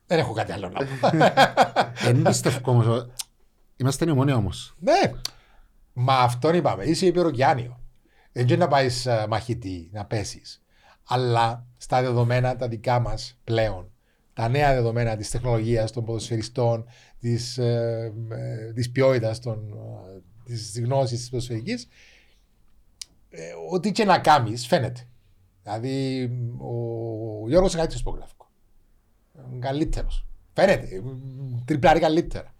Δεν 0.07 0.18
έχω 0.18 0.32
κάτι 0.32 0.53
άλλο 0.53 0.68
να 0.68 0.78
πω. 0.84 1.09
Δεν 2.05 2.22
πιστεύω 2.22 2.70
όμως, 2.70 2.86
ο- 2.86 3.11
είμαστε 3.80 4.04
η 4.04 4.10
ομόνια 4.10 4.36
όμως. 4.36 4.74
ναι. 4.78 5.12
Μα 5.92 6.14
αυτόν 6.18 6.54
είπαμε. 6.54 6.84
Είσαι 6.84 7.06
υπεροκειάνιο. 7.06 7.80
Δεν 8.32 8.46
είναι 8.46 8.56
να 8.56 8.68
πάεις 8.68 9.08
μαχητή, 9.28 9.88
να 9.92 10.04
πέσεις. 10.04 10.62
Αλλά 11.04 11.66
στα 11.76 12.02
δεδομένα 12.02 12.56
τα 12.56 12.68
δικά 12.68 12.98
μας 13.00 13.38
πλέον, 13.44 13.92
τα 14.32 14.48
νέα 14.48 14.74
δεδομένα 14.74 15.16
της 15.16 15.30
τεχνολογίας, 15.30 15.92
των 15.92 16.04
ποδοσφαιριστών, 16.04 16.84
της 17.20 17.58
ε, 17.58 18.12
ε, 18.30 18.72
της 18.72 18.90
ποιότητας 18.90 19.40
της 20.44 20.80
γνώσης 20.80 21.18
της 21.18 21.28
ποδοσφαιρικής, 21.28 21.88
ε, 23.30 23.40
ό,τι 23.70 23.92
και 23.92 24.04
να 24.04 24.18
κάνεις 24.18 24.66
φαίνεται. 24.66 25.08
Δηλαδή, 25.62 26.22
ο 26.58 27.48
Γιώργος 27.48 27.72
είναι 27.72 27.82
καλύτερος 27.82 28.00
υπογράφικο. 28.00 28.50
Καλύτερος. 29.58 30.26
Φαίνεται. 30.52 31.02
Τριπλάρει 31.64 32.00
καλύτερα. 32.00 32.54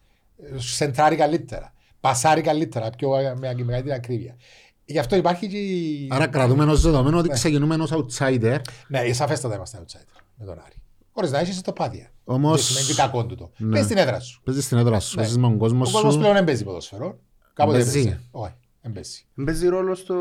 Σεντράρει 0.57 1.17
καλύτερα. 1.17 1.73
Πασάρει 2.01 2.41
καλύτερα. 2.41 2.91
Πιο, 2.91 3.09
με 3.11 3.35
μεγαλύτερη 3.65 3.93
ακρίβεια. 3.93 4.37
Γι' 4.85 4.99
αυτό 4.99 5.17
υπάρχει 5.17 5.49
και. 5.49 5.57
η- 5.59 6.09
Άρα 6.11 6.27
κρατούμε 6.27 6.65
ως 6.65 6.81
δεδομένο 6.83 7.19
ότι 7.19 7.29
Ναι. 7.29 7.35
ξεκινούμε 7.35 7.75
ως 7.75 7.91
outsider, 7.93 8.59
Ναι, 8.89 9.13
σαφέστατα 9.13 9.55
είμαστε 9.55 9.79
outsider 9.85 10.21
με 10.37 10.45
τον 10.45 10.59
Άρη. 10.67 10.83
Χωρίς 11.13 11.31
να 11.31 11.39
έχεις 11.39 11.61
το 11.61 11.73
πάδια. 11.73 12.11
Όμως- 12.25 12.57
Δεν 12.57 12.65
σημαίνει 12.65 12.87
και 12.87 12.95
κακό 12.95 13.27
του 13.27 13.35
το. 13.35 13.51
Ναι. 13.57 13.71
Πες 13.77 13.85
στην 13.85 13.97
έδρα 13.97 14.21
σου. 14.21 14.41
παίζεις 14.45 14.65
στην 14.65 14.79
έδρα 14.79 15.01
σου, 15.01 15.15
Ναι. 15.17 15.21
παίζεις 15.23 15.37
με 15.39 15.43
τον 15.49 15.59
κόσμος 15.59 15.89
Ο 15.89 15.93
κόσμος 15.93 16.13
σου. 16.13 16.19
πλέον 16.19 16.35
δεν 16.35 16.45
παίζει 16.45 16.65
ποδόσφαιρο. 16.65 17.19
Κάποτε 17.55 17.77
Παίζει. 17.79 17.99
έπαιζε. 18.01 18.21
Όχι, 18.31 18.53
δεν 18.53 18.68
παίζει. 18.93 19.25
Παίζει 19.45 19.69
ρόλο 19.69 19.95
στο... 19.95 20.15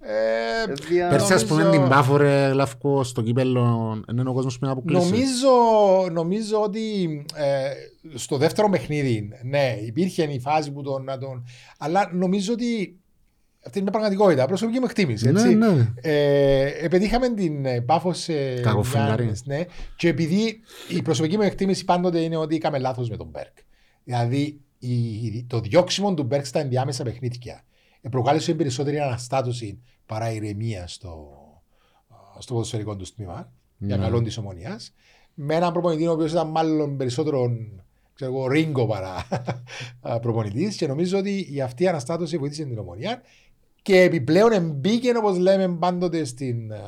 Ε, 0.00 0.72
δια- 0.88 1.08
Πέρσι 1.08 1.32
ας 1.32 1.46
πούμε 1.46 1.62
νομίζω- 1.62 1.80
την 1.80 1.90
Πάφο 1.90 2.16
ρε 2.16 2.52
Λαυκό 2.52 3.04
στο 3.04 3.22
κύπελλο, 3.22 3.94
είναι 4.10 4.28
ο 4.28 4.32
κόσμος 4.32 4.58
που 4.58 4.64
είναι 4.64 4.72
αποκλείσει. 4.74 5.10
Νομίζω, 5.10 5.48
νομίζω 6.12 6.62
ότι 6.62 7.04
ε, 7.34 7.68
στο 8.18 8.36
δεύτερο 8.36 8.68
παιχνίδι, 8.68 9.28
ναι, 9.42 9.76
υπήρχε 9.86 10.22
η 10.22 10.40
φάση 10.40 10.70
που 10.72 10.82
τον, 10.82 11.04
να 11.04 11.18
τον. 11.18 11.44
Αλλά 11.78 12.10
νομίζω 12.12 12.52
ότι 12.52 12.96
αυτή 13.66 13.78
είναι 13.78 13.90
μια 13.90 14.00
πραγματικότητα. 14.00 14.46
Προσωπική 14.46 14.78
μου 14.78 14.84
εκτίμηση. 14.84 15.28
Έτσι. 15.28 15.54
Ναι, 15.54 15.68
ναι. 15.68 15.92
Ε, 16.00 16.84
επετύχαμε 16.84 17.28
την 17.34 17.66
ε, 17.66 17.80
πάφο 17.80 18.12
σε. 18.12 18.54
Κακοφιλάρι. 18.60 19.24
μια- 19.24 19.36
Ναι, 19.44 19.64
και 19.96 20.08
επειδή 20.08 20.60
η 20.88 21.02
προσωπική 21.02 21.36
μου 21.36 21.42
εκτίμηση 21.42 21.84
πάντοτε 21.84 22.18
είναι 22.20 22.36
ότι 22.36 22.54
είχαμε 22.54 22.78
λάθος 22.78 23.08
με 23.10 23.16
τον 23.16 23.28
Μπέρκ. 23.30 23.56
Δηλαδή 24.04 24.60
η- 24.78 25.44
το 25.48 25.60
διώξιμο 25.60 26.14
του 26.14 26.22
Μπέρκ 26.22 26.46
στα 26.46 26.60
ενδιάμεσα 26.60 27.02
παιχνίδια 27.04 27.54
ε, 27.54 27.58
προκάλεσε 28.10 28.54
περισσότερη 28.54 28.98
αναστάτωση 29.00 29.82
παρά 30.06 30.30
ηρεμία 30.32 30.86
στο, 30.86 31.28
στο 32.38 32.52
ποδοσφαιρικό 32.52 32.96
του 32.96 33.04
τμήμα 33.14 33.52
για 33.78 33.96
Ναι. 33.96 34.02
καλό 34.02 34.22
της 34.22 34.36
ομονίας. 34.38 34.94
Με 35.34 35.54
έναν 35.54 35.72
προπονητή 35.72 36.06
ο 36.06 36.12
οποίος 36.12 36.30
ήταν 36.30 36.48
μάλλον 36.48 36.96
περισσότερο 36.96 37.50
ξέρω 38.14 38.32
εγώ, 38.32 38.46
ρίγκο 38.46 38.86
παρά 38.86 39.26
προπονητής 40.22 40.76
και 40.76 40.86
νομίζω 40.86 41.18
ότι 41.18 41.48
η 41.52 41.60
αυτή 41.60 41.82
η 41.82 41.88
αναστάτωση 41.88 42.38
βοήθησε 42.38 42.64
την 42.64 42.78
ομονία 42.78 43.22
και 43.82 44.00
επιπλέον 44.00 44.52
εμπήκε 44.52 45.16
όπως 45.16 45.38
λέμε 45.38 45.76
πάντοτε 45.76 46.24
στην, 46.24 46.70
ε, 46.70 46.78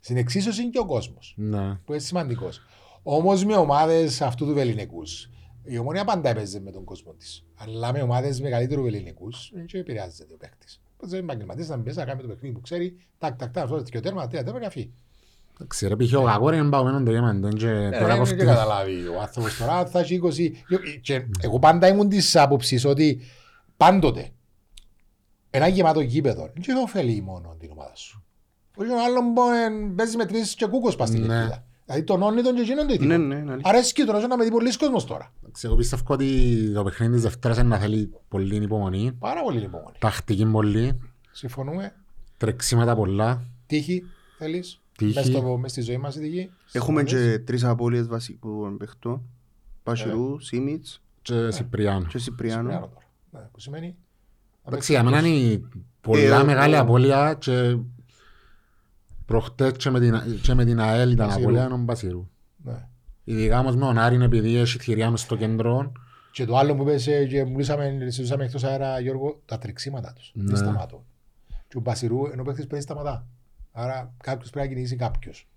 στην 0.00 0.16
εξίσωση 0.16 0.70
και 0.70 0.78
ο 0.78 0.86
κόσμος 0.86 1.34
Ναι. 1.36 1.74
που 1.84 1.92
είναι 1.92 2.00
σημαντικός. 2.00 2.60
Όμως 3.02 3.44
με 3.44 3.56
ομάδες 3.56 4.22
αυτού 4.22 4.46
του 4.46 4.54
βεληνικούς. 4.54 5.30
Η 5.64 5.78
ομόνια 5.78 6.04
πάντα 6.04 6.28
έπαιζε 6.28 6.60
με 6.60 6.70
τον 6.70 6.84
κόσμο 6.84 7.12
της. 7.12 7.44
Αλλά 7.54 7.92
με 7.92 8.02
ομάδες 8.02 8.40
μεγαλύτερου 8.40 8.82
βεληνικού 8.82 9.28
δεν 9.52 9.66
επηρεάζεται 9.72 10.34
ο 10.34 10.36
παίκτης. 10.36 10.80
Οπότε 10.96 11.16
ο 11.16 11.18
επαγγελματίας 11.18 11.68
να 11.68 11.76
μπει 11.76 11.92
να 11.94 12.04
κάνει 12.04 12.20
το 12.22 12.28
παιχνίδι 12.28 12.54
που 12.54 12.60
ξέρει, 12.60 12.96
τάκ, 13.18 13.36
τάκ, 13.36 13.50
τάκ, 13.52 13.64
αυτό 13.64 13.82
και 13.82 13.96
ο 13.98 14.00
τέρμα, 14.00 14.26
τρία 14.28 14.44
τέρμα, 14.44 14.58
γραφή. 14.58 14.90
Εντάξει 15.54 15.88
ρε 15.88 15.96
π.χ. 15.96 16.12
ο 16.14 16.20
Γαγόρη 16.20 16.56
είναι 16.56 16.68
παγωμένο 16.68 17.02
το 17.02 17.10
γέμα 17.10 17.40
του, 17.40 17.48
και 17.48 17.68
Ε, 17.68 17.90
τώρα 17.90 18.06
Δεν 18.06 18.18
κοφτεί. 18.18 18.34
έχει 18.34 18.44
καταλάβει 18.44 19.06
ο 19.06 19.20
άνθρωπος 19.20 19.56
τώρα 19.56 19.86
θα 19.86 20.00
έχει 20.00 20.20
20. 20.24 20.50
Και 21.00 21.26
εγώ 21.40 21.58
πάντα 21.58 21.88
ήμουν 21.88 22.08
της 22.08 22.36
άποψης 22.36 22.84
ότι 22.84 23.20
πάντοτε 23.76 24.30
ένα 25.50 25.66
γεμάτο 25.66 26.00
γήπεδο 26.00 26.50
δεν 26.66 26.76
ωφελεί 26.76 27.20
μόνο 27.22 27.56
την 27.58 27.70
ομάδα 27.70 27.94
σου. 27.94 28.24
Όχι 28.76 28.90
ο 28.90 29.04
άλλον 29.04 29.32
που 29.34 29.40
ε, 29.42 29.94
παίζει 29.96 30.16
με 30.16 30.24
τρεις 30.26 30.54
και 30.54 30.66
κούκος 30.66 30.96
πας 30.96 31.08
στην 31.08 31.24
Ναι. 31.24 31.48
Κερκίδα. 31.86 32.04
Δηλαδή 32.04 32.04
τονώνει 32.04 32.42
τον 32.42 32.54
και 32.54 32.60
εκείνον 32.60 32.86
το 32.86 32.94
Ναι, 33.04 33.14
ίδιο. 33.14 33.18
ναι, 33.18 33.34
είναι 33.34 33.52
αλήθεια. 33.52 33.70
Αρέσκει 33.70 34.04
τώρα 34.04 34.26
να 34.26 34.36
με 34.36 34.44
δει 34.44 34.50
πολλοί 34.50 34.76
κόσμος 34.76 35.04
τώρα. 35.06 35.32
Εντάξει, 35.42 35.66
Εγώ 35.66 35.76
πιστεύω 35.76 36.02
ότι 36.08 36.72
το 36.74 36.82
παιχνίδι 36.84 37.12
της 37.12 37.22
Δευτέρας 37.22 37.58
είναι 37.58 37.68
να 37.68 37.78
θέλει 37.78 38.10
πολύ 38.28 38.56
υπομονή, 38.56 39.12
Πάρα 39.18 39.42
πολύ 39.42 39.58
υπομονή. 39.62 39.96
τακτική 39.98 40.46
πολύ, 40.46 40.98
Συμφωνούμε. 41.30 41.94
τρεξίματα 42.36 42.94
πολλά. 42.96 43.42
Τύχη 43.66 44.02
θέλεις; 44.38 44.80
Τύχη. 44.98 45.14
Μες, 45.14 45.26
στο, 45.26 45.56
μες 45.58 45.70
στη 45.70 45.80
ζωή 45.80 45.96
μας 45.98 46.16
η 46.16 46.20
τύχη. 46.20 46.50
Έχουμε 46.72 46.98
Συμφωνείς; 47.08 47.32
και 47.36 47.38
τρεις 47.38 47.64
απώλειες 47.64 48.06
βασικών 48.06 48.76
παιχτών. 48.76 49.22
Πασιρού, 49.82 50.40
Σίμιτς 50.40 51.02
και 51.22 51.50
Σιπριάνο. 51.50 52.06
και 52.06 52.18
Σιπριάνο 52.18 52.60
Σιπριάνο. 52.62 52.86
τώρα. 52.86 53.06
Ναι, 53.30 53.48
που 53.52 53.60
σημαίνει. 53.60 53.94
Εντάξει, 54.64 54.92
για 54.92 55.02
μένα 55.02 55.26
είναι 55.26 55.62
πολλά 56.00 56.40
Ε, 56.40 56.44
μεγάλη 56.44 56.74
ο- 56.74 56.80
απώλεια 56.80 57.34
και 57.38 57.76
προχτές 59.32 59.72
και 59.76 59.90
με 59.90 60.00
την, 60.00 60.40
και 60.42 60.54
με 60.54 60.64
την 60.64 60.80
ΑΕΛ 60.80 61.10
ήταν 61.12 61.26
Μπασιρού. 61.26 61.44
απώλεια 61.44 61.68
των 61.68 61.84
Μπασιρού. 61.84 62.28
Ναι. 62.56 62.88
Ειδικά 63.24 63.58
όμως 63.58 63.74
με 63.74 63.80
τον 63.80 63.98
Άρη 63.98 64.22
επειδή 64.22 64.56
έχει 64.56 64.78
θηριά 64.78 65.10
μες 65.10 65.20
στο 65.20 65.36
κέντρο. 65.36 65.92
Και 66.32 66.44
το 66.44 66.56
άλλο 66.56 66.74
που 66.76 66.82
είπες 66.82 67.06
ε, 67.06 67.24
και 67.24 67.44
μιλήσαμε, 67.44 67.96
συζητούσαμε 68.00 68.44
εκτός 68.44 68.64
αέρα, 68.64 69.00
Γιώργο, 69.00 69.40
τα 69.44 69.58
τρεξίματα 69.58 70.12
τους. 70.12 70.30
Ναι. 70.34 70.44
Δεν 70.44 70.56
σταματούν. 70.56 71.00
Και 71.68 71.76
ο 71.76 71.80
Μπασιρού, 71.80 72.26
ενώ 72.26 72.42
παίχτης 72.42 72.66
πρέπει 72.66 72.74
να 72.74 72.80
σταματά. 72.80 73.26
Άρα 73.72 74.14
κάποιος 74.22 74.50
πρέπει 74.50 74.66
να 74.66 74.72
κυνηγήσει 74.72 74.96
κάποιος. 74.96 75.48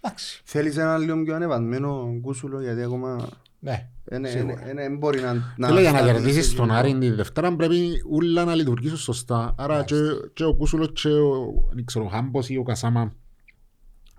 Εντάξει. 0.00 0.42
Θέλεις 0.44 0.76
ένα 0.76 0.98
λίγο 0.98 1.22
πιο 1.22 1.34
ανεβασμένο 1.34 2.18
κούσουλο 2.22 2.60
γιατί 2.60 2.82
ακόμα 2.82 3.28
Ναι, 3.58 3.88
Ε, 4.10 4.18
ναι, 4.18 4.28
σίγουρα. 4.28 4.68
ε, 4.68 4.72
ναι, 4.72 4.82
Δεν 4.82 4.96
μπορεί 4.96 5.20
να... 5.20 5.54
Φίλε, 5.66 5.80
για 5.80 5.92
να 5.92 5.98
σταθείς 5.98 6.12
κερδίσεις 6.12 6.46
σε 6.46 6.54
τον 6.56 6.64
εκείνο. 6.64 6.78
Άρη 6.78 6.98
τη 6.98 7.10
Δευτέρα 7.10 7.56
πρέπει 7.56 8.02
όλα 8.10 8.44
να 8.44 8.54
λειτουργήσουν 8.54 8.96
σωστά. 8.96 9.54
Άρα 9.58 9.84
και, 9.84 9.94
και 10.32 10.44
ο 10.44 10.54
Κούσουλος 10.54 10.90
και 10.92 11.08
ο, 11.08 11.52
δεν 11.72 11.84
ξέρω, 11.84 12.04
ο 12.04 12.08
Χάμπος 12.08 12.48
ή 12.48 12.56
ο 12.56 12.62
Κασάμα 12.62 13.14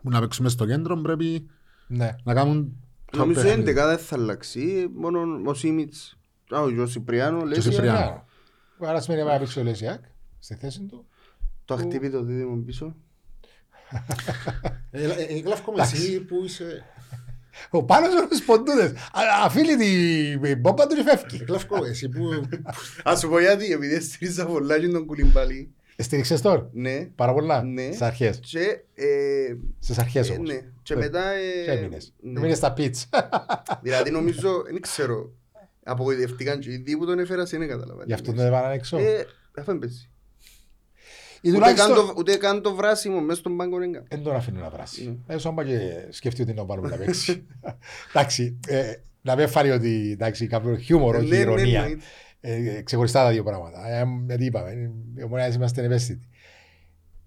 που 0.04 0.10
να 0.10 0.20
παίξουν 0.20 0.44
μες 0.44 0.52
στο 0.54 0.66
κέντρο 0.66 0.98
πρέπει 0.98 1.50
ναι. 1.88 2.16
να 2.24 2.34
κάνουν 2.34 2.76
το 3.12 3.18
Νομίζω 3.18 3.40
η 3.40 3.44
παιχνίδι. 3.44 3.62
εντεκάδα 3.62 3.96
δεν 3.96 4.06
θα 4.06 4.16
αλλάξει, 4.16 4.88
μόνο 4.96 5.20
ο 5.46 5.54
Σίμιτς, 5.54 6.18
α, 6.50 6.62
ο 6.62 6.86
Σιπριάνο, 6.86 7.44
λες, 7.46 7.64
Σιπριάνο. 7.64 7.88
ε, 7.88 7.92
Σιπριάνο. 7.96 8.24
Ναι. 8.80 8.88
Άρα 8.88 9.02
σημαίνει 9.02 9.24
να 9.24 9.38
παίξει 9.38 9.60
ο 9.60 9.64
Λεσιάκ 9.64 10.04
στη 10.40 10.56
θέση 10.56 10.82
του. 10.82 11.06
το 11.66 11.76
χτύπει 11.76 12.10
το 12.10 12.24
δίδυμο 12.24 12.56
πίσω. 12.66 12.96
Ε, 14.92 15.04
ε, 15.04 15.24
ε, 15.24 15.40
Γλαύκο 15.40 15.72
με 15.72 15.82
εσύ 15.82 16.20
που 16.22 16.36
είσαι... 16.46 16.84
Ο 17.70 17.84
Πάνος 17.84 18.10
ο 18.32 18.36
σποντούδες. 18.36 18.92
Α- 18.92 19.46
Αφήνει 19.46 19.76
την 19.76 20.60
μπόμπα 20.60 20.88
του 20.88 20.96
και 20.96 21.04
Ε, 21.08 21.18
φεύγει. 21.18 21.44
Γλαύκο, 21.48 21.86
εσύ 21.86 22.10
που... 22.10 22.48
Ας 23.04 23.20
σου 23.20 23.30
πω 23.30 23.40
γιατί, 23.40 23.72
επειδή 23.72 24.02
στήριζα 24.02 24.46
πολλά 24.46 24.80
και 24.80 24.88
τον 24.88 25.06
κουλιμπαλί. 25.06 25.74
Στήριξες 25.98 26.42
τώρα. 26.42 26.70
Ναι. 26.74 27.10
Πάρα 27.16 27.34
πολλά. 27.34 27.64
Ναι. 27.64 27.84
Στις 27.84 28.02
αρχές. 28.02 28.40
Και, 28.40 28.80
ε, 28.96 29.06
Στις 29.80 29.98
αρχές 29.98 30.30
ε, 30.30 30.34
όμως. 30.34 30.48
ναι. 30.50 30.60
Και 30.84 30.94
Ναι. 30.94 31.00
μετά... 31.00 31.24
ε, 31.32 31.64
Και 31.66 31.72
έμεινες. 31.72 32.14
ναι. 32.20 32.40
Έμεινες 32.40 32.58
στα 32.58 32.74
πίτς. 32.74 33.10
Δηλαδή 33.82 34.12
νομίζω, 34.12 34.64
δεν 34.72 34.82
ξέρω, 34.82 35.32
απογοητευτήκαν 35.84 36.60
και 36.60 36.72
οι 36.72 36.78
δύο 36.78 36.98
που 36.98 37.06
τον 37.06 37.20
έφερα, 37.20 37.44
δεν 37.44 37.68
κατάλαβα. 37.68 38.04
Γι' 38.06 38.14
αυτό 38.14 38.34
τον 38.34 38.46
έβαλαν 38.46 38.72
έξω. 38.72 38.98
Ε, 38.98 39.26
αφού 39.58 39.72
έμπαιζε. 39.72 40.09
Ή 41.42 41.50
Ούτε 41.50 41.60
καν 41.60 41.70
τουλάχιστον 41.76 41.96
το- 42.08 42.14
Ούτε 42.18 42.36
καν 42.38 42.62
το 42.62 42.76
βράσιμο 42.76 43.20
μέσα 43.22 43.40
στον 43.40 43.58
πάγκο 43.58 43.78
δεν 43.78 43.90
έκανε. 43.90 44.08
δεν 44.10 44.24
τον 44.24 44.36
αφήνουν 44.36 44.62
να 44.62 44.70
βράσει. 44.70 45.06
Ναι. 45.28 45.34
Έτσι 45.36 45.48
άμα 45.48 45.64
και 45.66 45.80
σκεφτεί 46.10 46.42
ότι 46.42 46.54
να 46.54 46.66
πάρουμε 46.66 46.90
να 46.90 46.98
παίξει. 46.98 47.46
Εντάξει, 48.10 48.60
ε, 48.68 48.94
να 49.22 49.36
μην 49.36 49.48
φάρει 49.48 49.72
ότι 49.72 50.10
εντάξει, 50.12 50.48
κάποιο 50.48 50.76
χιούμορ, 50.78 51.16
όχι 51.16 51.28
Ναι, 51.30 51.36
ναι, 51.36 51.42
ηρωνία. 51.42 51.80
εννοείται. 51.82 52.04
Ε, 52.42 52.82
ξεχωριστά 52.82 53.24
τα 53.24 53.32
δύο 53.32 53.44
πράγματα. 53.44 53.90
Ε, 54.00 54.04
γιατί 54.28 54.46
είπαμε, 54.46 54.92
οι 55.18 55.24
ομονιάδες 55.24 55.56
είμαστε 55.56 55.84
ευαίσθητοι. 55.84 56.28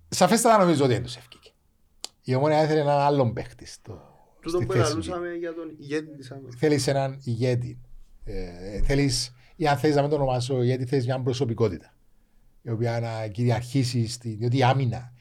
Σαφέστατα 0.09 0.59
νομίζω 0.59 0.85
ότι 0.85 0.93
δεν 0.93 1.03
τους 1.03 1.17
ευκήκε. 1.17 1.51
Η 2.23 2.35
ομονία 2.35 2.65
ήθελε 2.65 2.81
έναν 2.81 2.99
άλλον 2.99 3.33
παίχτη 3.33 3.67
στο, 3.67 4.01
Τούτο 4.41 4.57
στη 4.57 4.67
που 4.67 4.73
θέση 4.73 4.85
του. 4.85 4.89
ελαλούσαμε 4.91 5.29
για 5.35 5.55
τον 5.55 5.75
ηγέτη 5.79 6.17
της 6.17 6.31
άμυνας. 6.31 6.55
Θέλεις 6.59 6.87
έναν 6.87 7.21
ηγέτη. 7.25 7.79
Ε, 8.25 8.81
θέλεις, 8.83 9.35
ή 9.57 9.67
αν 9.67 9.77
θέλεις 9.77 9.97
να 9.97 10.01
μην 10.03 10.11
το 10.11 10.17
ονομάσω 10.17 10.63
ηγέτη, 10.63 10.85
θέλεις 10.85 11.05
μια 11.07 11.21
προσωπικότητα. 11.21 11.92
Η 12.63 12.71
οποία 12.71 13.01
να 13.01 13.27
κυριαρχήσει, 13.27 14.09
στη, 14.09 14.29
διότι 14.35 14.57
η 14.57 14.63
άμυνα 14.63 15.13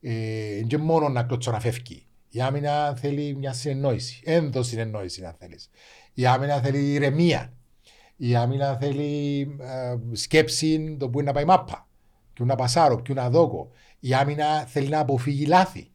ε, 0.00 0.62
και 0.66 0.78
μόνο 0.78 1.08
να 1.08 1.22
κλωτσό 1.22 1.50
να 1.50 1.60
φεύγει. 1.60 2.06
Η 2.28 2.40
άμυνα 2.40 2.94
θέλει 2.96 3.36
μια 3.36 3.52
συνεννόηση, 3.52 4.20
ένδο 4.24 4.62
συνεννόηση 4.62 5.24
αν 5.24 5.34
θέλεις. 5.38 5.70
Η 6.14 6.26
άμυνα 6.26 6.60
θέλει 6.60 6.92
ηρεμία. 6.92 7.52
Η 8.16 8.34
άμυνα 8.36 8.76
θέλει 8.76 9.40
ε, 9.60 9.96
σκέψη 10.12 10.96
το 10.98 11.08
που 11.08 11.18
είναι 11.18 11.28
να 11.28 11.34
πάει 11.34 11.44
μάπα. 11.44 11.88
Ποιου 12.32 12.46
να 12.46 12.54
πασάρω, 12.54 13.02
ποιου 13.02 13.14
να 13.14 13.30
δώκω. 13.30 13.70
Η 14.00 14.14
άμυνα 14.14 14.60
θέλει 14.66 14.88
να 14.88 14.98
αποφύγει 14.98 15.46
λάθη. 15.46 15.90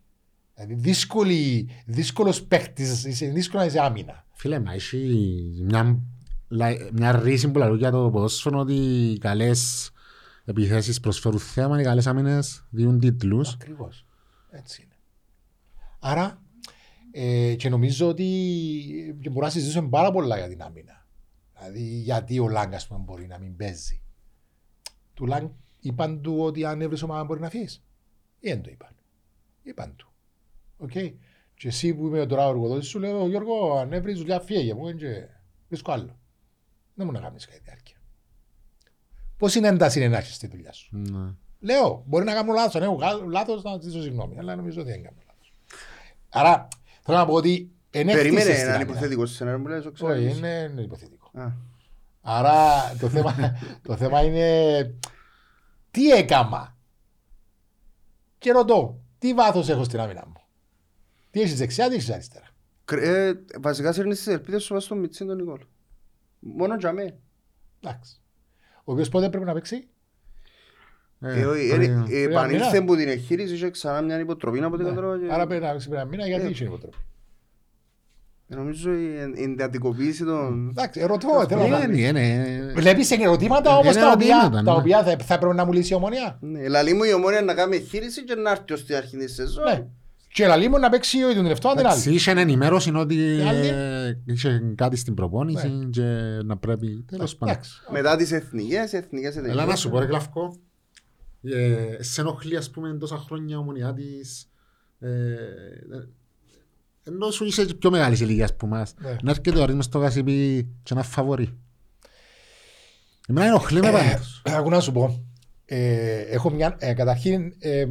Δηλαδή 0.53 0.73
δύσκολη, 0.73 1.69
δύσκολος 1.85 2.43
παίχτης, 2.43 3.03
είσαι 3.03 3.25
δύσκολο 3.25 3.61
να 3.61 3.67
είσαι 3.67 3.79
άμυνα. 3.79 4.25
Φίλε, 4.33 4.59
μα 4.59 4.73
έχει 4.73 4.97
μια, 5.63 5.99
λα- 6.47 6.89
μια 6.93 7.11
ρίση 7.11 7.51
που 7.51 7.57
λαλούν 7.57 7.77
για 7.77 7.91
το 7.91 8.09
ποδόσφαιρο 8.09 8.59
ότι 8.59 8.73
οι 8.73 9.17
καλές 9.17 9.91
επιθέσεις 10.49 10.99
προσφέρουν 10.99 11.39
θέμα, 11.39 11.79
οι 11.79 11.83
καλές 11.83 12.07
άμυνες 12.07 12.67
διούν 12.69 12.99
τίτλους. 12.99 13.53
Ακριβώς. 13.53 14.05
Έτσι 14.49 14.81
είναι. 14.81 14.95
Άρα, 15.99 16.41
ε, 17.11 17.55
και 17.55 17.69
νομίζω 17.69 18.07
ότι 18.07 18.25
και 19.21 19.29
μπορούμε 19.29 19.45
να 19.45 19.51
συζητήσουμε 19.51 19.89
πάρα 19.89 20.11
πολλά 20.11 20.37
για 20.37 20.47
την 20.47 20.61
άμυνα. 20.61 21.07
Δηλαδή, 21.57 21.83
γιατί 21.83 22.39
ο 22.39 22.49
Λάγκ, 22.49 22.73
ας 22.73 22.87
πούμε, 22.87 22.99
μπορεί 22.99 23.27
να 23.27 23.39
μην 23.39 23.55
παίζει. 23.55 24.01
Του 25.13 25.25
Λάγκ 25.25 25.49
είπαν 25.79 26.21
του 26.21 26.39
ότι 26.39 26.65
αν 26.65 26.81
έβρεις 26.81 27.01
ομάδα 27.01 27.23
μπορεί 27.23 27.39
να 27.39 27.49
φύγεις. 27.49 27.83
Ή 28.39 28.49
δεν 28.49 28.61
το 28.61 28.69
είπαν. 28.69 28.95
Είπαν 29.61 29.95
του. 29.95 30.11
Οκ. 30.77 30.91
Και 31.53 31.67
εσύ 31.67 31.93
που 31.93 32.07
είμαι 32.07 32.25
τώρα 32.25 32.47
ο 32.47 32.49
εργοδότης 32.49 32.87
σου 32.87 32.99
λέω, 32.99 33.27
Γιώργο, 33.27 33.77
αν 33.77 33.93
έβρεις 33.93 34.17
δουλειά 34.17 34.39
φύγε 34.39 34.73
μου, 34.73 34.95
και 34.95 35.27
βρίσκω 35.67 35.91
άλλο. 35.91 36.19
Δεν 36.93 37.05
μου 37.05 37.11
να 37.11 37.19
κάνεις 37.19 37.45
κάτι 37.45 37.61
διάρκεια. 39.39 39.47
Πώς 39.47 39.55
είναι 39.55 39.67
ένταση 39.67 39.99
είναι 39.99 40.07
να 40.07 40.17
έχεις 40.17 40.37
τη 40.37 40.47
δουλειά 40.47 40.71
σου; 40.73 40.89
Ναι. 40.97 41.33
Λέω, 41.59 42.03
μπορεί 42.07 42.25
να 42.25 42.33
κάνω 42.33 42.53
λάθος. 42.53 42.75
Αν 42.75 42.83
έχω 42.83 42.99
λάθος, 43.29 43.63
να 43.63 43.73
ζητήσω 43.73 44.01
συγγνώμη. 44.01 44.39
Αλλά 44.39 44.55
νομίζω 44.55 44.81
ότι 44.81 44.89
δεν 44.91 45.03
κάνω 45.03 45.17
λάθος. 45.27 45.53
Άρα, 46.29 46.67
θέλω 47.01 47.17
να 47.17 47.25
πω 47.25 47.33
ότι 47.33 47.71
ενέχτησε 47.91 48.23
Περίμενε 48.27 48.51
στην 48.51 48.63
έναν 48.63 48.75
άμυνα. 48.75 48.89
υποθετικό 48.91 49.25
σενάριο 49.25 49.61
που 49.61 49.67
λέει, 49.67 49.81
το 49.81 49.91
ξέρω. 49.91 50.11
Όχι, 50.11 50.37
είναι, 50.37 50.67
είναι 50.71 50.81
υποθετικό. 50.81 51.31
Α, 51.33 51.51
Άρα, 52.21 52.95
το 52.99 53.09
θέμα, 53.09 53.35
το 53.87 53.95
θέμα 53.95 54.23
είναι 54.23 54.93
τι 55.91 56.09
έκαμα; 56.11 56.77
Και 58.37 58.51
ρωτώ, 58.51 58.99
τι 59.19 59.33
βάθος 59.33 59.69
έχω 59.69 59.83
στην 59.83 59.99
άμυνα 59.99 60.23
μου; 60.27 60.33
Τι 61.31 61.41
έχεις 61.41 61.57
δεξιάς, 61.57 61.87
τι 61.89 61.95
έχεις 61.95 62.09
αριστεράς; 62.09 62.49
κρ- 62.85 63.03
ε, 63.03 63.33
Βασικά 63.59 63.93
σέρνεις 63.93 64.17
τις 64.17 64.27
ελπίδες 64.27 64.63
σου 64.63 64.73
βάσει 64.73 64.85
στον 64.85 64.97
Μιτσίν 64.99 65.27
τον 65.27 65.35
Νικόλ. 65.37 65.59
Μόνο 66.39 66.75
για 66.75 66.91
μέ. 66.91 67.17
Εντάξει. 67.83 68.21
Ο 68.89 68.91
οποίος 68.91 69.09
πότε 69.09 69.29
πρέπει 69.29 69.45
να 69.45 69.53
παίξει; 69.53 69.87
Ε, 71.21 71.45
όχι, 71.45 71.67
πρέπει 71.69 71.85
ε, 71.85 71.87
να- 71.87 72.05
ε, 72.09 72.13
να 72.13 72.17
Επανήλθε 72.17 72.71
μείνω. 72.73 72.85
που 72.85 72.95
την 72.95 73.07
εγχείρηση 73.07 73.53
είχε 73.53 73.69
ξανά 73.69 74.01
μια 74.01 74.19
υποτροπή 74.19 74.59
από 74.59 74.75
ό,τι 74.75 74.83
κατάλαβα. 74.83 75.17
και- 75.17 75.25
Ναι. 75.25 75.33
Άρα 75.33 75.47
πρέπει 75.47 75.63
να 75.63 75.71
παίξει 75.71 75.87
πριν 75.89 75.99
ένα 75.99 76.09
μήνα 76.09 76.27
γιατί 76.27 76.45
Ε. 76.45 76.49
είχε 76.49 76.63
υποτροπή. 76.63 76.97
Ε, 78.47 78.55
Νομίζω 78.55 78.93
η 78.93 79.17
εν- 79.19 79.33
η 79.35 79.43
εντατικοποίηση 79.43 80.23
των... 80.25 80.67
Εντάξει, 80.69 80.99
ερωτώ, 80.99 81.45
θέλω 81.49 81.67
να 81.67 81.77
Ε, 81.77 81.85
πω. 81.85 81.91
ναι, 81.91 82.11
ναι. 82.11 82.71
Βλέπεις 82.75 83.11
ερωτήματα 83.11 83.69
Ε, 83.69 83.73
όμως 83.73 83.95
είναι 83.95 84.03
τα 84.03 84.11
οποία, 84.11 84.35
ερωτήματα, 84.41 84.63
τα 84.63 84.71
ναι. 84.73 84.77
οποία 84.79 85.03
θα, 85.03 85.17
θα 85.23 85.33
έπρεπε 85.33 85.53
να 85.53 85.65
μου 85.65 85.71
λύσει 85.73 85.93
η 85.93 85.95
ομονία; 85.95 86.37
Ναι, 86.41 86.67
Λαλή 86.67 86.93
μου 86.93 87.03
η 87.03 87.13
ομόνια 87.13 87.41
να 87.41 87.53
κάνει 87.53 87.75
εγχείρηση 87.75 88.23
και 88.23 88.35
να 88.35 88.51
έρθει 88.51 88.73
ως 88.73 88.85
την 88.85 88.95
αρχή 88.95 89.17
της 89.17 89.37
Ναι. 89.37 89.45
σεζόν. 89.45 89.91
Και 90.33 90.47
λαλή 90.47 90.69
μου 90.69 90.79
να 90.79 90.89
παίξει 90.89 91.23
ο 91.23 91.33
τον 91.33 91.45
λεφτό, 91.45 91.69
αν 91.69 91.75
την 91.75 91.85
Εντάξει, 91.85 92.07
άλλη. 92.07 92.17
Είχε 92.17 92.31
ενημέρωση 92.31 92.91
ότι 92.95 93.15
Η 93.15 93.41
άλλη. 93.41 93.67
ε, 93.67 94.17
είχε 94.25 94.73
κάτι 94.75 94.95
στην 94.95 95.13
προπόνηση 95.13 95.87
και 95.91 96.01
να 96.45 96.57
πρέπει... 96.57 97.03
Τέλος 97.07 97.35
πάντων. 97.35 97.55
Εντάξει. 97.55 97.81
Μετά 97.91 98.15
τις 98.15 98.31
εθνικές, 98.31 98.93
εθνικές 98.93 99.35
Έλα 99.35 99.65
να 99.65 99.75
σου 99.75 99.89
πω 99.89 99.99
ρε 99.99 100.05
Γλαυκό. 100.05 100.57
Ε, 101.41 102.03
σε 102.03 102.21
ενοχλεί 102.21 102.57
ας 102.57 102.69
πούμε 102.69 102.97
τόσα 102.97 103.17
χρόνια 103.17 103.57
ομονιά 103.57 103.93
της. 103.93 104.49
Ε, 104.99 105.07
ε, 105.07 106.07
ενώ 107.03 107.31
σου 107.31 107.45
είσαι 107.45 107.65
πιο 107.65 107.91
μεγάλης 107.91 108.19
ηλικίας 108.19 108.55
που 108.55 108.67
μας. 108.67 108.93
Ναι. 109.01 109.15
Να 109.21 109.29
έρχεται 109.31 109.59
ο 109.59 109.63
Άρης 109.63 109.75
μες 109.75 109.85
στο 109.85 109.99
Κασιπί 109.99 110.67
και 110.83 110.93
ένα 110.93 111.03
φαβορί. 111.03 111.57
Εμένα 113.27 113.47
ενοχλεί 113.47 113.79
με 113.79 113.91
πάντως. 113.91 114.41
Ακού 114.45 114.69
να 114.69 114.79
σου 114.79 114.91
πω. 114.91 115.23
Ε, 115.65 116.19
έχω 116.19 116.49
μια, 116.49 116.75
ε, 116.79 116.93
καταρχήν, 116.93 117.53
ε, 117.59 117.85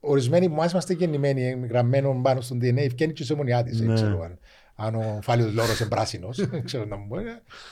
ορισμένοι 0.00 0.48
που 0.48 0.54
μας 0.54 0.72
είμαστε 0.72 0.92
γεννημένοι, 0.94 1.46
ε, 1.46 1.66
γραμμένο 1.66 2.20
πάνω 2.22 2.40
στον 2.40 2.58
DNA, 2.58 2.76
ευκένει 2.76 3.12
και 3.12 3.24
σε 3.24 3.32
ομονιά 3.32 3.62
της. 3.62 3.80
Ναι. 3.80 3.86
Δεν 3.86 3.94
ξέρω 3.94 4.22
αν, 4.22 4.38
αν 4.74 4.94
ο 4.94 5.18
Φάλιος 5.22 5.52
Λόρος 5.52 5.80
είναι 5.80 5.88
πράσινος. 5.88 6.48
δεν 6.48 6.64
ξέρω 6.68 6.84
να 6.84 6.96
μου 6.96 7.08
πει. 7.08 7.22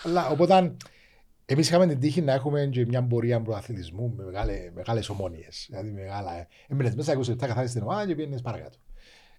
Αλλά 0.03 0.29
οπότε, 0.29 0.75
εμείς 1.47 1.69
είχαμε 1.69 1.87
την 1.87 2.01
τύχη 2.01 2.21
να 2.21 2.33
έχουμε 2.33 2.69
και 2.73 2.87
μια 2.87 3.03
πορεία 3.03 3.41
προαθλητισμού 3.41 4.15
με 4.17 4.25
μεγάλε, 4.25 4.71
μεγάλες 4.75 5.09
ομόνιες. 5.09 5.67
Δηλαδή 5.71 5.91
μεγάλα. 5.91 6.39
Ε, 6.39 6.49
έμπαινες 6.69 6.95
μέσα 6.95 7.19
20 7.19 7.29
λεπτά 7.29 7.47
καθάρισες 7.47 7.75
την 7.75 7.83
ομάδα 7.83 8.07
και 8.07 8.15
πήγαινες 8.15 8.43
παρακάτω. 8.43 8.79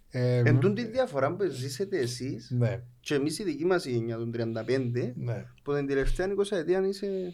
Ε, 0.10 0.38
Εν 0.46 0.60
τούν 0.60 0.76
τη 0.76 0.86
διαφορά 0.86 1.36
που 1.36 1.46
ζήσετε 1.46 1.98
εσείς 1.98 2.52
ναι, 2.52 2.82
και 3.00 3.16
εμείς 3.16 3.40
η 3.40 3.44
δική 3.44 3.66
μας 3.66 3.86
η 3.86 3.92
γενιά 3.92 4.18
των 4.18 4.32
35 4.36 5.14
ναι. 5.16 5.46
που 5.64 5.74
την 5.74 5.88
τελευταία 5.88 6.28
20 6.28 6.58
ετία 6.58 6.88
είσαι... 6.88 7.34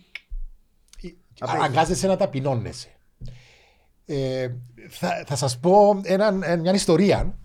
Απέχει. 1.39 1.57
Αναγκάζεσαι 1.57 2.07
να 2.07 2.17
ταπεινώνεσαι. 2.17 2.89
Ε, 4.05 4.47
θα, 4.89 5.23
θα 5.25 5.35
σας 5.35 5.59
πω 5.59 5.99
έναν- 6.03 6.43
ε, 6.43 6.55
μια 6.57 6.73
ιστορία 6.73 7.37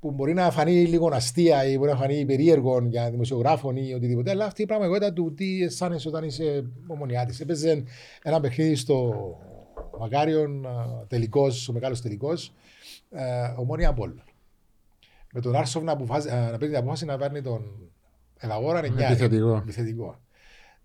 που 0.00 0.10
μπορεί 0.10 0.34
να 0.34 0.50
φανεί 0.50 0.84
λίγο 0.86 1.08
αστεία 1.12 1.64
ή 1.64 1.78
μπορεί 1.78 1.90
να 1.90 1.96
φανεί 1.96 2.24
περίεργο 2.24 2.82
για 2.88 3.10
δημοσιογράφων 3.10 3.76
ή 3.76 3.92
οτιδήποτε, 3.94 4.30
αλλά 4.30 4.44
αυτή 4.44 4.62
η 4.62 4.66
πραγματικότητα 4.66 5.12
του 5.12 5.34
τι 5.34 5.62
αισθάνεσαι 5.62 6.08
όταν 6.08 6.24
είσαι 6.24 6.64
ομονιάτης. 6.86 7.40
Έπαιζε 7.40 7.84
ένα 8.22 8.40
παιχνίδι 8.40 8.74
στο 8.74 9.14
Μακάριον, 10.00 10.66
τελικός, 11.08 11.68
ο 11.68 11.72
μεγάλος 11.72 12.00
τελικός, 12.00 12.52
ε, 13.10 13.22
ομόνια 13.56 13.88
Απόλλων. 13.88 14.22
Με 15.32 15.40
τον 15.40 15.56
Άρσοφ 15.56 15.82
να, 15.82 15.92
αποφάσει, 15.92 16.28
ε, 16.30 16.34
να 16.34 16.50
παίρνει 16.50 16.66
την 16.68 16.76
απόφαση 16.76 17.04
να 17.04 17.16
παίρνει 17.16 17.42
τον 17.42 17.90
Ελαγόρα 18.38 18.78
9. 18.78 19.04
Επιθετικό. 19.10 19.56
επιθετικό. 19.56 20.18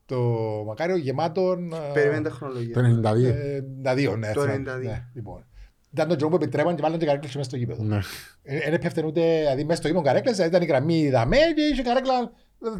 Το 0.05 0.19
Μακάριο 0.67 0.95
γεμάτον. 0.95 1.73
ε, 1.73 1.77
Περιμένει 1.93 2.23
τα 2.23 2.29
χρονολογία. 2.29 2.73
Το 2.73 3.09
92. 3.09 3.23
ε, 3.23 3.61
92, 3.83 4.17
ναι. 4.17 4.31
Το 4.31 4.41
θυμάμαι. 4.41 4.77
92. 4.77 4.81
Ναι, 4.83 5.05
λοιπόν. 5.13 5.45
Ήταν 5.91 6.07
το 6.07 6.15
τρόπο 6.15 6.37
που 6.37 6.43
επιτρέπαν 6.43 6.75
και 6.75 6.81
βάλαν 6.81 6.99
και 6.99 7.05
καρέκλες 7.05 7.35
μέσα 7.35 7.49
στο 7.49 7.57
γήπεδο. 7.57 7.83
Ναι. 7.83 7.99
Δεν 8.43 8.73
έπεφτε 8.73 9.03
ούτε, 9.05 9.37
δηλαδή 9.39 9.63
μέσα 9.63 9.77
στο 9.77 9.87
γήπεδο 9.87 10.05
καρέκλες, 10.05 10.35
δηλαδή 10.35 10.55
ήταν 10.55 10.67
η 10.67 10.71
γραμμή 10.71 11.09
δαμέ 11.09 11.37
και 11.55 11.61
είχε 11.71 11.81
καρέκλα 11.81 12.31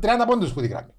30 0.01 0.07
πόντους 0.28 0.53
που 0.53 0.61
τη 0.61 0.67
γραμμή. 0.67 0.89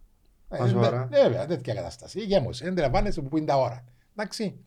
Ε, 0.49 0.63
Α, 0.63 0.67
σοβαρά. 0.69 1.09
ναι, 1.11 1.23
Βέβαια, 1.23 1.47
τέτοια 1.47 1.75
κατάσταση. 1.75 2.21
Γέμωσε, 2.21 2.65
δεν 2.65 2.75
τραβάνεσαι 2.75 3.21
που 3.21 3.37
είναι 3.37 3.47
τα 3.47 3.57
ώρα. 3.59 3.85
Εντάξει. 4.17 4.61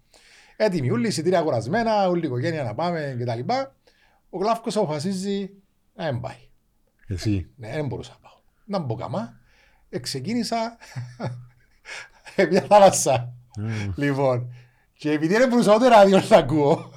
Έτοιμοι, 0.58 0.92
όλοι 0.92 1.08
εισιτήρια 1.08 1.40
αγορασμένα, 1.40 2.08
όλη 2.10 2.24
η 2.24 2.28
οικογένεια 2.28 2.64
να 2.64 2.76
πάμε 2.76 3.16
κτλ. 3.20 3.54
Ο 4.30 4.38
Γλάφκος 4.38 4.78
αποφασίζει 4.78 5.50
να 5.96 6.12
μην 6.12 6.22
πάει. 6.22 6.48
Εσύ. 7.08 7.50
Ναι, 7.56 7.72
δεν 7.72 7.86
μπορούσα 7.88 8.12
να 8.12 8.30
πάω. 8.30 8.40
Να 8.66 8.80
μπω 8.80 8.96
καμά. 8.96 9.40
ξεκίνησα 10.02 10.78
μια 12.50 12.66
θάλασσα. 12.70 13.34
Λοιπόν, 13.96 14.54
και 14.94 15.12
επειδή 15.12 15.38
δεν 15.38 15.50
μπορούσα 15.50 15.76
ούτε 15.76 15.88
ράδιο 15.88 16.22
να 16.30 16.38
ακούω, 16.38 16.92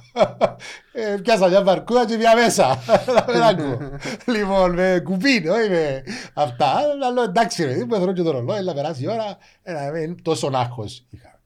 ε, 0.93 1.15
πιάσα 1.23 1.47
μια 1.47 1.63
βαρκούδα 1.63 2.05
και 2.05 2.17
μια 2.17 2.35
μέσα. 2.35 2.79
Δεν 3.27 3.41
ακούω. 3.41 3.77
Λοιπόν, 4.25 4.73
με 4.73 5.01
κουπίν, 5.03 5.49
όχι 5.49 5.69
με 5.69 6.03
αυτά. 6.33 6.73
Αλλά 7.05 7.23
εντάξει, 7.23 7.63
ρε, 7.63 7.85
μου 7.85 7.95
έδωρο 7.95 8.13
και 8.13 8.21
το 8.21 8.31
ρολόι, 8.31 8.63
να 8.63 8.73
περάσει 8.73 9.03
η 9.03 9.07
ώρα. 9.07 9.37
Ένα, 9.63 9.79
ε, 9.81 10.15
τόσο 10.21 10.51
άγχος 10.53 11.05
είχα. 11.09 11.39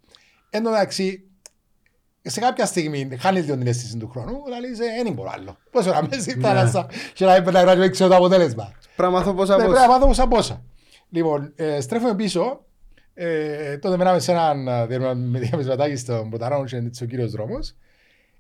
Εν 0.50 0.64
τω 0.64 0.70
μεταξύ, 0.70 1.28
σε 2.22 2.40
κάποια 2.40 2.66
στιγμή 2.66 3.18
χάνεις 3.20 3.44
λίγο 3.44 3.58
την 3.58 3.68
αίσθηση 3.68 3.98
του 3.98 4.10
χρόνου, 4.10 4.44
αλλά 4.46 4.60
λέει, 4.60 5.04
δεν 5.04 5.14
μπορώ 5.14 5.32
άλλο. 5.34 5.58
Πόσο 5.72 5.90
ώρα 5.90 6.04
μέσα 6.04 6.22
στη 6.22 6.40
θάλασσα 6.40 6.90
και 7.14 7.26
να 7.26 7.36
έπαιρνα 7.36 7.76
να 7.76 7.90
ξέρω 7.90 8.10
το 8.10 8.16
αποτέλεσμα. 8.16 8.72
Πρέπει 8.96 9.12
να 9.12 9.18
μάθω 9.18 9.34
πόσα 9.34 9.58
Ναι, 9.58 9.64
πόσα. 9.64 9.74
Πρέπει 9.74 9.88
να 9.88 9.94
μάθω 9.94 10.08
πόσα 10.08 10.28
πόσα. 10.28 10.62
Λοιπόν, 11.10 11.54
ε, 11.56 11.82
στρέφουμε 11.82 12.16
πίσω. 12.16 12.66
Ε, 13.20 13.78
τότε 13.78 13.98
μέναμε 13.98 14.20
σε 14.20 14.32
έναν 14.32 14.68
ε, 14.68 14.86
διαμεσβατάκι 15.40 15.96
στον 15.96 16.30
Ποταρόνο 16.30 16.66
και 16.66 17.04
ο 17.04 17.06
κύριος 17.06 17.32
δρόμος. 17.32 17.76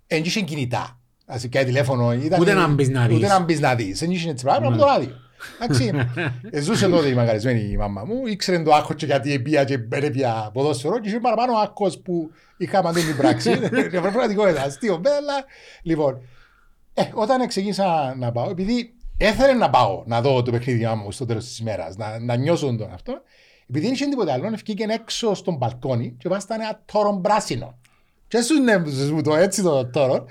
Εν 0.07 0.23
είχε 0.23 0.41
κινητά. 0.41 0.99
Ας 1.25 1.47
και 1.47 1.63
τηλέφωνο. 1.63 2.13
Ήταν, 2.13 2.41
Ούτε 2.41 2.53
να 2.53 2.67
μπεις 2.67 2.89
να 2.89 3.07
δεις. 3.07 3.17
Ούτε 3.17 3.27
να 3.27 3.39
μπεις 3.39 3.59
να 3.59 3.75
δεις. 3.75 4.01
Εν 4.01 4.11
είχε 4.11 4.29
έτσι 4.29 4.43
πράγμα 4.43 4.67
από 4.67 4.77
το 4.77 4.85
ράδιο. 4.85 5.15
Εντάξει. 5.61 5.91
Ε, 6.51 6.61
Ζούσε 6.61 6.89
τότε 6.89 7.07
η 7.07 7.13
μαγαρισμένη 7.13 7.59
η 7.59 7.77
μαμά 7.77 8.03
μου. 8.03 8.27
Ήξερε 8.27 8.63
το 8.63 8.73
άκκο 8.73 8.93
και 8.93 9.05
γιατί 9.05 9.33
επία 9.33 9.63
και 9.63 9.79
έπια 9.89 10.49
ποδόσφαιρο 10.53 10.99
και 10.99 11.09
είχε 11.09 11.19
παραπάνω 11.19 11.53
άκκος 11.57 11.99
που 11.99 12.31
είχαμε 12.57 12.89
αντί 12.89 13.01
την 13.01 13.17
πράξη. 13.17 13.51
Είναι 13.71 14.01
πραγματικότητα. 14.01 14.61
Αστείο. 14.61 14.97
μπε, 14.97 15.09
αλλά, 15.09 15.45
Λοιπόν, 15.81 16.21
ε, 16.93 17.03
όταν 17.13 17.47
ξεκίνησα 17.47 18.15
να 18.17 18.31
πάω, 18.31 18.49
επειδή 18.49 18.93
έθελε 19.17 19.53
να 19.53 19.69
πάω 19.69 20.03
να 20.05 20.21
δω 20.21 20.41
το 20.41 20.51
παιχνίδι 20.51 20.85
μου 20.85 21.11
στο 21.11 21.25
τέλος 21.25 21.45
της 21.45 21.59
ημέρας, 21.59 21.95
να, 21.95 22.19
να 22.19 22.35
νιώσω 22.35 22.75
τον 22.75 22.91
αυτό, 22.93 23.21
επειδή 23.69 23.85
δεν 23.85 23.93
είχε 23.93 24.05
τίποτα 24.05 24.33
άλλο, 24.33 24.49
βγήκε 24.49 24.85
έξω 24.89 25.33
στον 25.33 25.55
μπαλκόνι 25.55 26.15
και 26.17 26.29
βάστανε 26.29 26.63
ένα 26.63 26.81
τόρο 26.91 27.19
πράσινο. 27.23 27.77
Και 28.27 28.41
σου 28.41 28.61
ναι, 28.61 28.77
μου 29.13 29.21
το 29.21 29.35
έτσι 29.35 29.61
το 29.61 29.85
τόρο. 29.85 30.25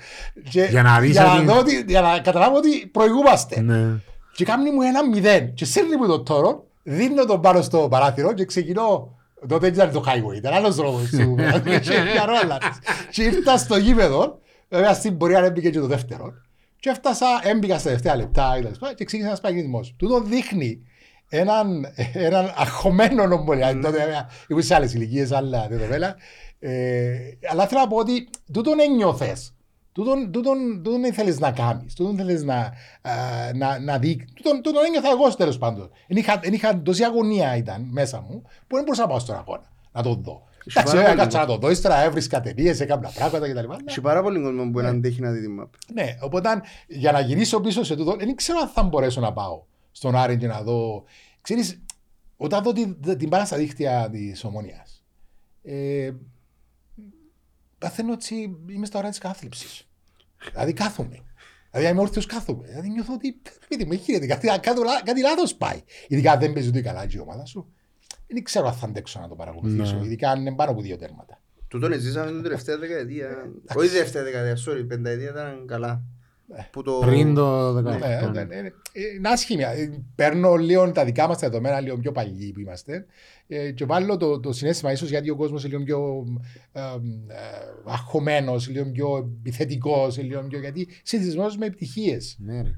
Και 0.49 0.63
Για 0.63 0.81
να 0.81 0.99
δεις 0.99 1.11
για, 1.11 1.33
ότι- 1.33 1.45
δω 1.45 1.57
ότι- 1.57 1.85
για 1.87 2.01
να 2.01 2.19
καταλάβω 2.19 2.57
ότι 2.57 2.87
προηγούμαστε. 2.87 3.61
Ναι. 3.61 3.99
Και 4.35 4.45
κάνει 4.45 4.71
μου 4.71 4.81
ένα 4.81 5.07
μηδέν. 5.07 5.53
Και 5.53 5.65
σέρνει 5.65 5.95
μου 5.95 6.07
το 6.07 6.19
τόρο, 6.23 6.65
δίνω 6.83 7.25
τον 7.25 7.41
πάνω 7.41 7.61
στο 7.61 7.87
παράθυρο 7.89 8.33
και 8.33 8.45
ξεκινώ. 8.45 9.15
Τότε 9.47 9.67
ήταν 9.67 9.91
το 9.91 10.03
highway, 10.07 10.35
ήταν 10.35 10.53
άλλος 10.53 10.75
δρόμος 10.75 11.09
του 11.09 11.33
παράθυρου, 11.37 11.79
και 11.79 11.99
μια 12.13 12.25
ρόλα 12.25 12.57
της. 12.57 12.79
Και 13.11 13.23
ήρθα 13.23 13.57
στο 13.57 13.77
γήπεδο, 13.77 14.39
βέβαια 14.69 14.93
στην 14.93 15.17
πορεία 15.17 15.39
έμπηκε 15.39 15.69
και 15.69 15.79
το 15.79 15.87
δεύτερο. 15.87 16.33
Και 16.79 16.89
έφτασα, 16.89 17.25
έμπηκα 17.43 17.77
στα 17.77 17.83
τελευταία 17.87 18.15
λεπτά 18.15 18.53
και 18.55 18.63
τα 18.63 18.69
λοιπά, 18.69 18.93
και 18.93 19.05
ξεκίνησα 19.05 19.27
ένας 19.27 19.41
παγγισμός. 19.41 19.93
Τούτο 19.97 20.21
δείχνει 20.21 20.81
έναν, 21.29 21.85
έναν 22.13 22.53
αγχωμένο 22.55 23.27
νομπολιά. 23.27 23.73
Τότε 23.73 23.89
βέβαια 23.89 24.29
ήμουν 24.47 24.63
σε 24.63 24.75
άλλες 24.75 24.93
ηλικίες, 24.93 25.31
άλλα 25.31 25.67
δεδομένα. 25.69 26.15
Ε, 26.59 27.17
αλλά 27.51 27.67
θέλω 27.67 27.79
να 27.81 27.87
πω 27.87 27.97
ότι 27.97 28.29
τούτον 28.53 28.79
ένιωθες. 28.79 29.51
Τούτον, 29.91 30.31
τούτον, 30.31 30.57
τούτον 30.83 31.01
δεν 31.01 31.13
θέλεις 31.13 31.39
να 31.39 31.51
κάνεις, 31.51 31.93
τούτον 31.93 32.15
θέλεις 32.15 32.43
να, 32.43 32.55
α, 32.55 32.71
να, 33.55 33.79
να 33.79 33.97
δει, 33.97 34.27
τούτον, 34.35 34.61
τούτον 34.61 34.85
ένιωθα 34.85 35.09
εγώ 35.09 35.35
τέλος 35.35 35.57
πάντων. 35.57 35.89
Εν 36.07 36.17
είχα, 36.17 36.39
εν 36.41 36.53
είχα 36.53 36.81
τόση 36.81 37.03
αγωνία 37.03 37.55
ήταν 37.55 37.87
μέσα 37.91 38.21
μου 38.21 38.41
που 38.67 38.75
δεν 38.75 38.83
μπορούσα 38.83 39.01
να 39.01 39.07
πάω 39.07 39.19
στον 39.19 39.35
αγώνα, 39.35 39.71
να 39.91 40.03
το 40.03 40.13
δω. 40.13 40.43
Έχει 40.65 40.79
Εντάξει, 40.79 40.95
πάρα 40.95 40.97
βέβαια, 40.97 41.07
πολύ. 41.07 41.19
κάτσα 41.21 41.39
να 41.39 41.45
το 41.45 41.57
δω, 41.57 41.69
ύστερα 41.69 42.03
έβρισκα 42.03 42.41
ταινίες, 42.41 42.79
έκανα 42.79 43.11
πράγματα 43.15 43.49
κτλ. 43.49 43.71
Έχει 43.85 44.01
πάρα 44.01 44.21
πολύ 44.21 44.41
κόσμο 44.41 44.71
που 44.71 44.79
να 44.79 44.89
αντέχει 44.89 45.21
να 45.21 45.31
δει 45.31 45.39
τη 45.39 45.47
map. 45.61 45.67
Ναι, 45.93 46.15
οπότε 46.21 46.49
για 46.87 47.11
να 47.11 47.19
γυρίσω 47.19 47.59
πίσω 47.59 47.83
σε 47.83 47.95
τούτο, 47.95 48.15
δεν 48.15 48.35
ξέρω 48.35 48.59
αν 48.59 48.67
θα 48.67 48.83
μπορέσω 48.83 49.21
να 49.21 49.33
πάω 49.33 49.63
στον 49.97 50.15
Άρη 50.15 50.37
και 50.37 50.47
να 50.47 50.61
δω. 50.61 51.03
Ξέρεις, 51.41 51.81
όταν 52.37 52.63
δω 52.63 52.73
την, 52.73 53.17
την 53.17 53.29
πάρα 53.29 53.45
στα 53.45 53.57
δίχτυα 53.57 54.09
της 54.11 54.43
ομονία, 54.43 54.85
ε, 55.63 56.11
παθαίνω 57.77 58.13
έτσι, 58.13 58.57
είμαι 58.69 58.85
στα 58.85 58.99
ώρα 58.99 59.09
της 59.09 59.17
κάθλιψης. 59.17 59.87
δηλαδή 60.51 60.73
κάθομαι. 60.73 61.23
Δηλαδή, 61.71 61.87
αν 61.87 61.93
είμαι 61.93 62.01
όρθιος, 62.01 62.25
κάθομαι. 62.25 62.67
Δηλαδή, 62.67 62.89
νιώθω 62.89 63.13
ότι 63.13 63.41
πείτε 63.67 63.85
με 63.85 63.95
γίνεται 63.95 64.25
κάτι, 64.25 64.47
κάτι, 64.47 64.81
κάτι 65.03 65.21
λάθος 65.21 65.55
πάει. 65.55 65.81
Ειδικά 66.07 66.31
αν 66.31 66.39
δεν 66.39 66.53
παίζει 66.53 66.69
ούτε 66.69 66.81
καλά 66.81 67.05
και 67.05 67.17
η 67.17 67.19
ομάδα 67.19 67.45
σου. 67.45 67.73
Δεν 68.27 68.43
ξέρω 68.43 68.67
αν 68.67 68.73
θα 68.73 68.85
αντέξω 68.85 69.19
να 69.19 69.27
το 69.27 69.35
παρακολουθήσω. 69.35 69.95
Ναι. 69.95 70.05
Ειδικά 70.05 70.29
αν 70.29 70.39
είναι 70.39 70.55
πάνω 70.55 70.71
από 70.71 70.81
δύο 70.81 70.97
τέρματα. 70.97 71.41
Τούτον 71.67 71.99
ζήσαμε 71.99 72.31
την 72.31 72.43
τελευταία 72.43 72.77
δεκαετία. 72.77 73.51
Όχι 73.75 73.89
τελευταία 73.89 74.23
δεκαετία, 74.23 74.73
sorry, 74.73 74.87
πενταετία 74.87 75.29
ήταν 75.29 75.67
καλά. 75.67 76.03
Που 76.71 76.81
το... 76.81 76.99
Πριν 77.05 77.33
το 77.33 77.71
Ναι, 77.81 77.97
18. 77.97 78.31
ναι, 78.33 78.43
ναι, 78.43 78.61
ναι. 78.61 78.69
Είναι 79.15 79.29
άσχημη. 79.29 79.63
Ε, 79.63 79.89
Παίρνω 80.15 80.55
λίγο 80.55 80.91
τα 80.91 81.05
δικά 81.05 81.27
μας 81.27 81.37
τα 81.37 81.49
δεδομένα, 81.49 81.79
λίγο 81.81 81.97
πιο 81.97 82.11
παλιοί 82.11 82.51
που 82.51 82.59
είμαστε. 82.59 83.05
ε, 83.47 83.71
Και 83.71 83.85
βάλω 83.85 84.17
το, 84.17 84.39
το 84.39 84.51
συνέστημα, 84.53 84.91
ίσως 84.91 85.09
γιατί 85.09 85.29
ο 85.29 85.35
κόσμος 85.35 85.63
είναι 85.63 85.77
λίγο 85.77 85.83
πιο 85.83 86.25
ε, 86.71 86.79
ε, 86.81 86.85
αγχωμένος, 87.85 88.67
λίγο 88.69 88.91
πιο 88.91 89.31
επιθετικός, 89.39 90.17
λίγο 90.17 90.43
πιο. 90.49 90.59
Γιατί 90.59 90.87
συνηθισμένος 91.03 91.57
με 91.57 91.65
επιτυχίες. 91.65 92.37
Ναι, 92.39 92.61
ρε. 92.61 92.75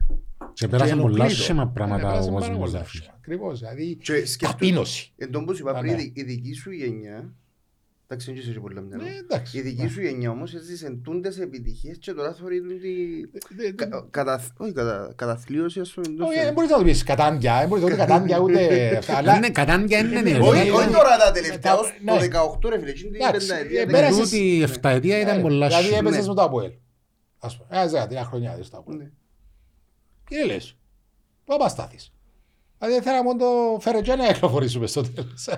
Και 0.53 0.67
πέρασαν 0.67 0.99
πολλά 1.01 1.30
σχήμα 1.30 1.67
πράγματα 1.67 2.20
ο 2.20 2.30
κόσμος. 2.32 2.72
ρε 2.72 2.84
φίλε. 2.84 3.05
Ακριβώς. 3.17 3.59
Δηλαδή, 3.59 3.95
Και 3.95 4.26
σκεφτού... 4.26 4.53
ταπείνωση. 4.53 5.11
Εν 5.17 5.32
τω 5.32 5.39
όπως 5.39 5.59
είπα 5.59 5.72
Α, 5.72 5.80
πριν, 5.80 5.93
ναι. 5.95 6.01
η- 6.01 6.11
η 6.15 6.24
δική 6.24 6.53
σου 6.53 6.72
γενιά, 6.72 7.34
εντάξει 8.12 8.32
δεν 8.34 8.41
είσαι 8.41 8.60
πολλά 8.60 8.82
μυαλό. 8.82 9.03
Ναι, 9.03 9.10
εντάξει. 9.10 9.57
Η 9.57 9.62
δική 9.62 9.88
σου 9.88 10.01
γενιά 10.01 10.30
όμως 10.30 10.53
έζησε 10.53 10.89
τούντες 11.03 11.39
επιτυχίες 11.39 11.97
και 11.97 12.12
τώρα 12.14 12.34
θεωρεί 12.34 12.62
τη 12.62 12.68
Δεν- 13.55 13.76
δεν- 13.76 13.76
κα- 13.76 14.07
κατα- 14.12 14.41
όχι, 14.57 14.72
κατα- 14.72 15.14
καταθλίωση 15.16 15.80
ας 15.80 15.91
πούμε. 15.93 16.05
εντός 16.10 16.28
Όχι, 16.28 16.38
του. 16.38 16.43
Δεν 16.43 16.53
μπορείς 16.53 16.70
να 16.70 16.78
το 16.78 16.84
πεις 16.84 17.03
κατάντια, 17.03 17.57
δεν 17.60 17.68
μπορείς 17.68 17.84
να 17.84 17.89
το 17.89 17.95
πεις 17.95 18.05
κατάντια 18.05 18.39
ούτε. 18.39 18.97
αυτά, 18.97 19.18
αλλά- 19.18 19.39
Ναι, 19.39 19.49
κατάντια 19.49 19.99
είναι 19.99 20.22
ναι, 20.22 20.38
Όχι, 20.38 20.64
ρε. 20.66 20.72
όχι 20.72 20.88
τώρα 20.91 21.18
τα 21.18 21.32
τελευταία, 21.32 21.74
τα- 21.74 21.80
ως 21.80 21.93
ναι. 22.03 22.12
το 22.12 22.20
18 22.20 22.70
ρε 22.70 22.80
φίλε, 22.80 22.89
εκείνη 22.89 23.12
την 23.12 23.22
Εντάξει, 23.22 23.47
πενταετία, 23.47 23.82
ε, 23.82 23.86
δεν- 23.86 23.93
πέρασε- 23.93 24.22
Τούτη 24.22 24.38
η 24.57 24.62
εφταετία 24.62 25.20
ήταν 25.20 25.36
Ναι, 25.36 25.41
πολλά 25.41 25.68
Δηλαδή 25.68 25.84
σχήμα. 25.86 25.99
έπαιζες 25.99 26.22
Ναι. 26.22 26.28
με 26.28 26.36
το 26.36 26.41
Αποέλ. 26.43 26.72
Ας 27.39 27.57
πούμε. 27.57 27.68
Ένας 27.80 27.91
δεκατρία 27.91 28.24
χρονιά 28.24 28.55
δεν 28.55 28.64
στο 28.64 28.78
Αποέλ. 28.78 28.97
Ναι. 28.97 29.10
Τι 30.30 30.45
λες; 30.45 30.78
Πού 31.45 31.57
θα 31.60 31.68
στάθεις; 31.70 32.14
Δηλαδή 32.80 33.01
θέλαμε 33.03 33.24
μόνο 33.24 33.38
το 33.39 33.80
φέρε 33.80 34.01
και 34.01 34.16
να 34.16 34.28
εκλοφορήσουμε 34.28 34.88
στο 34.88 35.01
τέλος. 35.14 35.49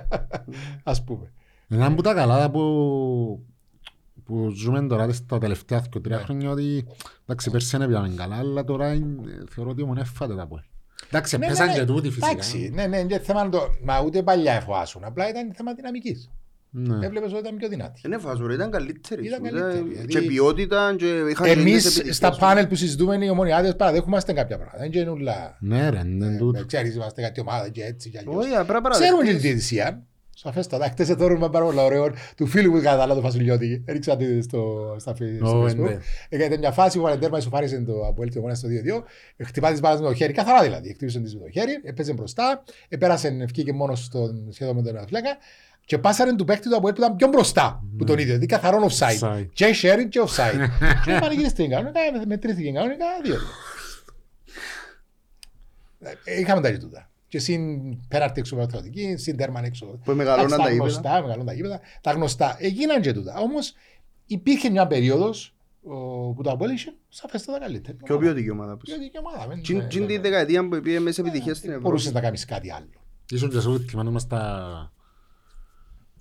Ας 0.84 1.04
πούμε. 1.04 1.32
Ένα 1.74 1.86
από 1.86 2.02
τα 2.02 2.14
καλά 2.14 2.50
που, 2.52 2.62
που 4.26 4.50
ζούμε 4.50 4.88
τώρα 4.88 5.12
στα 5.14 5.38
τελευταία 5.38 5.80
δύο 5.92 6.02
τρία 6.02 6.16
Ναι. 6.18 6.24
χρόνια 6.24 6.50
ότι 6.50 6.86
εντάξει 7.26 7.50
πέρσι 7.50 7.78
δεν 7.78 7.88
πήγαμε 7.88 8.14
καλά 8.18 8.36
αλλά 8.36 8.64
τώρα 8.64 8.94
είναι- 8.94 9.44
θεωρώ 9.50 9.70
ότι 9.70 9.82
ήμουν 9.82 9.98
έφατε 9.98 10.36
τα 10.36 10.48
πόλη. 10.48 10.64
Εντάξει, 11.10 11.38
Ναι, 11.38 11.48
πέσαν 11.48 11.68
ναι, 11.68 11.74
και 11.74 11.80
ναι. 11.80 11.86
τούτοι 11.86 12.08
φυσικά. 12.08 12.30
Εντάξει, 12.30 12.72
ναι, 12.74 12.88
ναι, 12.88 12.98
είναι 12.98 13.20
θέμα 13.20 13.50
το... 13.50 13.62
Μα 13.84 14.02
ούτε 14.02 14.24
παλιά 14.24 14.54
εφοάσουν. 14.54 15.04
Απλά 15.04 15.30
ήταν 15.30 15.54
θέμα 15.56 15.74
δυναμικής. 15.74 16.30
Ναι. 16.74 17.06
Έβλεπες 17.06 17.32
ότι 17.32 17.40
ήταν 17.42 17.56
πιο 17.58 17.68
δυνατή. 17.68 18.02
Είναι 18.06 18.18
φάσο, 18.18 18.52
ήταν 18.52 18.72
καλύτερη. 18.72 19.26
Ήταν 19.26 19.46
σου, 19.46 19.52
καλύτερη, 19.52 19.72
ήταν- 19.78 19.88
δηλαδή- 19.90 20.08
Και 20.08 20.22
ποιότητα 20.22 20.96
και 20.98 21.06
είχαν 21.06 21.48
και 21.48 21.54
τις 21.54 21.62
Εμείς 21.62 21.86
επιτυχίες 21.86 22.16
στα 22.16 22.32
σου. 22.32 22.40
πάνελ 22.40 22.68
που 22.68 22.76
συζητούμε 22.76 23.26
οι 23.26 23.30
ομονιάτες 23.30 23.76
παραδέχομαστε 23.76 24.34
κάποια 24.34 24.58
πράγματα. 24.58 24.78
Δεν 24.80 24.92
είναι 25.02 25.10
ούλα. 25.12 25.58
Ναι 25.60 25.90
ρε, 25.90 26.02
είναι 26.06 26.38
τούτο. 26.38 26.60
Ε, 26.60 26.64
Ξέρεις, 26.66 26.96
είμαστε 26.96 27.22
κάτι 27.22 27.40
ομάδα 27.40 27.70
και 27.70 27.84
έτσι 27.84 28.10
και 28.10 28.18
αλλιώς. 28.18 28.36
Όχι, 28.36 28.54
απλά 28.56 28.64
Ξέρουμε 28.64 28.90
και 28.90 29.00
την 29.00 29.12
παραδεχτείς. 29.16 29.42
διαιτησία. 29.42 30.04
Σαφέστατα. 30.44 30.90
Χτες 30.90 31.10
εθώρουμε 31.10 31.50
πάρα 31.50 31.66
πολύ 31.66 31.80
ωραίο 31.80 32.12
του 32.36 32.46
φίλου 32.48 32.72
μου 32.72 32.82
κατά 32.82 33.08
το 33.16 33.22
Φασιλιώτη. 33.22 33.84
Έριξα 33.86 34.18
τη 34.18 34.42
στο, 34.42 34.96
στα 35.00 35.16
φι- 35.16 35.46
στο 35.46 35.58
Ω, 35.60 35.66
Facebook. 35.66 35.76
ναι. 35.76 35.98
Έκανε 36.30 36.58
μια 36.58 36.72
φάση 36.72 36.96
που 36.98 37.04
ο 37.04 37.06
Βαλεντέρμα 37.06 37.38
ισοφάρισε 37.38 37.82
το 37.82 38.06
Αποέλ 38.08 38.34
το 38.34 38.42
στο 38.56 38.68
2-2. 39.40 39.44
Χτυπά 39.46 39.72
τη 39.74 39.80
μπάλα 39.80 40.00
με 40.02 40.08
το 40.08 40.14
χέρι, 40.14 40.34
καθαρά 40.34 40.62
δηλαδή. 40.64 40.94
Χτύπησε 40.94 41.20
τη 41.20 41.36
με 41.38 41.42
το 41.44 41.50
χέρι, 41.50 41.80
έπαιζε 41.84 42.14
μπροστά, 42.14 42.64
επέρασε, 42.90 43.38
ευκήκε 43.42 43.74
μόνος 43.74 44.04
στον 44.04 44.48
σχεδόν 44.52 44.76
με 44.76 44.82
τον 44.82 44.98
Αθλέκα 44.98 45.38
και 45.86 45.98
πάσαρε 45.98 46.34
του 46.36 46.46
παίκτη 46.46 46.70
του 46.70 46.76
Αποέλ 46.76 46.94
που 46.94 47.02
ήταν 47.02 47.16
πιο 47.16 47.28
μπροστά 47.28 47.84
που 47.98 48.04
τον 48.04 48.16
ίδιο. 48.16 48.26
Δηλαδή 48.26 48.46
καθαρόν 48.46 48.90
offside. 48.90 49.20
Offside. 49.20 49.48
Και 49.54 49.76
sharing 49.82 50.08
και 50.10 50.22
offside. 50.28 50.68
και 51.06 51.18
πάνε 51.22 51.36
και 51.36 51.48
στην 51.50 51.70
κανονικά, 51.70 52.00
μετρήθηκε 52.28 52.72
κανονικά 52.72 53.06
δύο. 53.24 53.36
Ε, 56.24 56.40
Είχαμε 56.40 56.62
τα 56.62 56.70
γητούτα. 56.70 57.10
Και 57.32 57.40
συν 57.40 57.80
πέραρτη 58.08 58.40
έξω 58.40 58.56
από 58.56 58.64
αθλητική, 58.64 59.16
συν 59.18 59.38
τέρμαν 59.38 59.64
έξω. 59.64 59.86
Που 59.86 60.12
μεγαλώναν 60.14 60.46
Εντάξει, 60.46 60.64
τα 60.64 60.70
γήπεδα. 60.72 60.90
γνωστά, 60.90 61.12
μεγαλώναν 61.14 61.46
τα 61.46 61.54
γήπεδα. 61.54 61.80
Τα 62.02 62.12
γνωστά. 62.12 62.56
Έγιναν 62.60 63.02
και 63.02 63.14
τούτα. 63.14 63.34
Όμως 63.40 63.74
υπήρχε 64.26 64.70
μια 64.70 64.88
περίοδος 64.88 65.56
που 66.36 66.40
το 66.44 66.50
Απόλυ 66.52 66.74
είχε 66.74 66.94
σαφέστατα 67.10 67.60
καλύτερη. 67.60 67.98
Πιο 68.04 68.18
ποιοτική 68.18 68.50
ομάδα. 68.52 68.78
πες. 68.78 68.90
Ποιοτική 68.90 69.18
ομάδα. 69.18 69.48
δεν- 69.48 69.62
Τζιν- 69.62 69.80
δεν- 69.80 69.90
τζιν 69.90 70.08
τη 70.08 70.14
δεν- 70.14 70.22
δεκαετία 70.22 70.68
που 70.68 70.82
πήγε 70.82 71.00
μέσα 71.00 71.22
επιτυχία 71.22 71.54
στην 71.54 71.62
δεν 71.70 71.78
Ευρώπη. 71.78 71.84
Μπορούσες 71.88 72.14
να 72.14 72.22
κάνεις 72.22 72.46
κάτι 72.46 72.72
άλλο. 72.72 72.88
Ίσως 73.30 73.50
και 73.50 73.60
σου 73.60 73.80
θυμάμαι 73.80 74.20
στα 74.20 74.92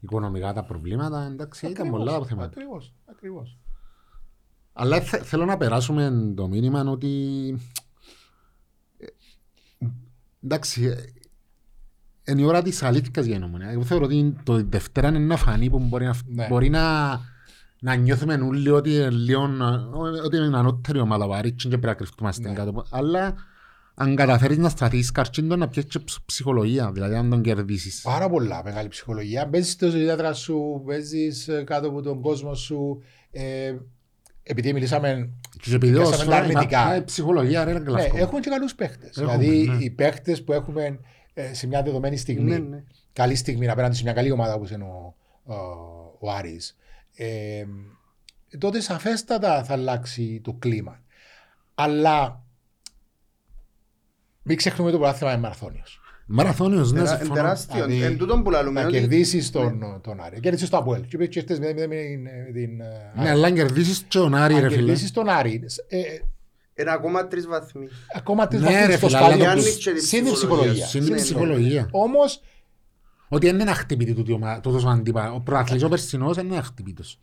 οικονομικά 0.01 0.53
τα 0.53 0.65
προβλήματα, 0.65 1.23
εντάξει, 1.33 1.67
ήταν 1.67 1.79
Ακριβώς, 1.87 1.99
πολλά 1.99 2.19
τα 2.19 2.27
θέματα. 2.27 2.47
Ακριβώς, 2.49 2.95
ακριβώς. 3.11 3.59
Αλλά 4.73 5.01
θε- 5.01 5.23
θέλω 5.25 5.45
να 5.45 5.57
περάσουμε 5.57 6.33
το 6.37 6.49
μήνυμα 6.49 6.81
ότι 6.83 7.09
ε, 7.49 7.80
εντάξει, 10.45 10.85
ε, 10.85 10.95
είναι 12.33 12.41
η 12.41 12.45
ώρα 12.45 12.63
της 12.63 12.83
αλήθικας 12.83 13.25
για 13.27 13.35
την 13.35 13.45
ομονία. 13.45 13.69
Εγώ 13.71 13.83
θεωρώ 13.85 14.05
ότι 14.05 14.37
το 14.43 14.65
Δευτέρα 14.65 15.09
είναι 15.09 15.17
ένα 15.17 15.37
φανή 15.37 15.71
που 15.71 15.79
μπορεί 15.79 16.05
να, 16.05 16.15
Ναι. 16.27 16.47
μπορεί 16.49 16.69
να, 16.69 17.11
να 17.81 17.95
νιώθουμε 17.95 18.35
όλοι 18.35 18.69
ότι 18.71 18.91
είναι 18.95 19.11
λίγο, 19.11 19.51
ότι 20.25 20.37
είναι 20.37 20.57
ανώτερη 20.59 20.99
ομάδα 20.99 21.27
βαρύτσι 21.27 21.63
και 21.69 21.79
πρέπει 21.79 21.87
να 21.87 21.95
κρυφτούμαστε 21.95 22.49
Ναι. 22.49 22.55
κάτω. 22.55 22.71
από- 22.71 22.85
Αλλά 22.91 23.35
αν 23.95 24.17
καταφέρεις 24.17 24.59
να 24.59 24.69
σταθείς 24.69 25.11
καρτσίντο 25.11 25.57
να 25.57 25.69
πιέσεις 25.69 25.91
και 25.91 25.99
ψ- 25.99 26.19
ψυχολογία, 26.25 26.93
δηλαδή 26.93 27.15
αν 27.15 27.31
τον 27.31 27.43
κερδίσεις. 27.43 28.01
Πάρα 28.03 28.29
πολλά 28.29 28.63
μεγάλη 28.65 28.89
ψυχολογία. 28.89 29.49
Παίζεις 29.49 29.73
στο 29.73 29.87
ιδιαίτερα 29.87 30.33
σου, 30.33 30.83
παίζεις 30.87 31.49
ε, 31.49 31.63
κάτω 31.65 31.89
από 31.89 32.03
τον 32.03 32.21
κόσμο 32.21 32.55
σου. 32.55 33.03
Ε, 33.31 33.73
επειδή 34.51 34.73
μιλήσαμε, 34.73 35.31
Και 35.61 35.75
επειδή 35.75 35.93
πιάσαμε 35.93 36.15
ως 36.15 36.19
τα 36.19 36.25
φορά 36.25 36.37
αρνητικά. 36.37 36.95
είναι 36.95 37.05
ψυχολογία 37.05 37.65
ρε 37.65 37.73
ναι, 37.73 37.79
Γλαυκό. 37.79 38.17
έχουμε 38.17 38.41
και 38.41 38.51
καλούς 38.51 38.75
παίχτες. 38.75 39.17
Έχουμε, 39.17 39.37
δηλαδή 39.39 39.67
ναι. 39.69 39.85
οι 39.85 39.91
παίχτες 39.91 40.45
που 40.45 40.53
έχουμε 40.53 41.01
ε, 41.35 41.55
σε 41.55 41.67
μια 41.67 41.83
δεδομένη 41.83 42.17
στιγμή, 42.17 42.51
Ναι, 42.51 42.59
ναι. 42.59 42.83
καλή 43.13 43.35
στιγμή 43.35 43.69
απέναντι 43.69 43.97
σε 43.97 44.03
μια 44.03 44.13
καλή 44.13 44.31
ομάδα 44.31 44.55
όπως 44.55 44.71
είναι 44.71 44.85
ο, 44.85 45.15
ο, 45.43 45.55
ο 46.19 46.31
Άρης, 46.31 46.77
ε, 47.17 47.65
τότε 48.59 48.81
σαφέστατα 48.81 49.65
θα 49.65 49.73
αλλάξει 49.73 50.41
το 50.45 50.53
κλίμα. 50.53 51.01
Αλλά 51.75 52.45
μην 54.43 54.57
ξεχνούμε 54.57 54.91
το 54.91 54.99
πρωτάθλημα 54.99 55.33
είναι 55.33 55.41
μαραθώνιος. 55.41 56.00
Μαραθώνιος, 56.33 56.93
ναι, 56.93 56.99
Τερα- 57.03 57.17
συμφωνώ. 57.17 57.35
Τεράστιο. 57.35 57.75
Δηλαδή, 57.87 58.03
Εν 58.05 58.19
τούτον 58.19 58.43
που 58.43 58.51
λαλούμε. 58.51 58.81
Να 58.81 58.87
ότι- 58.87 58.99
κερδίσεις 58.99 59.51
τον, 59.51 60.01
τον 60.03 60.21
Άρη. 60.21 60.41
Κέρδισες 60.41 60.69
το 60.69 60.77
Αποέλ. 60.77 61.01
Και 61.01 61.09
είπες 61.17 61.29
και 61.29 61.41
χτες 61.41 61.59
0-0 61.59 61.63
με 61.89 61.97
την, 61.97 62.21
με 62.23 62.51
την 62.53 62.81
ε, 62.81 63.13
Ναι, 63.15 63.21
Άρη. 63.23 63.29
αλλά 63.29 63.47
αν 63.47 63.55
κερδίσεις 63.55 63.99
και 63.99 64.19
τον 64.19 64.35
Άρη 64.35 64.55
Αν 64.55 64.61
ρε 64.61 64.69
φίλε. 64.69 64.77
κερδίσεις 64.83 65.11
τον 65.11 65.29
Άρη, 65.29 65.65
ε, 65.89 65.99
Είναι 66.81 66.91
ακόμα 66.93 67.27
τρεις 67.27 67.47
βαθμοί. 67.47 67.89
ακόμα 68.17 68.47
τρεις 68.49 68.61
Ναι, 68.61 68.67
βαθμούς 68.67 68.87
ρε 68.87 68.97
στο 68.97 69.07
φίλε, 69.07 69.19
αλλά 69.19 69.27
στάδιο 69.29 69.51
είναι 69.53 69.61
τους. 69.63 69.77
και 69.85 69.91
η 69.91 69.99
Συν 69.99 70.25
την 70.25 70.33
ψυχολογία. 70.33 70.73
ψυχολογία. 70.73 70.87
Συν 70.87 71.01
την 71.01 71.09
Ναι, 71.11 71.17
ναι. 71.17 71.23
ψυχολογία. 71.23 71.89
Όμως, 71.91 72.43
Ότι 73.33 73.47
δεν 73.47 73.61
είναι 73.61 73.71
αχτυπητή 73.71 74.15
τούτη 74.15 74.31
η 74.31 74.35
ομάδα, 74.35 74.61
τούτος 74.61 74.85
ο 74.85 74.89
αντίπα. 74.89 75.33
Ο 75.33 75.41
προαθλητής 75.41 75.83
ο 75.85 75.89
περσινός 75.89 76.37
δεν 76.37 76.47
είναι 76.47 76.57
αχτυπητός. 76.59 77.19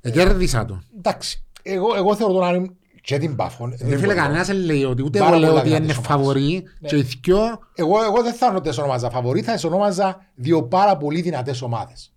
Εκέρδισα 0.00 0.64
το. 0.64 0.82
εντάξει, 0.98 1.44
εγώ, 1.62 1.94
εγώ 1.96 2.16
θεωρώ 2.16 2.32
τον 2.32 2.44
Άρη 2.44 2.76
και 3.08 3.18
την 3.18 3.36
Πάφων. 3.36 3.74
Ρε 3.88 3.98
φίλε, 3.98 4.14
κανένας 4.14 4.46
δεν 4.46 4.56
λέει 4.56 4.84
ότι 4.84 5.02
ούτε 5.02 5.18
Πάρα 5.18 5.30
εγώ 5.30 5.40
λέω 5.40 5.48
πολλά 5.48 5.60
ότι 5.60 5.68
είναι 5.70 5.78
δυνατές 5.78 5.96
ομάδες. 5.96 6.16
φαβορή 6.16 6.64
και 6.86 6.96
οι 6.96 7.02
δυο 7.02 7.38
Εγώ, 7.74 8.02
εγώ 8.02 8.22
δεν 8.22 8.34
θα 8.34 8.46
ονομάζα 8.46 8.82
ονομάζα 8.82 9.10
φαβορή, 9.10 9.42
θα 9.42 9.60
ονόμαζα 9.64 10.26
δύο 10.34 10.62
πάρα 10.62 10.96
πολύ 10.96 11.20
δυνατές 11.20 11.62
ομάδες. 11.62 12.12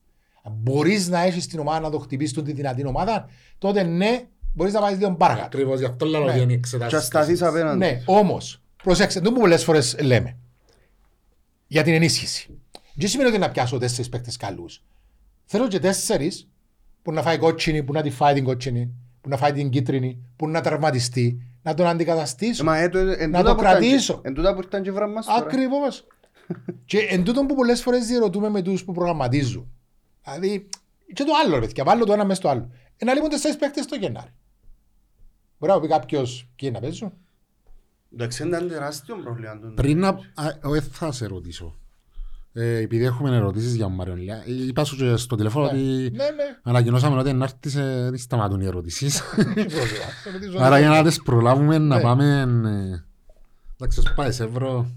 Μπορείς 0.52 1.08
να 1.08 1.20
έχεις 1.22 1.48
την 1.48 1.60
ομάδα 1.60 1.80
να 1.80 1.90
το 1.90 2.00
χτυπήσεις 2.00 2.34
την 2.44 2.56
δυνατή 2.56 2.86
ομάδα, 2.86 3.30
τότε 3.58 3.84
ναι, 3.84 4.28
μπορείς 4.54 4.74
να 4.74 4.80
πάει 4.82 4.96
λίγο 4.96 5.12
παρακάτω. 5.16 5.46
Ακριβώς 5.46 5.80
γι' 5.80 5.86
αυτό 5.86 6.06
λέω 6.06 6.24
Ναι. 6.24 6.32
ότι 6.32 6.40
είναι 6.40 6.52
Και 6.52 6.58
εξετάσεις. 6.58 6.98
ας 6.98 7.06
σταθείς 7.06 7.42
απέναντι. 7.42 7.78
Ναι, 7.78 8.02
όμως, 8.06 8.62
προσέξτε, 8.84 9.20
δεν 9.20 9.34
που 9.34 9.40
πολλές 9.40 9.64
φορές 9.64 9.96
λέμε 10.02 10.38
για 11.68 11.84
την 11.84 11.94
ενίσχυση. 11.94 12.60
Δεν 12.96 13.08
σημαίνει 13.10 13.30
ότι 13.30 13.38
να 13.38 13.50
πιάσω 13.50 13.78
τέσσερις 13.78 14.10
παίκτες 14.10 14.38
καλούς. 14.38 14.84
Θέλω 15.46 15.68
και 15.68 15.80
τέσσερις 15.80 16.48
που 17.02 17.12
να 17.12 17.22
φάει 17.22 17.38
κότσινη, 17.38 17.84
που 17.84 17.94
να 17.94 18.02
τη 18.02 18.10
φάει 18.10 18.34
την 18.34 18.44
κότσινη, 18.44 18.94
που 19.22 19.30
να 19.30 19.38
φάει 19.38 19.52
την 19.54 19.70
κίτρινη, 19.70 20.18
που 20.36 20.48
να 20.48 20.62
τραυματιστεί, 20.62 21.42
να 21.64 21.74
τον 21.74 21.86
αντικαταστήσω. 21.88 22.64
Ε, 22.64 22.66
Μα, 22.66 22.78
ε, 22.78 22.90
το- 22.90 22.98
εν 23.00 23.30
Να 23.30 23.38
τούτα 23.38 23.50
το 23.50 23.56
που 23.56 23.62
ήταν 23.62 23.72
κρατήσω. 23.80 24.14
και- 24.22 24.28
Εν 24.28 24.34
τούτα 24.34 24.54
που 24.56 24.62
ήταν 24.62 24.82
και 24.84 24.92
βράμε 24.92 25.14
μας 25.14 25.26
τώρα. 25.26 25.38
Ακριβώς. 25.40 26.08
και 26.86 26.98
εν 27.00 27.24
τούτον 27.24 27.48
που 27.48 27.56
πολλές 27.56 27.82
φορές 27.82 28.06
διερωτούμε 28.06 28.50
με 28.50 28.62
τους 28.62 28.84
που 28.84 28.94
προγραμματίζουν. 28.94 29.72
Δηλαδή, 30.24 30.70
και 31.14 31.24
το 31.24 31.32
άλλο, 31.46 31.54
ρε 31.60 31.66
παιδιά, 31.66 31.84
βάλω 31.84 32.06
το 32.06 32.14
ένα 32.14 32.24
μέσα 32.26 32.40
στο 32.40 32.50
άλλο. 32.50 32.70
Ένα 32.98 33.14
λοιπόν 33.14 33.30
τέσσερις 33.30 33.58
παίκτες 33.58 33.84
στο 33.84 33.96
Γενάρη. 33.96 34.30
Μπορεί 35.60 35.72
να 35.74 35.80
πει 35.80 35.88
κάποιος 35.88 36.50
ποιοι 36.56 36.70
να 36.74 36.80
παίζουν. 36.80 37.14
Εντάξει, 38.14 38.48
ήταν 38.48 38.68
τεράστιο 38.68 39.16
πρόβλημα. 39.16 39.54
τούτο. 39.60 39.74
Πριν 39.74 40.00
να... 40.00 40.08
α, 40.08 40.18
Εγώ 40.64 40.82
θα 40.82 41.12
σε 41.12 41.26
ρωτήσω. 41.28 41.80
Ε, 42.54 42.76
επειδή 42.78 43.04
έχουμε 43.04 43.36
ερωτήσεις 43.36 43.76
για 43.76 43.84
τον 43.86 43.94
Μάριον 43.94 44.18
Λιά, 44.18 44.44
είπα 44.46 44.84
σου 44.84 44.96
και 44.96 45.16
στο 45.16 45.36
τηλέφωνο 45.36 45.66
ότι 45.66 45.78
Ναι, 45.78 46.24
ναι. 46.24 46.44
ανακοινώσαμε 46.64 47.20
ότι 47.20 47.34
να 47.34 47.44
έρθεις, 47.44 47.76
ε, 47.76 48.08
δεν 48.10 48.18
σταματούν 48.18 48.62
οι 48.62 48.66
ερωτήσεις. 48.66 49.22
Τι 49.36 49.44
πρόβλημα. 49.44 50.06
Θα 50.24 50.32
ρωτήσω 50.32 50.58
Άρα 50.60 50.80
για 50.80 50.90
να 50.90 51.04
τις 51.04 51.22
προλάβουμε 51.22 51.78
να 51.78 51.96
Ναι. 51.96 52.02
πάμε... 52.02 52.40
ε, 52.66 53.04
Εντάξει, 53.80 54.00
ως 54.00 54.14
πάει 54.16 54.32
σε 54.32 54.44
ευρώ. 54.44 54.92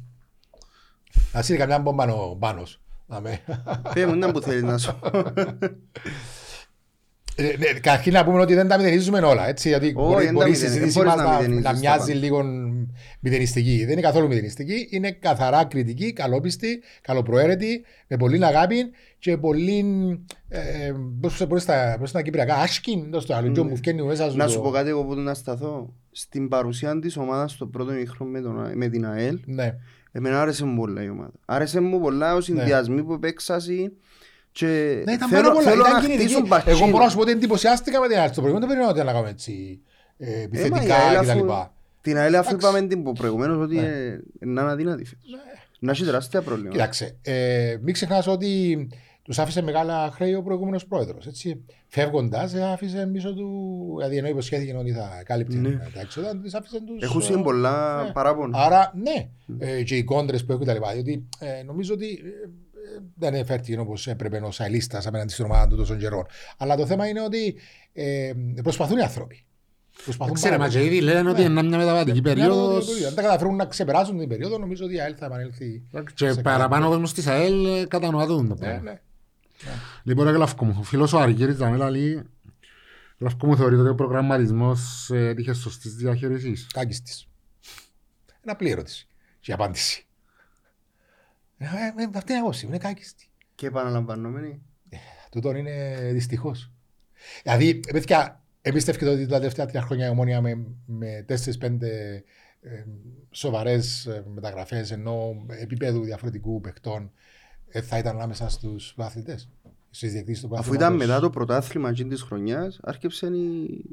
Ας 1.33 1.49
είναι 1.49 1.59
καμιά 1.59 1.79
μπόμπα 1.79 2.05
ο 2.15 2.37
Πάνος. 2.37 2.81
Να 3.07 3.21
με- 3.21 3.41
Πες 3.95 4.05
μου, 4.05 4.15
ήταν 4.15 4.33
που 4.33 4.41
θέλεις 4.41 4.63
να 4.63 4.79
σου. 4.79 4.99
Ε, 7.37 7.43
ναι, 7.43 7.67
Καταρχήν 7.81 8.13
να 8.13 8.25
πούμε 8.25 8.41
ότι 8.41 8.55
δεν 8.55 8.69
τα 8.69 8.77
μηδενίζουμε 8.77 9.19
όλα. 9.19 9.49
Έτσι, 9.49 9.69
γιατί 9.69 9.85
Όχι, 9.87 9.95
μπορεί, 9.95 10.25
δεν 10.25 10.33
μπορεί 10.35 10.45
τα 10.45 10.49
η 10.49 10.51
μηδενίζεις, 10.53 10.73
συζήτηση 10.73 10.99
μπορείς 10.99 11.13
μας 11.15 11.23
να 11.25 11.31
να, 11.31 11.37
μηδενίζεις 11.37 11.65
να 11.65 11.71
τα 11.73 11.79
μοιάζει 11.79 11.99
πάντα. 11.99 12.15
λίγο 12.15 12.43
μηδενιστική. 13.21 13.79
Δεν 13.81 13.93
είναι 13.93 14.01
καθόλου 14.01 14.27
μηδενιστική. 14.27 14.87
Είναι 14.91 15.11
καθαρά 15.11 15.65
κριτική, 15.65 16.13
καλόπιστη, 16.13 16.83
καλοπροαίρετη, 17.01 17.85
με 18.09 18.17
πολύ 18.17 18.45
αγάπη 18.45 18.77
και 19.19 19.37
πολύ. 19.37 19.79
Ε, 20.49 20.93
πώς 21.21 21.45
πώς 21.49 21.65
τα, 21.65 21.97
πώς 21.99 22.13
τα 22.13 22.23
κυπριακά, 22.23 22.55
άσκιν, 22.55 23.11
το 23.11 23.21
στο 23.21 23.35
άλλο, 23.35 23.53
και 23.53 23.61
μου 23.63 23.77
φκένει 23.77 24.03
μέσας 24.03 24.31
σου. 24.33 24.37
Να 24.39 24.45
το- 24.45 24.51
σου 24.51 24.61
πω 24.61 24.71
κάτι 24.71 24.89
εγώ 24.89 25.05
που 25.05 25.15
να 25.15 25.35
σταθώ. 25.35 25.95
Στην 26.13 26.49
παρουσία 26.49 26.99
της 26.99 27.17
ομάδας 27.17 27.53
στο 27.53 27.67
πρώτο 27.67 27.93
μήχρονο 27.93 28.31
με, 28.33 28.41
τον- 28.41 28.71
με 28.77 28.89
την 28.89 29.07
ΑΕΛ, 29.07 29.39
Ναι. 29.45 29.75
εμένα 30.13 30.41
άρεσε 30.41 30.65
μου 30.65 30.77
πολλά 30.77 31.03
η 31.03 31.09
ομάδα. 31.09 31.33
Άρεσε 31.45 31.81
μου 31.81 32.01
πολλά 32.01 32.35
ο 32.35 32.41
συνδυασμοί 32.41 33.03
που 33.05 33.19
παίξασαι 33.19 33.93
και 34.59 34.67
Ναι, 35.05 35.13
ήταν 35.13 35.29
θέλω, 35.29 35.43
πάρα 35.43 35.53
πολλά. 35.55 35.69
θέλω 35.71 35.81
Ήταν 35.81 35.93
να 35.93 36.01
κινητική. 36.01 36.23
χτίσουν 36.25 36.47
Εγώ 36.47 36.51
μπορώ 36.51 36.63
να 36.65 36.89
παχύλο. 36.91 37.09
σου 37.09 37.17
πω 37.17 37.23
ότι 37.23 37.31
εντυπωσιάστηκα 37.31 38.01
με 38.01 38.09
την 38.09 38.19
άλλη. 38.19 38.33
Στο 38.33 38.41
προηγούμενο 38.41 38.67
δεν 38.67 38.77
περίμενα 38.77 38.91
ότι 38.99 39.07
να 39.07 39.13
κάνουμε 39.13 39.31
έτσι 39.31 39.81
ε, 40.19 40.27
Ε, 40.27 40.35
μα 40.37 40.39
η 40.41 40.43
επιθετικά 40.43 40.95
ΑΕΛ 40.95 41.17
κτλ. 41.27 41.31
αφού- 41.51 41.71
Την 42.01 42.17
ΑΕΛ 42.17 42.35
αφού 42.35 42.49
Εντάξει. 42.49 42.67
είπαμε 42.69 42.87
την 42.89 43.03
που 43.03 43.13
προηγουμένως 43.13 43.59
ότι 43.65 43.75
Ναι. 43.77 43.87
ε, 43.87 44.21
είναι 44.45 44.61
αναδύνατη 44.61 45.05
φέτος. 45.05 45.25
Να 45.79 45.91
έχει 45.91 46.05
τεράστια 46.05 46.43
πρόβλημα. 46.43 46.71
Κοίταξε, 46.71 47.17
ε, 47.23 47.77
μην 47.83 47.93
ξεχνάς 47.95 48.27
ότι 48.27 48.89
τους 49.23 49.39
άφησε 49.39 49.63
μεγάλα 49.63 50.11
χρέη 50.15 50.35
ο 50.35 50.43
προηγούμενος 50.43 50.87
πρόεδρος. 50.87 51.29
Φεύγοντας, 51.89 52.55
άφησε 52.55 53.09
πίσω 53.13 53.35
του. 53.35 53.49
Δηλαδή, 53.97 54.17
ενώ 54.17 54.29
υποσχέθηκε 54.29 54.77
ότι 54.77 54.93
θα 54.93 55.23
κάλυπτε 55.25 55.57
Ναι. 55.57 55.71
τα 55.95 56.01
έξοδα, 56.01 56.37
τους 56.43 56.55
άφησε 56.55 56.81
τους. 56.87 57.03
Έχουν 57.03 57.23
συν 57.23 57.43
πολλά 57.43 58.03
ναι. 58.03 58.13
παράπονα. 58.13 58.59
Άρα, 58.59 58.93
ναι, 59.03 59.29
ε, 59.59 59.83
και 59.83 59.97
οι 59.97 60.05
κόντρες 60.05 60.45
που 60.45 60.53
έχουν 60.53 60.65
τα 60.65 60.73
λοιπά. 60.73 60.93
Διότι 60.93 61.29
ε, 61.39 61.63
νομίζω 61.63 61.95
ότι 61.95 62.07
ε, 62.07 62.09
ε, 62.09 62.74
δεν 63.15 63.35
έφερθηκε 63.35 63.79
όπω 63.79 63.95
έπρεπε 64.05 64.37
ο 64.43 64.51
Σαλίστα 64.51 65.03
απέναντι 65.05 65.33
στην 65.33 65.45
ομάδα 65.45 65.67
του 65.67 65.77
τόσων 65.77 65.99
καιρών. 65.99 66.27
Αλλά 66.57 66.77
το 66.77 66.87
θέμα 66.87 67.07
είναι 67.09 67.21
ότι 67.21 67.55
ε, 67.93 68.33
προσπαθούν 68.63 68.99
οι 68.99 69.03
άνθρωποι. 69.03 69.45
Προσπαθούν 70.05 70.35
Ξέρε, 70.35 70.57
πάρα 70.57 70.63
μα 70.65 70.73
πολύ. 70.73 70.85
και 70.89 70.95
ήδη 70.95 71.05
λένε 71.05 71.29
ότι 71.31 71.41
Ναι. 71.41 71.47
είναι 71.47 71.63
μια 71.63 71.79
μεταβατική 71.79 72.21
Μια 72.21 72.35
περίοδος 72.35 72.85
περίοδος. 72.85 73.07
Αν 73.09 73.15
τα 73.15 73.23
καταφέρουν 73.23 73.57
να 73.57 73.67
ξεπεράσουν 73.67 74.19
την 74.19 74.29
περίοδο, 74.29 74.59
νομίζω 74.59 74.85
ότι 74.85 74.95
η 74.95 75.01
ΑΕΛ 75.01 75.15
θα 75.19 75.27
επανέλθει. 75.27 75.83
και 76.15 76.31
σε 76.31 76.41
παραπάνω 76.43 76.75
ο 76.75 76.79
καλά. 76.79 76.87
κόσμος 76.89 77.13
της 77.13 77.27
ΑΕΛ 77.27 77.65
ε, 77.67 77.85
κατανοητούν 77.87 78.49
το 78.49 78.55
Ναι, 78.55 78.61
πράγμα. 78.61 78.81
ναι. 78.91 78.99
Λοιπόν, 80.03 80.25
ρε 80.27 80.31
Γλαυκό 80.33 80.65
μου, 80.65 80.77
ο 80.79 80.83
φίλος 80.83 81.13
ο 81.13 81.19
Αργύρης 81.19 81.57
θα 81.57 81.71
με 81.71 81.91
λέει 81.91 82.23
Γλαυκό 83.19 83.47
μου 83.47 83.57
θεωρείται 83.57 83.81
ότι 83.81 83.91
ο 83.91 83.95
προγραμματισμός 83.95 85.11
ε, 85.13 85.29
έτυχε 85.29 85.53
σωστής 85.53 85.95
διαχείρισης; 85.95 86.67
Κάκης 86.73 87.03
της. 87.03 87.27
Είναι 88.43 88.53
απλή 88.53 88.71
ερώτηση. 88.71 89.07
Και 89.41 89.51
η 89.51 89.55
απάντηση. 89.55 90.07
Ε, 91.59 91.65
ε, 91.65 92.03
ε, 92.03 92.09
αυτή 92.15 92.33
είναι 92.33 92.41
η 92.41 92.43
άποψη 92.43 92.67
μου. 92.67 92.73
Είναι 92.73 92.81
κάκης 92.81 93.15
της. 93.15 93.29
Και 93.55 93.67
επαναλαμβανόμενοι. 93.67 94.63
Τούτον 95.31 95.57
είναι 95.57 96.09
δυστυχώς. 96.13 96.71
Δηλαδή, 97.43 97.75
παιδιά, 97.93 98.43
εμπιστεύεται 98.63 99.09
ότι 99.09 99.27
τα 99.27 99.39
τελευταία 99.39 99.67
τρία 99.67 99.83
χρόνια 99.83 100.07
η 100.07 100.11
ομόνια 100.11 100.41
με, 100.41 100.67
με 100.87 101.25
4-5 101.29 101.83
ε, 102.67 102.85
σοβαρές 103.31 104.09
μεταγραφές 104.35 104.91
ενώ 104.91 105.45
επίπεδου 105.49 106.05
διαφορετικού 106.05 106.61
παιχτών 106.61 107.13
ε, 107.69 107.81
θα 107.81 107.99
ήταν 107.99 108.17
ανάμεσα 108.17 108.49
στους 108.49 108.95
αθλητές. 108.97 109.49
Στις 109.91 110.13
διεκδίκησει 110.13 110.47
του 110.47 110.59
Αφού 110.59 110.75
ήταν 110.75 110.97
μετά 110.97 111.21
το 111.21 111.31
πρωτάθλημα 111.31 111.89
εκείνης 111.89 112.13
της 112.13 112.23
χρονιάς, 112.23 112.81
άρχισε 112.83 113.27
η... 113.27 113.85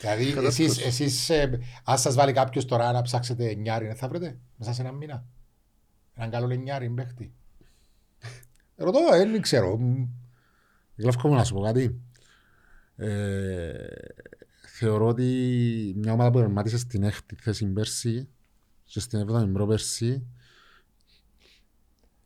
Δηλαδή, 0.00 0.32
Κατάσταση. 0.32 0.62
εσείς, 0.62 0.86
εσείς 0.86 1.30
ε, 1.30 1.58
αν 1.84 1.98
σας 1.98 2.14
βάλει 2.14 2.32
κάποιος 2.32 2.64
τώρα 2.64 2.92
να 2.92 3.02
ψάξετε 3.02 3.48
εννιάρι, 3.48 3.86
δεν 3.86 3.96
θα 3.96 4.08
βρείτε 4.08 4.38
μέσα 4.56 4.72
σε 4.72 4.82
ένα 4.82 4.92
μήνα. 4.92 5.24
Έναν 6.20 6.32
καλό 6.32 6.52
εννιάρι, 6.52 6.90
παίχτη. 6.90 7.32
Ρωτώ, 8.76 8.98
ε, 9.12 9.30
δεν 9.30 9.40
ξέρω. 9.40 9.78
Μ, 9.78 10.08
Γλαυκό 10.96 11.28
μου 11.28 11.34
να 11.34 11.44
σου 11.44 11.54
πω 11.54 11.60
κάτι. 11.60 12.00
Ε, 12.96 13.86
θεωρώ 14.66 15.06
ότι 15.06 15.24
μια 15.96 16.12
ομάδα 16.12 16.30
που 16.30 16.38
ερμάτισε 16.38 16.78
στην 16.78 17.02
έκτη 17.02 17.34
θέση 17.34 17.66
πέρσι 17.66 18.28
και 18.84 19.00
στην 19.00 19.18
έβδομη 19.18 19.52
πρόπερσι 19.52 20.26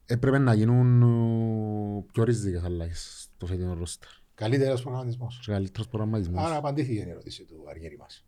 έπρεπε 0.07 0.39
να 0.39 0.55
γίνουν 0.55 1.03
ε, 1.03 2.05
πιο 2.13 2.25
ριζικές 2.25 2.63
αλλαγές 2.63 3.29
στο 3.35 3.47
φετινό 3.47 3.75
ρόστερ. 3.75 4.09
Καλύτερος 4.35 4.83
προγραμματισμός. 4.83 5.41
Και 5.45 5.53
καλύτερος 5.53 5.89
προγραμματισμός. 5.89 6.45
Άρα 6.45 6.57
απαντήθηκε 6.57 6.99
η 6.99 7.11
ερώτηση 7.11 7.45
του 7.45 7.65
Αργύρη 7.69 7.97
μας. 7.97 8.25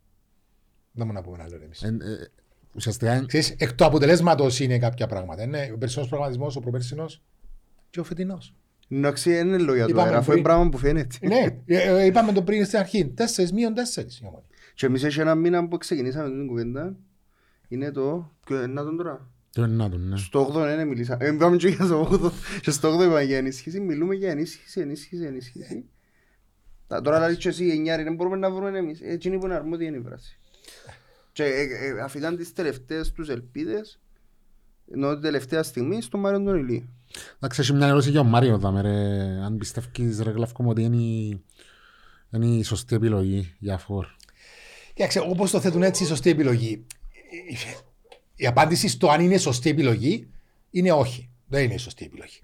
Δεν 0.91 1.07
μου 1.07 1.13
να 1.13 1.21
πούμε 1.21 1.43
άλλο 1.43 1.55
εμείς. 1.63 1.83
Ε, 1.83 1.87
ε, 1.87 2.31
ουσιαστικά 2.77 3.25
Ξέρεις, 3.25 3.55
εκ 3.57 3.73
του 3.73 3.85
αποτελέσματος 3.85 4.59
είναι 4.59 4.79
κάποια 4.79 5.07
πράγματα. 5.07 5.43
Είναι 5.43 5.71
ο 5.73 5.77
περσινός 5.77 6.07
προγραμματισμός, 6.07 6.55
ο 6.55 6.59
προπέρσινος 6.59 7.21
και 7.89 7.99
ο 7.99 8.03
φετινός. 8.03 8.55
Εντάξει, 8.89 9.31
δεν 9.31 9.47
είναι 9.47 9.57
λόγια 9.57 9.83
του 9.83 9.89
Είπαμε 9.89 10.07
αέρα, 10.07 10.17
αφού 10.17 10.25
πριν. 10.25 10.37
είναι 10.39 10.47
πράγμα 10.47 10.69
που 10.69 10.77
φαίνεται. 10.77 11.15
ναι, 11.21 11.57
ε, 11.65 11.97
ε, 12.01 12.05
είπαμε 12.05 12.31
το 12.31 12.41
πριν 12.41 12.65
στην 12.65 12.79
αρχή. 12.79 13.07
Τέσσερις 13.07 13.51
μείον 13.53 13.73
τέσσερις. 13.73 14.17
η 14.17 14.21
Ομόνια. 14.25 14.45
Και 14.73 14.85
εμείς 14.85 15.03
έχει 15.03 15.19
ένα 15.19 15.35
μήνα 15.35 15.67
που 15.67 15.77
ξεκινήσαμε 15.77 16.29
την 16.29 16.47
κουβέντα. 16.47 16.95
Είναι 17.67 17.91
το... 17.91 18.31
Ποιο 18.45 18.55
είναι 18.57 18.67
να 18.73 18.83
τον 18.83 18.97
τώρα; 18.97 19.29
το 19.51 19.63
είναι 19.63 19.73
να 19.75 19.89
τον, 19.89 20.07
ναι. 20.07 20.17
Στο 20.17 20.47
8 20.53 20.53
δεν 20.53 20.87
μιλήσαμε. 20.87 21.25
Ε, 21.25 21.33
είπαμε 21.33 21.57
και 21.57 21.67
για 21.67 21.85
το 21.87 22.19
8. 22.25 22.31
Και 22.61 22.71
στο 22.71 22.97
8 22.97 23.01
είπαμε 23.03 23.23
για 23.23 23.37
ενίσχυση. 23.37 23.79
Μιλούμε 23.79 24.15
για 24.15 24.29
ενίσχυση, 24.29 24.79
ενίσχυση, 24.81 25.23
ενίσχυση. 25.23 25.85
Τα- 26.87 27.01
Τώρα 27.01 27.19
λέει 27.19 27.35
και 27.37 27.49
εσύ 27.49 27.67
εννιάρι, 27.69 28.03
δεν 28.03 28.15
μπορούμε 28.15 28.37
να 28.37 28.51
βρούμε 28.51 28.77
εμείς. 28.77 29.01
Έτσι 29.01 29.27
είναι 29.27 29.37
που 29.37 29.45
είναι 29.45 29.55
αρμόδια 29.55 29.87
είναι 29.87 29.97
η 29.97 29.99
βράση. 29.99 30.39
Και 31.37 31.43
ε, 31.43 31.61
ε, 31.61 32.01
αφήκαν 32.01 32.37
τις 32.37 32.53
τελευταίες 32.53 33.11
τους 33.11 33.29
ελπίδες 33.29 33.99
ενώ 34.93 35.13
την 35.13 35.21
τελευταία 35.21 35.63
στιγμή 35.63 36.01
στον 36.01 36.19
Μάριο 36.19 36.43
τον 36.43 36.55
Ηλί. 36.57 36.89
Εντάξει, 37.35 37.61
έχει 37.61 37.73
μια 37.73 37.87
ερώτηση 37.87 38.09
για 38.09 38.19
τον 38.19 38.29
Μάριο 38.29 38.57
δάμε, 38.57 38.81
ρε. 38.81 39.41
Αν 39.43 39.57
πιστεύεις 39.57 40.19
ρε 40.21 40.31
Γλαυκό 40.31 40.63
ότι 40.67 40.81
είναι 40.83 40.95
η- 40.95 41.43
είναι 42.33 42.45
η 42.45 42.63
σωστή 42.63 42.95
επιλογή 42.95 43.55
για 43.59 43.77
φορ. 43.77 44.05
Κοίταξε, 44.93 45.19
όπως 45.19 45.51
το 45.51 45.59
θέτουν 45.59 45.83
έτσι, 45.83 46.03
η 46.03 46.05
σωστή 46.05 46.29
επιλογή. 46.29 46.85
Η 48.35 48.47
απάντηση 48.47 48.87
στο 48.87 49.09
αν 49.09 49.21
είναι 49.21 49.33
η 49.33 49.37
σωστή 49.37 49.69
επιλογή 49.69 50.27
είναι 50.69 50.91
όχι. 50.91 51.29
Δεν 51.47 51.63
είναι 51.63 51.73
η 51.73 51.77
σωστή 51.77 52.05
επιλογή. 52.05 52.39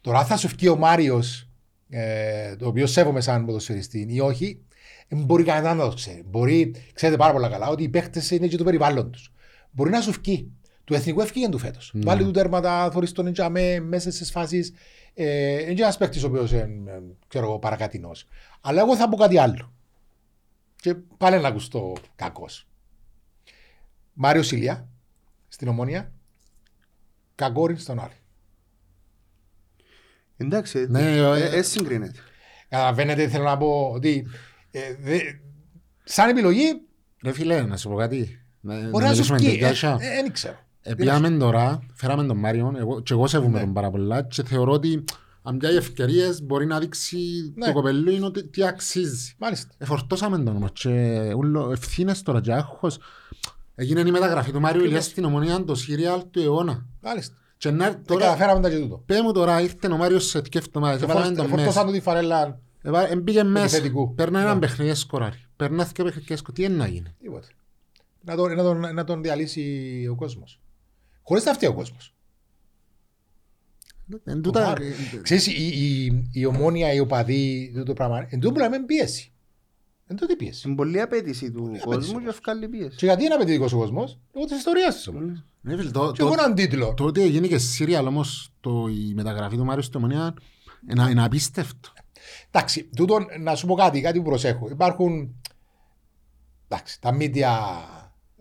Τώρα, 0.00 0.18
αν 0.18 0.26
θα 0.26 0.36
σου 0.36 0.48
βγει 0.48 0.68
ο 0.68 0.76
Μάριος, 0.76 1.48
ε, 1.88 2.56
το 2.56 2.66
οποίο 2.66 2.86
σέβομαι 2.86 3.20
σαν 3.20 3.44
ποδοσφαιριστή, 3.46 4.06
ή 4.10 4.20
όχι, 4.20 4.46
δεν 4.46 4.65
μπορεί 5.08 5.44
κανένα 5.44 5.74
να 5.74 5.88
το 5.88 5.94
ξέρει. 5.94 6.22
Μπορεί, 6.26 6.74
ξέρετε 6.92 7.18
πάρα 7.18 7.32
πολλά 7.32 7.48
καλά 7.48 7.68
ότι 7.68 7.82
οι 7.82 7.88
παίχτες 7.88 8.30
είναι 8.30 8.46
και 8.46 8.56
το 8.56 8.64
περιβάλλον 8.64 9.10
τους. 9.10 9.32
Μπορεί 9.70 9.90
να 9.90 10.00
σου 10.00 10.12
βγει. 10.12 10.50
Του 10.84 10.94
εθνικού 10.94 11.20
ευκήγεν 11.20 11.50
του 11.50 11.58
φέτος. 11.58 11.90
Ναι. 11.94 12.04
Βάλει 12.04 12.24
του 12.24 12.30
τέρματα, 12.30 12.90
θωρείς 12.90 13.12
τον 13.12 13.26
εντζαμέ 13.26 13.80
μέσα 13.80 14.10
στις 14.10 14.30
φάσεις. 14.30 14.72
Ε, 15.14 15.62
είναι 15.62 15.72
και 15.72 15.82
ένας 15.82 15.96
παίκτη 15.96 16.24
ο 16.24 16.26
οποίος 16.26 16.52
είναι 16.52 17.02
ξέρω 17.28 17.46
εγώ, 17.46 17.58
παρακατηνός. 17.58 18.26
Αλλά 18.60 18.80
εγώ 18.80 18.96
θα 18.96 19.08
πω 19.08 19.16
κάτι 19.16 19.38
άλλο. 19.38 19.72
Και 20.76 20.94
πάλι 20.94 21.40
να 21.40 21.48
ακουστώ 21.48 21.92
κακός. 22.16 22.68
Μάριο 24.12 24.42
Σιλιά 24.42 24.88
στην 25.48 25.68
Ομόνια. 25.68 26.12
Καγκόριν 27.34 27.78
στον 27.78 27.98
Άρη. 27.98 28.16
Εντάξει, 30.36 30.86
Ναι, 30.88 31.00
ε, 31.00 31.18
ε, 31.18 31.44
ε, 31.44 31.56
ε, 31.58 31.62
συγκρίνεται. 31.62 32.18
Καταλαβαίνετε, 32.68 33.28
θέλω 33.28 33.44
να 33.44 33.56
πω 33.56 33.90
ότι 33.94 34.26
ε, 34.70 34.80
δε, 35.00 35.18
σαν 36.04 36.28
επιλογή 36.28 36.80
Ρε 37.22 37.32
φίλε, 37.32 37.62
να 37.62 37.76
σου 37.76 37.88
πω 37.88 37.94
κάτι. 37.94 38.40
Να- 38.60 38.74
μπορεί 38.74 39.04
να 39.04 39.10
να 39.10 39.14
σου 39.14 39.32
μιλήσουμε 39.32 39.38
βγει. 39.38 39.48
τέτοια 39.48 39.68
Ε, 39.68 39.70
ίσια. 39.70 39.96
ε, 40.00 40.22
Δεν 40.22 40.32
ξέρω. 40.32 40.54
Επιάμε 40.82 41.30
τώρα, 41.30 41.78
φέραμε 41.94 42.24
τον 42.24 42.36
Μάριο, 42.38 42.74
εγώ, 42.78 43.00
και 43.00 43.12
εγώ 43.12 43.26
σέβομαι 43.26 43.58
Ναι. 43.58 43.64
τον 43.64 43.72
πάρα 43.72 43.90
πολλά 43.90 44.22
και 44.22 44.42
θεωρώ 44.44 44.72
ότι 44.72 45.04
αν 45.42 45.56
πιάει 45.56 45.76
ευκαιρίες 45.76 46.42
μπορεί 46.42 46.66
να 46.66 46.78
δείξει 46.78 47.16
Ναι. 47.56 47.66
το 47.66 47.72
κοπελού 47.72 48.10
είναι 48.10 48.24
ότι 48.24 48.44
τι 48.48 48.64
αξίζει. 48.66 49.34
Μάλιστα. 49.38 49.74
Εφορτώσαμε 49.78 50.36
τον 50.36 50.56
όμως 50.56 50.70
και 50.72 50.90
ούλο 51.36 51.70
ευθύνες 51.72 52.22
τώρα 52.22 52.40
και 52.40 52.52
άγχος. 52.52 52.98
Έγινε 53.74 54.00
η 54.00 54.10
μεταγραφή 54.10 54.52
του 54.52 54.60
Μάριου 54.60 54.84
Ηλίας 54.84 55.04
στην 55.04 55.24
Ομονία 55.24 55.64
το 55.64 55.74
σύριαλ 55.74 56.20
του 56.30 56.40
αιώνα. 56.40 56.86
Μάλιστα. 57.00 57.34
Και 57.56 57.70
να, 57.70 57.84
Τώρα 57.84 58.02
τώρα, 58.06 58.20
καταφέραμε 58.24 58.60
τα 58.60 58.70
και 58.70 58.76
τούτο. 58.78 59.02
πέ 59.06 59.22
μου 59.22 59.32
τώρα, 59.32 59.60
ήρθε 59.60 59.86
ο 59.86 59.96
Μάριος 59.96 60.26
σε 60.28 60.40
δύο 60.40 60.60
εβδομάδες, 60.66 61.02
έφαμε 61.02 61.20
τον 61.24 61.34
μέσα. 61.34 61.48
Φορτώσαν 61.56 61.86
του 61.86 61.92
τη 61.92 62.00
φαρέλα. 62.00 62.60
Εβα- 62.86 63.10
Εμπήκε 63.10 63.42
μέσα, 63.42 63.64
Επιθετικού. 63.76 64.14
παίρνα 64.14 64.40
έναν 64.40 64.54
Ναι. 64.54 64.60
παιχνίδι 64.60 64.94
σκοράρι. 64.94 65.44
Περνά 65.56 65.84
και 65.92 66.02
παιχνίδι 66.02 66.36
σκοράρι, 66.36 66.52
τι 66.52 66.62
είναι 66.64 66.76
να 66.76 66.86
γίνει; 66.86 67.14
Τίποτε. 67.20 67.46
Να 68.24 68.36
τον, 68.36 68.54
να, 68.54 68.62
τον, 68.62 68.94
να 68.94 69.04
τον 69.04 69.22
διαλύσει 69.22 70.06
ο 70.10 70.14
κόσμος. 70.14 70.60
Χωρίς 71.22 71.44
να 71.44 71.52
φταίει 71.54 71.68
ο 71.70 71.74
κόσμος. 71.74 72.14
Εν 74.24 74.42
τούτα- 74.42 74.76
Ξέρεις, 75.22 75.46
η, 75.46 75.66
η, 75.66 76.28
η 76.32 76.44
ομόνια, 76.44 76.92
η 76.92 76.98
οπαδή, 77.00 77.72
το 77.86 77.92
πράγμα, 77.92 78.26
εν 78.30 78.40
τούτο 78.40 78.52
πράγμα 78.52 78.76
είναι 78.76 78.84
πίεση. 78.86 79.32
Εν 80.06 80.16
τούτη 80.16 80.36
πίεση. 80.36 80.66
Είναι 80.68 80.76
πολλή 80.76 81.00
απέτηση 81.00 81.50
του 81.50 81.62
απέτηση 81.64 81.84
κόσμου 81.84 82.12
του 82.18 82.22
και 82.22 82.28
ευκάλλει 82.28 82.68
πίεση. 82.68 82.96
Και 82.96 83.06
γιατί 83.06 83.24
είναι 83.24 83.34
απαιτητικός 83.34 83.72
ο 83.72 83.76
κόσμος, 83.76 84.18
λόγω 84.34 84.46
της 84.46 84.56
ιστορίας 84.56 84.94
της 84.96 85.06
ομόνιας. 85.08 85.44
Ναι, 85.60 85.76
φίλε, 85.76 85.90
το- 85.90 86.12
Και 86.12 86.22
έχω 86.22 86.30
το- 86.34 86.36
έναν 86.42 86.54
τίτλο. 86.54 86.94
Το 86.96 87.04
ότι 87.04 87.20
έγινε 87.20 87.46
και 87.46 87.58
σύριαλ 87.58 88.06
όμως 88.06 88.52
το, 88.60 88.86
η 88.88 89.14
μεταγραφή 89.14 89.56
του 89.56 89.64
Μάριου 89.64 89.82
στην 89.82 89.98
Ομονία 89.98 90.34
είναι, 90.90 91.10
είναι 91.10 91.24
απίστευτο. 91.24 91.92
Εντάξει, 92.56 92.88
τούτο 92.96 93.18
να 93.40 93.54
σου 93.54 93.66
πω 93.66 93.74
κάτι, 93.74 94.00
κάτι 94.00 94.18
που 94.18 94.24
προσέχω. 94.24 94.68
Υπάρχουν 94.70 95.34
εντάξει, 96.68 97.00
τα 97.00 97.12
μίντια 97.12 97.58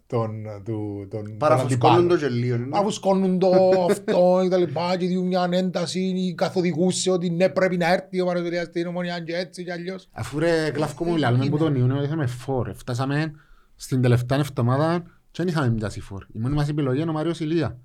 των, 0.07 0.43
του, 0.65 1.07
των, 1.09 1.23
των 1.23 1.37
Παραφουσκώνουν 1.37 1.95
αντιπάλων. 1.95 2.07
το 2.07 2.15
γελίο. 2.15 2.57
ναι. 2.57 2.65
Παραφουσκώνουν 2.65 3.39
το 3.39 3.49
αυτό 3.89 4.39
και 4.43 4.49
τα 4.49 4.57
λοιπά 4.57 4.97
και 4.97 5.07
δίνουν 5.07 5.27
μια 5.27 5.49
ένταση 5.51 5.99
ή 5.99 6.33
καθοδηγούσε 6.33 7.11
ότι 7.11 7.29
ναι 7.29 7.49
πρέπει 7.49 7.77
να 7.77 7.93
έρθει 7.93 8.21
ο 8.21 8.25
Μαροτελιάς 8.25 8.65
στην 8.65 8.87
ομονία 8.87 9.19
και 9.19 9.35
έτσι 9.35 9.63
και 9.63 9.71
αλλιώς. 9.71 10.07
Αφού 10.11 10.39
ρε 10.39 10.67
Γλαυκό 10.67 11.05
μου 11.05 11.13
μιλάμε 11.13 11.45
που 11.45 11.57
τον 11.57 11.75
Ιούνιο 11.75 12.03
είχαμε 12.03 12.25
φορ. 12.25 12.73
Φτάσαμε 12.75 13.31
στην 13.75 14.01
τελευταία 14.01 14.39
εβδομάδα 14.39 15.03
και 15.31 15.43
δεν 15.43 15.47
είχαμε 15.47 15.69
μοιάσει 15.69 16.01
φορ. 16.01 16.23
Η 16.33 16.39
μόνη 16.39 16.55
μας 16.55 16.69
επιλογή 16.69 17.01
είναι 17.01 17.09
ο 17.09 17.13
Μάριος 17.13 17.39
Ηλία. 17.39 17.77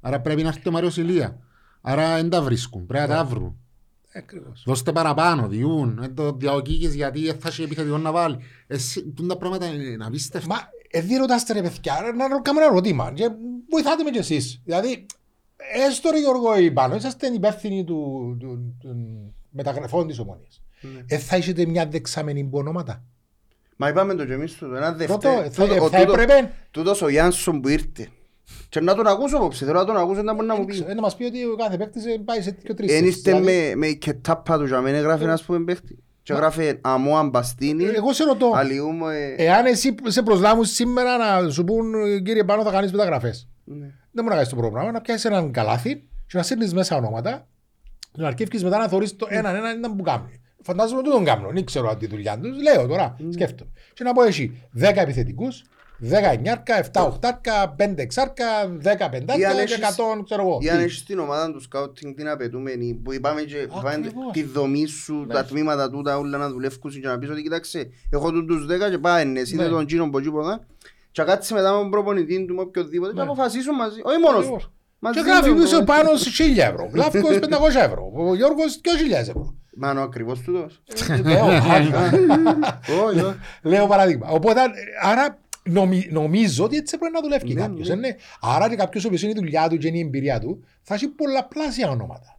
Άρα 0.00 0.20
πρέπει 0.20 0.42
να 0.42 0.48
έρθει 0.48 0.68
ο 0.68 0.72
Μάριος 0.72 0.96
Ηλία. 0.96 1.38
Άρα 1.80 2.14
δεν 2.14 2.30
τα 2.30 2.42
βρίσκουν, 2.42 2.86
πρέπει 2.86 3.08
να 3.08 3.14
τα 3.14 3.24
βρουν. 3.24 3.56
Ακριβώς. 4.18 4.62
Δώστε 4.66 4.92
παραπάνω, 4.92 5.48
διούν, 5.48 5.96
δεν 6.00 6.14
το 6.14 6.32
διαοκίκεις 6.32 6.94
γιατί 6.94 7.24
δεν 7.24 7.38
θα 7.40 7.48
έχει 7.48 7.62
επιθετικό 7.62 7.98
να 7.98 8.12
βάλει. 8.12 8.36
Εσύ, 8.66 9.12
τούν 9.12 9.28
τα 9.28 9.36
πράγματα 9.36 9.66
είναι 9.66 10.04
απίστευτα. 10.04 10.46
Μα 10.54 10.56
ε, 10.90 11.02
δεν 11.02 11.18
ρωτάστε 11.18 11.52
ρε 11.52 11.62
παιδιά, 11.62 12.00
ρε, 12.00 12.12
να 12.12 12.28
ρωτάμε 12.28 12.60
ένα 12.60 12.70
ερώτημα 12.70 13.12
και 13.14 13.28
βοηθάτε 13.70 14.02
με 14.02 14.10
κι 14.10 14.18
εσείς. 14.18 14.60
Δηλαδή, 14.64 15.06
έστω 15.88 16.10
ρε 16.10 16.18
Γιώργο 16.18 16.58
ή 16.58 16.70
πάνω, 16.70 16.94
είσαστε 16.96 17.26
υπεύθυνοι 17.26 17.84
του, 17.84 18.36
του, 18.40 18.74
των 18.82 18.96
μεταγραφών 19.50 20.06
της 20.06 20.18
ομονίας. 20.18 20.62
Ναι. 20.80 21.00
Ε, 21.06 21.18
θα 21.18 21.36
έχετε 21.36 21.66
μια 21.66 21.86
δεξαμενή 21.86 22.44
που 22.44 22.58
ονόματα; 22.58 23.02
Μα 23.76 23.88
είπαμε 23.88 24.14
το 24.14 24.24
και 24.26 24.32
εμείς 24.32 24.54
του, 24.54 24.64
ένα 24.64 24.86
Ρωτώ, 24.90 24.96
δεύτερο. 24.98 25.50
θα, 25.50 25.66
τούτο- 25.66 25.84
ο 25.84 25.88
θα 25.88 25.98
τούτο- 25.98 26.12
έπρεπε 26.12 26.52
Τούτος 26.70 27.02
ο 27.02 27.08
Γιάνσον 27.08 27.60
που 27.60 27.68
ήρθε. 27.68 28.08
Και 28.68 28.80
να 28.80 28.94
τον 28.94 29.06
ακούσω 29.06 29.36
απόψε, 29.36 29.64
θέλω 29.64 29.78
να 29.78 29.84
τον 29.84 29.96
ακούσω 29.96 30.22
να 30.22 30.34
μπορεί 30.34 30.46
να 30.46 30.56
μου 30.56 30.64
πει. 30.64 30.84
ε, 30.88 30.94
να 30.94 31.00
μας 31.00 31.16
πει 31.16 31.24
ότι 31.24 31.44
ο 31.44 31.56
κάθε 31.56 31.76
παίκτης 31.76 32.04
ε, 32.06 32.18
πάει 32.24 32.40
σε 32.42 32.56
δύο 32.62 32.74
τρεις 32.74 32.92
Εν 32.92 32.98
θέσεις. 33.02 33.16
ήρθε 33.16 33.30
Δηλαδή, 33.38 33.68
με, 33.68 33.74
με 33.74 33.86
η 33.86 33.96
κετάπα 33.96 34.58
του 34.58 34.64
για 34.66 34.80
μένα 34.80 35.00
γράφει 35.00 35.22
ένας 35.24 35.42
που 35.42 35.54
εμπέχτη. 35.54 35.98
Και 36.22 36.34
γράφει 36.34 36.78
αμό 36.80 37.16
αμπαστίνη, 37.18 37.84
ε, 37.84 37.92
Εγώ 37.96 38.12
σε 38.12 38.24
ρωτώ, 38.24 38.50
αλλιούμο... 38.54 39.06
ε, 39.12 39.34
εάν 39.44 39.66
εσύ 39.66 39.94
σε 40.06 40.22
προσλάβουν 40.22 40.64
σήμερα 40.64 41.16
να 41.42 41.50
σου 41.50 41.64
πούν 41.64 41.94
ε, 41.94 42.20
κύριε 42.20 42.44
Πάνο 42.44 42.62
θα 42.62 42.70
κάνεις 42.70 42.90
μεταγραφές. 42.92 43.48
ναι. 43.64 43.76
Δεν 44.12 44.24
μπορεί 44.24 44.28
να 44.28 44.34
κάνεις 44.34 44.48
το 44.48 44.56
πρόγραμμα, 44.56 44.90
να 44.92 45.00
πιάσεις 45.00 45.24
έναν 45.24 45.52
καλάθι 45.52 45.94
και 46.26 46.36
να 46.36 46.42
στείλεις 46.42 46.74
μέσα 46.74 46.96
ονόματα 46.96 47.46
και 48.12 48.20
να 48.22 48.26
αρκεύκεις 48.26 48.64
μετά 48.64 48.78
να 48.78 48.88
θωρείς 48.88 49.16
το 49.16 49.26
έναν 49.30 49.54
έναν 49.56 49.76
έναν 49.76 49.96
που 49.96 50.02
κάνει. 50.02 50.40
Φαντάζομαι 50.62 50.98
ότι 51.00 51.10
τον 51.10 51.24
κάνω, 51.24 51.50
δεν 51.52 51.64
ξέρω 51.64 51.88
αν 51.88 51.98
τη 51.98 52.06
δουλειά 52.06 52.38
τους, 52.38 52.62
λέω 52.62 52.86
τώρα, 52.86 53.16
σκέφτομαι. 53.30 53.70
Και 53.94 54.04
να 54.04 54.12
πω 54.12 54.22
εσύ 54.22 54.62
10 54.80 54.80
επιθετικούς, 54.96 55.64
10 56.00 56.32
εννιάρκα, 56.32 56.78
7 56.92 57.06
οχτάρκα, 57.06 57.74
5 57.78 58.02
εξάρκα, 58.02 58.44
10 58.66 59.08
πεντάρκα 59.10 59.48
αν 59.48 59.54
και 59.56 59.60
έχεις- 59.62 59.74
100 59.74 60.22
ξέρω 60.24 60.42
εγώ. 60.42 60.58
Ή 60.60 60.68
αν 60.70 60.76
Τι. 60.78 60.82
έχεις 60.84 61.02
την 61.04 61.18
ομάδα 61.18 61.52
του 61.52 61.60
σκάουτινγκ 61.60 62.14
την 62.16 62.28
απαιτούμενη 62.28 63.00
που 63.04 63.12
είπαμε 63.12 63.40
και 63.42 63.56
είπαμε 63.56 63.88
Ακριβώς. 63.90 64.32
τη 64.32 64.42
δομή 64.42 64.86
σου, 64.86 65.26
τα 65.32 65.44
τμήματα 65.44 65.90
τούτα 65.90 66.18
όλα 66.18 66.38
να 66.38 66.48
δουλεύουν 66.48 66.90
και 66.90 67.06
να 67.08 67.18
πεις 67.18 67.30
ότι 67.30 67.42
κοίταξε 67.42 67.90
έχω 68.10 68.30
του 68.32 68.44
τους 68.44 68.66
δέκα 68.66 68.90
και 68.90 68.98
πάει 68.98 69.32
εσύ 69.36 69.54
Ναι. 69.56 69.62
είναι 69.62 69.70
τον 69.72 69.86
Τζίνο 69.86 70.10
που 70.10 70.18
εκεί 70.18 70.30
ποδά 70.30 70.60
και 71.12 71.22
κάτσε 71.22 71.54
μετά 71.54 71.72
με 71.72 71.78
τον 71.78 71.90
προπονητή 71.90 72.44
του 72.46 72.54
με 72.54 72.60
οποιοδήποτε 72.60 73.12
και 73.12 73.18
Ναι. 73.18 73.24
αποφασίσουν 73.24 73.74
μαζί, 73.74 74.00
όχι 74.04 74.18
μόνος 74.20 74.38
Ακριβώς. 74.38 74.62
του. 74.64 74.72
Μαζί 74.98 75.18
Και 75.18 75.24
με 75.24 75.30
γράφει 75.30 75.48
τον 75.48 75.58
πίσω 75.58 75.76
προπονητή. 75.76 76.02
πάνω 76.06 76.16
σε 76.16 76.30
1000 76.30 76.66
ευρώ. 76.72 76.88
Γλάφκος 76.92 77.38
500 77.38 77.80
ευρώ. 77.88 78.12
Ο 78.14 78.34
Γιώργος 78.34 78.80
2.000 78.82 79.28
ευρώ. 79.28 79.54
Μα 79.80 79.90
είναι 79.90 80.00
ο 80.00 80.02
ακριβώς 80.02 80.40
τούτος. 80.40 80.82
Λέω, 81.24 81.46
Όχι, 83.06 83.18
όχι. 83.18 83.36
Λέω 83.62 83.86
παράδειγμα. 83.86 84.26
Οπότε, 84.30 84.60
άρα 85.02 85.38
νομι- 85.70 86.10
νομίζω 86.12 86.64
ότι 86.64 86.76
έτσι 86.76 86.98
πρέπει 86.98 87.14
να 87.14 87.20
δουλεύει 87.20 87.54
Ναι, 87.54 87.60
κάποιος. 87.60 87.88
ναι. 87.88 88.14
Άρα 88.40 88.68
και 88.68 88.76
κάποιος 88.76 89.04
ο 89.04 89.06
οποίος 89.06 89.22
είναι 89.22 89.30
η 89.30 89.34
δουλειά 89.34 89.68
του 89.68 89.76
και 89.76 89.86
είναι 89.88 89.96
η 89.96 90.00
εμπειρία 90.00 90.38
του, 90.40 90.64
θα 90.82 90.94
έχει 90.94 91.08
πολλαπλάσια 91.08 91.90
ονόματα. 91.90 92.32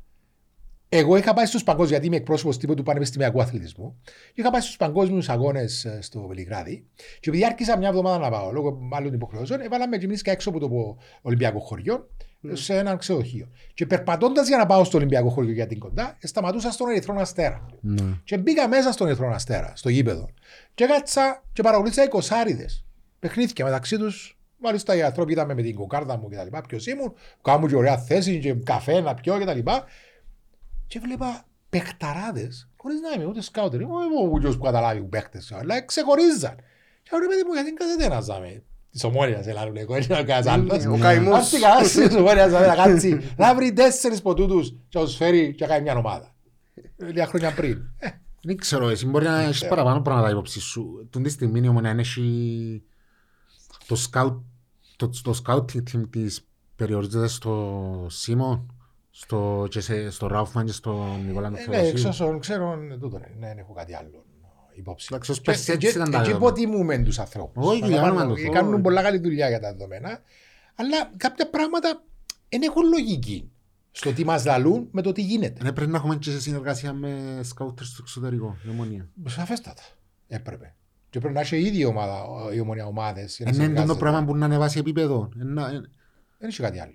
Εγώ 0.91 1.17
είχα 1.17 1.33
πάει 1.33 1.45
στους 1.45 1.63
παγκόσμιους, 1.63 1.89
γιατί 1.91 2.07
είμαι 2.07 2.15
εκπρόσωπος 2.15 2.57
τύπου 2.57 2.73
του 2.73 2.83
Πανεπιστημιακού 2.83 3.41
Αθλητισμού. 3.41 3.99
και 4.33 4.41
Είχα 4.41 4.49
πάει 4.51 4.61
στους 4.61 4.77
παγκόσμιους 4.77 5.29
αγώνες 5.29 5.87
στο 5.99 6.27
Βελιγράδι. 6.27 6.85
Και 7.19 7.29
επειδή 7.29 7.45
άρχισα 7.45 7.77
μια 7.77 7.87
εβδομάδα 7.87 8.17
να 8.17 8.29
πάω 8.29 8.51
λόγω 8.51 8.79
άλλων 8.91 9.13
υποχρεώσεων, 9.13 9.61
έβαλα 9.61 9.87
με 9.87 9.97
γυμνίσκα 9.97 10.31
έξω 10.31 10.49
από 10.49 10.59
το 10.59 10.97
Ολυμπιακό 11.21 11.59
χωριό 11.59 12.09
σε 12.53 12.77
ένα 12.77 12.95
ξενοδοχείο. 12.95 13.47
Και 13.73 13.85
περπατώντας 13.85 14.47
για 14.47 14.57
να 14.57 14.65
πάω 14.65 14.83
στο 14.83 14.97
Ολυμπιακό 14.97 15.29
χωριό 15.29 15.51
για 15.51 15.67
την 15.67 15.79
κοντά, 15.79 16.17
σταματούσα 16.21 16.71
στον 16.71 16.89
Ερυθρό 16.89 17.15
Αστέρα. 17.19 17.65
Ναι. 17.81 18.03
Και 18.23 18.37
μπήκα 18.37 18.67
μέσα 18.67 18.91
στον 18.91 19.07
Ερυθρό 19.07 19.29
Αστέρα, 19.33 19.71
στο 19.75 19.89
γήπεδο. 19.89 20.29
Και 20.73 20.85
κάτσα 20.85 21.43
και 21.53 21.61
παρακολούθησα 21.61 22.03
εικοσάριδες. 22.03 22.83
Παιχνίδια 23.19 23.65
μεταξύ 23.65 23.97
τους. 23.97 24.37
Μάλιστα 24.57 24.95
οι 24.95 25.01
άνθρωποι 25.01 25.31
είδαμε 25.31 25.53
με 25.53 25.61
την 25.61 25.75
κοκάρδα 25.75 26.17
μου 26.17 26.29
κτλ. 26.29 26.57
Ποιος 26.67 26.87
ήμουν, 26.87 27.13
κάμουν 27.41 27.69
και 27.69 27.75
ωραία 27.75 27.97
θέση 27.97 28.39
και 28.39 28.53
καφέ 28.53 29.01
να 29.01 29.13
πιω 29.13 29.39
κτλ. 29.39 29.59
Και, 29.59 29.71
και 30.87 30.99
βλέπα 30.99 31.45
παιχταράδες, 31.69 32.69
χωρίς 32.77 32.99
να 33.01 33.09
είμαι 33.15 33.29
ούτε 33.29 33.41
σκάουτερ, 33.41 33.81
όχι 33.81 33.91
ο 34.23 34.29
ούτιο 34.31 34.49
που 34.51 34.63
καταλάβει 34.63 34.99
που 34.99 35.09
παίχτες, 35.09 35.51
αλλά 35.51 35.85
ξεχωρίζαν. 35.85 36.55
Και 37.03 37.09
λέω 37.11 37.19
ρε 37.19 37.27
παιδί 37.27 37.43
μου, 37.47 37.53
γιατί 37.53 37.73
κάθεται 37.73 38.05
ένας 38.05 38.25
ζάμε. 38.25 38.63
Της 38.91 39.03
ομόνιας, 39.03 39.47
ελάρου 39.47 39.73
λέγω, 39.73 39.95
έτσι 39.95 40.11
ο 40.11 40.23
κανένα 40.25 40.51
άλλος. 40.51 40.85
Ο 40.85 40.97
καημός. 40.97 41.37
Αν 41.37 41.49
την 41.49 41.61
κάτσει 41.61 42.07
της 42.07 42.15
ομόνιας, 42.15 42.51
να 42.51 42.75
κάτσει, 42.75 43.33
να 43.37 43.55
βρει 43.55 43.73
τέσσερις 43.73 44.21
ποτούτους 44.21 44.69
και 44.89 44.99
να 44.99 45.05
τους 45.05 45.15
φέρει 45.15 45.53
και 45.53 45.65
να 45.65 45.71
κάνει 45.71 45.83
μια 45.83 45.95
ομάδα. 45.95 46.35
Λίγα 46.97 47.25
χρόνια 47.25 47.53
πριν. 47.53 47.77
Ε, 47.97 48.07
Δεν 48.41 48.57
ξέρω, 48.57 48.89
εσύ 48.89 49.05
μπορεί 49.05 49.25
να 49.25 49.41
έχεις 49.41 49.67
παραπάνω 49.67 50.01
πράγματα 50.01 50.29
υπόψη 50.29 50.59
σου. 50.59 51.07
Τον 51.09 51.23
τη 51.23 51.29
στιγμή 51.29 51.59
η 51.63 51.67
Ομονία 51.67 51.95
έχει 51.97 52.83
το 53.89 54.09
scout, 54.11 54.35
το, 54.95 55.09
το 55.23 55.41
scouting 55.45 55.77
team 55.93 56.03
της 56.09 56.47
περιορίζεται 56.75 57.27
στο 57.27 58.05
Σίμον, 58.09 58.73
στο, 59.09 59.67
και 59.69 59.79
σε, 59.81 60.09
στο 60.09 60.27
Ράουφμαν 60.27 60.65
και 60.65 60.71
στον 60.71 61.25
Νικόλα 61.25 61.47
Ε, 61.47 61.49
Ναι, 61.49 61.57
εξ 61.59 61.65
Θεοδοσίου. 61.69 62.09
όσων 62.09 62.39
ξέρω, 62.39 62.73
είναι 62.81 62.97
τούτο. 62.97 63.17
Ναι, 63.19 63.47
δεν 63.47 63.57
έχω 63.57 63.73
κάτι 63.73 63.95
άλλο. 63.95 64.23
υπόψη. 64.75 65.07
Εντάξει, 65.11 65.31
ως 65.31 65.37
Και- 65.37 65.43
πέρσι 65.43 65.71
έτσι 65.71 65.87
και- 65.87 65.93
ήταν 65.97 66.11
τα 66.11 66.17
και 66.17 66.23
δεδομένα. 66.31 66.45
υποτιμούμε 66.51 66.97
τους 66.97 67.19
ανθρώπους. 67.19 67.65
Όχι, 67.67 67.77
για 67.77 67.87
Παραπάνω, 67.87 68.13
όνομα 68.19 68.33
του 68.33 68.39
ε, 68.39 68.43
Θεού. 68.43 68.51
Κάνουν 68.51 68.81
πολλά 68.81 69.01
καλή 69.01 69.17
δουλειά 69.19 69.49
για 69.49 69.59
τα 69.59 69.71
δεδομένα. 69.71 70.19
Αλλά 70.75 71.11
κάποια 71.17 71.49
πράγματα 71.49 72.03
δεν 72.49 72.61
έχουν 72.61 72.87
λογική 72.89 73.51
στο 73.91 74.13
τι 74.13 74.25
μας 74.25 74.45
λαλούν 74.45 74.87
με 74.91 75.01
το 75.01 75.11
τι 75.11 75.21
γίνεται. 75.21 75.63
Ναι, 75.63 75.71
πρέπει 75.71 75.91
να 75.91 75.97
έχουμε 75.97 76.15
και 76.15 76.31
σε 76.31 76.39
συνεργασία 76.41 76.93
με 76.93 77.39
σκάουτερ 77.43 77.85
στο 77.85 77.97
εξωτερικό. 78.01 78.57
η 78.65 78.69
Ομονία. 78.69 79.09
Σαφέστατα. 79.25 79.81
Έπρεπε. 80.27 80.75
Και 81.09 81.19
πρέπει 81.19 81.33
να 81.33 81.39
έχει 81.39 81.57
η 81.57 81.65
ίδια 81.65 81.87
ομάδα, 81.87 82.23
η 82.53 82.59
ομονία 82.59 82.85
ομάδες. 82.85 83.35
για 83.37 83.45
να 83.45 83.51
Είναι 83.51 83.59
το 83.59 83.63
συνεργάζεται. 83.69 83.99
πράγμα 83.99 84.25
που 84.25 84.35
να 84.35 84.45
ανεβάσει 84.45 84.79
επίπεδο. 84.79 85.29
Ε, 85.39 85.43
να- 85.43 85.67
ε, 85.69 85.81
Δεν 86.37 86.49
έχει 86.49 86.61
κάτι 86.61 86.79
άλλο. 86.79 86.93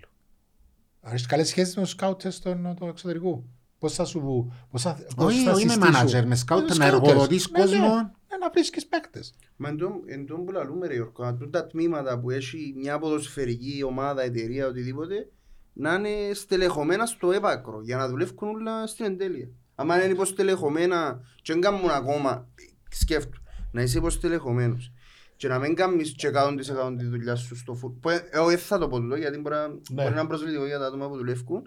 Αν 1.01 1.13
έχεις 1.13 1.25
καλές 1.25 1.47
σχέσεις 1.47 1.75
με 1.75 1.81
τους 1.81 1.91
σκάουτες 1.91 2.35
στον 2.35 2.75
το 2.79 2.85
εξωτερικού. 2.87 3.45
Πώς 3.79 3.93
θα 3.93 4.05
σου... 4.05 4.51
Πώς 4.71 4.81
θα, 4.81 4.97
πώς 5.15 5.25
Όχι, 5.33 5.43
θα 5.43 5.51
όχι 5.51 5.65
με 5.65 5.71
συστήσουν. 5.71 6.07
manager, 6.07 6.25
με 6.25 6.35
σκάουτερ 6.35 6.77
Με 6.77 6.85
να 6.85 6.85
σκάουτες. 6.89 7.09
εργοδοτείς 7.09 7.49
Ναι, 7.51 7.59
ναι. 7.59 7.65
κόσμο. 7.65 7.87
Ναι, 7.95 8.37
να 8.39 8.49
βρίσκεις 8.53 8.87
παίκτες. 8.87 9.33
Μα 9.55 9.69
εν 9.69 9.77
τω- 9.77 10.01
εν 10.05 10.25
τω 10.25 10.35
που 10.35 10.51
λαλούμε 10.51 10.87
ρε 10.87 10.93
Γιώργο, 10.93 11.23
αν 11.23 11.37
τούτα 11.37 11.59
τα 11.61 11.67
τμήματα 11.67 12.19
που 12.19 12.29
έχει 12.29 12.73
μια 12.77 12.99
ποδοσφαιρική 12.99 13.83
ομάδα, 13.83 14.23
εταιρεία, 14.23 14.67
οτιδήποτε, 14.67 15.29
να 15.73 15.93
είναι 15.93 16.33
στελεχωμένα 16.33 17.05
στο 17.05 17.31
έβακρο 17.31 17.81
για 17.83 17.97
να 17.97 18.07
δουλεύουν 18.09 18.47
όλα 18.49 18.87
στην 18.87 19.05
εντέλεια. 19.05 19.47
Αν 19.75 19.87
είναι 19.89 20.03
υποστελεχωμένα 20.03 21.21
και 21.41 21.53
δεν 21.53 21.61
κάνουν 21.61 21.89
ακόμα, 21.89 22.47
σκέφτου, 22.89 23.41
να 23.75 23.81
είσαι 23.81 23.97
υποστελεχωμένος 23.97 24.91
και 25.37 25.47
να 25.47 25.59
μην 25.59 25.75
κάνεις 25.75 26.13
και 26.17 26.27
100% 26.27 26.95
τη 26.97 27.05
δουλειά 27.05 27.35
σου 27.35 27.55
στο 27.57 27.73
φουτ. 27.73 27.93
που, 28.01 28.09
ε, 28.09 28.27
Εγώ 28.31 28.47
δεν 28.47 28.57
θα 28.57 28.77
το 28.77 28.87
πω 28.87 28.99
τούτο 28.99 29.15
γιατί 29.15 29.37
μπορεί 29.37 29.55
να- 29.55 29.67
Ναι. 29.67 29.75
μπορεί 29.89 30.09
να 30.13 30.19
είναι 30.19 30.27
προσβλητικό 30.27 30.65
για 30.65 30.79
τα 30.79 30.85
άτομα 30.85 31.07
που 31.09 31.15
δουλεύουν. 31.17 31.61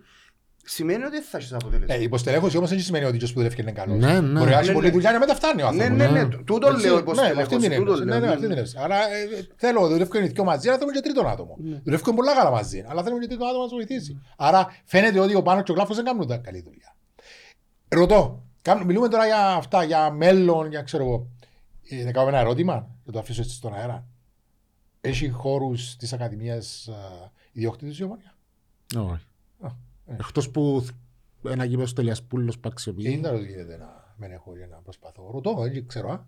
Σημαίνει 0.64 1.02
ότι 1.05 1.10
δεν 1.12 1.22
θα 1.22 1.39
έχεις 1.39 1.52
αποτέλεσμα. 1.52 1.94
Ε, 1.94 1.98
η 1.98 2.02
υποστελέχωση 2.02 2.56
όμως 2.56 2.70
δεν 2.70 2.80
σημαίνει 2.80 3.05
ότι 3.05 3.16
ο 3.24 3.26
που 3.26 3.32
δουλεύει 3.35 3.60
είναι 3.60 3.72
καλός. 3.72 3.98
Ναι, 3.98 4.20
ναι. 4.20 4.39
Μπορεί 4.39 4.51
να 4.51 4.59
έχει 4.59 4.68
Ναι, 4.68 4.74
πολλή 4.74 4.86
ναι. 4.86 4.93
δουλειά 4.93 5.12
και 5.12 5.18
μετά 5.18 5.35
φτάνει 5.35 5.62
ο 5.62 5.70
Ναι, 5.72 5.82
άνθρωπος. 5.85 6.12
ναι, 6.12 6.18
ναι, 6.20 6.22
ναι. 6.22 6.36
τούτο 6.44 6.68
Έτσι, 6.68 6.86
λέω 6.86 6.94
Ναι, 6.97 7.02
με 7.02 7.10
αυτή 7.10 7.20
υποστελεχώση, 7.20 7.68
την 7.68 7.78
τούτο 7.78 7.93
έννοια. 7.93 8.05
Ναι, 8.05 8.10
λέω. 8.10 8.20
ναι, 8.20 8.26
με 8.26 8.32
αυτή 8.32 8.47
την 8.47 8.56
έννοια. 8.59 8.82
Άρα 8.85 8.97
ε, 8.97 9.47
θέλω, 9.56 9.89
δουλεύουν 9.89 10.24
οι 10.24 10.26
δυο 10.28 10.44
μαζί, 10.44 10.68
αλλά 10.68 10.76
θέλουμε 10.78 10.97
και 10.97 11.02
τρίτον 11.02 11.28
άτομο. 11.28 11.56
Δουλεύουν 11.85 12.14
πολλά 12.14 12.35
καλά 12.35 12.51
μαζί, 12.51 12.85
αλλά 12.89 13.02
θέλουμε 13.02 13.20
και 13.20 13.26
τρίτον 13.28 13.47
άτομο 13.48 13.62
να 13.64 13.68
μας 13.68 13.86
βοηθήσει. 13.86 14.20
Άρα 14.36 14.66
φαίνεται 14.85 15.18
ότι 15.20 15.35
ο 15.35 15.43
Πάνος 15.43 15.62
και 15.64 15.70
ο 15.70 15.74
Κλάφος 15.74 15.97
δεν 15.97 16.05
κάνουν 16.05 16.26
τα 16.26 16.36
καλή 16.36 16.60
δουλειά. 16.66 16.94
Ρωτώ, 17.89 18.43
κάνουμε- 18.62 18.86
μιλούμε 18.86 19.09
τώρα 19.09 19.26
για 19.26 19.47
αυτά, 19.47 19.85
για 19.85 20.10
μέλλον, 20.10 20.68
για 20.70 20.82
ξέρω 20.82 21.05
εγώ. 21.05 21.26
Ε, 21.89 22.05
Να 22.05 22.12
κάνουμε 22.12 22.32
ένα 22.32 22.40
ερώτημα, 22.40 22.89
να 23.05 23.12
το 23.12 23.19
αφήσω 23.19 23.40
έτσι 23.43 23.55
στον 23.55 23.74
αέρα. 23.74 24.06
Έχει 25.01 25.28
χώρους 25.28 25.97
της 25.97 26.12
Ακαδημίας 26.12 26.89
α, 26.89 27.31
ιδιοκτήτης 27.52 27.98
η 27.98 28.02
Ομόνια. 28.02 28.35
Όχι. 28.97 29.24
Α, 29.60 29.69
ε. 30.06 30.15
Εκτός 30.20 30.51
που 30.51 30.86
ένα 31.48 31.65
γήπεδο 31.65 31.86
στο 31.86 32.01
Ελιασπούλος 32.01 32.55
που 32.55 32.60
Και 32.60 32.69
αξιοποιεί. 32.69 33.05
είναι 33.09 33.28
τέλος 33.28 33.44
γίνεται 33.44 33.77
να 33.77 34.15
μην 34.16 34.31
έχω 34.31 34.56
για 34.56 34.66
να 34.66 34.77
προσπαθώ. 34.77 35.31
Ρωτώ, 35.32 35.55
δεν 35.55 35.86
ξέρω. 35.86 36.10
α. 36.10 36.24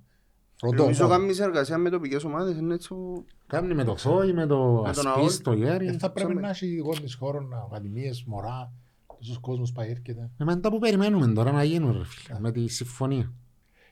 Ρωτώ. 0.62 0.76
Νομίζω 0.82 1.06
μόνο. 1.06 1.18
κάνεις 1.18 1.38
εργασία 1.40 1.78
με 1.78 1.90
τοπικές 1.90 2.24
ομάδες, 2.24 2.56
είναι 2.56 2.74
έτσι 2.74 2.88
που- 2.88 3.24
Κάνει 3.46 3.74
με 3.74 3.84
το 3.84 3.96
Θόη, 3.96 4.32
με 4.32 4.46
το 4.46 4.82
Με 4.86 4.92
τον 4.92 5.06
Ασπί 5.06 5.20
Αόλ. 5.20 5.28
στο 5.30 5.52
Γέρι. 5.52 5.86
Ε, 5.86 5.98
θα 5.98 6.10
πρέπει 6.10 6.32
Σαν- 6.32 6.40
να 6.42 6.48
έχει 6.48 6.76
γόνις 6.76 7.14
χώρων, 7.14 7.54
ακαδημίες, 7.54 8.24
μωρά, 8.24 8.72
τόσος 9.18 9.38
κόσμος 9.38 9.72
πάει 9.72 9.90
έρχεται. 9.90 10.30
Ε, 10.38 10.44
μετά 10.44 10.70
που 10.70 10.78
περιμένουμε 10.78 11.32
τώρα 11.32 11.52
να 11.52 11.64
γίνουν 11.64 11.92
ρε 11.98 12.04
φίλε, 12.04 12.38
με 12.40 12.52
τη 12.52 12.68
συμφωνία. 12.68 13.32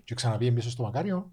Και 0.04 0.14
ξαναπήγε 0.14 0.50
πίσω 0.52 0.70
στο 0.70 0.82
Μακάριο. 0.82 1.30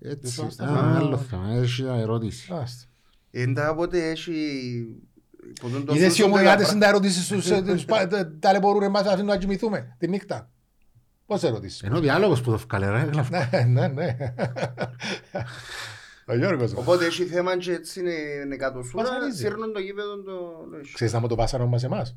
Έτσι, 0.00 0.26
Δεν 0.26 0.36
το 0.36 0.42
α, 0.42 0.46
άστασα. 0.46 0.96
άλλο 0.96 1.16
θέμα, 1.18 1.48
έχει 1.54 1.82
μια 1.82 1.94
ερώτηση. 1.94 2.52
Άστε. 2.52 2.84
Εντά 3.30 3.70
οπότε 3.70 4.08
έχει... 4.10 4.32
που 5.60 5.68
τον 5.70 5.84
το 5.84 5.94
Είδες 5.94 6.06
οι 6.06 6.10
σούσονται 6.10 6.30
ομονιάτες 6.32 6.66
τα 6.66 6.72
είναι 6.72 6.80
τα 6.80 6.88
ερωτήσεις 6.88 7.26
τους, 7.28 7.50
ε, 7.50 7.62
τους 7.62 7.84
πα- 7.84 8.06
τα- 8.06 8.36
ταλαιπωρούν 8.38 8.82
εμάς 8.82 9.04
να 9.04 9.10
αφήνουν 9.10 9.26
να 9.28 9.36
κοιμηθούμε 9.38 9.94
τη 9.98 10.08
νύχτα. 10.08 10.48
Πώς 11.26 11.42
ερωτήσεις; 11.42 11.82
Ενώ 11.82 11.96
ο 11.96 12.00
διάλογος 12.00 12.40
που 12.40 12.50
το 12.50 12.58
βγάλε 12.58 12.90
ρε, 12.90 13.00
έγλαφ- 13.00 13.30
Ναι, 13.30 13.48
ναι, 13.66 13.88
ναι. 13.88 14.16
Ο 16.26 16.36
Γιώργος. 16.36 16.70
πρα- 16.70 16.80
Οπότε 16.80 17.04
έχει 17.06 17.24
θέμα 17.24 17.56
και 17.58 17.72
έτσι 17.72 18.00
είναι, 18.00 18.12
είναι 18.44 18.56
κατοσούρα, 18.56 19.02
Βασανίζει. 19.04 19.38
σύρνουν 19.38 19.72
το 19.72 19.78
γήπεδο 19.78 20.22
το... 20.22 20.32
Ξέρεις 20.94 21.12
να 21.12 21.20
μου 21.20 21.26
το 21.28 21.34
πάσανε 21.34 21.64
μας 21.64 21.82
εμάς; 21.84 22.16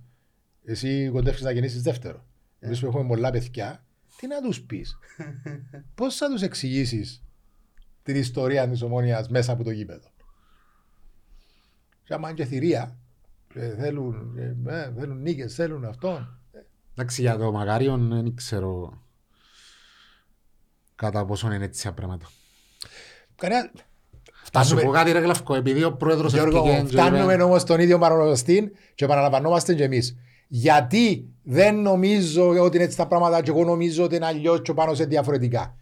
Εσύ 0.64 1.10
κοντεύεις 1.12 1.42
να 1.42 1.52
γεννήσεις 1.52 1.82
δεύτερο. 1.82 2.26
Εμείς 2.60 2.80
που 2.80 2.86
έχουμε 2.88 3.08
πολλά 3.08 3.32
παιδιά, 3.32 3.84
τι 4.18 4.28
να 4.28 4.42
τους 4.42 4.62
πεις; 4.62 4.98
Πώς 5.96 6.16
θα 6.16 6.30
τους 6.30 6.42
εξηγήσεις 6.42 7.24
την 8.08 8.16
ιστορία 8.16 8.70
της 8.70 8.82
ομόνιας 8.82 9.30
μέσα 9.30 9.52
από 9.52 9.64
το 9.64 9.72
γήπεδο. 9.72 10.08
Και 12.04 12.14
άμα 12.14 12.30
είναι 12.30 12.38
και 12.38 12.46
θηρία, 12.46 12.98
ε, 13.54 13.76
θέλουν, 13.76 14.38
ε, 14.38 14.76
ε, 14.76 14.94
θέλουν 15.00 15.22
νίκες, 15.22 15.54
θέλουν 15.54 15.86
αυτό. 15.86 16.28
Εντάξει, 16.94 17.22
για 17.22 17.38
το 17.38 17.52
Μακάριον 17.52 18.10
δεν 18.10 18.36
ξέρω 18.36 19.02
κατά 20.96 21.26
πόσο 21.26 21.52
είναι 21.52 21.66
έτσι 21.66 21.84
τα 21.84 21.94
πράγματα. 21.94 22.26
Κανένα... 23.36 23.72
Θα 24.52 24.64
σου 24.64 24.74
πω 24.74 24.80
Φτάνουμε, 24.80 24.98
κάτι 24.98 25.12
ρε 25.12 25.20
Γλαυκό, 25.20 25.56
επειδή 25.56 25.84
ο 25.84 25.94
πρόεδρος 25.94 26.34
Γιώργο, 26.34 26.58
ευκήκε 26.58 26.82
και 26.82 26.88
φτάνουμε 26.88 27.34
είπε- 27.34 27.44
όμως 27.44 27.64
τον 27.64 27.80
ίδιο 27.80 27.98
παρονομαστή 27.98 28.72
και 28.96 29.06
επαναλαμβανόμαστε 29.06 29.74
και 29.74 29.84
εμείς. 29.84 30.18
Γιατί 30.48 31.30
δεν 31.44 31.82
νομίζω 31.82 32.50
ότι 32.50 32.76
είναι 32.76 32.86
έτσι 32.86 32.98
τα 32.98 33.08
πράγματα 33.08 33.42
και 33.42 33.50
εγώ 33.50 33.64
νομίζω 33.64 34.04
ότι 34.04 34.16
είναι 34.16 34.26
αλλιώς 34.26 34.62
και 34.62 34.74
πάνω 34.74 34.94
σε 34.94 35.06
διαφορετικά. 35.06 35.78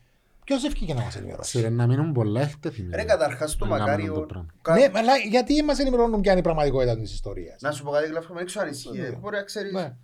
Ποιος 0.46 0.64
ευκήκε 0.64 0.94
να 0.94 1.02
μας 1.02 1.16
ενημερώσει; 1.16 1.58
Ξέρε, 1.58 1.70
να 1.74 1.88
μείνουν 1.88 2.12
πολλά 2.12 2.42
εκτεθειμένοι. 2.42 2.96
Ρε 2.96 3.04
καταρχάς 3.04 3.56
το 3.56 3.66
Να 3.66 3.72
κάνουν 3.78 3.86
Μακάριο... 3.92 4.14
το 4.14 4.20
πράγμα. 4.22 4.48
κα- 4.62 4.74
Ναι, 4.74 4.90
αλλά 4.94 5.16
γιατί 5.30 5.64
μας 5.64 5.80
ενημερώνουν 5.80 6.22
ποια 6.22 6.32
είναι 6.32 6.40
η 6.40 6.44
πραγματικότητα 6.44 6.98
της 6.98 7.14
ιστορίας; 7.14 7.62
Να 7.62 7.72
σου 7.72 7.84
πω 7.84 7.92
κάτι 7.92 8.08
γλαφό, 8.08 8.34
δεν 8.34 8.46
ξέρω 8.46 8.66
αν 8.66 8.72
ισχύει. 8.72 8.98
Ναι. 9.00 9.06
ε, 9.08 9.18
Μπορεί 9.22 9.36
να 9.36 9.44
ξέρεις 9.44 9.72
Ναι. 9.74 9.96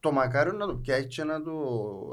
το 0.00 0.12
Μακάριο 0.12 0.52
να 0.52 0.66
το 0.66 0.74
πιάσεις 0.74 1.06
και 1.06 1.24
να 1.24 1.42
το 1.42 1.52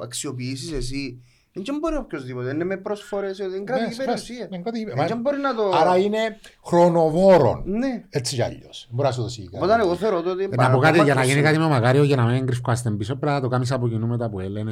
αξιοποιήσεις 0.04 0.72
εσύ. 0.72 1.22
Δεν 1.56 1.78
μπορεί 1.80 1.96
οποιοςδήποτε, 1.96 2.50
είναι 2.54 2.64
με 2.64 2.78
προσφορές, 2.78 3.38
είναι 3.40 3.48
Ναι, 3.58 3.64
κρατική 3.64 3.94
σαφές. 3.94 4.06
περιουσία. 4.06 4.48
Ναι, 4.50 4.58
κρατική- 4.58 4.94
Δεν 5.08 5.18
μπορεί 5.22 5.38
να 5.38 5.56
το... 5.56 5.70
Άρα 5.74 5.98
είναι 5.98 6.18
χρονοβόρον. 6.66 7.64
Ναι. 7.66 8.04
Έτσι 8.10 8.36
κι 8.36 8.42
αλλιώς. 8.42 8.88
Μπορεί 8.92 9.08
να 9.08 9.14
σου 9.14 9.22
δώσει 9.22 9.50
κάτι. 9.52 9.64
Όταν 9.64 9.80
εγώ 9.80 9.96
θεωρώ 9.96 10.18
ότι... 10.18 10.44
Ε, 10.44 10.48
Να 10.56 10.72
πω 10.72 10.78
κάτι 10.80 11.02
για 11.02 11.14
να 11.14 11.24
γίνει 11.24 11.42
κάτι 11.42 11.58
με 11.58 11.64
ο 11.64 11.70
Μακάριο 11.70 12.04
για 12.04 12.16
να 12.16 12.26
μην 12.26 12.46
κρυφκάστε 12.46 12.90
πίσω 12.92 13.16
πρέπει 13.16 13.34
να 13.36 13.42
το 13.42 13.48
κάνεις 13.48 13.72
από 13.72 13.88
κοινού 13.90 14.08
μετά 14.08 14.30
που 14.30 14.40
έλένε 14.40 14.72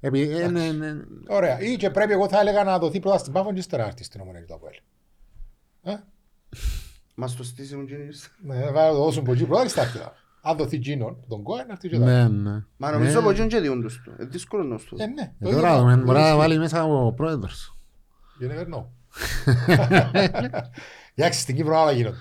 εσύ. 0.00 0.22
Επειδή 0.22 0.38
ε, 0.40 0.48
ναι, 0.48 0.72
ναι, 0.72 0.92
Ωραία. 1.28 1.60
Ή 1.60 1.76
και 1.76 1.90
πρέπει 1.90 2.12
εγώ 2.12 2.28
θα 2.28 2.40
έλεγα 2.40 2.64
να 2.64 2.78
δοθεί 2.78 3.00
πρώτα 3.00 3.18
στην 3.18 3.32
Πάφο 3.32 3.52
και 3.52 3.58
ύστερα 3.58 3.82
να 3.82 3.88
έρθει 3.88 4.04
στην 4.04 4.20
Ομονία 4.20 4.44
του 4.44 4.54
Αποέλ. 4.54 4.74
Ε, 5.82 5.94
Μας 7.14 7.36
το 7.36 7.42
στήσιμο 7.44 7.84
κινήσεις. 7.84 8.30
Ναι, 8.42 8.54
θα 8.74 8.88
το 8.90 8.94
δώσουν 8.96 9.22
από 9.22 9.32
εκεί 9.32 9.44
πρώτα 9.44 9.62
και 9.62 9.68
στα 9.68 9.80
αρχαία. 9.82 10.12
Αν 10.42 10.56
δοθεί 10.56 10.78
Τζίνον, 10.78 11.16
τον 11.28 11.42
Κόεν, 11.42 11.66
να 11.66 11.72
έρθει 11.72 11.88
και 11.88 11.98
τα 11.98 12.04
ναι, 12.04 12.28
ναι. 12.28 12.64
Μα 12.76 12.90
νομίζω 12.90 13.12
Ναι. 13.12 13.18
από 13.18 13.30
εκείνον 13.30 13.48
και 13.48 13.60
διούν 13.60 13.82
τους 13.82 14.00
του. 14.04 14.12
Είναι 14.18 14.28
δύσκολο 14.28 14.62
να 14.64 14.78
σου. 14.78 14.96
Ε, 14.98 15.06
ναι. 15.06 15.22
Ε, 15.38 15.44
το 15.44 15.50
Τώρα 15.50 15.68
ίδιο. 15.68 15.80
δούμε, 15.80 15.96
μπορεί 15.96 16.18
να 16.18 16.36
βάλει 16.36 16.58
μέσα 16.58 16.84
ο 16.84 17.12
πρόεδρος. 17.12 17.76
You 18.40 18.50
never 18.50 18.74
know. 18.74 18.84
Εντάξει, 21.14 21.40
στην 21.40 21.56
Κύπρο 21.56 21.80
άλλα 21.80 21.92
γίνονται. 21.92 22.16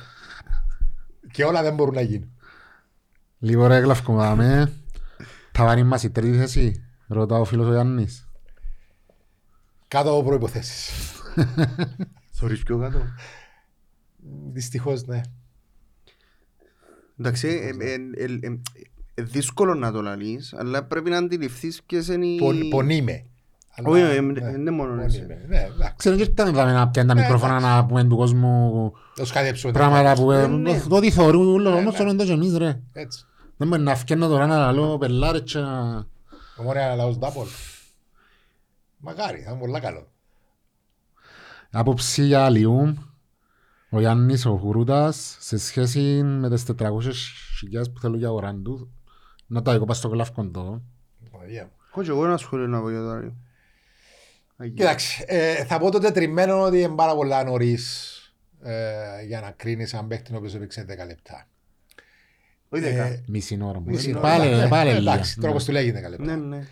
Και 1.31 1.43
όλα 1.43 1.61
δεν 1.63 1.75
μπορούν 1.75 1.93
να 1.93 2.01
γίνουν. 2.01 2.31
Λίγο 3.39 3.67
ρε 3.67 3.77
Γλαυκό, 3.77 4.15
δάμε. 4.15 4.73
Θα 5.51 5.63
βάλει 5.65 5.83
μας 5.83 6.03
η 6.03 6.09
τρίτη 6.09 6.37
θέση. 6.37 6.86
Ρωτά 7.07 7.39
ο 7.39 7.43
φίλος 7.45 7.67
ο 7.67 7.71
Γιάννης. 7.71 8.27
Κάτω 9.87 10.09
από 10.11 10.23
προϋποθέσεις. 10.23 10.91
Θωρείς 12.37 12.63
πιο 12.63 12.77
κάτω. 12.77 12.99
Δυστυχώς, 14.53 15.05
ναι. 15.05 15.21
Εντάξει, 17.19 17.47
ε, 17.47 17.85
ε, 17.85 17.93
ε, 17.93 18.25
ε, 18.41 18.59
ε, 19.15 19.21
δύσκολο 19.23 19.73
να 19.73 19.91
το 19.91 20.01
λαλείς, 20.01 20.53
αλλά 20.57 20.83
πρέπει 20.83 21.09
να 21.09 21.17
αντιληφθείς 21.17 21.83
ποιες 21.83 22.07
είναι 22.07 22.25
οι... 22.25 22.37
Πον- 22.37 22.69
Πονείμαι. 22.69 23.25
Αλλά- 23.75 23.89
Όχι, 23.89 24.01
ε, 24.01 24.21
ναι, 24.21 24.39
ε, 24.39 24.43
δεν 24.51 24.55
είναι 24.59 24.71
μόνο 24.71 25.01
εσύ. 25.01 25.17
πονείμαι. 25.19 25.45
Ναι, 25.47 25.57
εντάξει. 25.75 25.93
Ξέρω 25.97 26.15
και 26.15 26.21
ήρθαμε 26.21 26.49
εδώ 26.49 26.65
να 26.65 26.87
πιάνε 26.87 27.07
τα 27.07 27.13
Ναι, 27.13 27.21
μικρόφωνα 27.21 27.59
να 27.59 27.85
πούμε 27.85 28.03
του 28.03 28.15
κόσμου 28.15 28.93
Το 29.15 29.25
σκάδεψουμε. 29.25 29.71
πράγματα 29.73 30.13
που 30.13 30.31
Ναι, 30.31 30.47
ναι. 30.47 30.81
το 30.89 30.95
ότι 30.95 31.11
θεωρούν 31.11 31.61
Ναι, 31.61 31.69
όμως 31.69 31.83
ναι. 31.91 31.97
θέλουν 31.97 32.17
το 32.17 32.25
και 32.25 32.31
εμείς 32.31 32.57
ρε. 32.57 32.79
Έτσι. 32.93 33.25
Δεν 33.57 33.67
μπορεί 33.67 33.81
να 33.81 33.95
φκένω 33.95 34.27
τώρα 34.27 34.45
να 34.45 34.57
λαλώ 34.57 34.97
πελάρες 34.97 35.41
και 35.51 35.59
να... 35.59 36.05
Ομόνια 36.57 36.95
λαός 36.95 37.17
Ντάπολ. 37.17 37.47
Μακάρι, 38.97 39.41
θα 39.41 39.51
είναι 39.51 39.59
πολύ 39.59 39.79
καλό. 39.79 40.07
Άποψη 41.71 42.23
για 42.23 42.45
Αλιούμ, 42.45 42.95
ο 43.89 43.99
Γιάννης 43.99 44.45
ο 44.45 44.57
Χουρούτας, 44.57 45.37
σε 45.39 45.57
σχέση 45.57 46.23
με 46.23 46.49
τις 46.49 46.63
400 46.63 47.13
χιλιάδες 47.59 47.91
που 47.91 47.99
θέλουν 47.99 48.17
για 48.17 48.27
αγοράν 48.27 48.63
του, 48.63 48.93
να 49.47 49.61
τα 49.61 49.73
έκοπα 49.73 49.93
στο 49.93 50.07
γλαύκον 50.07 50.51
το. 50.51 50.81
Παναγία 51.31 51.63
μου. 51.63 51.71
Έχω 51.89 52.03
και 52.03 52.09
εγώ 52.09 52.25
ένα 52.25 52.37
σχόλιο 52.37 52.67
να 52.67 52.81
πω 52.81 52.89
για 52.89 53.01
το 53.01 53.09
Άριο. 53.09 53.35
Αγία. 54.57 54.73
Κοίταξε, 54.73 55.23
ε, 55.27 55.65
θα 55.65 55.79
πω 55.79 55.91
το 55.91 55.99
τετριμένο 55.99 56.61
ότι 56.61 56.79
είναι 56.79 56.95
πάρα 56.95 57.15
πολλά 57.15 57.43
νωρίς 57.43 58.13
ε, 58.61 59.23
για 59.25 59.41
να 59.41 59.51
κρίνεις 59.51 59.93
αν 59.93 60.07
παίχτη 60.07 60.33
ο 60.33 60.37
οποίος 60.37 60.55
έπαιξε 60.55 60.85
10 60.85 60.87
λεπτά. 60.87 61.47
Όχι 62.69 62.83
Ε, 62.83 62.91
δέκα. 62.91 63.23
Μισή 63.27 63.57
ώρα 63.61 63.79
μου. 63.79 63.85
Μισή 63.85 64.09
ώρα. 64.11 64.19
Πάλι, 64.19 64.55
Ναι, 64.55 64.67
πάλι 64.67 64.91
ναι, 64.91 64.99
λίγα. 64.99 65.11
Εντάξει, 65.13 65.39
τρόπος 65.39 65.65
του 65.65 65.71
λέγει 65.71 65.91
10 65.91 66.09
λεπτά. 66.09 66.35
Ναι, 66.35 66.35
ναι. 66.35 66.67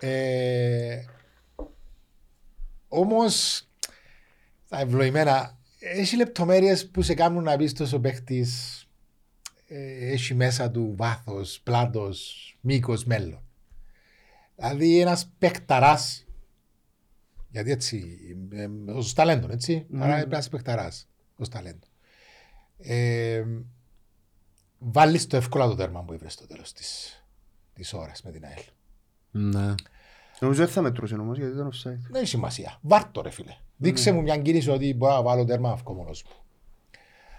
Ε, 0.00 1.04
όμως, 2.88 3.64
τα 4.68 4.80
ευλογημένα, 4.80 5.58
έχει 5.78 6.16
λεπτομέρειες 6.16 6.88
που 6.88 7.02
σε 7.02 7.14
κάνουν 7.14 7.42
να 7.42 7.56
πεις 7.56 7.72
τόσο 7.72 8.00
παίχτης 8.00 8.82
ε, 9.68 10.10
έχει 10.12 10.34
μέσα 10.34 10.70
του 10.70 10.94
βάθος, 10.96 11.60
πλάτος, 11.62 12.56
μήκος, 12.60 13.04
μέλλον. 13.04 13.42
Δηλαδή 14.56 15.00
ένας 15.00 15.30
παίκταρας 15.38 16.26
Γιατί 17.50 17.70
έτσι, 17.70 18.18
ε, 18.52 18.68
ως 18.92 19.12
ταλέντο, 19.12 19.48
έτσι. 19.50 19.86
Ναι. 19.88 20.04
Άρα 20.04 20.14
πρέπει 20.14 20.30
να 20.30 20.38
είσαι 20.38 20.48
παιχταράς, 20.48 21.08
ως 21.36 21.48
ταλέντο. 21.48 21.86
Ε, 24.80 24.90
βάλεις 24.90 25.26
το 25.26 25.36
εύκολα 25.36 25.66
το 25.66 25.74
τέρμα 25.74 26.02
που 26.02 26.12
έβρες 26.12 26.32
στο 26.32 26.46
τέλος 26.46 26.72
της, 26.72 27.22
της 27.74 27.92
ώρας 27.92 28.22
με 28.22 28.30
την 28.30 28.44
ΑΕΛ. 28.44 28.62
Ναι. 29.30 29.74
Νομίζω 30.40 30.64
δεν 30.64 30.72
θα 30.72 30.82
μετρούσε 30.82 31.14
όμως 31.14 31.38
γιατί 31.38 31.52
ήταν 31.52 31.70
offside. 31.72 32.08
Δεν 32.10 32.20
έχει 32.20 32.26
σημασία. 32.26 32.78
Βάρτο 32.80 33.22
ρε 33.22 33.30
φίλε. 33.30 33.56
Δείξε 33.76 34.12
μου 34.12 34.22
μια 34.22 34.36
κίνηση 34.36 34.70
ότι 34.70 34.94
μπορώ 34.94 35.14
να 35.14 35.22
βάλω 35.22 35.44
τέρμα 35.44 35.70
αυκό 35.70 35.94
μόνος 35.94 36.24
μου. 36.24 36.32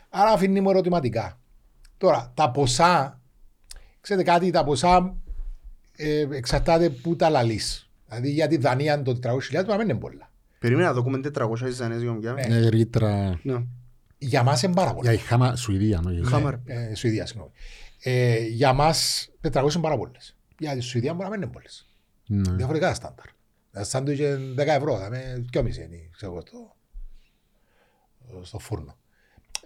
Άρα 0.10 0.32
αφήνει 0.32 0.62
μου 0.62 0.70
ερωτηματικά. 0.70 1.40
Τώρα, 1.98 2.32
τα 2.34 2.52
ποσά, 2.52 3.20
ξέρετε 4.02 4.32
κάτι, 4.32 4.52
τα 4.52 4.64
ποσά 4.64 5.16
ε, 5.96 6.28
εξαρτάται 6.32 6.90
που 6.90 7.16
τα 7.16 7.30
λαλείς. 7.30 7.90
Δηλαδή 8.08 8.32
για 8.32 8.48
τη 8.48 8.58
Δανία 8.58 9.02
το 9.02 9.20
400.000 9.24 9.66
να 9.66 9.78
μην 9.78 9.90
είναι 9.90 10.00
πολλά. 10.00 10.32
Περίμενα 10.60 10.88
να 10.88 10.94
δούμε 10.94 11.20
400 11.38 11.70
ζανές 11.72 12.02
για 12.02 12.12
μια. 12.12 12.34
Ναι. 12.34 12.42
Ε, 12.42 12.70
ρήτρα. 12.70 13.40
Ναι. 13.44 13.64
Για 14.22 14.44
μας 14.44 14.64
είναι 14.64 14.74
πάρα 14.74 14.94
πολλά. 14.94 15.12
Για 15.12 15.22
η 15.22 15.24
Χάμα, 15.24 15.56
Σουηδία, 15.56 16.02
ναι. 16.02 16.24
Χάμα. 16.24 16.62
Ε, 16.66 16.96
Σουηδία, 16.96 17.26
συγγνώμη. 17.26 17.52
Ε, 18.04 18.38
για 18.46 18.74
μας 18.74 19.30
400 19.42 19.74
είναι 19.74 19.82
πάρα 19.82 19.98
πολλές. 19.98 20.38
Για 20.60 20.74
τη 20.74 20.80
Σουηδία 20.80 21.14
μπορεί 21.14 21.24
να 21.24 21.30
μην 21.30 21.42
είναι 21.42 21.52
πολλές. 21.52 21.88
Ναι. 22.28 22.52
Διαφορετικά 22.56 22.94
στάνταρ. 22.94 23.26
Ένα 23.72 23.84
σάντουιτς 23.84 24.20
είναι 24.20 24.64
10 24.64 24.68
ευρώ, 24.68 24.98
θα 24.98 25.10
με 25.10 25.46
2,5 25.54 25.64
είναι, 25.64 26.10
ξέρω 26.12 26.32
εγώ, 26.32 26.42
στο, 26.42 26.76
στο 28.42 28.60
φούρνο. 28.60 28.98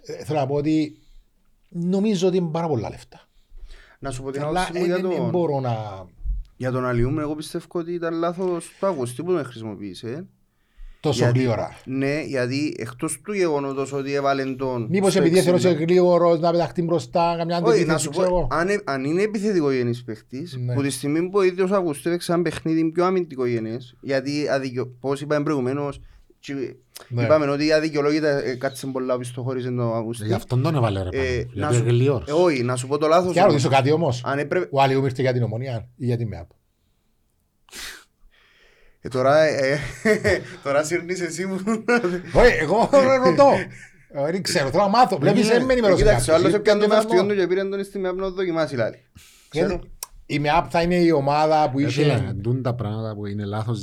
Ε, 0.02 0.24
θέλω 0.24 0.38
να 0.38 0.46
πω 0.46 0.54
ότι 0.54 0.98
νομίζω 1.68 2.28
ότι 2.28 2.36
είναι 2.36 2.50
πάρα 2.50 2.66
πολλά 2.66 2.88
λεφτά. 2.90 3.28
Να 3.98 4.10
σου 4.10 4.22
πω 4.22 4.30
την 4.30 4.42
Αλλά 4.42 4.62
άποψη 4.62 4.78
μου 4.78 4.84
ε, 4.84 4.86
για 4.86 4.96
δεν 4.96 5.08
δεν 5.08 5.18
τον... 5.18 5.30
μπορώ 5.30 5.60
να... 5.60 6.06
Για 6.56 6.70
τον 6.70 6.86
Αλιούμ, 6.86 7.18
εγώ 7.18 7.34
πιστεύω 7.34 7.66
ότι 7.70 7.92
ήταν 7.92 8.14
λάθος 8.14 8.70
το 8.80 8.86
Αγωστή 8.86 9.22
που 9.22 9.32
τον 9.32 9.44
χρησιμοποίησε. 9.44 10.26
Τόσο 11.04 11.24
Γιατί- 11.24 11.38
γλύωρα. 11.38 11.76
Ναι, 11.84 12.20
γιατί 12.26 12.74
εκτός 12.78 13.20
του 13.24 13.32
γεγονότος 13.32 13.92
ότι 13.92 14.12
έβαλε 14.14 14.44
τον... 14.44 14.86
Μήπως 14.90 15.12
στο 15.12 15.20
επειδή 15.22 15.40
θέλω 15.40 15.56
60. 15.56 15.60
σε 15.60 15.70
γλύωρος 15.70 16.40
να 16.40 16.50
πεταχτεί 16.50 16.82
μπροστά, 16.82 17.34
καμιά 17.38 17.56
Όχι, 17.56 17.64
να 17.64 17.70
αντεπίθεση, 17.70 18.02
σου 18.04 18.10
ξέρω 18.10 18.28
πω, 18.28 18.36
εγώ. 18.36 18.48
αν, 18.50 18.68
ε- 18.68 18.80
αν 18.84 19.04
είναι 19.04 19.22
επιθετικογενής 19.22 20.04
παίχτης, 20.04 20.56
Ναι. 20.64 20.74
που 20.74 20.82
τη 20.82 20.90
στιγμή 20.90 21.22
που 21.28 21.38
ο 21.38 21.42
ίδιος 21.42 21.70
ο 21.70 21.74
Αγωστή 21.74 22.08
έπαιξε 22.08 22.32
ένα 22.32 22.42
παιχνίδι 22.42 22.90
πιο 22.90 23.04
αμυντικογενές, 23.04 23.96
γιατί 24.00 24.48
αδικιο, 24.48 24.86
πώς 25.00 25.20
είπαμε 25.20 25.42
προηγουμένως, 25.44 26.00
τσι- 26.40 26.76
Ναι. 27.08 27.22
είπαμε 27.22 27.46
ότι 27.46 27.72
αδικαιολόγητα 27.72 28.28
ε, 28.44 28.54
κάτσε 28.54 28.86
πολλά 28.86 29.18
πίσω 29.18 29.42
χωρίς 29.42 29.64
τον 29.64 29.80
Αγωστή. 29.94 30.26
Γι' 30.26 30.32
αυτόν 30.32 30.62
τον 30.62 30.74
έβαλε 30.74 31.02
ρε 31.02 31.08
Ε, 31.08 31.12
πάνω. 31.12 31.50
να 31.54 31.60
Γιατί 31.60 31.74
σου- 31.74 31.82
είναι 31.82 31.90
γλυόρος. 31.92 32.28
Ε, 32.28 32.32
όχι, 32.32 32.62
να 32.62 32.76
σου 32.76 32.86
πω 32.86 32.98
το 32.98 33.06
λάθος. 33.06 33.32
Και 33.32 33.38
να 33.38 33.44
όμως. 33.46 33.52
ρωτήσω 33.62 33.74
κάτι 33.76 33.90
όμως. 33.92 34.22
Αν 34.24 34.38
έπρεπε... 34.38 34.68
Ο 34.70 34.80
Αλιούμ 34.82 35.04
ήρθε 35.04 35.22
για 35.22 35.32
την 35.32 35.42
ομονία 35.42 35.88
ή 35.96 36.04
για 36.06 36.16
την 36.16 36.28
ΜΕΑΠ; 36.28 36.48
Ε, 39.06 39.08
τώρα, 39.08 39.38
ε, 39.38 39.78
τώρα 40.64 40.82
σύρνεις 40.84 41.20
εσύ 41.20 41.46
μου. 41.46 41.60
Όχι, 42.34 42.52
εγώ 42.60 42.88
ρωτώ. 43.24 43.48
Ε, 44.08 44.30
Δεν 44.30 44.42
ξέρω, 44.42 44.68
θέλω 44.70 44.82
να 44.82 44.88
μάθω. 44.88 45.18
Βλέπεις, 45.18 45.46
δεν 45.48 45.64
με 45.64 45.72
ενημερώσει 45.72 46.02
Ε, 46.02 46.04
Κοίταξε, 46.04 46.30
ο 46.30 46.34
άλλος 46.34 46.52
κάποιος. 46.52 46.60
έπιανε 46.60 46.80
τον 46.80 46.90
Ήρθε 46.90 47.04
αυτιόν 47.04 47.26
και 47.28 47.32
του 47.34 47.40
και 47.40 47.46
πήρε 47.46 47.64
τον 47.68 47.84
στη 47.84 47.98
ΜΕΑΠ 47.98 48.16
να 48.16 48.22
το 48.22 48.30
δοκιμάσει 48.32 48.76
λάλη. 48.76 48.96
Ξέρω. 49.48 49.66
Γιατί 49.68 49.88
Η 50.26 50.38
ΜΕΑΠ 50.38 50.66
θα 50.70 50.82
είναι 50.82 50.94
η 50.94 51.10
ομάδα 51.10 51.70
που 51.70 51.78
Ε, 51.78 51.88
φίλε, 51.88 52.12
είχε... 52.12 52.32
ντουν 52.34 52.62
τα 52.62 52.74
πράγματα 52.74 53.14
που 53.14 53.26
είναι 53.26 53.44
λάθος. 53.44 53.80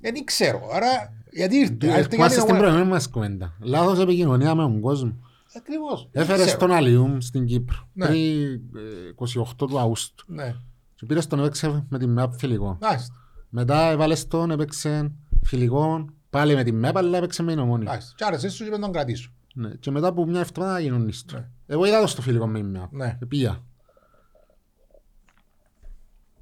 Δεν 0.00 0.24
ξέρω. 0.24 0.60
Άρα, 0.72 1.12
γιατί 1.30 1.56
ήρθε. 1.56 1.72
ήρθε 1.72 1.86
για 1.86 1.96
Ερχόμαστε 1.96 2.18
την 2.18 2.28
στην 2.28 2.42
ομονία. 2.42 2.58
προηγούμενη 2.60 2.90
μας 2.90 3.08
κουβέντα. 3.10 3.54
Λάθος 3.60 3.98
επικοινωνία 4.00 4.54
με 4.54 4.62
τον 4.62 4.80
κόσμο. 4.80 5.16
Ακριβώς. 5.56 6.08
Δεν 6.12 6.22
Έφερες 6.22 6.44
ξέρω. 6.44 6.58
τον 6.58 6.72
Αλιούμ 6.72 7.18
στην 7.18 7.44
Κύπρο 7.46 7.88
Ναι. 7.92 8.06
πριν 8.06 8.20
ε, 8.52 9.38
28 9.40 9.68
του 9.68 9.78
Αύγουστου. 9.78 10.24
Ναι. 10.28 10.54
Και 10.94 11.06
πήρες 11.06 11.26
τον 11.26 11.38
έπαιξε 11.38 11.84
με 11.88 11.98
την 11.98 12.10
ΜΕΑΠ 12.10 12.32
φιλικό. 12.38 12.78
Μάλιστα. 12.80 13.14
Μετά 13.48 13.90
έβαλες 13.90 14.26
τον, 14.26 14.50
έπαιξε 14.50 15.12
φιλικό, 15.42 16.04
πάλι 16.30 16.54
με 16.54 16.62
την 16.64 16.78
ΜΕΑΠ, 16.78 16.96
αλλά 16.96 17.16
έπαιξε 17.18 17.42
με 17.42 17.50
την 17.52 17.60
ομόνια. 17.60 17.88
Μάλιστα. 17.88 18.12
Και 18.16 18.24
άρεσε 18.24 18.48
σου 18.48 18.64
και 18.64 18.70
με 18.70 18.78
τον 18.78 18.92
κρατήσω. 18.92 19.30
Ναι. 19.54 19.70
Και 19.70 19.90
μετά 19.90 20.06
από 20.06 20.26
μια 20.26 20.40
εβδομάδα 20.40 20.80
γίνουν 20.80 21.08
ίστο. 21.08 21.36
Ναι. 21.36 21.48
Εγώ 21.66 21.84
είδα 21.84 22.00
το 22.00 22.06
στο 22.06 22.22
φιλικό 22.22 22.46
με 22.46 22.58
την 22.60 22.68
ΜΕΑΠ. 22.70 22.92
Ναι. 22.92 23.18
Επία. 23.22 23.62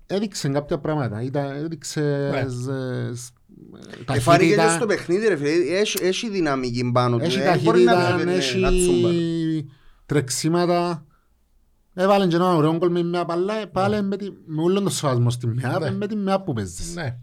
Έδειξε 0.07 0.49
κάποια 0.49 0.79
πράγματα. 0.79 1.23
Ήταν, 1.23 1.51
έδειξε 1.57 2.29
Ναι. 2.33 2.49
σ- 2.49 3.17
σ- 3.23 3.35
Ε, 4.11 4.19
Φάνηκε 4.21 4.49
και 4.49 4.55
ταχύτητα. 4.57 4.71
στο 4.77 4.87
παιχνίδι 4.87 5.29
ρε 5.29 5.37
φίλε, 5.37 5.79
έχει- 5.79 6.03
έχει 6.05 6.31
δυναμική 6.31 6.91
πάνω 6.93 7.19
του. 7.19 7.25
Έχει 7.25 7.39
ε, 7.39 7.59
μπορεί 7.63 7.83
να 7.83 7.93
ταχύτητα, 7.93 8.19
πει, 8.19 8.25
ναι, 8.25 8.35
έχει 8.35 8.59
να 8.59 8.69
τσούμπα. 8.71 9.09
τρεξίματα. 10.07 11.05
Έβαλε 11.99 12.27
και 12.27 12.37
ένα 12.37 12.55
ωραίο 12.55 12.77
γκολ 12.77 12.91
με 12.91 13.03
μια 13.03 13.25
παλά, 13.25 13.69
πάλι 13.69 14.03
με, 14.03 14.17
τη- 14.17 14.31
με 14.47 14.63
όλον 14.63 14.85
το 14.85 14.91
σεβασμό 14.91 15.31
στη 15.31 15.47
ΜΕΑΠ, 15.47 15.81
Ναι. 15.81 15.91
με 15.91 16.07
τη 16.07 16.17
ΜΕΑΠ 16.17 16.45
που 16.45 16.53
παίζεις. 16.53 16.95
Ναι. 16.95 17.17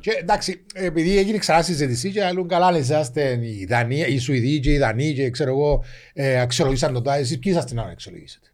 Και 0.00 0.10
εντάξει, 0.10 0.64
επειδή 0.74 1.18
έγινε 1.18 1.38
ξανά 1.38 1.62
συζήτηση 1.62 2.10
και 2.12 2.24
άλλον 2.24 2.48
καλά 2.48 2.70
να 2.70 2.78
είσαστε 2.78 3.38
οι 3.46 3.64
Δανείοι, 3.64 4.04
οι 4.08 4.18
Σουηδοί 4.18 4.60
και 4.60 4.72
οι 4.72 4.78
Δανείοι 4.78 5.14
και 5.14 5.30
ξέρω 5.30 5.50
εγώ 5.50 5.84
ε, 6.12 6.40
αξιολογήσαν 6.40 6.92
τον 6.92 7.02
τάδε, 7.02 7.18
εσείς 7.20 7.38
ποιοι 7.38 7.52
είσαστε 7.54 7.74
να 7.74 7.82
αξιολογήσετε; 7.82 8.46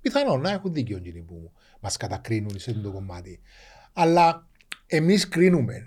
Πιθανόν 0.00 0.40
να 0.40 0.50
έχουν 0.50 0.72
δίκιο 0.72 0.96
εκείνοι 0.96 1.20
που 1.20 1.52
μας 1.80 1.96
κατακρίνουν 1.96 2.58
σε 2.58 2.70
αυτό 2.70 2.82
το 2.82 2.90
κομμάτι. 2.90 3.40
Αλλά 3.92 4.48
εμείς 4.86 5.28
κρίνουμε, 5.28 5.86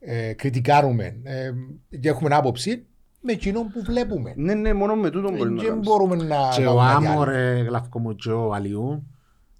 ε, 0.00 0.32
κριτικάρουμε 0.32 1.16
ε, 1.22 1.50
και 2.00 2.08
έχουμε 2.08 2.34
άποψη 2.34 2.86
με 3.20 3.32
εκείνον 3.32 3.68
που 3.70 3.82
βλέπουμε. 3.82 4.32
Ναι, 4.36 4.54
ναι, 4.54 4.74
μόνο 4.74 4.94
με 4.96 5.10
τούτο 5.10 5.30
μπορεί 5.30 5.50
να 5.50 5.60
Δεν 5.62 5.68
κάνεις. 5.70 5.88
μπορούμε 5.88 6.16
να 6.16 6.48
Και 6.54 6.66
ο 6.66 6.76
κάνουμε 6.76 6.92
κάτι 6.92 7.06
Άμο 7.06 7.20
άλλο. 7.20 7.30
ρε 7.30 7.60
γλαυκό 7.62 7.98
μου 7.98 8.14
και 8.14 8.30
ο 8.30 8.54
Αλιού 8.54 9.06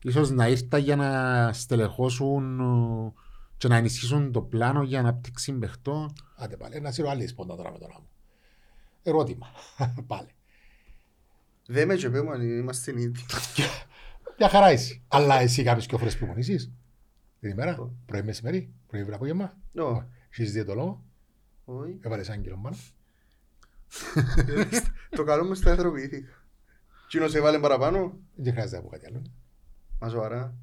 ίσως 0.03 0.31
να 0.31 0.49
ήρθαν 0.49 0.81
για 0.81 0.97
να 0.97 1.53
στελεχώσουν 1.53 2.61
ε, 2.61 3.13
και 3.57 3.69
να 3.69 3.77
ενισχύσουν 3.77 4.33
το 4.33 4.41
πλάνο 4.43 4.83
για 4.83 4.99
ανάπτυξη 4.99 5.53
παιχτών. 5.53 6.13
Άντε 6.37 6.57
πάλι, 6.57 6.77
ένα 6.77 6.91
σειρό 6.91 7.09
άλλη 7.11 7.27
σπόντα 7.27 7.57
τώρα 7.57 7.73
με 7.73 7.79
τον 7.79 7.89
άμμο. 7.97 8.07
Ερώτημα. 9.03 9.47
πάλι. 10.07 10.29
Δεν 11.67 11.87
με 11.87 11.95
και 11.95 12.11
πέμπω 12.11 12.31
αν 12.31 12.41
είμαστε 12.43 12.91
ίδιοι. 12.91 13.13
Μια 14.39 14.49
χαρά 14.49 14.73
είσαι. 14.73 15.01
Αλλά 15.09 15.41
εσύ 15.41 15.63
κάνεις 15.63 15.87
και 15.87 15.97
φορές 15.97 16.17
προπονήσεις. 16.17 16.71
Την 17.41 17.51
ημέρα, 17.51 17.91
πρωί 18.07 18.23
μεσημέρι, 18.23 18.73
πρωί 18.87 19.05
βρε 19.05 19.15
απόγευμα. 19.15 19.57
Ω, 19.79 20.03
Έχεις 20.31 20.53
δει 20.53 20.65
το 20.65 20.75
λόγο, 20.75 21.05
όχι. 21.65 21.99
έβαλες 22.01 22.29
άγγελο 22.31 22.59
πάνω. 22.63 22.77
Το 25.11 25.25
καλό 25.25 25.45
μου 25.45 25.55
στα 25.55 25.71
εθροποιήθηκα. 25.71 26.33
Κίνος 27.09 27.35
έβαλε 27.35 27.59
παραπάνω. 27.59 28.19
Δεν 28.35 28.53
χρειάζεται 28.53 28.77
να 28.77 28.83
πω 28.83 28.89
κάτι 28.89 29.07
άλλο. 29.07 29.23
Μα 29.99 30.09
σοβαρά. 30.09 30.55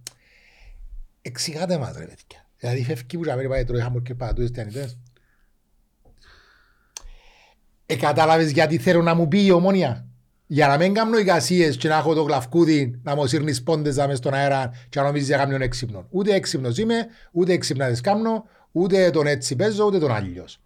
Εξηγάτε 1.21 1.77
μας 1.77 1.97
ρε 1.97 2.05
παιδιά. 2.05 2.49
Δηλαδή 2.57 2.83
φεύγει 2.83 3.17
που 3.17 3.23
να 3.23 3.47
πάει 3.49 3.63
τρώει 3.63 3.81
χαμόρ 3.81 4.01
και 4.01 4.15
πατούες 4.15 4.51
τιανιτές. 4.51 4.97
Ε, 7.85 7.95
κατάλαβες 7.95 8.51
γιατί 8.51 8.77
θέλω 8.77 9.01
να 9.01 9.13
μου 9.13 9.27
πει 9.27 9.45
η 9.45 9.51
ομόνια; 9.51 10.07
Για 10.47 10.67
να 10.67 10.77
μην 10.77 10.93
κάνω 10.93 11.17
εικασίες 11.17 11.77
και 11.77 11.87
να 11.87 11.97
έχω 11.97 12.13
το 12.13 12.21
γλαυκούδι 12.21 12.99
να 13.03 13.15
μου 13.15 13.27
σύρνεις 13.27 13.63
πόντες 13.63 13.95
να 13.95 14.07
μες 14.07 14.17
στον 14.17 14.33
αέρα 14.33 14.71
και 14.89 14.99
να 14.99 15.05
νομίζεις 15.05 15.27
για 15.27 15.37
κάποιον 15.37 15.61
έξυπνο. 15.61 16.07
Ούτε 16.09 16.33
έξυπνος 16.33 16.77
είμαι, 16.77 17.07
ούτε 17.31 17.53
έξυπναδες 17.53 18.01
κάνω, 18.01 18.45
ούτε 18.71 19.09
τον 19.09 19.27
έτσι 19.27 19.55
παίζω, 19.55 19.85
ούτε 19.85 19.99
τον 19.99 20.11
αλλιώς. 20.11 20.59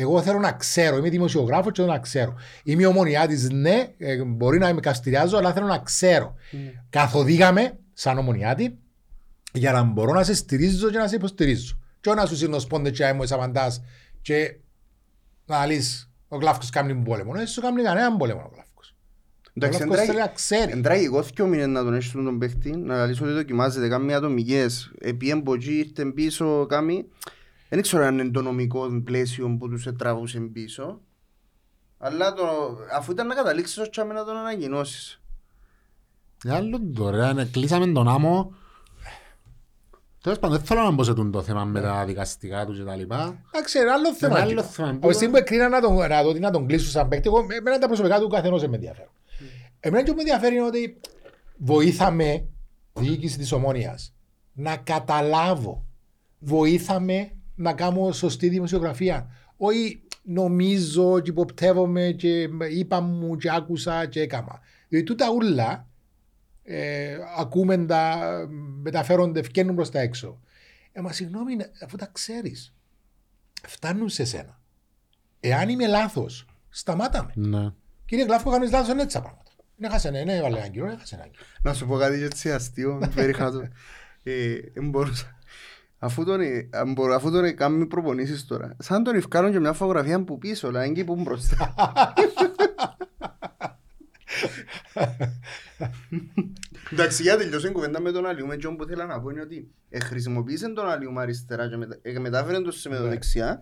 Εγώ 0.00 0.22
θέλω 0.22 0.38
να 0.38 0.52
ξέρω, 0.52 0.96
είμαι 0.96 1.08
δημοσιογράφος 1.08 1.72
και 1.72 1.80
θέλω 1.80 1.92
να 1.92 1.98
ξέρω. 1.98 2.34
Είμαι 2.64 2.86
ομονιά 2.86 3.26
της, 3.26 3.50
ναι, 3.50 3.94
ε, 3.98 4.22
μπορεί 4.24 4.58
να 4.58 4.74
με 4.74 4.80
καστηριάζω, 4.80 5.36
αλλά 5.36 5.52
θέλω 5.52 5.66
να 5.66 5.78
ξέρω. 5.78 6.34
Καθοδήγαμε 6.90 7.78
σαν 7.92 8.18
ομονιάτη 8.18 8.78
για 9.52 9.72
να 9.72 9.82
μπορώ 9.82 10.12
να 10.12 10.22
σε 10.22 10.34
στηρίζω 10.34 10.90
και 10.90 10.98
να 10.98 11.08
σε 11.08 11.14
υποστηρίζω. 11.14 11.78
Και 12.00 12.08
όχι 12.08 12.18
να 12.18 12.26
σου 12.26 12.36
σύρνω 12.36 12.58
σπόντες 12.58 12.92
και 12.96 13.04
να 13.04 13.14
μου 13.14 13.22
απαντάς 13.30 13.82
και 14.22 14.56
να 15.46 15.66
λύσεις 15.66 16.10
ο 16.28 16.36
Γλάφκος 16.36 16.70
κάνει 16.70 16.94
πόλεμο. 16.94 17.32
Δεν 17.32 17.46
σου 17.46 17.60
κάνει 17.60 17.82
κανέναν 17.82 18.16
πόλεμο 18.16 18.40
ο 18.40 18.50
Γλάφκος. 18.54 18.94
Ο 19.46 19.50
Εντάξει, 19.54 19.78
Γλάφκος 19.78 19.98
θέλει 19.98 20.10
εντράγει- 20.10 20.28
να 20.30 20.34
ξέρει. 20.34 20.72
εντράγει 20.72 21.08
δυο 21.34 21.46
μήνες 21.46 21.66
να 21.66 21.84
τον 21.84 21.94
έχεις 21.94 22.12
τον 22.12 22.38
παίχτη, 22.38 22.70
να 22.76 23.06
λύσει 23.06 23.22
ότι 23.22 23.32
δοκιμάζεται, 23.32 23.88
κάνει 23.88 24.14
ατομικές, 24.14 24.90
επί 25.00 25.30
εμποτζή, 25.30 25.72
ήρθε 25.78 26.04
πίσω, 26.04 26.66
κάνει... 26.68 27.04
Δεν 27.68 27.82
ξέρω 27.82 28.04
αν 28.04 28.18
είναι 28.18 28.30
το 28.30 28.42
νομικό 28.42 29.02
πλαίσιο 29.04 29.56
που 29.58 29.68
τους 29.68 29.88
τραβούσε 29.98 30.40
πίσω, 30.40 31.00
αλλά 31.98 32.32
το, 32.32 32.44
αφού 32.96 33.12
ήταν 33.12 33.26
να 33.26 33.34
καταλήξεις 33.34 33.78
ως 33.78 33.90
τσάμε 33.90 34.14
να 34.14 34.24
τον 34.24 34.36
ανακοινώσεις. 34.36 35.20
Ε, 36.44 36.54
Άλλο 36.54 36.80
τώρα, 36.94 37.32
ναι, 37.32 37.44
κλείσαμε 37.44 37.86
τον 37.86 38.08
άμμο. 38.08 38.54
Τέλος 40.22 40.38
πάντων, 40.38 40.56
δεν 40.56 40.66
θέλω 40.66 40.82
να 40.82 40.90
μπω 40.90 41.04
σε 41.04 41.14
τούτο 41.14 41.30
το 41.30 41.42
θέμα 41.42 41.64
με 41.64 41.80
τα 41.80 42.04
δικαστικά 42.04 42.66
τους 42.66 42.78
και 42.78 42.84
τα 42.84 42.96
λοιπά. 42.96 43.42
Εντάξει, 43.50 43.78
είναι 43.78 43.90
άλλο 43.90 44.14
θέμα. 44.14 44.38
άλλο 44.38 44.48
τύπο. 44.48 44.62
θέμα. 44.62 44.88
Από 44.88 45.08
τη 45.08 45.14
στιγμή 45.14 45.32
που 45.32 45.38
εκκρίνα 45.38 45.68
να 45.68 45.80
τον, 45.80 45.96
να, 45.96 46.22
το, 46.22 46.38
να 46.38 46.50
τον 46.50 46.66
κλείσω 46.66 46.90
σαν 46.90 47.08
παίκτη, 47.08 47.28
εγώ, 47.28 47.46
εμένα 47.58 47.78
τα 47.78 47.86
προσωπικά 47.86 48.20
του 48.20 48.28
καθενός 48.28 48.60
δεν 48.60 48.70
με 48.70 48.76
ενδιαφέρουν. 48.76 49.10
Εμένα 49.80 50.04
και 50.04 50.12
με 50.12 50.20
ενδιαφέρει 50.20 50.54
είναι 50.54 50.66
ότι 50.66 51.00
βοήθαμε 51.56 52.44
διοίκηση 52.92 53.38
της 53.38 53.52
ομόνιας 53.52 54.14
να 54.52 54.76
καταλάβω. 54.76 55.84
Βοήθαμε 56.38 57.32
να 57.58 57.72
κάνω 57.72 58.12
σωστή 58.12 58.48
δημοσιογραφία. 58.48 59.30
Όχι 59.56 60.02
νομίζω 60.22 61.20
και 61.20 61.30
υποπτεύομαι 61.30 62.10
και 62.10 62.48
είπα 62.70 63.00
μου 63.00 63.36
και 63.36 63.50
άκουσα 63.50 64.06
και 64.06 64.20
έκαμα. 64.20 64.60
Διότι 64.88 65.06
τούτα 65.06 65.30
ούλα 65.30 65.88
ε, 66.62 67.16
ακούμε 67.38 67.86
τα, 67.86 68.18
μεταφέρονται, 68.82 69.40
βγαίνουν 69.40 69.74
προς 69.74 69.90
τα 69.90 70.00
έξω. 70.00 70.40
Ε, 70.92 71.00
μα 71.00 71.12
συγγνώμη, 71.12 71.56
αφού 71.84 71.96
τα 71.96 72.10
ξέρεις. 72.12 72.74
φτάνουν 73.66 74.08
σε 74.08 74.24
σένα. 74.24 74.60
Εάν 75.40 75.68
είμαι 75.68 75.86
λάθος, 75.86 76.46
σταμάτα 76.68 77.24
με. 77.24 77.32
Ναι. 77.48 77.70
Κύριε 78.04 78.24
Γλάφκο, 78.24 78.50
κάνεις 78.50 78.70
λάθος, 78.70 78.88
είναι 78.88 79.02
έτσι 79.02 79.16
τα 79.16 79.22
πράγματα. 79.22 79.50
Είναι 79.78 79.88
χάσανε, 79.88 80.24
ναι, 80.24 80.36
έβαλε 80.36 80.58
έναν 80.58 80.70
κύριο, 80.70 80.90
έχασε 80.90 81.14
έναν 81.14 81.30
κύριο. 81.30 81.46
Να 81.62 81.74
σου 81.74 81.86
πω 81.86 81.96
κάτι 81.96 82.22
έτσι 82.22 82.52
αστείο, 82.52 83.02
περίχα 83.14 83.50
το. 83.50 83.68
Ε, 84.22 84.54
εν 84.74 84.88
μπορούσα. 84.88 85.37
Αφού 85.98 86.24
τον, 86.24 86.40
ε, 86.40 86.68
αν 86.72 86.92
μπορώ- 86.92 87.14
αφού 87.14 87.30
τον 87.30 87.54
κάνουμε 87.54 87.86
προπονήσεις 87.86 88.44
τώρα, 88.44 88.76
σαν 88.78 89.02
τον 89.04 89.14
ευκάρουν 89.14 89.52
και 89.52 89.58
μια 89.60 89.72
φωτογραφία 89.72 90.24
που 90.24 90.38
πίσω, 90.38 90.66
αλλά 90.68 90.82
έγκυ 90.82 91.04
που 91.04 91.12
είναι 91.12 91.22
μπροστά. 91.22 91.74
Εντάξει, 96.92 97.22
για 97.22 97.36
τελειώσω 97.36 97.68
η 97.68 97.70
κουβέντα 97.72 98.00
με 98.00 98.10
τον 98.12 98.26
Αλιούμα, 98.26 98.56
και 98.56 98.68
που 98.68 98.84
θέλω 98.84 99.04
να 99.04 99.20
πω 99.20 99.30
είναι 99.30 99.40
ότι 99.40 99.70
ε, 99.90 99.98
χρησιμοποίησε 100.00 100.68
τον 100.68 100.88
Αλιούμα 100.90 101.22
αριστερά 101.22 101.68
και 101.68 101.76
μετα, 101.76 101.98
ε, 102.02 102.18
μετάφερε 102.18 102.60
το 102.60 102.70
σε 102.70 102.88
με 102.88 102.96
το 102.96 103.02
Ναι. 103.02 103.08
δεξιά 103.08 103.60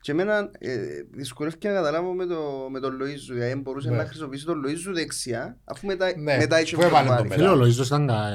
και 0.00 0.12
εμένα 0.12 0.50
ε, 0.58 0.76
δυσκολεύτηκε 1.10 1.68
να 1.68 1.74
καταλάβω 1.74 2.12
με, 2.12 2.26
το, 2.26 2.68
με 2.70 2.80
τον 2.80 2.92
Λοΐζου, 3.00 3.32
δηλαδή 3.32 3.54
μπορούσε 3.60 3.90
Ναι. 3.90 3.96
να 3.96 4.04
χρησιμοποιήσει 4.06 4.44
τον 4.44 4.62
Λοΐζου 4.66 4.92
δεξιά, 4.94 5.56
αφού 5.64 5.86
μετά, 5.86 6.06
Ναι, 6.16 6.36
μετά 6.36 6.60
είχε 6.60 6.76
που 6.76 6.82
έβαλε 6.82 7.06
τον 7.08 7.16
προβάρει. 7.16 7.40
Φίλε, 7.40 7.48
ο 7.48 7.60
Λοΐζος 7.64 7.86
ήταν... 7.86 8.06
κα- 8.06 8.28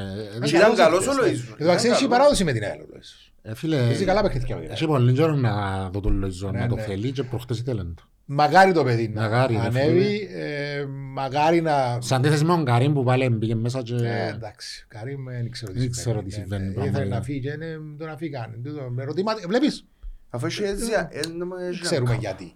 ε, 0.44 0.48
Και 0.48 0.56
ήταν 0.56 0.76
καλός 0.76 1.07
ο 1.07 1.11
εχθές, 1.11 1.26
ναι. 1.26 1.32
Λοΐζου. 1.32 1.56
Εντάξει, 1.61 1.86
Ήταν 1.86 1.95
έχει 1.95 2.03
καλός. 2.03 2.07
παράδοση 2.18 2.44
με 2.44 2.52
την 2.53 2.64
ΑΕΛ. 2.64 2.80
ο 2.82 2.86
Λοΐζος. 2.94 3.27
Ε, 3.49 3.56
φίλε, 3.56 3.78
Παίζει 3.78 4.06
καλά 4.06 4.22
παιχνίδια 4.22 4.56
με 4.56 4.61
την 4.61 4.72
έχει 4.72 4.84
ΑΕΛ. 4.84 4.91
πολύ 4.94 5.14
καιρό 5.14 5.34
να 5.36 5.90
δω 5.90 5.99
τον 5.99 6.24
Λοΐζο 6.26 6.52
Ναι, 6.52 6.60
να 6.60 6.68
το 6.68 6.76
ναι. 6.76 6.82
θέλει 6.82 7.11
και 7.11 7.24
προχτές 7.24 7.60
ήθελε 7.60 7.84
το. 7.84 8.03
Μαγάρι 8.26 8.72
το 8.72 8.84
παιδί 8.84 9.07
να 9.10 9.22
Μαγάρι, 9.22 9.53
ρε 9.53 9.60
ανέβει, 9.60 10.30
ε, 10.34 10.86
μαγάρι 11.14 11.61
να... 11.61 11.98
Σε 12.02 12.15
αντίθεση 12.15 12.44
με 12.44 12.49
τον 12.56 12.65
Καρύμ 12.65 12.94
που 12.94 13.03
πάλι 13.03 13.30
μπήκε 13.30 13.56
μέσα 13.56 13.82
και... 13.82 13.94
Ε, 13.95 14.28
εντάξει, 14.28 14.86
Καρύμ 14.88 15.24
δεν 15.26 15.52
ξέρω 15.52 15.72
τι 15.72 15.80
Δεν 15.80 15.91
ξέρω 15.91 16.19
τι 16.19 16.26
Ναι, 16.26 16.32
συμβαίνει, 16.32 16.64
ναι, 16.64 16.69
Ήθελε 16.69 16.84
πραγματικά. 16.90 17.15
να 17.15 17.22
φύγει 17.24 17.40
και 17.40 17.49
είναι 17.52 17.80
τον 17.98 18.10
αφήκαν. 18.10 18.61
Τούτο, 18.64 18.90
Με 18.90 19.02
ερωτήματα, 19.02 19.41
βλέπεις, 19.48 19.86
Αφού 20.30 20.45
έχει 20.45 20.64
έτσι, 20.64 20.91
ε, 21.10 21.28
νο- 21.28 21.56
δεν 21.57 21.68
έχει- 21.69 21.82
ξέρουμε 21.82 22.15
γιατί. 22.15 22.53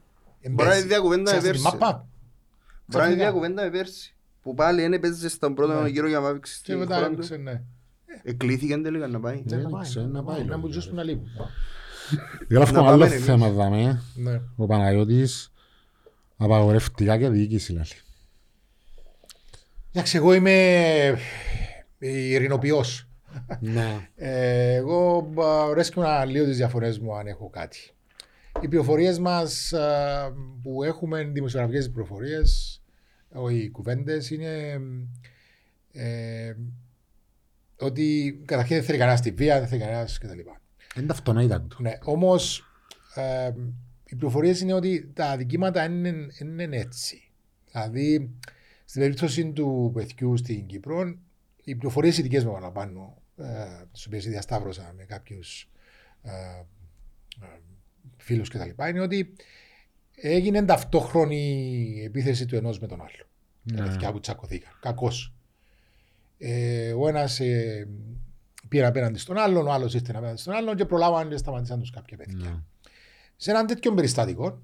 Μπορεί 0.52 0.70
να 0.70 0.76
είναι 0.76 0.86
διακουβέντα 0.86 1.32
με 1.32 1.38
Ξέρεις 1.38 1.58
τη 1.62 1.64
πέρσι. 1.64 1.78
μάπα. 1.78 2.08
Μπορεί 2.86 3.04
να 3.06 3.12
είναι 3.12 3.16
Ξαφνικά. 3.16 3.24
διακουβέντα 3.24 3.64
με 3.64 3.70
πέρσι. 3.70 4.16
Που 4.42 4.54
πάλι 4.54 4.84
είναι 4.84 5.00
παίζεις 5.00 5.32
στον 5.32 5.54
πρώτο 5.56 5.82
Ναι. 5.82 5.90
γύρο 5.90 6.08
για 6.08 6.18
να 6.18 6.24
βάβηξει 6.24 6.54
Και 6.54 6.60
στην 6.64 6.78
μετά 6.78 6.96
χώρα 6.96 7.10
του. 7.10 7.24
Έπαιξε, 8.14 8.26
ναι. 8.26 8.32
Εκλήθηκε 8.32 8.78
τελικά 8.78 9.08
να 9.08 9.20
πάει. 9.20 9.36
Δεν 9.36 9.44
Δεν 9.46 9.62
να 9.62 9.70
πάει, 9.70 9.84
ξέρω, 9.84 10.06
να 10.06 10.12
να 10.12 10.24
πάει, 10.24 10.36
πάει, 10.36 10.46
να 10.46 10.52
λόγια, 10.52 10.68
μου 10.68 10.74
ζούσουν 10.74 10.96
να 10.96 11.04
λείπουν. 11.04 11.28
Γράφω 12.50 12.74
Να 12.74 12.80
άλλο 12.80 12.90
πάμε 12.90 13.06
εμείς. 13.06 13.26
θέμα 13.26 13.50
δάμε. 13.50 14.02
Ναι. 14.16 14.42
Ο 14.56 14.66
Παναγιώτης 14.66 15.54
απαγορευτικά 16.38 17.18
και 17.18 17.30
διοίκηση 17.30 17.74
λέει. 17.74 17.84
Εντάξει, 19.92 20.18
εγώ 20.18 20.34
είμαι 20.34 21.18
ειρηνοποιός. 22.00 23.08
Ναι. 23.60 24.10
Ε, 24.16 24.74
εγώ 24.76 25.32
ορέσκουμε 25.36 26.26
λίγο 26.26 26.46
τις 26.46 26.58
διαφορές 26.58 27.00
μου 27.00 27.16
αν 27.16 27.28
έχω 27.28 27.50
κάτι. 27.50 27.92
Οι 28.62 28.68
πληροφορίες 28.68 29.20
μας 29.20 29.74
α, 29.74 30.34
που 30.64 30.84
έχουμε 30.84 31.24
δημοσιογραφικές 31.24 31.90
πληροφορίες, 31.90 32.82
οι 33.52 33.70
κουβέντες 33.70 34.30
είναι 34.30 34.82
ε, 35.92 36.54
ότι 37.82 38.40
καταρχήν 38.46 38.76
δεν 38.76 38.86
θέλει 38.86 38.98
κανένας 38.98 39.22
τη 39.22 39.32
βία, 39.32 39.60
δεν 39.60 39.68
θέλει 39.68 39.82
κανένας 39.82 40.18
κτλ. 40.18 40.40
Είναι 40.98 41.12
αυτονόητα 41.12 41.62
του. 41.62 41.82
Ναι, 41.82 41.98
όμως 42.04 42.66
ε, 43.16 43.52
οι 44.06 44.16
πληροφορίες 44.16 44.62
είναι 44.62 44.74
ότι 44.74 45.12
τα 45.14 45.26
αδικήματα 45.26 45.84
είναι, 45.84 46.28
είναι 46.40 46.78
έτσι. 46.78 47.32
Δηλαδή, 47.72 48.32
στην 48.86 49.02
περίπτωση 49.02 49.52
του 49.52 49.92
παιδιού 49.94 50.38
στην 50.38 50.66
Κύπρο, 50.66 51.16
οι 51.64 51.76
πληροφορίες 51.76 52.18
οι 52.18 52.22
δικές 52.22 52.46
μου 52.46 52.52
παραπάνω, 52.52 53.22
ε, 53.38 53.46
τις 53.92 54.06
οποίες 54.06 54.26
διασταύρωσα 54.26 54.94
με 54.98 55.04
κάποιους 55.04 55.70
ε, 56.22 56.32
ε, 57.42 57.60
φίλους 58.18 58.50
και 58.50 58.58
τα 58.58 58.66
λοιπά, 58.66 58.90
είναι 58.90 59.00
ότι 59.02 59.34
έγινε 60.16 60.66
ταυτόχρονη 60.66 62.04
επίθεση 62.06 62.46
του 62.46 62.56
ενός 62.56 62.80
με 62.80 62.88
τον 62.88 63.02
άλλο. 63.02 63.30
Τα 63.76 63.84
Ναι. 63.84 63.90
παιδιά 63.90 64.12
που 64.12 64.20
τσακωθήκαν. 64.20 64.72
Κακός. 64.82 65.34
Ε, 66.44 66.94
ο 66.94 67.08
ένας 67.08 67.40
ε, 67.40 67.88
πήρε 68.68 68.86
απέναντι 68.86 69.20
στον 69.20 69.38
άλλον, 69.38 69.68
ο 69.68 69.72
άλλος 69.72 69.94
ήρθε 69.94 70.12
απέναντι 70.16 70.40
στον 70.40 70.54
άλλον 70.54 70.76
και 70.76 70.86
προλάβαν 70.86 71.30
και 71.30 71.38
σταματήσαν 71.38 71.80
τους 71.80 71.90
κάποια 71.90 72.18
παιδιά. 72.18 72.50
Ναι. 72.50 72.60
Σε 73.36 73.52
έναν 73.52 73.68
τέτοιο 73.68 73.94
περιστατικό, 73.94 74.62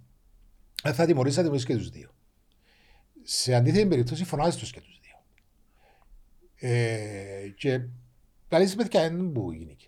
αν 0.83 0.93
θα 0.93 1.05
τιμωρήσει, 1.05 1.35
θα 1.35 1.41
τιμωρήσει 1.41 1.65
και 1.65 1.75
τους 1.75 1.89
δύο. 1.89 2.09
Σε 3.23 3.53
αντίθετη 3.53 3.87
περίπτωση, 3.87 4.23
φωνάζεις 4.23 4.55
τους 4.55 4.71
και 4.71 4.81
τους 4.81 4.99
δύο. 5.01 5.23
Ε, 6.69 7.47
και 7.57 7.81
καλή 8.47 8.69
παιδιά 8.75 9.01
δεν 9.01 9.31
που 9.31 9.51
γίνηκε. 9.51 9.86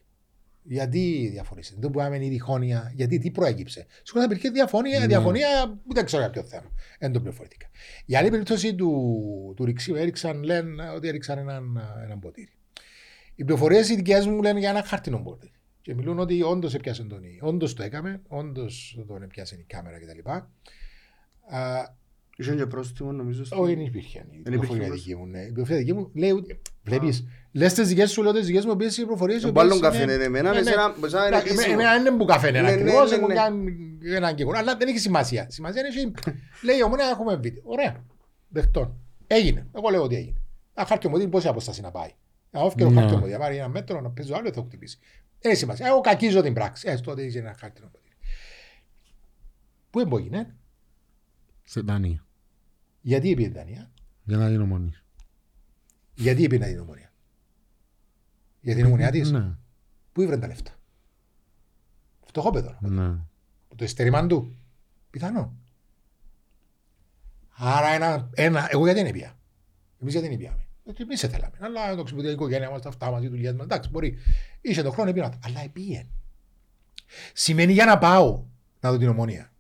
Γιατί 0.72 1.30
διαφωνήσετε, 1.32 1.78
δεν 1.82 1.90
μπορεί 1.90 2.10
να 2.10 2.16
είναι 2.16 2.26
η 2.26 2.30
διχόνοια, 2.30 2.92
γιατί 2.96 3.18
τι 3.18 3.32
προέκυψε; 3.32 3.86
Σίγουρα 4.04 4.26
υπήρχε 4.26 4.50
διαφωνία, 4.50 5.00
Ναι. 5.00 5.08
διαφωνία 5.08 5.80
που 5.88 5.94
δεν 5.94 6.06
ξέρω 6.06 6.22
για 6.22 6.32
ποιο 6.32 6.44
θέμα. 6.44 6.72
Δεν 7.00 7.12
το 7.12 7.20
πληροφορήθηκα. 7.20 7.68
Η 8.06 8.16
άλλη 8.16 8.30
περίπτωση 8.30 8.76
του, 8.76 9.54
του 9.56 9.66
ρηξίου 9.66 9.96
έριξαν, 9.96 10.44
λένε 10.44 10.90
ότι 10.90 11.08
έριξαν 11.08 11.38
έναν, 11.38 11.82
έναν 12.04 12.20
ποτήρι. 12.20 12.54
Οι 13.36 13.44
πληροφορίες 13.44 13.90
οι 13.90 13.96
δικές 13.96 14.26
μου 14.26 14.42
λένε 14.42 14.60
για 14.60 14.70
ένα 14.70 14.84
χαρτινό 14.84 15.20
ποτήρι. 15.20 15.52
Και 15.82 15.96
μιλούν 15.96 16.20
ότι 16.20 16.42
όντως 16.42 16.74
έπιασε 16.74 17.04
τον 17.04 17.22
Όντως 17.40 17.74
το 17.74 17.84
έκαμε, 17.84 18.22
όντως 18.28 19.04
τον 19.08 19.22
έπιασε 19.22 19.56
η 19.56 19.64
κάμερα 19.68 20.00
κτλ. 20.00 20.30
Α, 22.40 22.46
Είχε 22.46 22.56
και 22.56 22.66
πρόστιμο 22.66 23.12
νομίζω. 23.12 23.46
στο- 23.46 23.62
όχι, 23.62 23.76
δεν 23.76 23.86
υπήρχε. 23.86 24.18
Η 24.20 24.22
υπήρχε 24.32 24.44
πληροφορία 24.50 24.88
προς- 24.88 25.04
δική 25.04 25.16
μου. 25.16 25.26
Ναι. 25.26 25.40
Η 25.42 25.52
πληροφορία 25.52 25.78
δική 25.82 25.94
μου 25.94 26.12
λέει 26.14 26.32
ότι. 26.32 26.62
Βλέπεις. 26.84 27.26
Λες 27.52 27.74
τις 27.74 27.88
δικές 27.88 28.12
σου, 28.12 28.24
λέω 28.24 28.34
τις 28.34 28.46
δικές 28.46 28.66
μου, 28.66 28.72
οποίες 28.74 28.98
οι 28.98 29.02
πληροφορίε. 29.02 29.40
Ο 29.48 29.52
μπάλλον 29.52 29.80
καφέ 29.80 30.02
είναι 30.02 30.14
εμένα, 30.14 30.50
Ναι, 30.50 30.54
ναι. 30.54 30.60
εσένα 30.70 30.96
εσένα 31.06 31.26
είναι 31.28 31.36
Εντάξει, 31.36 31.54
επίσημο. 31.54 31.74
Εμένα 31.74 31.92
δεν 31.92 32.06
είναι 32.06 32.18
που 32.18 32.26
καφέ 32.26 32.48
είναι 32.48 32.62
Ναι, 32.62 32.68
ναι, 32.68 32.74
ακριβώς, 32.74 33.10
ναι, 33.10 33.16
έχω 33.16 33.28
ναι. 33.28 33.34
μια- 33.34 34.16
έναν 34.16 34.36
κεγόρο, 34.36 34.58
αλλά 34.58 34.76
δεν 34.78 34.88
έχει 34.88 35.00
σημασία. 35.00 35.46
Σημασία 35.50 35.82
είναι 35.82 36.12
ότι 36.18 36.32
λέει 36.68 36.82
ομόνια 36.82 37.06
έχουμε 37.06 37.36
βίντεο. 37.36 37.62
Ωραία. 37.66 38.04
Δεχτών. 38.50 38.96
Έγινε. 39.28 39.68
Εγώ 39.76 39.90
λέω 39.90 40.04
ότι 40.04 40.16
έγινε. 40.16 40.42
Ένα 40.74 40.86
χάρτιο 40.86 41.10
μου 41.10 41.30
πόση 41.30 41.48
απόσταση 41.48 41.82
να 41.82 41.92
πάει. 41.92 42.10
Να 42.52 42.62
όφηκε 42.62 42.84
το 42.84 42.90
Ναι. 42.90 43.00
χάρτιο 43.00 43.18
μου 43.18 43.28
να 43.28 43.38
πάρει 43.38 43.56
ένα 43.58 43.70
μέτρο 43.70 44.02
να 44.02 44.10
παίζει 44.10 44.32
το 44.32 44.38
άλλο 44.38 44.48
θα 44.48 44.54
το 44.54 44.62
χτυπήσει. 44.62 44.98
Δεν 45.40 45.52
έχει 45.52 45.60
σημασία. 45.60 45.88
Εγώ 45.88 46.02
κακίζω 46.02 46.42
την 46.42 46.54
πράξη. 46.54 46.88
Έστω 46.90 47.12
ότι 47.12 47.22
είχε 47.24 47.40
ένα 47.40 47.56
χάρτιο 47.60 47.84
να 47.84 47.92
Πού 49.90 50.00
έμπογινε, 50.00 50.56
Σε 51.64 51.82
Δανία. 51.82 52.26
Γιατί 53.02 53.30
είπε 53.30 53.42
η 53.42 53.48
Δανία, 53.48 53.92
Για 54.24 54.38
να 54.38 54.50
γίνει 54.50 54.64
ομονή. 54.64 54.92
γιατί 56.14 56.44
είπε 56.44 56.58
να 56.58 56.66
την 56.66 56.80
ομονία. 56.80 57.12
Για 58.62 58.76
την 58.76 58.86
ομονία 58.86 59.12
της, 59.12 59.32
Ναι. 59.32 59.56
πού 60.12 60.22
ήβρε 60.22 60.38
τα 60.38 60.48
λεφτά; 60.48 60.72
Φτωχό 62.26 62.50
παιδό. 62.50 62.78
Ναι. 62.82 63.16
το 63.76 63.84
ειστερήμαν 63.84 64.28
του. 64.28 64.56
Πιθανό. 65.10 65.54
Άρα 67.62 67.88
ένα, 67.88 68.30
ένα, 68.34 68.68
εγώ 68.72 68.86
γιατί 68.86 69.02
δεν 69.02 69.12
πια; 69.12 69.38
Εμείς 70.02 70.14
γιατί 70.14 70.28
δεν 70.28 70.38
πιάμε. 70.38 70.64
Γιατί 70.84 71.04
εμείς 71.04 71.20
σε 71.20 71.28
θέλαμε. 71.28 71.58
Αλλά 71.60 71.96
το 71.96 72.04
ξυπνητή 72.04 72.28
η 72.30 72.32
οικογένεια 72.32 72.70
μας, 72.70 72.82
τα 72.82 72.90
αυτά 72.90 73.12
μας, 73.12 73.24
οι 73.24 73.28
δουλειές 73.28 73.54
μας. 73.54 73.64
Εντάξει, 73.64 73.90
μπορεί. 73.90 74.18
Είχε 74.62 74.82
τον 74.84 74.92
χρόνο, 74.92 75.12
πήγαινε. 75.14 75.38
Αλλά 75.44 75.60
επήγαινε. 75.62 76.10
Σημαίνει 77.34 77.74
για 77.74 77.86
να 77.86 77.98
πάω 77.98 78.44
να 78.80 78.92
δω 78.92 78.98
την 78.98 79.08
ομονία. 79.08 79.52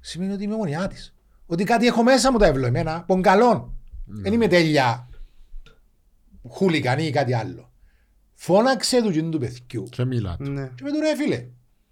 Σημαίνει 0.00 0.32
ότι 0.32 0.44
είμαι 0.44 0.54
ομονιά 0.54 0.86
της. 0.86 1.14
Ότι 1.50 1.64
κάτι 1.64 1.86
έχω 1.86 2.02
μέσα 2.02 2.32
μου 2.32 2.38
τα 2.38 2.46
ευλογημένα, 2.46 3.04
πον 3.06 3.22
καλών. 3.22 3.74
Δεν 4.04 4.32
είμαι 4.32 4.46
τέλεια 4.46 5.08
χούλικαν 6.48 6.98
ή 6.98 7.10
κάτι 7.10 7.34
άλλο. 7.34 7.72
Φώναξε 8.34 9.02
του 9.02 9.10
κοινού 9.10 9.28
του 9.28 9.38
παιδιού. 9.38 9.82
Και 9.90 10.04
μιλάτε. 10.04 10.48
Ναι. 10.48 10.70
Και 10.74 10.82
με 10.82 10.90
του 10.90 11.00
ρε 11.00 11.16
φίλε, 11.16 11.36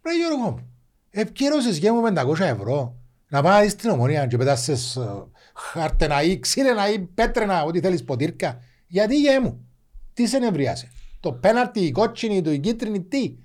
ρε 0.03 0.17
Γιώργο 0.17 0.51
μου, 0.51 0.69
επικύρωσες 1.11 1.77
για 1.77 1.93
μου 1.93 2.03
500 2.17 2.41
ευρώ 2.41 2.97
να 3.29 3.43
πάει 3.43 3.53
να 3.53 3.61
δεις 3.61 3.77
την 3.77 3.91
ομονία 3.91 4.27
και 4.27 4.37
πετάσες 4.37 4.97
ε, 4.97 5.25
χάρτενα 5.55 6.23
ή 6.23 6.39
ξύρενα 6.39 6.93
ή 6.93 6.99
πέτρενα, 6.99 7.63
ό,τι 7.63 7.81
θέλεις 7.81 8.05
ποτήρκα. 8.05 8.61
Γιατί 8.87 9.21
γε 9.21 9.41
μου, 9.41 9.67
τι 10.15 10.27
σε 10.27 10.39
νευρίασε. 10.39 10.91
Το 11.21 11.33
πέναρτι, 11.33 11.81
η 11.81 11.91
κότσινη, 11.91 12.43
το 12.43 12.53
η 12.53 12.59
κίτρινη, 12.59 13.03
τι; 13.03 13.37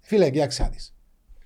Φίλε, 0.00 0.30
κοίταξε 0.30 0.62
να 0.62 0.68
δεις. 0.68 0.94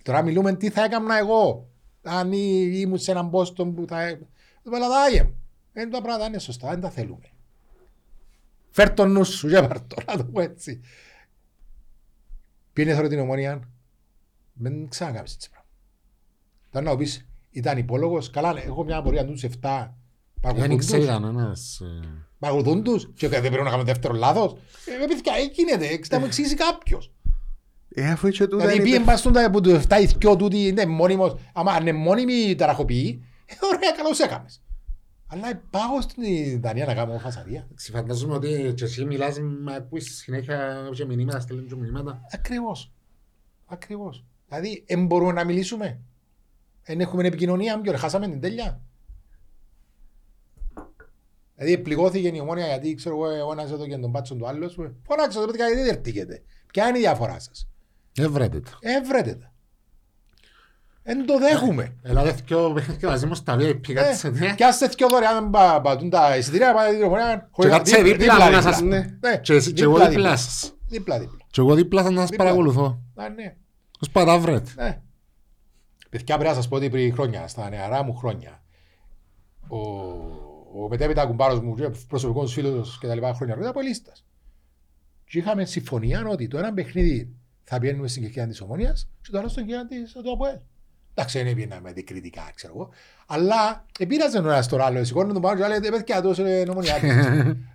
Τώρα 0.02 0.22
μιλούμε 0.22 0.54
τι 0.54 0.70
θα 0.70 0.84
έκανα 0.84 1.18
εγώ. 1.18 1.71
Αν 2.02 2.32
ή- 2.32 2.70
ήμουν 2.72 2.98
σε 2.98 3.10
έναν 3.10 3.30
πόστο 3.30 3.66
που 3.66 3.84
θα... 3.88 4.18
Το 4.62 4.70
πελατάγε 4.70 5.22
μου. 5.22 5.34
Δεν 5.72 5.90
τα 5.90 6.00
πράγματα 6.02 6.26
είναι 6.26 6.38
σωστά, 6.38 6.68
δεν 6.68 6.80
τα 6.80 6.90
θέλουμε. 6.90 7.26
Φέρ 8.70 8.90
τον 8.94 9.12
νου 9.12 9.24
σου 9.24 9.48
και 9.48 9.60
πάρ' 9.60 9.80
το, 9.80 9.96
να 10.06 10.16
το 10.16 10.24
πω 10.24 10.40
έτσι. 10.40 10.80
Πήγαινε 12.72 12.96
τώρα 12.96 13.08
την 13.08 13.18
ομόνια, 13.18 13.68
δεν 14.52 14.88
ξανακάμεις 14.88 15.34
έτσι 15.34 15.50
πράγμα. 15.50 15.68
Τώρα 16.70 16.84
να 16.84 16.96
πεις, 16.96 17.26
ήταν 17.50 17.78
υπόλογος, 17.78 18.30
καλά, 18.30 18.52
ναι, 18.52 18.60
έχω 18.60 18.84
μια 18.84 18.96
απορία 18.96 19.24
τους 19.26 19.44
7 19.44 19.48
Δεν 19.50 19.90
παγωθούν 20.40 20.78
ξέρει 20.78 20.98
τους, 21.00 21.08
κανένας. 21.10 21.80
ε, 21.80 22.24
παγωθούν 22.38 22.82
τους 22.82 23.10
και 23.14 23.28
δεν 23.28 23.40
πρέπει 23.40 23.56
να 23.56 23.64
κάνουμε 23.70 23.84
δεύτερο 23.84 24.14
λάθος. 24.14 24.52
Ε, 24.86 25.06
παιδιά, 25.06 25.32
ε, 25.36 25.42
γίνεται, 25.52 26.00
θα 26.08 26.18
μου 26.18 26.24
εξηγήσει 26.24 26.54
κάποιος. 26.54 27.12
Ε, 27.94 28.10
αφού 28.10 28.26
είχε 28.26 28.44
τούτα 28.44 28.56
Δηλαδή 28.56 28.74
είναι 28.74 28.82
πήγαινε 28.82 29.02
υπερ- 29.02 29.10
πας 29.12 29.20
στον 29.20 29.32
τα 29.32 29.50
που 29.50 29.60
του 29.60 29.70
7 29.88 30.00
ή 30.00 30.08
2 30.26 30.36
τούτοι 30.36 30.66
είναι 30.66 30.86
μόνιμος, 30.86 31.36
άμα 31.52 31.78
είναι 31.80 31.92
μόνιμη 31.92 32.54
ταραχοποιή, 32.54 33.24
ε, 33.46 33.54
ωραία, 33.74 33.90
καλώς 33.96 34.18
έκαμες. 34.20 34.62
Αλλά 35.26 35.62
πάω 35.70 36.00
στην 36.00 36.60
Δανία 36.60 36.86
να 36.86 36.94
κάνω 36.94 37.18
φασαρία. 37.18 37.68
Φαντάζομαι 37.92 38.34
ότι 38.34 38.72
και 38.76 38.84
εσύ 38.84 39.04
μιλάς 39.04 39.40
με 39.40 39.74
ακούεις 39.74 40.16
συνέχεια 40.16 40.88
και 40.94 41.04
μηνύματα, 41.04 41.40
στέλνουν 41.40 41.68
και 41.68 41.74
μηνύματα. 41.74 42.20
Ακριβώς. 42.32 42.92
Ακριβώς. 43.66 44.24
Δηλαδή, 44.48 44.84
δεν 44.86 45.06
μπορούμε 45.06 45.32
να 45.32 45.44
μιλήσουμε. 45.44 46.00
Δεν 46.84 47.00
έχουμε 47.00 47.26
επικοινωνία, 47.26 47.80
πιο 47.80 47.96
χάσαμε 47.96 48.28
την 48.28 48.40
τέλεια. 48.40 48.80
Δηλαδή, 51.56 51.78
πληγώθηκε 51.78 52.28
η 52.28 52.40
ομόνια 52.40 52.66
γιατί 52.66 52.94
ξέρω 52.94 53.14
εγώ, 53.14 53.48
ο 53.48 53.52
ένας 53.52 53.70
εδώ 53.70 53.86
και 53.86 53.96
τον 53.96 54.12
πάτσον 54.12 54.38
του 54.38 54.46
άλλου. 54.46 54.70
Φωνάξτε 55.06 55.40
το, 55.40 55.46
παιδιά, 55.46 55.66
γιατί 55.66 55.82
δεν 55.82 55.94
ερτήκετε. 55.94 56.42
Ποια 56.72 56.88
είναι 56.88 56.98
η 56.98 57.00
διαφορά 57.00 57.38
σας; 57.40 57.68
Εύρετε 58.16 58.60
το. 58.60 58.70
Έβρετε 58.80 59.34
τα. 59.34 59.52
Δεν 61.04 61.26
το 61.26 61.38
δέχουμε. 61.38 61.96
Ελάτε 62.02 62.30
δυο 62.46 62.72
παιχνίδια 62.72 63.08
μαζί 63.08 63.26
μου 63.26 63.34
στα 63.34 63.56
VIP, 63.58 63.88
Ε, 63.88 63.92
κάτσετε. 63.92 64.52
Κι 64.56 64.64
άστε 64.64 64.86
δυο 64.86 65.08
δωρεάν 65.08 65.50
πα- 65.50 65.80
πατούν 65.80 66.10
τα 66.10 66.36
εισιτήρια, 66.36 66.74
πάτε 66.74 66.92
την 66.94 67.02
ομόνια. 67.02 67.50
Και 67.52 67.68
κάτσε 67.68 68.02
δίπλα 68.02 68.44
μου 68.44 68.50
να 68.50 68.60
σας 68.62 68.78
πω. 68.80 68.84
Ναι, 68.86 69.04
Και 69.42 69.52
εσύ- 69.54 69.72
και 69.72 69.82
εγώ 69.82 70.08
δίπλα 70.08 70.36
σας. 70.36 70.72
Δίπλα, 70.88 71.18
δίπλα. 71.18 71.36
Και 71.50 71.60
εγώ 71.60 71.74
δίπλα 71.74 72.02
θα 72.02 72.10
σας 72.12 72.28
Δίπλα. 72.30 72.36
παρακολουθώ. 72.44 73.02
Α, 73.14 73.28
ναι. 73.28 73.56
Ως 74.00 74.10
πατάβρετ. 74.10 74.66
Ναι. 74.76 75.00
Παιδιά 76.10 76.34
πρέπει 76.34 76.48
να 76.50 76.54
σας 76.54 76.68
πω 76.68 76.76
ότι 76.76 76.90
πριν 76.90 77.12
χρόνια, 77.12 77.48
στα 77.48 77.68
νεαρά 77.68 78.02
μου 78.02 78.14
χρόνια, 78.16 78.62
ο, 79.68 79.76
ο 80.82 80.88
μετέπειτα 80.88 81.26
κουμπάρος 81.26 81.60
μου, 81.60 81.74
και 81.74 81.90
προσωπικός 82.08 82.52
φίλος 82.52 82.98
και 83.00 83.06
τα 83.06 83.14
λοιπά 83.14 83.34
χρόνια, 83.34 83.54
ήταν 83.54 83.66
από 83.66 83.80
λίστας. 83.80 84.24
Και 85.24 85.38
είχαμε 85.38 85.64
συμφωνία 85.64 86.26
ότι 86.28 86.48
το 86.48 86.58
ένα 86.58 86.72
παιχνίδι 86.72 87.34
θα 87.64 87.78
πιένουμε 87.78 88.08
στην 88.08 88.22
κερκίδα 88.22 88.46
της 88.46 88.60
Ομόνιας 88.60 89.08
και 89.22 89.28
το 89.30 89.38
άλλο 89.38 89.48
στην 89.48 89.66
κερκίδα 89.66 89.86
της 90.02 90.12
του 90.12 90.32
ΑΠΟΕΛ. 90.32 90.56
Εντάξει, 91.14 91.42
δεν 91.42 91.54
πήγαιναμε 91.54 91.92
δικριτικά, 91.92 92.50
ξέρω 92.54 92.72
εγώ. 92.76 92.88
Αλλά 93.26 93.84
επήραζε 93.98 94.38
ο 94.38 94.40
ένας 94.40 94.68
τον 94.68 94.80
άλλο, 94.80 95.04
σηκώνουν 95.04 95.32
τον 95.32 95.42
πάνω 95.42 95.60
και 95.60 95.66
λέει, 95.68 95.78
«Ε, 95.82 95.90
παιδιά, 95.90 96.22
τόσο 96.22 96.46
είναι 96.46 96.70
ομονιά. 96.70 96.96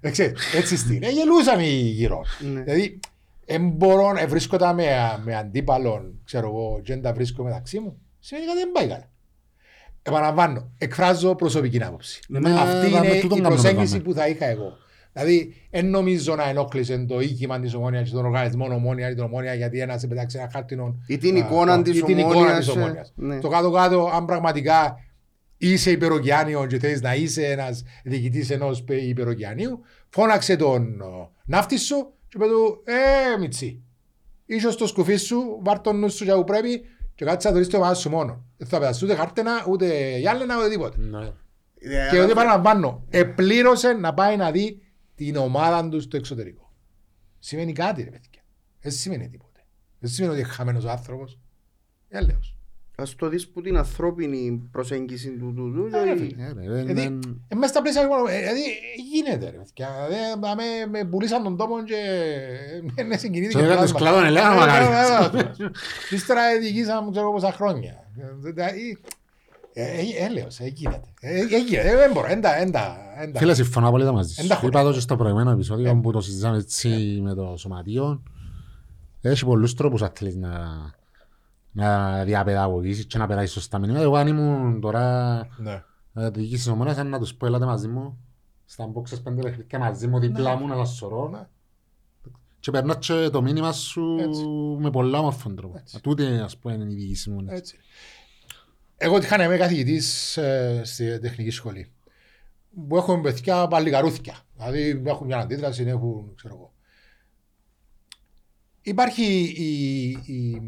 Ε, 0.01 0.09
ξέρεις, 0.11 0.53
Έτσι 0.55 0.77
στην. 0.77 1.03
Ε, 1.03 1.09
γελούσαμε 1.09 1.63
γύρω. 1.63 2.21
Ναι. 2.53 2.61
Δηλαδή, 2.61 2.99
δεν 3.45 3.69
μπορώ 3.69 4.11
να 4.13 4.27
βρίσκοντα 4.27 4.73
με, 4.73 4.85
με 5.23 5.35
αντίπαλον, 5.35 6.19
ξέρω 6.25 6.47
εγώ, 6.47 6.81
και 6.83 6.93
δεν 6.93 7.01
τα 7.01 7.13
βρίσκω 7.13 7.43
μεταξύ 7.43 7.79
μου. 7.79 7.97
Σημαίνει 8.19 8.45
κάτι 8.45 8.57
δεν 8.59 8.71
πάει 8.71 8.87
καλά. 8.87 9.09
Επαναλαμβάνω, 10.01 10.71
εκφράζω 10.77 11.35
προσωπική 11.35 11.83
άποψη. 11.83 12.19
Ναι, 12.27 12.53
Αυτή 12.53 12.89
δάμε, 12.89 13.07
είναι 13.07 13.19
τούτον 13.19 13.37
η 13.37 13.41
κάνουμε, 13.41 13.61
προσέγγιση 13.61 13.91
δάμε. 13.91 14.03
που 14.03 14.13
θα 14.13 14.27
είχα 14.27 14.45
εγώ. 14.45 14.77
Δηλαδή, 15.17 15.53
δεν 15.71 15.89
νομίζω 15.89 16.35
να 16.35 16.49
ενόχλησε 16.49 17.05
το 17.07 17.19
οίκημα 17.19 17.59
της 17.59 17.73
ομόνιας 17.73 18.09
και 18.09 18.15
τον 18.15 18.25
οργανισμό 18.25 18.65
ομόνια 18.73 19.09
ή 19.09 19.13
την 19.13 19.23
ομόνια 19.23 19.53
γιατί 19.53 19.79
ένας 19.79 20.07
πετάξει 20.07 20.37
ένα 20.39 20.49
χάρτινο. 20.51 20.95
Ή 21.07 21.17
την 21.17 21.35
α, 21.35 21.37
εικόνα 21.37 21.73
α, 21.73 21.81
της 21.81 21.97
ή 21.97 22.01
την 22.03 22.17
εικόνα 22.17 22.35
Ομόνοιας, 22.35 22.57
της 22.65 22.75
ε, 22.75 22.79
Ομόνοιας. 22.79 23.13
ναι. 23.15 23.39
Το 23.39 23.47
κάτω-κάτω, 23.49 24.11
αν 24.13 24.25
πραγματικά 24.25 24.97
είσαι 25.57 25.91
υπεροκειάνιο 25.91 26.65
και 26.65 26.79
θέλει 26.79 26.99
να 26.99 27.15
είσαι 27.15 27.45
ένας 27.45 27.83
διοικητής 28.03 28.49
ενός 28.49 28.83
υπεροκειανίου, 29.07 29.79
φώναξε 30.09 30.55
τον 30.55 31.01
ο, 31.01 31.31
ναύτη 31.45 31.77
σου 31.77 32.13
και 32.27 32.37
είπε 32.37 32.45
του, 32.45 32.83
Ε, 32.85 33.39
Μιτσί, 33.39 33.83
είσαι 34.45 34.71
στο 34.71 34.87
σκουφί 34.87 35.15
σου, 35.15 35.59
βάρ 35.63 35.79
τον 35.79 35.99
νους 35.99 36.13
σου 36.13 36.23
για 36.23 36.35
που 36.35 36.43
πρέπει 36.43 36.81
και 37.15 37.25
κάτσε 37.25 37.47
να 37.47 37.53
το 37.53 37.59
ρίξει 37.59 37.77
το 37.77 37.83
μάτι 37.83 37.97
σου 37.99 38.09
μόνο. 38.09 38.43
Δεν 38.57 38.67
θα 38.67 38.79
πετάσει 38.79 39.05
ούτε 39.05 39.15
χάρτενα, 39.15 39.51
ούτε 39.69 40.17
γυάλαινα, 40.17 40.57
ούτε 40.57 40.69
τίποτα. 40.69 40.97
Ναι. 40.97 41.25
Ε, 41.79 42.09
Και 42.11 42.19
ότι 42.19 42.33
παραλαμβάνω, 42.33 43.05
επλήρωσε 43.09 43.93
να 43.93 44.13
πάει 44.13 44.37
να 44.37 44.51
δει 44.51 44.81
την 45.17 45.35
ομάδα 45.35 45.89
του 45.89 46.01
στο 46.01 46.17
εξωτερικό. 46.17 46.71
Σημαίνει 47.39 47.73
κάτι, 47.73 48.03
ρε 48.03 48.09
παιδιά. 48.09 48.41
Δεν 48.81 48.91
σημαίνει 48.91 49.29
τίποτε. 49.29 49.59
Δεν 49.99 50.09
σημαίνει 50.09 50.33
ότι 50.33 50.41
είναι 50.41 50.49
χαμένος 50.51 50.83
ο 50.85 50.89
άνθρωπος. 50.89 51.39
Έλεος. 52.09 52.51
Ας 52.99 53.15
το 53.15 53.29
δεις 53.29 53.49
που 53.49 53.61
την 53.61 53.77
ανθρώπινη 53.77 54.67
προσέγγιση 54.71 55.29
του 55.37 55.53
τούτου. 55.55 55.95
Ε, 55.95 56.03
ρε 56.03 56.13
και- 56.13 56.19
φίλε. 56.23 56.43
Ε, 56.43 56.53
ρε, 56.53 56.53
δεν- 56.53 56.85
Δηλαδή, 56.85 56.93
δεν- 56.93 57.45
ε, 57.47 57.55
μέσα 57.55 57.73
στα 57.73 57.81
πλαίσια, 57.81 58.01
λοιπόν, 58.01 58.27
ε, 58.27 58.37
δηλαδή, 58.39 58.59
γίνεται 59.11 59.49
ρε 59.49 59.57
παιδιά. 59.57 59.89
Δηλαδή, 60.07 60.39
να 60.39 60.55
με- 60.55 60.85
με 60.89 61.05
πουλήσαν 61.09 61.43
τον 61.43 61.57
τόπο 61.57 61.83
και 61.83 61.95
ε, 62.95 63.03
με 63.03 63.17
συγκινήθηκε. 63.17 63.59
Σε 63.59 63.65
έκανε 63.65 63.81
τους 63.81 63.91
πλάσμα. 63.91 64.09
κλάδων 64.09 64.25
ελέα, 64.25 64.51
Ε, 64.53 64.55
μακάρι. 64.55 64.85
ε, 65.37 65.37
ε, 65.37 65.63
ε, 65.65 65.71
Και 66.09 66.15
ύστερα 66.15 66.59
διοικήσαμε 66.59 67.11
ξέρω 67.11 67.31
πόσα 67.31 67.51
χρόνια. 67.51 67.93
Έλεος, 70.19 70.59
ε, 70.59 70.65
γίνεται. 70.67 71.13
Ε, 71.19 71.39
ε, 71.39 71.43
γίνεται. 71.67 71.89
Ε, 71.89 71.95
Δεν 71.95 72.11
μπορώ, 72.13 72.27
δεν 72.27 72.41
τα- 72.41 72.53
δεν 72.57 72.71
τα- 72.71 72.97
δεν 73.19 73.33
τα- 73.33 73.39
Φίλε, 73.39 73.53
συμφωνώ 73.53 73.87
απόλυτα 73.87 74.11
μαζί 74.11 74.33
Εν 74.37 74.47
τα 74.47 74.53
σου. 74.53 74.59
χωρώ. 74.59 74.79
Είπα 74.79 74.83
το 74.89 74.93
και 74.93 74.99
στο 74.99 75.15
προηγούμενο 75.15 75.51
επεισόδιο 75.51 75.89
Ε. 75.89 75.93
που 76.01 76.11
το 76.11 76.21
συζητάμε 76.21 76.57
έτσι 76.57 77.19
με 77.23 77.33
το 77.33 77.53
σωματείο. 77.57 78.23
Έχει 79.21 79.45
πολλούς 79.45 79.73
τρόπους 79.73 80.01
αν 80.01 80.11
θέλεις 80.13 80.35
να, 80.35 80.51
να 81.71 82.23
διαπαιδαγωγήσεις 82.23 83.05
και 83.05 83.17
να 83.17 83.27
περάσεις 83.27 83.51
σωστά 83.51 83.79
μηνύματα. 83.79 84.03
Εγώ 84.03 84.15
αν 84.15 84.27
ήμουν 84.27 84.81
τώρα 84.81 85.37
Ναι. 85.57 85.83
ε, 86.13 86.29
διοίκηση 86.29 86.55
της 86.55 86.67
ομόνιας, 86.67 86.97
αν 86.97 87.09
να 87.09 87.19
τους 87.19 87.33
πω 87.35 87.45
έλατε 87.45 87.65
μαζί 87.65 87.87
μου 87.87 88.17
στα 88.65 88.91
boxes 88.93 89.23
πέντε 89.23 89.41
παιχνίδια 89.41 89.79
μαζί 89.79 90.07
μου 90.07 90.19
δίπλα 90.19 90.55
μου 90.55 90.67
να 90.67 90.75
σας 90.75 90.95
σωρώ 90.95 91.29
Ναι. 91.29 91.47
και 92.59 92.71
περνώ 92.71 92.95
και 92.95 93.29
το 93.31 93.41
μήνυμα 93.41 93.71
σου 93.71 94.15
Έτσι. 94.19 94.43
με 94.79 94.89
πολλά 94.89 95.19
όμορφον 95.19 95.55
τρόπο. 95.55 95.77
Έτσι. 95.77 96.01
Τούτη 96.01 96.23
ας 96.25 96.57
πούμε 96.57 96.73
είναι 96.73 96.83
η 96.83 96.95
διοίκηση 96.95 97.29
μου. 97.29 97.45
Έτσι. 97.47 97.77
Εγώ 98.97 99.17
είχα 99.17 99.37
να 99.37 99.43
είμαι 99.43 99.57
καθηγητής 99.57 100.37
ε, 100.37 100.81
στη 100.83 101.19
τεχνική 101.19 101.49
σχολή. 101.49 101.91
Που 102.87 102.97
έχουν 102.97 103.21
παιδιά 103.21 103.67
παλιγαρούθια. 103.67 104.37
Δηλαδή 104.55 105.01
έχουν 105.05 105.25
μια 105.25 105.37
αντίδραση, 105.37 105.83
έχουν, 105.83 106.33
ξέρω 106.35 106.55
εγώ. 106.55 106.73
Υπάρχει 108.81 109.53
η, 109.57 110.09
η, 110.09 110.61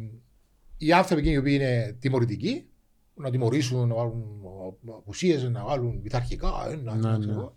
οι 0.77 0.93
άνθρωποι 0.93 1.21
εκείνοι 1.21 1.35
οι 1.35 1.37
οποίοι 1.37 1.57
είναι 1.59 1.97
τιμωρητικοί, 1.99 2.69
να 3.13 3.29
τιμωρήσουν, 3.29 3.87
να 3.87 3.95
βάλουν 3.95 4.41
απουσίες, 4.87 5.43
να 5.43 5.63
βάλουν 5.63 6.01
πειθαρχικά, 6.01 6.67
ε, 6.69 6.75
να, 6.75 6.95
Ναι, 6.95 7.01
να, 7.01 7.11
ναι. 7.11 7.19
ξέρω 7.19 7.39
εγώ. 7.39 7.55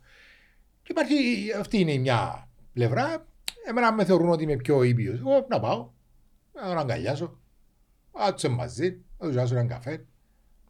Και 0.83 0.93
υπάρχει, 0.93 1.17
αυτή 1.59 1.79
είναι 1.79 1.93
η 1.93 1.99
μια 1.99 2.49
πλευρά. 2.73 3.27
Εμένα 3.69 3.93
με 3.93 4.05
θεωρούν 4.05 4.31
ότι 4.31 4.43
είμαι 4.43 4.57
πιο 4.57 4.83
ήπιος. 4.83 5.19
Εγώ 5.19 5.47
να 5.49 5.61
πάω, 5.61 5.91
να 6.53 6.63
τον 6.63 6.79
αγκαλιάσω, 6.79 7.39
να 8.19 8.35
τους 8.35 8.49
μαζί, 8.49 9.01
να 9.19 9.27
τους 9.27 9.37
δώσω 9.37 9.55
έναν 9.55 9.69
καφέ, 9.69 10.07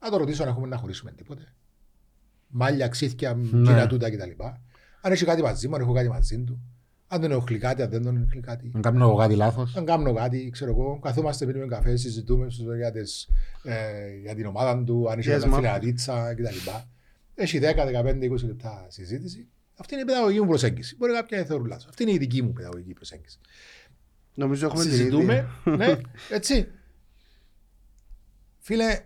να 0.03 0.11
το 0.11 0.17
ρωτήσω 0.17 0.43
αν 0.43 0.49
έχουμε 0.49 0.67
να 0.67 0.77
χωρίσουμε 0.77 1.13
τίποτε. 1.13 1.53
Μάλια, 2.49 2.89
ξύθια, 2.89 3.35
Ναι. 3.35 3.49
κοινά 3.69 3.87
τούτα 3.87 4.11
κτλ. 4.11 4.31
Αν 5.01 5.13
έχει 5.13 5.25
κάτι 5.25 5.43
μαζί 5.43 5.69
μου, 5.69 5.75
αν 5.75 5.81
έχω 5.81 5.93
κάτι 5.93 6.09
μαζί 6.09 6.45
του. 6.45 6.61
Αν 7.09 7.21
τον 7.21 7.31
ενοχλεί 7.31 7.59
κάτι, 7.59 7.83
αν 7.83 7.91
δεν 7.91 8.03
τον 8.03 8.17
ενοχλεί 8.17 8.41
κάτι. 8.41 8.71
Αν 8.75 8.83
κάνω 8.83 9.05
εγώ 9.09 9.17
κάτι 9.17 9.35
λάθος. 9.35 9.77
Αν 9.77 9.85
κάνω 9.85 10.13
κάτι, 10.15 10.51
ξέρω 10.51 10.71
εγώ, 10.71 10.99
καθόμαστε 11.03 11.47
πίνουμε 11.47 11.67
καφέ, 11.67 11.97
συζητούμε 11.97 12.51
στους 12.51 12.77
για, 12.77 12.91
τις, 12.93 13.29
ε, 13.63 14.17
για 14.23 14.35
την 14.35 14.47
ομάδα 14.47 14.85
του, 14.85 15.11
αν 15.11 15.19
είχε 15.19 15.37
Yes, 15.37 15.41
να 15.41 15.47
ma'am. 15.47 15.55
φύγει 15.55 15.67
ένα 15.67 15.79
τίτσα 15.79 16.35
κτλ. 16.35 16.71
Έχει 17.35 17.59
10, 17.59 17.85
15, 17.85 18.27
20 18.27 18.47
λεπτά 18.47 18.87
συζήτηση. 18.89 19.49
Αυτή 19.77 19.95
είναι 19.95 20.03
η 20.03 20.07
παιδαγωγική 20.07 20.41
μου 20.41 20.47
προσέγγιση. 20.49 20.97
Μπορεί 20.97 21.13
κάποια 21.13 21.39
να 21.39 21.45
θεωρούν 21.45 21.67
λάθος. 21.67 21.87
Αυτή 21.87 22.03
είναι 22.03 22.13
η 22.13 22.19
δική 22.19 22.43
μου 22.43 22.53
παιδαγωγική 22.53 22.93
προσέγγιση. 22.93 23.39
Νομίζω 24.35 24.67
έχουμε 24.67 24.83
την 24.83 24.93
Συζητούμε, 24.93 25.49
ίδια. 25.67 25.77
ναι, 25.77 25.97
έτσι. 26.31 26.69
Φίλε, 28.59 29.01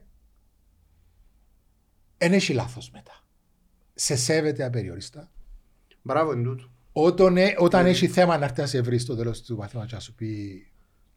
δεν 2.19 2.33
έχει 2.33 2.53
λάθος 2.53 2.91
μετά. 2.91 3.25
Σε 3.95 4.17
σέβεται 4.17 4.65
απεριόριστα. 4.65 5.31
Μπράβο 6.03 6.33
είναι 6.33 6.43
τούτο. 6.43 6.71
Όταν, 6.93 7.37
ε- 7.37 7.55
όταν 7.59 7.87
έχει 7.87 8.09
θέμα 8.09 8.39
να 8.39 8.45
έρθεις 8.45 8.59
να 8.59 8.67
σε 8.67 8.81
βρεις 8.81 9.03
στο 9.03 9.17
τέλος 9.17 9.43
του 9.43 9.57
μαθήματος 9.57 9.93
να 9.93 10.01
σου 10.01 10.15
πει 10.15 10.63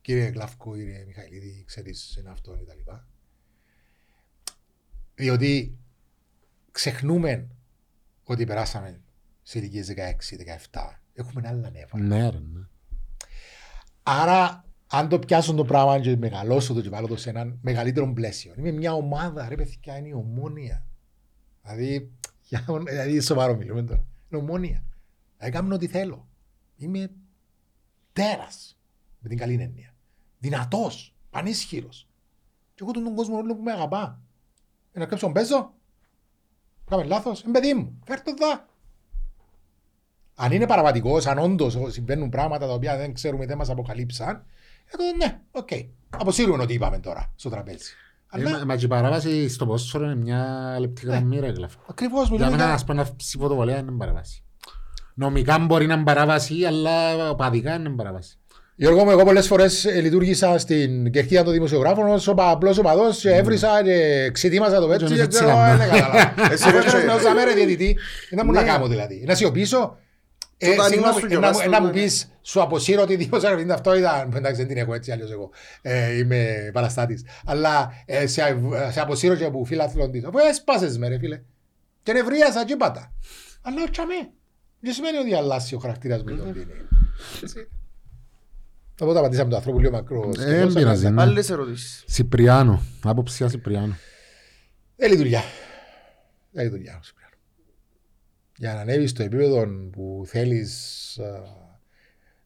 κύριε 0.01 0.25
Γλαυκό, 0.25 0.75
κύριε 0.75 1.03
Μιχαηλίδη, 1.05 1.63
ξέρεις 1.67 2.15
είναι 2.15 2.29
αυτό 2.29 2.51
κτλ. 2.51 2.91
Διότι 5.15 5.77
ξεχνούμε 6.71 7.47
ότι 8.23 8.45
περάσαμε 8.45 9.01
σε 9.43 9.59
ηλικίες 9.59 9.87
16-17. 10.71 11.01
Έχουμε 11.13 11.47
άλλα 11.47 11.69
νεύρα. 11.69 11.99
Ναι, 11.99 12.29
ρε, 12.29 12.39
ναι. 12.39 12.67
Άρα, 14.03 14.65
αν 14.87 15.09
το 15.09 15.19
πιάσω 15.19 15.53
το 15.53 15.65
πράγμα 15.65 15.99
και 15.99 16.17
μεγαλώσω 16.17 16.73
το 16.73 16.81
και 16.81 16.89
βάλω 16.89 17.07
το 17.07 17.17
σε 17.17 17.29
έναν 17.29 17.59
μεγαλύτερο 17.61 18.13
πλαίσιο. 18.13 18.53
Είμαι 18.57 18.71
μια 18.71 18.93
ομάδα, 18.93 19.49
ρε 19.49 19.55
παιδιά, 19.55 19.97
είναι 19.97 20.07
η 20.07 20.13
ομόνια. 20.13 20.85
Δηλαδή, 21.61 22.11
για, 22.41 22.65
δηλαδή 22.87 23.19
σοβαρό 23.19 23.55
μιλούμε 23.55 23.83
τώρα. 23.83 24.05
Είναι 24.29 24.41
ομόνια. 24.41 24.83
Δηλαδή, 25.37 25.55
κάνω 25.55 25.75
ό,τι 25.75 25.87
θέλω. 25.87 26.27
Είμαι 26.77 27.11
τέρας, 28.13 28.79
με 29.19 29.29
την 29.29 29.37
καλή 29.37 29.53
έννοια. 29.53 29.95
Δυνατός, 30.39 31.15
πανίσχυρος. 31.29 32.07
Και 32.75 32.83
εγώ 32.83 32.91
τον, 32.91 33.03
τον 33.03 33.15
κόσμο 33.15 33.37
όλο 33.37 33.55
που 33.55 33.63
με 33.63 33.71
αγαπά. 33.71 34.21
Ε, 34.91 34.99
να 34.99 35.05
κρέψω 35.05 35.25
τον 35.25 35.33
παίζω. 35.33 35.73
Κάμε 36.89 37.03
λάθος. 37.03 37.41
Είναι 37.41 37.51
παιδί 37.51 37.73
μου. 37.73 37.99
Φέρ' 38.05 38.21
το 38.21 38.33
δά. 38.33 38.67
Αν 40.35 40.51
είναι 40.51 40.67
παραβατικός, 40.67 41.25
αν 41.25 41.37
όντως 41.37 41.77
συμβαίνουν 41.87 42.29
πράγματα 42.29 42.67
τα 42.67 42.73
οποία 42.73 42.97
δεν 42.97 43.13
ξέρουμε, 43.13 43.45
δεν 43.45 43.57
μας 43.57 43.69
αποκαλύψαν, 43.69 44.45
ε, 44.85 44.97
τότε 44.97 45.11
ναι, 45.11 45.41
οκ. 45.51 45.69
Αποσύρουμε 46.09 46.63
ό,τι 46.63 46.73
είπαμε 46.73 46.99
τώρα 46.99 47.33
στο 47.35 47.49
τραπέζι. 47.49 47.93
Ε, 48.31 48.39
Αλλά 48.41 48.49
μα- 48.57 48.65
Μα 48.65 48.75
και 48.75 48.85
η 48.85 48.87
παράβαση 48.87 49.49
στο 49.49 49.65
πόσορο 49.65 50.05
είναι 50.05 50.15
μια 50.15 50.75
λεπτή 50.79 51.05
γραμμή 51.05 51.39
ρε 51.39 51.47
γλαφ. 51.47 51.73
ακριβώς 51.89 52.21
Για 52.27 52.31
μιλούμε 52.31 52.51
μένα 52.51 52.63
για. 52.63 52.73
ας 52.73 52.83
πούμε 52.85 53.01
να 53.01 53.15
ψηφοδοβολία 53.15 53.77
είναι 53.77 53.91
παράβαση. 53.97 54.43
Νομικά 55.13 55.59
μπορεί 55.59 55.85
να 55.85 55.93
είναι 55.93 56.03
παράβαση, 56.03 56.63
αλλά 56.67 57.35
παδικά 57.35 57.73
είναι 57.75 57.89
παράβαση. 57.89 58.33
Γιώργο 58.75 59.03
μου, 59.03 59.09
εγώ 59.11 59.23
πολλές 59.23 59.47
φορές 59.47 59.85
λειτουργήσα 60.01 60.57
στην 60.57 61.11
κερκίδα 61.11 61.43
των 61.43 61.53
δημοσιογράφων 61.53 62.07
ως 62.09 62.27
απλός 62.37 62.77
οπαδός 62.77 63.19
και 63.19 63.29
έβρισα 63.29 63.83
και 63.83 64.29
ξετοίμασα 64.33 64.79
το 64.79 64.87
πέτσι. 64.87 65.03
Έτσι, 65.03 65.15
Και 65.15 65.21
έτσι 65.21 65.37
ξέρω, 65.39 65.55
κάνουμε. 65.57 65.83
ε, 65.83 65.87
ναι, 65.87 65.97
κατάλαβα. 65.99 66.33
Εσύ 66.53 66.63
Αφού 66.67 66.77
έτσι. 66.77 66.87
έφερες 66.87 67.05
με 67.05 67.11
όσα 67.13 67.33
μέρα 67.33 67.53
διαιτητή, 67.53 67.97
δεν 68.29 68.43
μου 68.45 68.51
να 68.51 68.61
Ναι. 68.61 68.67
κάνω 68.67 68.87
δηλαδή. 68.87 69.23
Να 69.27 69.35
σιωπήσω, 69.35 69.97
Ε, 70.61 70.69
Όταν 70.69 70.85
συγγνώμη, 70.85 71.19
ήμασταν 71.21 71.25
ε, 71.25 71.27
και 71.27 71.39
να 71.39 71.47
μου- 71.47 71.53
βάστον, 71.53 71.73
ε, 71.73 71.77
να 71.77 71.81
μου 71.81 71.87
ναι. 71.87 71.93
πεις, 71.93 72.31
σου 72.41 72.61
αποσύρω 72.61 73.05
τη 73.05 73.15
δημοσιογραφική 73.15 73.67
ταυτότητα. 73.67 74.29
Εντάξει, 74.35 74.55
δεν 74.57 74.67
την 74.67 74.77
έχω 74.77 74.93
έτσι 74.93 75.11
αλλιώς 75.11 75.31
εγώ. 75.31 75.49
Ε, 75.81 76.17
είμαι 76.17 76.69
παραστάτης. 76.73 77.23
Αλλά 77.45 77.93
ε, 78.05 78.27
σε, 78.27 78.41
σε 78.91 78.99
αποσύρω 79.01 79.35
και 79.35 79.45
από 79.45 79.63
φίλαθλον 79.65 80.11
της. 80.11 80.23
Αφού 80.25 80.37
έσπασες 80.37 80.97
με 80.97 81.07
ρε 81.07 81.17
φίλε. 81.17 81.41
Και 82.03 82.13
νευρίασα 82.13 82.65
και 82.65 82.75
πάτα. 82.75 83.13
Αλλά 83.61 83.81
όχι 83.81 84.01
αμέ. 84.01 84.29
Δεν 84.79 84.93
σημαίνει 84.93 85.17
ότι 85.17 85.33
αλλάσει 85.33 85.75
ο 85.75 85.79
χαρακτήρας 85.79 86.23
με 86.23 86.31
τον 86.31 86.53
Πίνη. 86.53 86.65
Έτσι. 87.43 87.67
Οπότε 89.01 89.19
απαντήσαμε 89.19 89.49
το 89.49 89.55
ανθρώπου 89.55 89.79
λίγο 89.79 89.91
μακρός. 89.91 90.37
Ε, 90.37 90.43
δεν 90.55 90.73
πειράζει, 90.73 91.09
ναι. 91.09 91.21
Άλλες 91.21 91.49
ερωτήσεις. 91.49 92.03
Σιπριάνο. 92.07 92.81
Άποψη 93.03 93.35
για 93.39 93.49
Σιπριάνο. 93.49 93.97
Δεν 94.95 95.09
λειτουργιά. 95.11 95.41
Δεν 96.51 96.63
λειτουργιά 96.63 96.97
ο 97.01 97.03
Σιπριάνο. 97.03 97.18
Για 98.61 98.73
να 98.73 98.79
ανέβεις 98.79 99.09
στο 99.09 99.23
επίπεδο 99.23 99.67
που 99.91 100.23
θέλεις 100.27 100.73
α, 101.19 101.43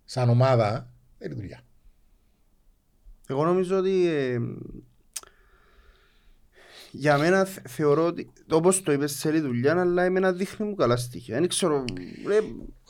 σαν 0.05 0.29
ομάδα, 0.29 0.89
δεν 1.17 1.29
λειτουργιά. 1.29 1.61
Εγώ 3.27 3.45
νομίζω 3.45 3.77
ότι 3.77 4.07
ε, 4.07 4.37
για 6.91 7.17
μένα 7.17 7.45
θε- 7.45 7.67
θεωρώ 7.69 8.05
ότι 8.05 8.31
όπως 8.49 8.81
το 8.83 8.91
είπες 8.91 9.15
θέλει 9.19 9.39
δουλειά 9.39 9.79
αλλά 9.79 10.03
εμένα 10.03 10.31
δείχνει 10.31 10.65
μου 10.67 10.75
καλά 10.75 10.95
στοιχεία. 10.97 11.39
Δεν 11.39 11.47
ξέρω, 11.47 11.83
ρε, 12.27 12.37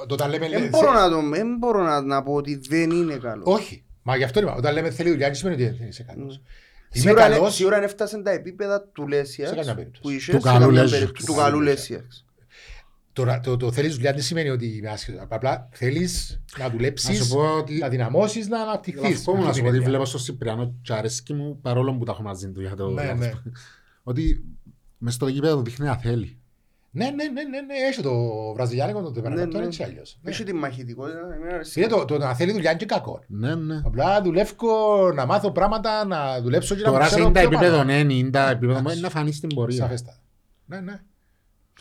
Όταν 0.09 0.29
λέμε, 0.29 0.49
δεν 0.49 0.61
λέ- 0.61 0.69
μπορώ, 0.69 0.93
να, 0.93 1.09
το, 1.09 1.29
δεν 1.29 1.57
μπορώ 1.57 1.83
να, 1.83 2.01
να 2.01 2.23
πω 2.23 2.33
ότι 2.33 2.55
δεν 2.55 2.91
είναι 2.91 3.15
καλό. 3.17 3.43
Όχι. 3.45 3.83
Μα 4.03 4.15
γι' 4.15 4.23
αυτό 4.23 4.39
είπα. 4.39 4.53
Όταν 4.55 4.73
λέμε 4.73 4.89
θέλει 4.91 5.09
δουλειά, 5.09 5.25
δεν 5.25 5.35
σημαίνει 5.35 5.63
ότι 5.63 5.77
δεν 5.77 5.87
είσαι 5.87 6.03
καλός. 6.03 6.35
Είμαι 6.35 6.45
Σίγουρα, 7.03 7.25
είναι- 7.25 7.35
καλός. 7.35 7.55
σίγουρα 7.55 7.77
αν 7.77 7.83
έφτασε 7.83 8.21
τα 8.21 8.31
επίπεδα 8.31 8.81
του 8.81 9.07
Λέσιας 9.07 9.49
Σε 9.49 9.55
καμιά 9.55 9.75
περίπτωση. 9.75 10.01
που 10.01 10.09
είχε 10.09 10.31
Του 10.31 10.41
σε 10.41 10.47
καλού 10.47 10.59
καμιά 10.65 10.81
Λέσιας. 10.81 10.99
περίπτωση, 10.99 11.25
του 11.25 11.33
καλού 11.33 11.59
Λέσιας. 11.61 12.25
Τώρα, 13.14 13.40
το, 13.40 13.57
το 13.57 13.72
θέλεις 13.72 13.95
δουλειά 13.95 14.14
δεν 14.14 14.22
σημαίνει 14.22 14.49
ότι 14.49 14.65
είμαι 14.65 14.90
άσχετος. 14.90 15.22
Απλά 15.30 15.68
θέλεις 15.72 16.41
να 16.57 16.64
Να 16.64 16.69
δουλέψεις, 16.72 17.18
σου 17.26 17.34
πω 17.35 17.56
ότι 17.57 17.77
να 17.77 17.88
δυναμώσεις, 17.90 18.48
να 18.48 18.61
αναπτυχθείς. 18.61 19.15
Αυτό 19.18 19.31
μου 19.35 19.41
να 19.41 19.49
Αυτή 19.49 19.53
σου 19.53 19.60
είναι 19.60 19.69
πω 19.69 19.76
η 19.76 19.77
ότι 19.77 19.85
έννοια. 19.85 19.90
βλέπω 19.90 20.06
στο 20.06 20.18
Σιπριάνο 20.18 20.73
και 20.81 20.94
αρέσκει 20.94 21.34
μου 21.34 21.60
παρόλο 21.61 21.94
που 21.98 22.03
τα 22.03 22.11
έχω 22.11 22.22
μαζί 22.22 22.52
του 22.52 22.61
για 22.61 22.76
το 22.76 22.90
Ναι, 22.90 23.03
για 23.03 23.14
ναι. 23.14 23.26
αυτό. 23.26 23.41
Ότι 24.03 24.44
μες 24.98 25.14
στο 25.14 25.27
γήπεδο 25.27 25.61
δείχνει 25.61 25.85
να 25.85 25.98
θέλει. 25.98 26.38
Ναι, 26.95 27.06
ναι, 27.06 27.11
ναι, 27.11 27.23
ναι, 27.44 27.61
ναι, 27.61 27.73
έχει 27.90 28.02
το 28.02 28.11
βραζιλιάνικο 28.53 29.02
το 29.02 29.10
Ναι, 29.10 29.15
τεπερακατό, 29.15 29.60
ναι. 29.60 29.65
έτσι 29.65 29.84
αλλιώς. 29.84 30.19
Ναι. 30.22 30.30
Έχει 30.31 30.44
τη 30.44 30.53
μαχητικότητα. 30.53 31.19
εμένα 31.35 31.53
αρέσει. 31.53 31.80
Είναι 31.80 31.90
το, 31.90 32.06
το 32.06 32.18
να 32.18 32.35
θέλει 32.35 32.52
δουλειά 32.52 32.69
είναι 32.69 32.80
και 32.80 32.85
κακό. 32.85 33.23
Ναι, 33.27 33.56
ναι. 33.56 33.81
Απλά 33.85 34.22
δουλεύω 34.22 35.11
να 35.15 35.26
μάθω 35.26 35.52
πράγματα, 35.52 36.06
να 36.06 36.41
δουλέψω 36.41 36.76
και 36.76 36.81
να 36.81 36.91
Τώρα 36.91 37.03
σε 37.03 37.10
ξέρω 37.10 37.23
είναι 37.26 37.34
τα 37.34 37.40
πιο 37.40 37.49
επίπεδο 37.49 37.77
πάνω. 37.77 37.91
ναι, 38.03 38.14
είναι 38.14 38.30
τα 38.30 38.49
επίπεδο 38.49 38.81
μου, 38.81 38.90
είναι 38.90 38.99
να 39.02 39.10
φανείς 39.10 39.35
στην 39.38 39.49
πορεία. 39.53 39.77
Σαφέστα. 39.77 40.18
Ναι, 40.65 40.80
ναι. 40.80 41.02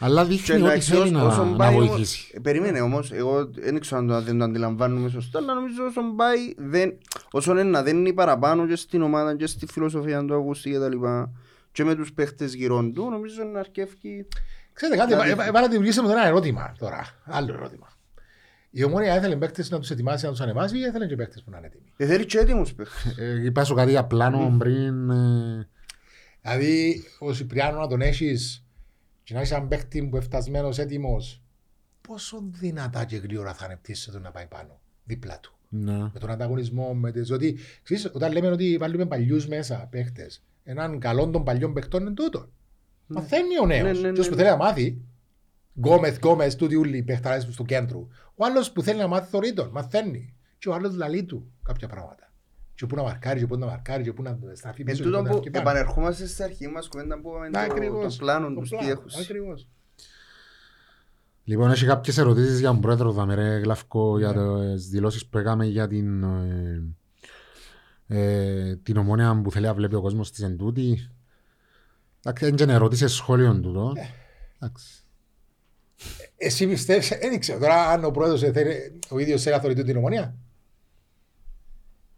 Αλλά 0.01 0.23
Και 0.23 0.29
δείχνει 0.29 0.55
ότι 0.55 0.65
εντάξει, 0.65 0.91
θέλει 0.93 1.11
να, 1.11 1.23
όσον 1.23 1.51
να 1.51 1.57
πάει 1.57 1.75
όμως- 1.75 1.89
βοηθήσει. 1.89 2.31
Ε, 2.35 2.39
Περίμενε 2.41 2.81
όμως, 2.81 3.13
εγώ 3.13 3.47
δεν 3.47 3.81
ξέρω 3.81 4.01
αν 4.01 4.07
το, 4.07 4.23
δεν 4.23 4.39
το 4.39 4.45
αντιλαμβάνουμε 4.45 5.09
σωστά, 5.09 5.39
αλλά 5.39 5.55
νομίζω 5.55 5.85
όσον 5.85 6.17
πάει, 6.17 6.39
δεν, 6.57 6.99
όσον 7.31 7.57
είναι 7.59 7.69
να 7.71 7.83
δένει 7.83 8.13
παραπάνω 8.13 8.67
και 8.67 8.77
στην 8.77 9.03
ομάδα 9.03 9.37
και 9.37 9.47
στη 9.47 9.67
φιλοσοφία 9.67 10.25
του 10.25 10.35
Αγούστη 10.35 10.71
και 10.71 10.79
τα 10.79 10.89
λοιπά 10.89 11.31
και 11.73 11.85
με 11.85 11.95
τους 11.95 12.13
παίχτες 12.13 12.55
γύρω 12.55 12.91
του, 12.95 13.11
νομίζω 13.11 13.45
να 13.45 13.59
αρκεύει 13.59 14.27
Ξέρετε 14.73 14.99
κάτι, 14.99 15.13
Δηλαδή- 15.13 15.31
έβα- 15.31 15.47
έβαλα 15.47 15.65
τη 15.67 15.71
δημιουργήσαμε 15.71 16.09
τώρα 16.09 16.21
ένα 16.21 16.29
ερώτημα 16.29 16.75
τώρα. 16.79 17.07
Άλλο 17.25 17.53
ερώτημα. 17.53 17.87
Η 18.71 18.85
ομόνια 18.85 19.15
έθελε 19.15 19.37
παίκτες 19.37 19.71
να 19.71 19.79
τους 19.79 19.91
ετοιμάσει, 19.91 20.25
να 20.25 20.31
τους 20.31 20.41
ανεβάσει 20.41 20.79
ή 20.79 20.83
έθελε 20.85 21.07
και 21.07 21.17
παίκτες 21.17 21.43
που 21.43 21.51
να 21.51 21.59
είναι 21.59 21.67
έτοιμοι; 21.67 21.93
Ε, 21.97 22.07
θέλει 22.07 22.27
και 22.27 22.39
έτοιμους 22.39 22.75
παίχτες. 22.75 23.19
Ε, 23.19 23.45
Είπα 23.45 23.65
σου 23.65 23.75
κάτι 23.75 23.91
για 23.91 24.05
πλάνο 24.05 24.55
πριν. 24.59 25.11
ε, 25.11 25.69
Δηλαδή, 26.43 27.05
ο 27.19 27.33
Σιπριάνο 27.33 27.79
να 27.79 27.87
τον 27.87 28.01
έχεις 28.01 28.65
και 29.23 29.35
να 29.35 29.41
έχεις 29.41 29.53
έναν 29.53 29.69
παίκτη 29.69 30.03
που 30.03 30.17
εφτασμένος 30.17 30.79
έτοιμος, 30.79 31.43
πόσο 32.01 32.43
δυνατά 32.51 33.05
και 33.05 33.17
γρήγορα 33.17 33.55
θα 33.55 33.65
ανεπτύσσεται 33.65 34.19
να 34.19 34.31
πάει 34.31 34.47
πάνω, 34.47 34.81
δίπλα 35.05 35.41
του. 35.41 35.57
Ναι. 35.69 35.99
με 35.99 36.19
τον 36.21 36.31
ανταγωνισμό, 36.31 36.95
με 36.95 37.13
τις... 37.13 37.31
Ότι, 37.31 37.59
ξέρεις, 37.83 38.11
όταν 38.13 38.33
λέμε 38.33 38.49
ότι 38.49 38.77
βάλουμε 38.77 39.07
παλιούς 39.07 39.47
μέσα 39.49 39.89
παίχτες, 39.91 40.43
έναν 40.65 40.99
καλό 40.99 41.31
των 41.31 41.45
παλιών 41.45 41.73
παιχτών 41.73 42.01
είναι 42.01 42.15
τούτο. 42.15 42.49
Μαθαίνει 43.07 43.59
ο 43.63 43.67
νέος. 43.67 43.83
Ναι, 43.83 43.93
ναι, 43.93 44.01
ναι, 44.01 44.13
Ποιος 44.13 44.29
που 44.29 44.35
ναι. 44.35 44.43
θέλει 44.43 44.51
να 44.51 44.65
μάθει, 44.65 45.03
Γκόμεθ, 45.79 46.17
Γκόμεθ, 46.19 46.55
τούτοι 46.55 46.75
ούλοι 46.75 46.97
οι 46.97 47.03
παιχταράδες 47.03 47.45
του 47.45 47.53
στο 47.53 47.65
κέντρο. 47.65 48.09
Ο 48.35 48.45
άλλος 48.45 48.73
που 48.73 48.83
θέλει 48.83 48.99
να 48.99 49.07
μάθει 49.07 49.31
θωρεί 49.31 49.53
τον, 49.53 49.69
μαθαίνει. 49.69 50.35
Και 50.59 50.69
ο 50.69 50.75
άλλος 50.75 50.95
λαλεί 50.95 51.25
του 51.25 51.53
κάποια 51.63 51.89
πράγματα. 51.89 52.22
Και 52.83 52.89
πού 52.89 52.97
να 52.97 53.03
μαρκάρει, 53.03 53.41
και 53.41 53.47
πού 53.47 53.57
να 53.59 53.67
μαρκάρει, 53.67 54.03
και 54.03 54.13
πού 54.13 54.23
να 54.23 54.39
στραφεί 54.55 54.81
Εν 54.81 54.87
πίσω. 54.87 54.97
και 54.97 55.03
τούτο 55.05 55.17
πού 55.19 55.23
να 55.25 55.31
που 55.31 55.37
έρθει 55.37 55.51
πάνω. 55.51 55.69
επανερχόμαστε 55.71 56.27
στην 56.27 56.45
αρχή 56.45 56.69
μας 56.69 56.89
κουβέντα 56.89 57.21
που 57.21 57.29
είπαμε 57.29 57.49
Ναι, 57.49 57.59
το, 57.61 57.67
το 57.67 57.73
ακριβώς. 57.75 58.17
πλάνο, 58.17 58.49
Το 58.55 58.61
τους 58.61 58.69
πλάνο, 58.69 58.89
τείχους. 58.89 59.17
ακριβώς. 59.17 59.69
Λοιπόν, 61.45 61.71
έχει 61.71 61.87
κάποιες 61.87 62.19
ερωτήσεις 62.19 62.59
για 62.59 62.69
τον 62.69 62.81
πρόεδρο 62.81 63.13
Δαμερέ 63.13 63.59
Γλαυκό 63.59 64.19
για 64.19 64.33
τις 64.75 64.89
δηλώσεις 64.89 65.27
που 65.27 65.39
έκαμε 65.39 65.67
για 65.67 65.87
την, 65.89 66.23
ε, 66.23 66.83
ε, 68.07 68.77
την 68.77 68.97
ομόνια 68.97 69.41
που 69.45 69.51
θέλει 69.53 69.67
να 69.67 69.75
βλέπει 69.75 69.95
ο 69.95 70.01
κόσμος 70.01 70.31
της 70.31 70.43
εν 70.43 70.57
τούτη. 70.57 71.11
Εντάξει, 72.25 72.45
δεν 72.51 72.57
είναι 72.59 72.73
ερώτηση, 72.73 73.09
σχόλιο 73.09 73.61
τούτο. 73.61 73.93
Εντάξει. 74.59 74.87
Εσύ 76.37 76.67
πιστεύεις, 76.67 77.09
δεν 77.09 77.41
ξέρω 77.41 77.59
τώρα 77.59 77.89
αν 77.89 78.05
ο 78.05 78.11
πρόεδρος 78.11 78.41
θέλει, 78.41 78.99
ο 79.11 79.19
ίδιος 79.19 79.43
θέλει 79.43 79.55
να 79.57 79.61
θωρεί 79.63 79.83
την 79.83 79.97
ομονία. 79.97 80.35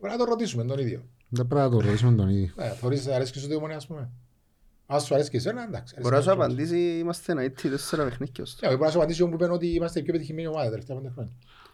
Μπορεί 0.04 0.16
να 0.16 0.24
το 0.24 0.30
ρωτήσουμε 0.30 0.64
τον 0.64 0.78
ίδιο. 0.78 1.02
Δεν 1.28 1.46
πρέπει 1.46 1.64
να 1.64 1.70
το 1.70 1.80
ρωτήσουμε 1.80 2.16
τον 2.16 2.28
ίδιο. 2.28 2.52
Ναι, 2.56 2.68
θωρείς, 2.68 3.06
αρέσκει 3.06 3.38
σου 3.38 3.48
το 3.48 3.54
ομονία, 3.54 3.76
ας 3.76 3.86
πούμε; 3.86 4.10
Αν 4.86 5.00
σου 5.00 5.14
αρέσει 5.14 5.30
και 5.30 5.36
εσένα, 5.36 5.62
εντάξει. 5.62 5.94
Μπορεί 6.00 6.14
να 6.14 6.20
σου 6.20 6.30
αρέσκει 6.30 6.46
και 6.46 6.52
απαντήσει, 6.52 6.98
είμαστε 6.98 7.32
ένα 7.32 7.44
ήττοι 7.44 7.68
τέσσερα 7.68 8.04
παιχνίκια 8.04 8.44
στο. 8.44 8.66
Ναι, 8.66 8.72
μπορεί 8.72 8.84
να 8.84 8.90
σου 8.90 8.98
απαντήσει 8.98 9.22
όπου 9.22 9.34
είπαν 9.34 9.50
ότι 9.50 9.66
είμαστε 9.66 9.98
η 9.98 10.02
πιο 10.02 10.12
πετυχημένη 10.12 10.46
ομάδα 10.46 10.64
τα 10.64 10.70
τελευταία 10.70 10.96
πέντε 10.96 11.08
χρόνια. 11.08 11.32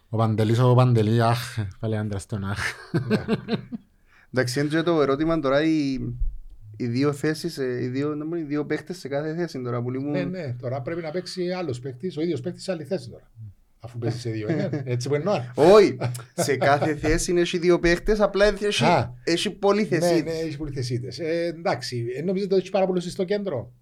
Ο 0.09 0.16
Παντελής, 0.16 0.59
ο 0.59 0.74
Παντελή, 0.74 1.23
αχ, 1.23 1.59
πάλι 1.81 1.97
άντρας 1.97 2.27
τον 2.27 2.44
αχ. 2.44 2.59
Ναι. 3.09 3.24
Εντάξει, 4.32 4.61
είναι 4.61 4.69
και 4.69 4.82
το 4.82 5.02
ερώτημα 5.02 5.40
τώρα 5.40 5.62
οι, 5.62 5.93
οι 6.77 6.86
δύο 6.86 7.12
θέσεις, 7.12 7.59
ε, 7.59 7.82
οι 7.82 7.86
δύο, 7.86 8.15
να 8.15 8.24
πούμε, 8.24 8.39
οι 8.39 8.43
δύο 8.43 8.66
παίχτες 8.66 8.98
σε 8.98 9.09
κάθε 9.09 9.35
θέση 9.35 9.62
τώρα 9.62 9.82
που 9.82 9.90
λείπουν. 9.90 10.11
Ναι, 10.11 10.24
ναι, 10.24 10.57
τώρα 10.61 10.81
πρέπει 10.82 11.02
να 11.02 11.11
παίξει 11.11 11.51
άλλος 11.51 11.81
παίκτης, 11.81 12.16
ο 12.16 12.20
ίδιος 12.20 12.40
παίκτης 12.40 12.62
σε 12.62 12.73
άλλη 12.73 12.85
θέση 12.85 13.11
τώρα. 13.11 13.31
Αφού 13.82 13.98
παίζεις 13.98 14.20
σε 14.20 14.31
δύο, 14.31 14.51
είναι, 14.51 14.82
έτσι 14.86 15.09
που 15.09 15.15
εννοώ. 15.15 15.40
Όχι, 15.55 15.97
σε 16.35 16.57
κάθε 16.57 16.94
θέση 16.94 17.35
έχει 17.36 17.59
δύο 17.59 17.78
παίχτες, 17.78 18.20
απλά 18.20 18.44
έχει, 18.62 18.85
Α. 18.85 19.15
έχει 19.24 19.51
πολλή 19.51 19.86
Ναι, 19.90 19.98
θέση. 19.98 20.23
ναι, 20.23 20.31
έχει 20.31 20.57
πολυθεσίτες. 20.57 21.19
Ε, 21.19 21.47
εντάξει, 21.57 22.05
ε, 22.16 22.23
νομίζετε 22.23 22.55
ότι 22.55 22.62
έχει 22.62 22.70
πάρα 22.73 22.86
πολλούς 22.86 23.05
στο 23.11 23.24
κέντρο. 23.24 23.73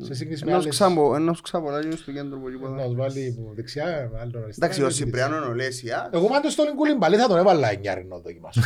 Σε 0.00 0.14
σύγκριση 0.14 0.44
με 0.44 0.50
Ένας 0.50 0.62
άλλες. 0.62 0.74
ξάμπο, 0.74 1.14
ένας 1.14 1.40
ξαμπολάκι 1.40 1.96
στο 1.96 2.12
κέντρο 2.12 2.38
που 2.38 2.50
τίποτα. 2.50 2.74
Να 2.74 2.84
τους 2.84 2.94
βάλει 2.94 3.34
που 3.36 3.52
δεξιά, 3.54 3.84
άλλον 3.86 4.18
αριστερά. 4.20 4.52
Εντάξει, 4.56 4.80
ο 4.80 4.84
είναι 4.84 4.92
Σιπριάνο 4.92 5.36
είναι 5.36 5.46
ο 5.46 5.52
Λέσιας. 5.54 6.08
Εγώ 6.12 6.26
πάντως 6.28 6.52
στον 6.52 6.66
Κουλιμπαλί 6.76 7.16
θα 7.16 7.26
τον 7.28 7.36
έβαλα 7.38 7.70
εννιάρι 7.70 8.04
να 8.04 8.16
το 8.16 8.20
δοκιμάσω. 8.22 8.60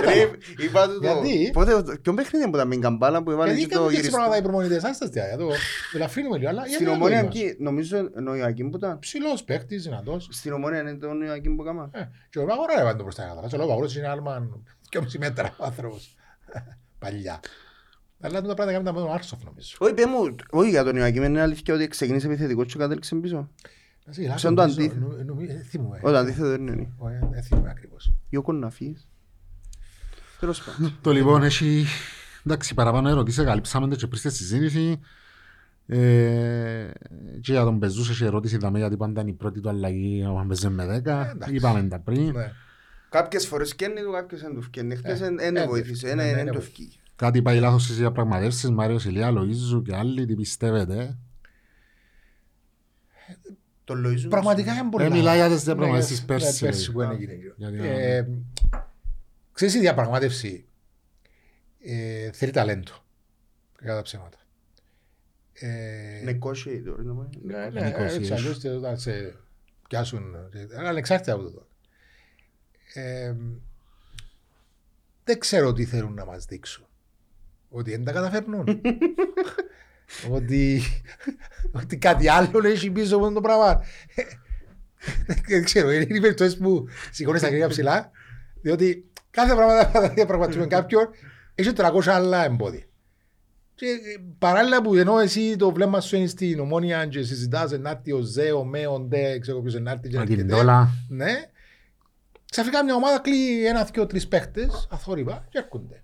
Ρε, 0.00 0.30
είπα 0.64 0.86
του 0.88 1.00
το... 1.00 1.00
Γιατί; 1.00 1.50
Πότε, 1.52 1.82
ποιον 2.02 2.14
παιχνίδι 2.14 2.44
που 2.50 2.54
ήταν 2.56 2.66
με 2.66 2.72
την 2.72 2.82
καμπάλα 2.82 3.22
που 3.22 3.30
έβαλε 3.30 3.52
Γιατί 3.52 3.68
και 3.68 3.74
το 3.74 3.80
κάνουν 3.82 3.96
έτσι 3.98 4.10
πράγματα 4.10 4.36
οι 4.36 4.40
γυριστό. 4.40 4.58
προμονητές, 4.58 4.84
άστας 4.90 5.10
τι, 5.10 5.20
το 5.38 5.48
ελαφρύνουμε 5.94 6.36
λίγο, 6.38 6.48
αλλά 6.48 6.60
γιατί 6.66 6.74
Στην 6.74 6.86
να 6.86 6.92
το 6.92 6.98
ομόνια 6.98 7.22
δοκιμάσω. 7.22 7.46
εκεί, 7.48 7.62
νομίζω 7.62 7.96
είναι 8.18 8.30
ο 8.30 8.34
Ιωακήμ 8.34 8.70
που 8.70 8.76
ήταν. 8.76 8.98
Ψηλός 8.98 9.44
παίκτης, 9.44 9.82
δυνατός. 9.82 10.28
Στην 10.30 10.52
ομόνια 10.52 10.80
είναι 10.80 10.94
τον 10.94 11.20
Ιωακήμ 11.22 11.56
που 11.56 11.62
έκανα. 11.62 11.88
Ε, 11.92 12.00
Και 12.30 12.38
ο 12.38 12.44
Παγόρα 12.46 12.80
έβαλε 12.80 12.96
το 12.96 13.02
μπροστά 13.02 13.22
κατά. 13.42 13.64
Ο 13.64 13.66
Παγόρας 13.68 13.96
είναι 13.96 14.08
άλμα 14.08 14.48
και 14.88 15.00
μισή 15.00 15.18
μέτρα 15.18 15.54
ο 15.58 15.64
άνθρωπος. 15.64 16.16
Παλιά. 17.02 17.40
Αλλά 18.20 18.42
τα 18.42 18.54
πράγματα 18.54 18.72
κάνουν 18.84 18.94
τον 19.02 19.12
Άρσοφ 19.12 19.44
νομίζω. 19.44 19.76
Όχι, 19.78 19.94
πέ 19.94 20.06
μου, 20.06 20.34
όχι 20.50 20.70
για 20.70 20.84
τον 20.84 20.96
Ιωακήμ, 20.96 21.22
είναι 21.22 21.40
αλήθεια 21.40 21.74
ότι 21.74 21.88
ξεκίνησε 21.88 22.26
επιθετικός 22.26 22.72
και 22.72 22.78
κατέληξε 22.78 23.14
πίσω. 23.14 23.48
Να 24.06 24.12
σε 24.12 24.20
γελάσω, 24.20 24.38
Σαν 24.38 24.54
το 24.54 24.60
νομίζω, 24.62 24.80
αντίθετο. 24.80 25.06
νο- 25.06 25.24
νομι- 25.24 25.50
ε, 25.50 25.62
θυμούμαι. 25.68 25.98
Όταν 26.02 26.16
αντίθετο 26.22 26.48
δεν 26.48 26.66
είναι. 26.66 26.88
Όχι, 26.96 27.14
ε, 27.14 27.28
Δεν 27.30 27.42
θυμούμαι 27.42 27.70
ακριβώς. 27.70 28.12
Γιώκο 28.28 28.52
να 28.52 28.70
φύγεις. 28.70 29.08
Τέλος 30.40 30.62
πάντων. 30.62 30.96
Το 31.02 31.12
λοιπόν 31.12 31.42
έχει, 31.42 31.84
εντάξει, 32.46 32.74
παραπάνω 32.74 33.08
ερωτήσεις, 33.08 33.44
καλύψαμε 33.44 33.88
το 33.88 33.96
και 33.96 34.06
πριν 34.06 34.18
στη 34.20 34.30
συζήτηση. 34.30 35.00
Ε, 35.86 36.90
και 37.40 37.52
για 37.52 37.64
τον 37.64 37.78
Πεζούς 37.78 38.10
έχει 38.10 38.24
ερώτηση 38.24 38.56
δαμε 38.56 38.78
γιατί 38.78 38.96
πάντα 38.96 39.20
είναι 39.20 39.30
η 39.30 39.34
πρώτη 39.34 39.60
του 39.60 39.68
αλλαγή 39.68 40.24
όταν 40.30 40.46
παίζει 40.46 40.68
με 40.68 40.84
10. 40.86 41.30
εντάξει. 41.30 41.54
Είπαμε 41.54 41.82
τα 41.82 41.98
πριν. 41.98 42.30
Ναι. 42.32 42.52
Κάποιες 43.08 43.46
φορές 43.46 43.74
καίνε 43.74 44.00
του, 44.02 44.12
κάποιες 44.12 44.40
δεν 44.40 44.54
τους 44.54 44.64
φκένει. 44.64 44.96
Χτες 44.96 45.20
Ε, 45.20 45.30
δεν 45.34 45.56
ε, 45.56 45.66
βοήθησε, 45.66 46.06
ναι, 46.06 46.12
ένα 46.12 46.22
ναι, 46.24 46.34
δεν 46.34 46.44
ναι, 46.44 46.50
το 46.50 46.58
βοήθησε. 46.58 46.70
φκεί. 46.82 47.00
Κάτι 47.18 47.42
πάει 47.42 47.58
λάθος 47.60 47.82
στις 47.84 47.96
διαπραγματεύσεις, 47.96 48.70
Μάριος 48.70 49.04
Ηλία, 49.04 49.30
Λοΐζου 49.32 49.82
και 49.84 49.96
άλλοι, 49.96 50.26
τι 50.26 50.34
πιστεύετε. 50.34 51.18
Το 53.84 53.94
Λοΐζου. 54.04 54.26
Πραγματικά 54.28 54.72
είναι 54.74 54.90
πολλά. 54.90 55.04
Ε, 55.04 55.10
μιλάει 55.10 55.36
για 55.36 55.46
τις 55.48 55.56
Ναι, 55.56 55.62
διαπραγματεύσεις 55.62 56.20
ναι, 56.20 56.26
πέρσι, 56.26 56.64
πέρσι 56.64 56.86
λέει. 56.86 56.94
που 56.94 57.02
Α, 57.02 57.12
έγινε. 57.12 57.32
για 57.56 57.70
την- 57.70 57.80
Ε, 57.84 58.28
Ξέρεις 59.52 59.74
η 59.74 59.78
διαπραγμάτευση 59.78 60.66
ε, 61.80 62.30
θέλει 62.32 62.50
ταλέντο. 62.52 62.92
Κατά 63.76 63.94
τα 63.94 64.02
ψέματα. 64.02 64.38
Ε, 65.52 66.22
Negotiator. 66.24 66.66
είναι 66.66 67.12
το- 67.14 67.28
Ναι, 67.42 67.68
ναι, 67.72 67.92
Negotiation. 67.96 68.00
έτσι 68.16 68.32
αλλιώς 68.32 68.60
τε- 68.60 68.72
όταν 68.76 68.98
σε 68.98 69.36
πιάσουν, 69.88 70.34
ε, 70.34 70.86
ανεξάρτητα 70.86 71.32
από 71.32 71.42
το. 71.50 71.66
Ε, 72.94 73.34
δεν 75.24 75.38
ξέρω 75.38 75.72
τι 75.72 75.84
θέλουν 75.84 76.14
να 76.14 76.24
μας 76.24 76.44
δείξουν. 76.44 76.86
Ότι 77.68 77.90
δεν 77.90 78.04
τα 78.04 78.12
καταφέρνουν. 78.12 78.80
ότι, 80.30 80.82
ότι 81.72 81.96
κάτι 81.98 82.28
άλλο 82.28 82.60
έχει 82.64 82.90
πίσω 82.90 83.16
από 83.16 83.32
το 83.32 83.40
πράγμα. 83.40 83.82
Ε, 84.14 84.22
Δεν 85.48 85.64
ξέρω, 85.64 85.90
είναι 85.92 86.06
οι 86.08 86.20
περιπτώσεις 86.20 86.56
που 86.56 86.86
σηκώνεις 87.10 87.40
τα 87.40 87.48
κρύα 87.48 87.68
ψηλά, 87.68 88.10
διότι 88.62 89.10
κάθε 89.30 89.54
πράγμα 89.54 89.86
που 89.86 89.98
θα 89.98 90.08
διαπραγματεύουμε 90.08 90.66
κάποιον 90.66 91.08
έχει 91.54 91.72
300 91.76 92.06
άλλα 92.06 92.44
εμπόδια. 92.44 92.82
Και 93.74 93.86
παράλληλα 94.38 94.82
που 94.82 94.94
ενώ 94.94 95.18
εσύ 95.18 95.56
το 95.56 95.72
βλέμμα 95.72 96.00
σου 96.00 96.16
είναι 96.16 96.26
στην 96.26 96.60
ομόνια 96.60 97.06
και 97.06 97.22
συζητάς 97.22 97.72
ενάρτη 97.72 98.12
ο 98.12 98.20
Ζε, 98.20 98.50
ο 98.52 98.64
Με, 98.64 98.86
ο 98.86 98.98
Ντε, 99.00 99.38
ξέρω 99.38 99.60
ποιος 99.60 99.74
ενάρτη 99.74 100.08
και 100.08 100.16
Με 100.16 100.22
έρχεται. 100.22 100.42
την 100.42 100.50
Ντόλα. 100.54 100.88
Ναι. 101.08 101.32
Ξαφνικά 102.50 102.84
μια 102.84 102.94
ομάδα 102.94 103.18
κλείει 103.20 103.64
ένα, 103.66 103.84
δυο, 103.84 104.06
τρεις 104.06 104.28
παίχτες, 104.28 104.88
αθόρυβα 104.90 105.46
και 105.50 105.58
έρχονται. 105.58 106.02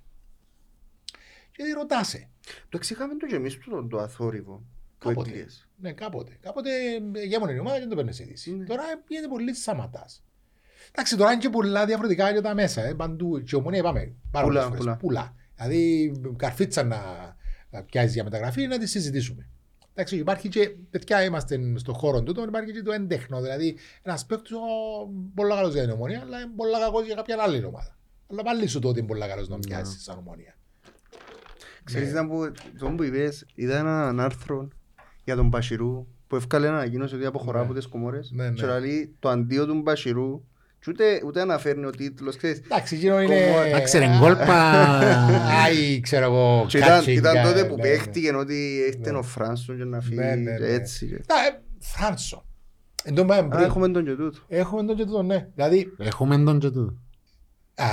Και 1.56 1.62
τη 1.62 1.70
ρωτάσαι. 1.72 2.28
Το 2.68 2.76
εξηγάμε 2.76 3.16
το 3.16 3.26
και 3.26 3.35
εμείς 3.35 3.59
το, 3.70 3.86
το 3.86 3.98
αθόρυβο 3.98 4.62
που 4.98 5.09
Κάποτε. 5.09 5.28
έκλειες. 5.31 5.68
Ναι, 5.76 5.93
κάποτε. 5.93 6.36
Κάποτε 6.40 6.70
ε, 7.14 7.24
γέμονε 7.24 7.52
η 7.52 7.59
ομάδα 7.59 7.74
και 7.74 7.81
δεν 7.81 7.90
το 7.90 7.97
παίρνεις 7.97 8.18
είδηση. 8.18 8.55
Ναι. 8.55 8.64
Τώρα 8.64 8.82
γίνεται 9.09 9.28
πολύ 9.28 9.55
σαματάς. 9.55 10.22
Εντάξει, 10.93 11.16
τώρα 11.16 11.32
είναι 11.32 11.40
και 11.40 11.48
πολλά 11.48 11.86
διαφορετικά 11.86 12.31
για 12.31 12.43
τα 12.43 12.55
μέσα. 12.55 12.82
Ε, 12.85 12.94
παντού. 12.94 13.43
Και 13.43 13.56
ομονία 13.56 13.78
είπαμε. 13.78 14.12
Πάρα 14.31 14.47
Πουλά, 14.47 14.62
πολλές 14.62 14.78
φορές. 14.78 14.97
πουλά. 14.97 14.97
Πουλά. 14.97 15.35
Δηλαδή, 15.55 16.12
καρφίτσα 16.36 16.82
να, 16.82 16.98
να 17.70 17.82
πιάσεις 17.82 18.14
για 18.14 18.24
μεταγραφή 18.24 18.66
να 18.66 18.78
τη 18.78 18.86
συζητήσουμε. 18.86 19.48
Εντάξει, 19.93 20.16
υπάρχει 20.16 20.48
και, 20.48 20.68
παιδιά 20.90 21.24
είμαστε 21.24 21.60
στον 21.76 21.94
χώρο 21.94 22.22
του, 22.22 22.44
υπάρχει 22.48 22.72
και 22.72 22.82
το 22.82 22.93
έντεχνο. 22.93 23.40
Δηλαδή, 23.40 23.78
ένας 24.02 24.26
παίκτο 24.26 24.59
πολύ 25.35 25.55
καλός 25.55 25.72
για 25.72 25.82
την 25.82 25.90
ομονία, 25.90 26.20
αλλά 26.20 26.40
είναι 26.40 26.52
πολύ 26.56 26.72
κακός 26.81 27.06
για 27.06 27.14
κάποια 27.14 27.36
άλλη 27.40 27.64
ομάδα. 27.64 27.98
Αλλά 28.31 28.43
πάλι 28.43 28.66
σου 28.66 28.78
τότε 28.78 28.98
είναι 28.98 29.09
πολύ 29.09 29.26
καλός 29.26 29.48
να 29.48 29.59
πιάσει 29.59 30.01
σαν 30.01 30.18
ομονία. 30.18 30.56
Ξέρεις 31.85 32.06
Ναι. 32.06 32.12
ήταν 32.12 32.28
που, 32.28 32.52
το 32.78 32.86
που 32.97 33.02
είπες, 33.02 33.47
είδα 33.55 33.78
έναν 33.78 34.20
άρθρο 34.20 34.69
για 35.24 35.36
τον 35.36 35.48
Μπασιρού 35.48 36.06
που 36.27 36.36
έφκαλε 36.36 36.66
ένα 36.66 36.77
ανακοίνωση 36.77 37.15
ότι 37.15 37.27
αποχωρά 37.27 37.59
Ναι. 37.59 37.65
από 37.65 37.74
τις 37.74 37.86
Κομόρες 37.86 38.31
Ναι, 38.35 38.44
ναι. 38.48 38.52
και 38.55 38.66
λέει 38.66 39.15
το 39.19 39.28
αντίο 39.28 39.66
του 39.66 39.81
Μπασιρού 39.82 40.44
και 40.78 40.90
ούτε, 40.90 41.05
ούτε 41.27 41.40
αναφέρνει 41.40 41.86
ο 41.86 41.90
τίτλος, 41.90 42.36
ξέρεις. 42.36 42.59
Εντάξει, 42.59 42.94
εκείνο 42.97 43.20
είναι. 43.20 43.35
Κομμώ- 43.40 43.65
Εντάξει 43.66 43.98
ρε 43.98 44.06
γκόλπα. 44.19 44.73
Άι, 45.65 46.01
ξέρω 46.01 46.24
εγώ. 46.24 46.65
Και 46.69 46.77
ήταν, 46.78 46.89
κάτσινγκ, 46.89 47.16
ήταν 47.19 47.43
τότε 47.43 47.62
ναι, 47.62 47.69
που 47.69 47.74
ναι, 47.77 47.82
παίχτηκε 47.82 48.35
ότι 48.35 48.82
έρχεται 48.86 49.11
Ναι. 49.11 49.19
ο 49.19 49.23
Φράνσον 49.23 49.77
και 49.77 49.85
να 49.85 50.01
φύγει 50.01 50.16
Ναι, 50.16 50.35
ναι, 50.35 50.56
και 50.56 50.65
ναι. 50.65 50.73
έτσι. 50.73 51.06
και- 51.06 51.12
ναι. 51.15 51.20
Τα, 51.27 51.35
ε, 51.35 51.62
Φράνσο. 51.81 52.44
Εν 53.05 53.15
τω 53.15 53.24
μεταξύ, 53.24 53.61
Α, 53.62 53.65
έχουμε 53.65 53.89
τον 53.89 54.05
και 54.05 54.11
τούτο. 54.15 54.39
Έχουμε 54.48 54.85
τον 54.85 54.97
και 54.97 55.05
τον, 55.05 55.27
ναι. 55.27 55.47
Δηλαδή, 55.55 55.93
Έχουμε 55.98 56.36
τον 56.44 56.59
και 56.59 56.70
τούτο. 56.70 56.94
Α, 57.74 57.86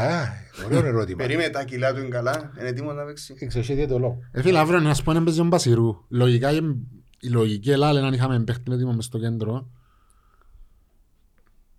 ωραίο 0.65 0.85
ερώτημα. 0.85 1.17
Περίμενε 1.23 1.49
τα 1.49 1.63
κιλά 1.63 1.93
του 1.93 1.99
είναι 1.99 2.07
καλά, 2.09 2.51
είναι 2.59 2.67
έτοιμο 2.69 2.91
να 2.91 3.03
παίξει. 3.03 3.35
Εξοχή 3.39 3.73
για 3.73 3.87
το 3.87 3.99
λόγο. 3.99 4.17
Ε, 4.31 4.41
φίλε, 4.41 4.57
αύριο 4.59 4.79
να 4.79 4.93
σου 4.93 5.03
πω 5.03 5.13
να 5.13 5.23
παίζει 5.23 5.39
ο 5.39 5.43
Μπασιρού. 5.43 5.95
Λογικά 6.09 6.51
η- 6.51 6.75
η 7.19 7.27
λογική 7.27 7.71
Ελλάδα 7.71 8.05
αν 8.07 8.13
είχαμε 8.13 8.39
παίχτη 8.43 8.71
έτοιμο 8.71 8.93
μες 8.93 9.05
στο 9.05 9.19
κέντρο 9.19 9.67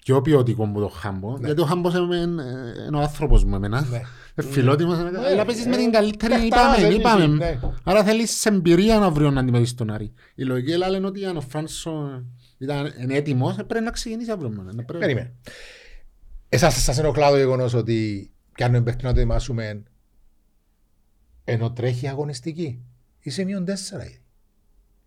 πιο 0.05 0.21
ποιοτικός 0.23 0.69
από 0.69 0.81
το 0.81 0.89
Χάμπο, 0.89 1.37
γιατί 1.45 1.61
ο 1.61 1.65
Χάμπος 1.65 1.95
είναι 1.95 2.17
ε, 2.43 2.85
είναι 2.87 2.97
ο 2.97 3.01
άνθρωπος 3.01 3.45
μου 3.45 3.55
εμένα. 3.55 3.87
Ναι. 3.91 4.01
Ε, 4.35 4.43
Φιλότιμος, 4.43 4.99
ε, 4.99 5.03
Ναι, 5.03 5.19
αλλά 5.19 5.45
παίζεις 5.45 5.67
με 5.67 5.75
ε, 5.75 5.79
την 5.79 5.93
καλύτερη, 5.93 6.33
παιχταράς, 6.35 6.77
είπαμε, 6.79 6.89
δεν 6.89 6.99
είπαμε. 7.01 7.25
είναι, 7.25 7.35
ναι. 7.37 7.59
Άρα 7.85 8.05
θέλεις 8.05 8.45
εμπειρία 8.47 9.03
αύριο 9.03 9.31
να 9.31 9.41
αντιμετωπίσεις 9.41 9.75
τον 9.77 9.91
Άρη. 9.91 10.13
Η 10.35 10.45
λογική 10.45 10.71
Ελλάδα 10.73 10.97
είναι 10.97 11.07
ότι 11.07 11.25
αν 11.25 11.37
ο 11.37 11.41
Φράνσο 11.41 12.25
ήταν 12.59 12.93
είναι 13.03 13.15
έτοιμος, 13.15 13.59
ε, 13.59 13.63
πρέπει 13.63 13.85
να 13.85 13.91
ξεκινήσει 13.91 14.31
αύριο. 14.31 14.51
μόνο, 14.57 14.69
ε, 14.71 14.83
πρέπει. 14.83 14.99
Περίμενε. 14.99 15.33
Εσάς 16.55 16.83
σας 16.83 16.99
ενοχλά 16.99 17.31
το 17.31 17.37
γεγονός 17.37 17.75
ότι 17.75 18.31
πιάνουμε 18.53 18.83
παίχτη 18.83 19.05
να 19.05 19.13
το 19.13 19.19
ετοιμάσουμε 19.21 19.83
ενώ 21.45 21.73
τρέχει 21.73 22.09
αγωνιστική. 22.09 22.83
Είσαι 23.21 23.45
μείον 23.45 23.65
τέσσερα 23.65 24.05
ήδη. 24.05 24.23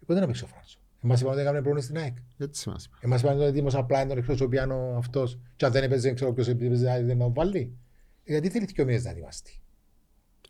Πότε 0.06 0.20
να 0.20 0.26
παίξει 0.26 0.44
ο 0.44 0.48
Φράνσο. 0.48 0.78
Εμάς 1.04 1.20
είπαμε 1.20 1.34
ότι 1.34 1.42
έκαμε 1.44 1.62
πρόβλημα 1.62 1.86
στην 1.86 1.98
ΑΕΚ. 1.98 2.18
Έτσι 2.38 2.70
μας 2.70 2.86
είπε. 2.86 2.96
Εμάς 3.00 3.20
είπαμε 3.20 3.34
ότι 3.36 3.42
είναι 3.44 3.52
έτοιμος 3.52 3.76
απλά 3.76 4.00
είναι 4.00 4.10
τον 4.10 4.18
εκτός 4.18 4.42
ο 4.42 4.48
πιάνο 4.48 4.96
αυτός 4.98 5.40
και 5.56 5.66
αν 5.66 5.72
δεν 5.72 5.84
έπαιζε, 5.84 6.14
ξέρω 6.14 6.34
ποιος 6.34 6.48
έπαιζε, 6.48 7.04
δεν 7.06 7.18
να 7.18 7.24
τον 7.24 7.34
βάλει. 7.34 7.78
Ε, 8.24 8.32
Γιατί 8.32 8.50
θέλει 8.50 8.66
δύο 8.66 8.86
μήνες 8.86 9.04
να 9.04 9.10
ετοιμαστεί. 9.10 9.60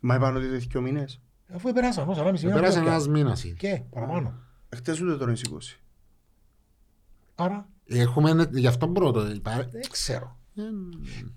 Μα 0.00 0.14
είπαν 0.14 0.36
ότι 0.36 0.46
έχει 0.46 0.66
δύο 0.70 0.80
μήνες. 0.80 1.20
Αφού 1.54 1.68
επεράσαν, 1.68 2.08
όσο 2.08 2.20
ανάμιση 2.20 2.44
Ε, 2.44 2.48
μήνα. 2.48 2.60
Πέρασε 2.60 2.80
πια. 2.80 2.90
ένας 2.90 3.08
μήνας 3.08 3.44
ήδη. 3.44 3.54
Και 3.56 3.82
παραπάνω. 3.90 4.34
Χτες 4.76 5.00
ούτε 5.00 5.16
τώρα 5.16 5.30
είναι 5.30 5.40
20. 5.50 5.80
Άρα 7.34 7.68
Έχουμε, 7.86 8.48
γι' 8.52 8.66
αυτό 8.66 8.88
πρώτο. 8.88 9.30
υπά- 9.30 9.68
δεν 9.70 9.82
ξέρω. 9.90 10.35
Ε, 10.56 10.62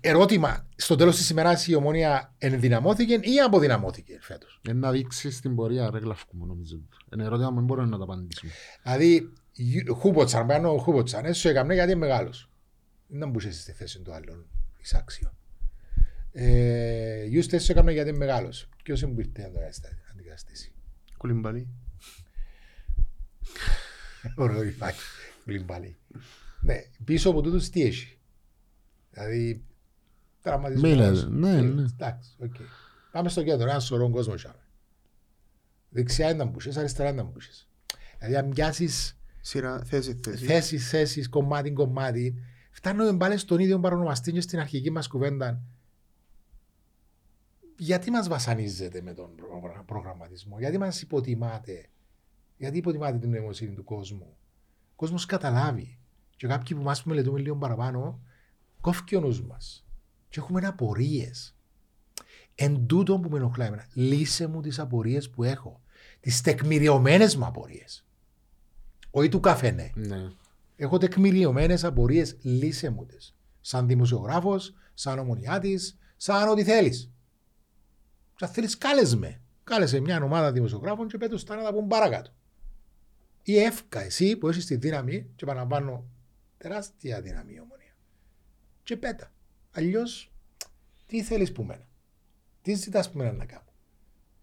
Ερώτημα. 0.08 0.68
Στο 0.76 0.96
τέλος 0.96 1.16
της 1.16 1.30
ημέρας 1.30 1.66
η 1.66 1.74
ομόνια 1.74 2.34
ενδυναμώθηκε 2.38 3.12
ή 3.14 3.40
αποδυναμώθηκε 3.46 4.18
φέτος; 4.20 4.60
ε, 4.68 4.72
να 4.72 4.90
δείξει 4.90 5.30
στην 5.30 5.54
πορεία, 5.54 5.90
ρε 5.90 5.98
γλαυκούμε 5.98 6.46
νομίζω. 6.46 6.80
Είναι 7.12 7.24
ερώτημα 7.24 7.48
που 7.48 7.54
δεν 7.54 7.64
μπορούμε 7.64 7.88
να 7.88 7.96
το 7.96 8.02
απαντήσουμε. 8.02 8.52
Δηλαδή, 8.82 9.32
γιου- 9.52 9.94
χούποτσαν, 9.94 10.46
πάνω 10.46 10.76
χούποτσαν, 10.76 11.24
έσου 11.24 11.48
έκαμνε 11.48 11.74
γιατί 11.74 11.90
είναι 11.90 12.00
μεγάλος. 12.00 12.50
Δεν 13.06 13.30
μπούσε 13.30 13.52
στη 13.52 13.72
θέση 13.72 14.00
του 14.00 14.12
άλλου 14.12 14.46
εισάξιο. 14.80 15.32
Ε, 16.32 17.24
Γιούστε 17.24 17.56
έσου 17.56 17.72
έκαμνε 17.72 17.92
γιατί 17.92 18.08
είναι 18.08 18.18
μεγάλος. 18.18 18.68
Ποιος 18.82 19.00
είναι 19.02 19.12
που 19.12 19.20
ήρθε 19.20 19.42
να 19.42 19.50
το 19.50 19.58
αντικαταστήσει; 20.12 20.72
Κουλιμπαλί. 21.16 21.68
Ωραίο 24.36 24.62
υπάρχει. 24.62 25.00
Κουλιμπαλί. 25.46 25.96
Ναι, 26.60 26.76
πίσω 27.04 27.30
από 27.30 27.40
τούτους 27.40 27.68
τι 27.68 27.82
έχει; 27.82 28.18
Δηλαδή, 29.24 29.64
τραυματισμός. 30.42 30.90
Μίλα, 30.90 31.10
ναι, 31.28 31.60
ναι. 31.60 31.82
Εντάξει, 31.82 32.30
οκ. 32.38 32.54
Πάμε 33.12 33.28
στο 33.28 33.42
κέντρο, 33.42 33.68
ένα 33.70 33.80
σωρό 33.80 34.10
κόσμο 34.10 34.34
είχαμε. 34.34 34.64
Δεξιά 35.88 36.28
είναι 36.28 36.38
τα 36.38 36.44
μπούσες, 36.44 36.76
αριστερά 36.76 37.08
είναι 37.08 37.22
τα 37.22 37.28
μπούσες. 37.32 37.68
Δηλαδή, 38.18 38.36
αν 38.36 38.48
πιάσεις 38.48 39.14
Σειρά, 39.40 39.84
θέση, 39.84 40.14
θέση. 40.22 40.44
θέσεις, 40.44 40.88
θέσεις, 40.88 41.28
κομμάτι, 41.28 41.72
κομμάτι, 41.72 42.34
φτάνουμε 42.70 43.16
πάλι 43.16 43.36
στον 43.36 43.58
ίδιο 43.58 43.80
παρονομαστή 43.80 44.32
και 44.32 44.40
στην 44.40 44.58
αρχική 44.58 44.90
μας 44.90 45.06
κουβέντα. 45.08 45.60
Γιατί 47.78 48.10
μας 48.10 48.28
βασανίζετε 48.28 49.00
με 49.02 49.14
τον 49.14 49.34
προγρα- 49.34 49.82
προγραμματισμό, 49.86 50.58
γιατί 50.58 50.78
μας 50.78 51.02
υποτιμάτε, 51.02 51.86
γιατί 52.56 52.78
υποτιμάτε 52.78 53.18
την 53.18 53.30
νοημοσύνη 53.30 53.74
του 53.74 53.84
κόσμου. 53.84 54.26
Ο 54.90 54.92
κόσμος 54.96 55.26
καταλάβει. 55.26 55.98
Και 56.36 56.46
κάποιοι 56.46 56.76
που 56.76 56.82
μας 56.82 57.02
που 57.02 57.08
μελετούμε 57.08 57.40
λίγο 57.40 57.56
παραπάνω, 57.56 58.20
κόφει 58.80 59.16
ο 59.16 59.20
νους 59.20 59.42
μας. 59.42 59.84
Και 60.28 60.40
έχουμε 60.40 60.66
απορίες. 60.66 61.54
Εν 62.54 62.86
τούτο 62.86 63.18
που 63.18 63.28
με 63.28 63.36
ενοχλάει 63.36 63.66
εμένα, 63.66 63.86
λύσε 63.92 64.46
μου 64.46 64.60
τις 64.60 64.78
απορίες 64.78 65.30
που 65.30 65.44
έχω. 65.44 65.80
Τις 66.20 66.40
τεκμηριωμένες 66.40 67.36
μου 67.36 67.44
απορίες. 67.44 68.04
Όχι 69.10 69.28
του 69.28 69.40
καφενέ. 69.40 69.92
Ναι. 69.94 70.28
Έχω 70.76 70.98
τεκμηριωμένες 70.98 71.84
απορίες, 71.84 72.36
λύσε 72.42 72.90
μου 72.90 73.06
τις. 73.06 73.34
Σαν 73.60 73.86
δημοσιογράφος, 73.86 74.74
σαν 74.94 75.18
ομονιάτης, 75.18 75.98
σαν 76.16 76.48
ό,τι 76.48 76.64
θέλεις. 76.64 77.10
Και 78.36 78.44
αν 78.44 78.50
θέλεις, 78.50 78.78
κάλε 78.78 79.16
με. 79.16 79.40
Κάλεσε 79.64 80.00
μια 80.00 80.22
ομάδα 80.22 80.52
δημοσιογράφων 80.52 81.08
και 81.08 81.18
πέτω 81.18 81.38
στα 81.38 81.56
να 81.56 81.62
τα 81.62 81.72
πούν 81.72 81.86
παρακάτω. 81.86 82.30
Ή 83.42 83.58
εύκα 83.58 84.00
εσύ 84.00 84.36
που 84.36 84.48
έχεις 84.48 84.66
τη 84.66 84.76
δύναμη, 84.76 85.30
και 85.36 85.46
παραπάνω 85.46 86.04
τεράστια 86.58 87.20
δύναμη 87.20 87.52
η 87.52 87.60
ομονία. 87.60 87.79
Και 88.90 88.96
πέτα. 88.96 89.32
Αλλιώς, 89.70 90.32
τι 91.06 91.22
θέλεις 91.22 91.52
που 91.52 91.62
μένα; 91.62 91.88
Τι 92.62 92.74
ζητάς 92.74 93.10
που 93.10 93.18
μένα 93.18 93.32
να 93.32 93.44
κάνω; 93.44 93.72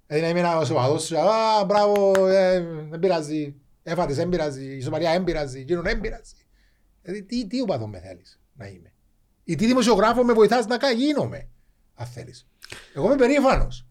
Δηλαδή 0.07 0.24
να 0.24 0.30
είμαι 0.30 0.40
ένας 0.40 0.68
σοβαδός, 0.68 1.11
α, 1.11 1.65
μπράβο, 1.65 2.26
ε, 2.28 2.60
δεν 2.90 2.99
πειράζει, 2.99 3.56
έφατες, 3.84 4.15
δεν 4.15 4.30
πειράζει, 4.30 4.65
η 4.65 4.76
ισοπαλία 4.78 5.11
δεν 5.11 5.24
πειράζει, 5.24 5.60
εκείνο 5.60 5.82
δεν 5.82 6.02
πειράζει. 6.02 6.36
Δηλαδή 7.02 7.24
τι, 7.24 7.48
τι 7.48 7.61
οπαδό 7.61 7.88
με 7.88 7.99
θέλεις 7.99 8.41
να 8.53 8.68
είμαι; 8.68 8.94
Ή 9.44 9.56
τι 9.56 9.65
δημοσιογράφο 9.65 10.24
με 10.24 10.34
βοηθάς 10.34 10.65
να 10.65 10.78
κα- 10.78 10.91
γίνομαι, 10.91 11.49
αν 11.94 12.07
θέλεις. 12.07 12.48
Εγώ 12.94 13.06
είμαι 13.06 13.15
περήφανος. 13.15 13.88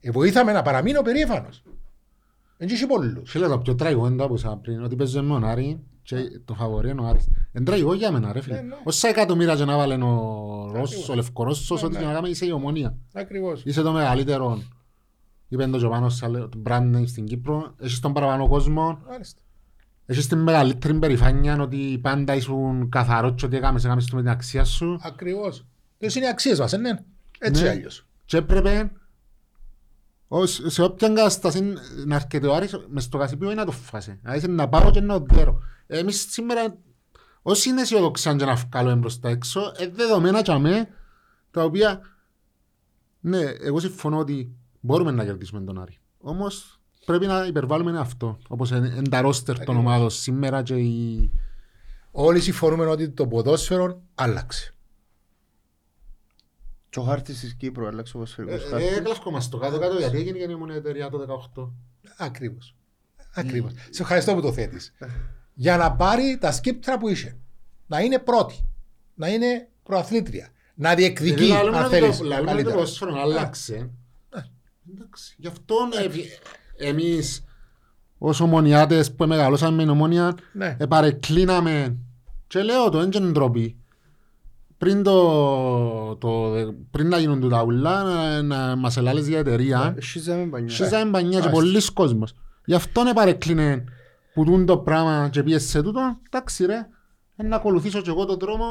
Ε, 0.00 0.10
βοήθαμε 0.10 0.52
να 0.52 0.62
παραμείνω 0.62 1.02
περήφανος. 1.02 1.62
Δεν 2.56 2.68
έχει 2.68 2.86
πολλούς. 2.86 3.30
Φίλε, 3.30 3.48
το 3.48 3.58
πιο 3.58 3.74
τραγικό 3.74 4.06
είναι 4.06 4.16
το 4.16 4.28
που 4.28 4.34
είπα 4.34 4.56
πριν, 4.56 4.82
ότι 4.84 4.96
παίζει 4.96 5.20
με 5.20 5.28
τον 5.28 5.44
Άρη 5.44 5.80
και 6.10 6.40
το 6.44 6.54
φαβορεί 6.54 6.90
είναι 6.90 7.00
ο 7.00 7.04
Άρης. 7.06 7.26
Είναι 7.52 7.64
τραγικό 7.64 7.94
για 7.94 8.12
μένα, 8.12 8.26
ρε 8.26 8.38
Ναι, 8.38 8.40
φίλε. 8.40 8.60
ναι. 8.60 8.74
Όσα 8.84 9.08
εκατομμύρια 9.08 9.56
και 9.56 9.64
να 9.64 9.76
βάλει 9.76 9.92
ο 10.02 10.70
Ρώσος, 10.72 10.88
Ακριβώς. 10.90 11.08
ο 11.08 11.14
Λευκορώσος, 11.14 11.80
Ναι, 11.82 11.86
ό,τι 11.86 11.94
ναι. 11.96 12.00
και 12.00 12.06
να 12.06 12.12
κάνει, 12.12 12.28
είσαι 12.30 12.46
η 12.46 12.50
ομονία. 12.50 12.96
Ακριβώς. 13.14 13.62
Είσαι 13.64 13.82
το 13.82 13.92
μεγαλύτερο, 13.92 14.62
είπε 15.48 15.66
το 15.66 15.78
και 15.78 15.86
πάνω, 15.86 16.08
σαν 16.08 16.32
το 16.32 16.62
brand 16.66 16.96
name 16.96 17.06
στην 17.06 17.24
Κύπρο, 17.24 17.74
έχεις 17.80 18.00
τον 18.00 18.12
παραπάνω 18.12 18.48
κόσμο, 18.48 18.98
Μάλιστα. 19.10 19.40
έχεις 20.06 20.26
την 20.26 20.38
μεγαλύτερη 20.38 20.94
περηφάνεια 20.98 21.60
ότι 21.60 21.98
πάντα 22.02 22.34
ήσουν 22.34 22.88
καθαρός 22.88 23.32
και 23.36 23.46
ότι 23.46 23.56
έκαμες, 23.56 23.84
έκαμες 23.84 24.06
το 24.06 24.16
με 24.16 24.22
την 24.22 24.30
αξία 24.30 24.64
σου 24.64 24.98
Ακριβώς. 25.02 25.64
Τες 25.98 26.14
είναι 26.14 26.24
οι 26.24 26.28
αξίες 26.28 26.58
μας, 26.58 26.72
ε, 26.72 26.76
ναι. 26.76 26.90
Έτσι 27.38 27.62
Ναι. 27.62 27.68
αλλιώς. 27.68 28.06
και 28.24 28.36
έπρεπε 28.36 28.90
ως- 30.32 30.62
σε 30.66 30.82
όποια 30.82 31.08
κατάσταση 31.08 31.60
να 32.06 32.14
έρχεται 32.14 32.46
ο 32.46 32.54
Άρης 32.54 32.76
μες 32.88 33.04
στο 33.04 33.18
Κασιπίο 33.18 33.46
είναι 33.50 33.60
να 33.60 33.64
το 33.64 33.72
φάσει. 33.72 34.18
Δηλαδή 34.22 34.48
να 34.48 34.68
πάω 34.68 34.90
και 34.90 35.00
να 35.00 35.18
το 35.22 35.34
δέρω. 35.34 35.58
Εμείς 35.86 36.26
σήμερα 36.30 36.76
όσοι 37.42 37.68
είναι 37.68 37.80
αισιοδοξάν 37.80 38.38
και 38.38 38.44
να 38.44 38.54
βγάλουμε 38.54 38.94
μπροστά 38.94 39.28
έξω 39.28 39.72
είναι 39.80 39.92
δεδομένα 39.94 40.40
για 40.40 40.58
μέ 40.58 40.88
τα 41.50 41.64
οποία 41.64 42.00
ναι, 43.20 43.38
εγώ 43.40 43.80
συμφωνώ 43.80 44.18
ότι 44.18 44.56
μπορούμε 44.80 45.10
να 45.10 45.24
κερδίσουμε 45.24 45.60
τον 45.60 45.80
Άρη. 45.80 45.98
Όμως 46.18 46.80
πρέπει 47.06 47.26
να 47.26 47.46
υπερβάλλουμε 47.46 47.98
αυτό. 47.98 48.38
Όπως 48.48 48.70
είναι 48.70 49.02
τα 49.10 49.20
ρόστερ 49.20 49.54
των 49.54 49.62
Ακριβώς. 49.62 49.84
ομάδων 49.84 50.10
σήμερα 50.10 50.62
και 50.62 50.74
η... 50.74 51.30
Όλοι 52.10 52.40
συμφωνούμε 52.40 52.86
ότι 52.86 53.10
το 53.10 53.26
ποδόσφαιρο 53.26 54.02
άλλαξε. 54.14 54.74
Και 56.90 56.98
ο 56.98 57.02
χάρτης 57.02 57.40
της 57.40 57.54
Κύπρου 57.54 57.86
άλλαξε 57.86 58.16
ο 58.16 58.18
ποδοσφαιρικός 58.20 58.62
Ε, 58.64 58.66
χάρτης. 58.68 58.96
Έκλαυκο 58.96 59.30
μας 59.30 59.48
το 59.48 59.58
κάτω-κάτω 59.58 59.96
γιατί 59.98 60.16
έγινε 60.16 60.38
και 60.38 60.50
ήμουν 60.52 60.70
εταιρεία 60.70 61.08
το 61.10 61.18
18. 61.54 61.70
Ακριβώς. 62.16 62.74
Ακριβώς. 63.34 63.72
Σε 63.90 64.02
ευχαριστώ 64.02 64.34
που 64.34 64.40
το 64.40 64.52
θέτεις. 64.52 64.92
Για 65.54 65.76
να 65.76 65.92
πάρει 65.92 66.38
τα 66.40 66.52
σκύπτρα 66.52 66.98
που 66.98 67.08
είσαι. 67.08 67.36
Να 67.86 68.00
είναι 68.00 68.18
πρώτη. 68.18 68.64
Να 69.14 69.28
είναι 69.28 69.68
προαθλήτρια. 69.82 70.48
Να 70.74 70.94
διεκδικεί, 70.94 71.34
Δηλαδή, 71.34 71.52
λαλούμε 71.52 71.76
αν 71.78 71.84
ότι 71.84 71.94
θέλεις, 71.94 72.18
το- 72.18 72.24
λαλούμε 72.24 72.38
ότι 72.38 72.44
το 72.46 72.54
καλύτερα. 72.70 72.74
ποδόσφαιρο 72.76 73.20
άλλαξε. 73.20 73.90
Εντάξει. 74.94 75.34
Γι' 75.38 75.46
αυτό 75.46 75.76
ε, 76.78 76.88
εμείς 76.88 77.44
ως 78.18 78.40
ομονιάτες 78.40 79.12
που 79.14 79.26
μεγαλώσαμε 79.26 79.76
με 79.76 79.82
την 79.82 79.90
ομόνια 79.90 80.34
Ναι. 80.52 80.76
επαρεκκλίναμε 80.80 81.96
και 82.46 82.62
λέω 82.62 82.88
το 82.88 82.98
έντια 83.00 83.20
είναι 83.20 83.30
ντροπή. 83.30 83.76
Πριν, 84.80 85.02
το, 85.02 86.16
το, 86.16 86.52
πριν 86.90 87.08
να 87.08 87.18
γίνουν 87.18 87.48
τα 87.48 87.62
ουλά 87.62 88.02
να, 88.02 88.42
να 88.42 88.76
μας 88.76 88.96
ελάλες 88.96 89.28
για 89.28 89.38
εταιρεία 89.38 89.94
Σχίζαμε 89.98 90.46
πανιά. 90.46 90.68
Σύζαμε 90.74 91.10
πανιά 91.10 91.30
και 91.30 91.36
Μάλιστα. 91.36 91.50
πολλοί 91.50 91.92
κόσμος. 91.92 92.34
Γι' 92.64 92.74
αυτό 92.74 93.02
επαρεκκλίνε 93.10 93.84
που 94.34 94.44
τούν 94.44 94.66
το 94.66 94.78
πράγμα 94.78 95.28
και 95.32 95.42
πήγες 95.42 95.62
σε 95.68 95.82
τούτο. 95.82 96.18
Εντάξει 96.26 96.64
ρε, 96.66 96.88
ε, 97.36 97.42
να 97.42 97.56
ακολουθήσω 97.56 98.00
και 98.00 98.10
εγώ 98.10 98.24
τον 98.24 98.38
δρόμο. 98.38 98.64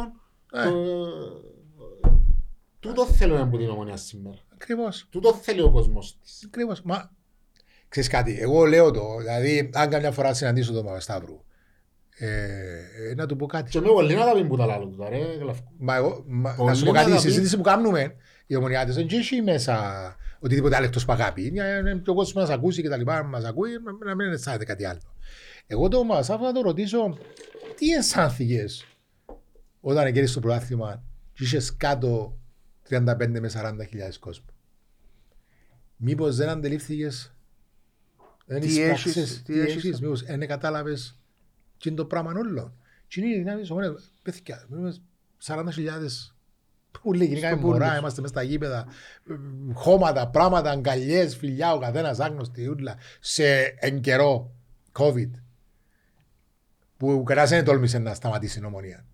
Ε. 0.52 0.64
Το- 0.64 1.48
Τούτο 2.80 3.06
θέλουμε 3.06 3.42
από 3.42 3.58
την 3.58 3.70
ομονία 3.70 3.98
σήμερα. 3.98 4.38
Ακριβώς. 4.54 5.06
Τούτο 5.10 5.34
θέλει 5.34 5.62
ο 5.62 5.72
κόσμος 5.72 6.18
της. 6.22 6.44
Ακριβώς. 6.46 6.82
Μα 6.82 7.12
ξέρεις 7.90 8.10
κάτι, 8.10 8.38
εγώ 8.40 8.66
λέω 8.66 8.92
το, 8.92 9.02
δηλαδή 9.20 9.70
αν 9.74 9.90
καμιά 9.90 10.12
φορά 10.12 10.34
συναντήσω 10.34 10.74
τον 10.74 10.86
Παπασταύρου, 10.86 11.44
ε, 12.20 13.10
ε, 13.10 13.14
να 13.16 13.26
του 13.26 13.36
πω 13.36 13.46
κάτι. 13.46 13.70
Και 13.70 13.80
με 13.80 13.88
πολύ 13.88 14.14
να 14.16 14.26
τα 14.26 14.34
πεις 14.34 14.44
που 14.48 14.58
τα 14.58 14.66
λάλλω 14.66 14.86
τούτα 14.86 15.10
ρε. 15.10 15.18
Γλαυκό. 15.18 15.72
Μα 15.78 15.96
εγώ, 15.96 16.24
μα, 16.28 16.54
Πολύ 16.56 16.70
να 16.70 16.76
σου 16.76 16.86
πω 16.86 16.92
κάτι, 16.92 17.10
η 17.10 17.12
αγαπή. 17.12 17.28
συζήτηση 17.28 17.56
που 17.58 17.62
κάνουμε, 17.62 18.16
οι 18.46 18.56
ομονιάτες 18.56 18.96
δεν 18.96 19.08
έχει 19.12 19.42
μέσα 19.42 20.16
οτιδήποτε 20.40 20.76
άλλο 20.76 20.86
εκτός 20.86 21.06
παγάπη. 21.06 21.46
Είναι 21.46 21.64
ε, 21.86 21.94
και 22.04 22.10
ο 22.10 22.14
κόσμος 22.14 22.34
μας 22.34 22.50
ακούσει 22.50 22.82
και 22.82 22.90
τα 22.90 22.98
λοιπά, 22.98 23.24
μας 23.24 23.44
ακούει, 23.44 23.70
να- 23.84 24.06
να 24.10 24.16
μην 24.16 24.32
αισθάνεται 24.32 24.66
κάτι 24.66 24.86
άλλο. 24.86 25.00
Εγώ 25.68 25.88
το 25.88 26.04
Μασάφ 26.04 26.42
να 26.42 26.52
το 26.54 26.62
ρωτήσω, 26.62 27.18
τι 27.76 27.90
αισθάνθηκες 27.92 28.86
όταν 29.82 30.06
εγκαίρεις 30.08 30.34
το 30.34 30.40
προάθλημα 30.40 31.04
και 31.34 31.44
είχες 31.44 31.76
κάτω 31.78 32.38
35 32.90 33.40
με 33.40 33.50
40 33.54 33.86
χιλιάδες 33.90 34.20
κόσμο; 34.20 34.46
Μήπως 35.98 36.36
δεν 36.36 36.50
αντελήφθηκες, 36.50 37.34
δεν 38.46 38.62
Τι 38.62 38.68
εισπράξες, 38.68 39.16
έχεις, 39.18 39.44
τι 39.44 39.54
τι 39.54 39.60
έχεις. 39.60 39.76
έχεις, 39.76 40.02
μήπως 40.02 40.24
δεν 40.24 40.48
κατάλαβες 40.48 41.19
τι 41.80 41.90
είναι 41.90 41.98
το 41.98 42.06
πράγμα 42.06 42.32
όλο. 42.32 42.74
Τι 43.08 43.22
είναι 43.22 43.30
η 43.36 43.38
δυνάμεις 43.38 43.62
της 43.62 43.70
ομόνιας. 43.70 44.12
Παιδιά, 44.24 44.66
μιλούμε 44.70 44.96
40.000 45.44 46.34
Πουλή, 47.02 47.26
γενικά 47.26 47.48
Στο 47.48 47.58
μωρά, 47.58 47.86
πούντος. 47.86 48.00
είμαστε 48.00 48.22
μέσα 48.22 48.34
στα 48.34 48.44
γήπεδα, 48.44 48.88
ε, 49.30 49.34
χώματα, 49.74 50.28
πράγματα, 50.28 50.70
αγκαλιές, 50.72 51.36
φιλιά, 51.36 51.74
ο 51.74 51.80
καθένας 51.80 52.20
άγνωστη, 52.20 52.68
ούτλα, 52.70 52.96
σε 53.20 53.60
εν 53.62 54.02
καιρό 54.02 54.52
COVID, 54.92 55.30
που 56.98 57.24
κανένας 57.24 57.50
δεν 57.50 57.66
τόλμησε 57.66 57.98
να 57.98 58.14
σταματήσει 58.14 58.60
η 58.60 58.66
ομονία. 58.66 59.06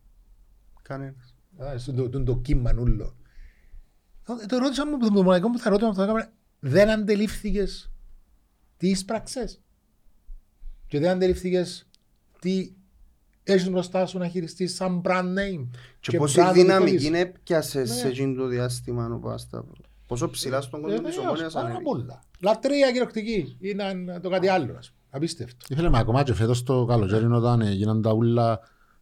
Κανένας. 0.82 1.36
Α, 1.64 1.78
στον 1.78 1.96
το, 1.96 2.10
τον 2.10 2.26
το 2.26 2.38
κύμα 2.38 2.74
νουλό. 2.74 3.16
Ε, 4.42 4.46
Το 4.46 4.58
ρώτησα 4.58 4.86
μου, 4.88 4.98
το 4.98 5.12
μοναδικό 5.12 5.52
που 5.52 5.60
θα 5.60 5.70
ρώτησα 5.70 5.90
αυτό 5.90 6.02
έκανα, 6.02 6.32
δεν 6.60 6.90
αντελήφθηκες 6.90 7.92
τις 8.78 8.92
εισπράξες 8.92 9.62
και 10.88 11.00
δεν 11.00 11.10
αντελήφθηκες 11.10 11.88
τι 12.45 12.72
έχεις 13.43 13.69
μπροστά 13.69 14.05
σου 14.05 14.17
να 14.17 14.27
χειριστείς 14.27 14.76
σαν 14.76 15.01
brand 15.05 15.23
name. 15.38 15.67
Και 15.99 16.17
πόση 16.17 16.39
brand 16.41 16.51
δυναμική 16.53 16.84
οδηγείς. 16.89 17.07
είναι 17.07 17.19
έπιασε 17.19 17.85
σε 17.85 18.03
Ναι. 18.03 18.09
εκείνο 18.09 18.34
το 18.41 18.47
διάστημα 18.47 19.05
ο 19.05 19.19
Παπασταύρου. 19.19 19.72
Πόσο 20.07 20.30
ψηλά 20.30 20.61
στον 20.61 20.81
κόσμο 20.81 20.97
της 20.97 21.05
Βεβαίως, 21.05 21.26
ομόνιας 21.26 21.53
πάρα 21.53 21.65
ανέβηκε. 21.65 21.84
πολλά. 21.89 22.23
Λατρεία 22.39 22.88
κυριολεκτική. 22.88 23.57
Είναι 23.59 23.84
το 24.22 24.30
κάτι 24.30 24.47
άλλο. 24.47 24.76
ας 24.77 24.88
πούμε. 24.89 24.99
Απίστευτο. 25.09 25.65
Ήθελε 25.69 25.89
με 25.89 25.97
ακόμα 25.99 26.23
και 26.23 26.34
φέτος 26.34 26.63
το 26.63 26.85
καλοκαίρι 26.85 27.26
όταν 27.26 27.61
έγιναν 27.61 28.01
τα 28.01 28.13
ούλα 28.13 28.59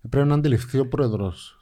πρέπει 0.10 0.28
να 0.28 0.34
αντιληφθεί 0.36 0.80
ο 0.80 0.88
πρόεδρος 0.88 1.58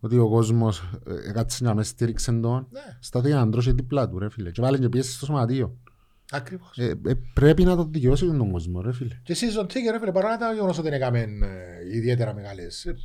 ότι 0.00 0.18
ο 0.18 0.28
κόσμος 0.28 0.82
ε, 1.26 1.32
κάτσε 1.32 1.64
να 1.64 1.74
με 1.74 1.82
στήριξε 1.82 2.32
τον 2.32 2.66
Ναι, 2.70 2.80
στάθηκε 3.00 3.34
να 3.34 3.46
ντρώσει 3.48 3.72
δίπλα 3.72 4.08
του 4.08 4.18
ρε 4.18 4.30
φίλε 4.30 4.50
και 4.50 4.60
βάλει 4.60 4.78
και 4.78 4.88
πίεση 4.88 5.12
στο 5.12 5.24
σωματείο. 5.26 5.76
Ακριβώς. 6.30 6.78
Ε, 6.78 6.84
ε, 7.06 7.12
πρέπει 7.34 7.64
να 7.64 7.76
το 7.76 7.84
δικαιώσει 7.84 8.26
τον 8.26 8.50
κόσμο 8.50 8.80
ρε 8.80 8.92
φίλε. 8.92 9.20
Και 9.22 9.32
εσείς 9.32 9.54
τον 9.54 9.66
Τίγερ, 9.66 9.94
έφερε 9.94 10.12
παρά 10.12 10.36
τα 10.36 10.52
γεγονός 10.52 10.78
ότι 10.78 10.88
δεν 10.88 11.00
έκαμε 11.00 11.18
ε, 11.20 11.96
ιδιαίτερα 11.96 12.34
μεγάλες, 12.34 12.84
ε, 12.84 12.96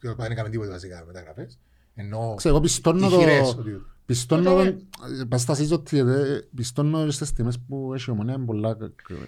δεν 0.00 0.30
έκαμε 0.30 0.48
τίποτα 0.48 0.70
βασικά 0.70 1.04
μεταγραφές. 1.06 1.58
Ενώ 1.94 2.34
Ξέρω, 2.36 2.54
εγώ 2.54 2.62
πιστώνω 2.62 3.08
το... 3.08 3.16
τυχηρές 3.16 3.54
ότι... 3.58 3.70
Πιστώνω, 4.06 4.60
Ε, 4.60 4.66
ε, 4.66 4.76
παστασίζω 5.28 5.74
ότι 5.74 5.98
ε, 5.98 6.04
πιστώνω 6.54 7.10
στις 7.10 7.32
τιμές 7.32 7.58
που 7.68 7.94
έχει 7.94 8.04
η 8.08 8.12
ομονία 8.12 8.34
είναι 8.34 8.44
πολλά... 8.44 8.76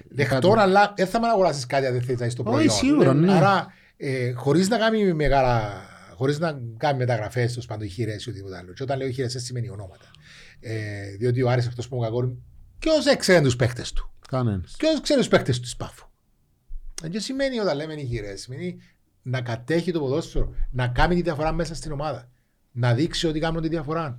Δεχτών, 0.09 0.59
αλλά 0.59 0.93
δεν 0.97 1.07
θα 1.07 1.20
με 1.20 1.27
αγοράσεις 1.29 1.66
κάτι 1.66 1.87
αν 1.87 1.93
δεν 1.93 2.03
θέλεις 2.03 2.20
να 2.20 2.27
είσαι 2.27 2.35
στο 2.35 2.45
Όχι, 2.47 2.55
προϊόν. 2.55 2.74
σίγουρα, 2.74 3.15
ναι. 3.15 3.33
Άρα, 3.33 3.66
ε, 3.97 4.33
χωρίς 4.33 4.69
να 4.69 4.79
κάνει 4.79 5.12
μεγάλα, 5.15 5.73
χωρίς 6.15 6.39
να 6.39 6.61
κάνει 6.77 6.99
μεταγραφές, 6.99 7.53
τους 7.53 7.66
πάντων 7.66 7.89
χειρές 7.89 8.24
ή 8.24 8.29
οτιδήποτε 8.29 8.57
άλλο. 8.57 8.73
Και 8.73 8.83
όταν 8.83 8.99
λέω 8.99 9.11
χειρές, 9.11 9.33
δεν 9.33 9.43
σημαίνει 9.43 9.69
ονόματα. 9.69 10.11
Ε, 10.61 11.16
διότι 11.19 11.43
ο 11.43 11.51
Άρης 11.51 11.66
αυτός 11.66 11.89
που 11.89 11.97
μου 11.97 12.03
κακόρει, 12.03 12.39
ποιος 12.83 13.07
έξερε 13.07 13.41
τους 13.41 13.57
παίχτες 13.57 13.93
του. 13.93 14.11
Κανένας. 14.29 14.75
Ποιος 14.79 15.01
ξέρει 15.01 15.19
τους 15.19 15.29
παίκτες 15.29 15.61
του 15.61 15.69
Σπάφου. 15.69 16.07
Ε, 17.03 17.09
Και 17.09 17.19
σημαίνει 17.21 17.59
όταν 17.59 17.77
λέμε 17.77 17.95
νυχηρές, 17.95 18.41
σημαίνει 18.41 18.77
να 19.23 19.41
κατέχει 19.41 19.93
το 19.93 20.01
ποδόσφαιρο, 20.01 20.53
να 20.71 20.89
κάνει 20.89 21.15
τη 21.15 21.23
διαφορά 21.23 21.53
μέσα 21.53 21.75
στην 21.75 21.93
ομάδα. 21.93 22.29
Να 22.73 22.95
δείξει 22.95 23.27
ότι 23.27 23.41
κάνουν 23.41 23.63
τη 23.63 23.69
διαφορά. 23.69 24.19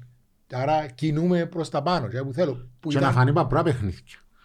Άρα 0.51 0.87
κινούμε 0.87 1.45
προς 1.45 1.69
τα 1.69 1.81
πάνω. 1.81 2.07
Και 2.07 2.21
που 2.23 2.33
θέλω. 2.33 2.67
Που 2.79 2.89
Και 2.89 2.97
ήταν... 2.97 3.07
να 3.09 3.15
φανεί 3.15 3.33
παπρά 3.33 3.63
παιχνίδια. 3.63 4.01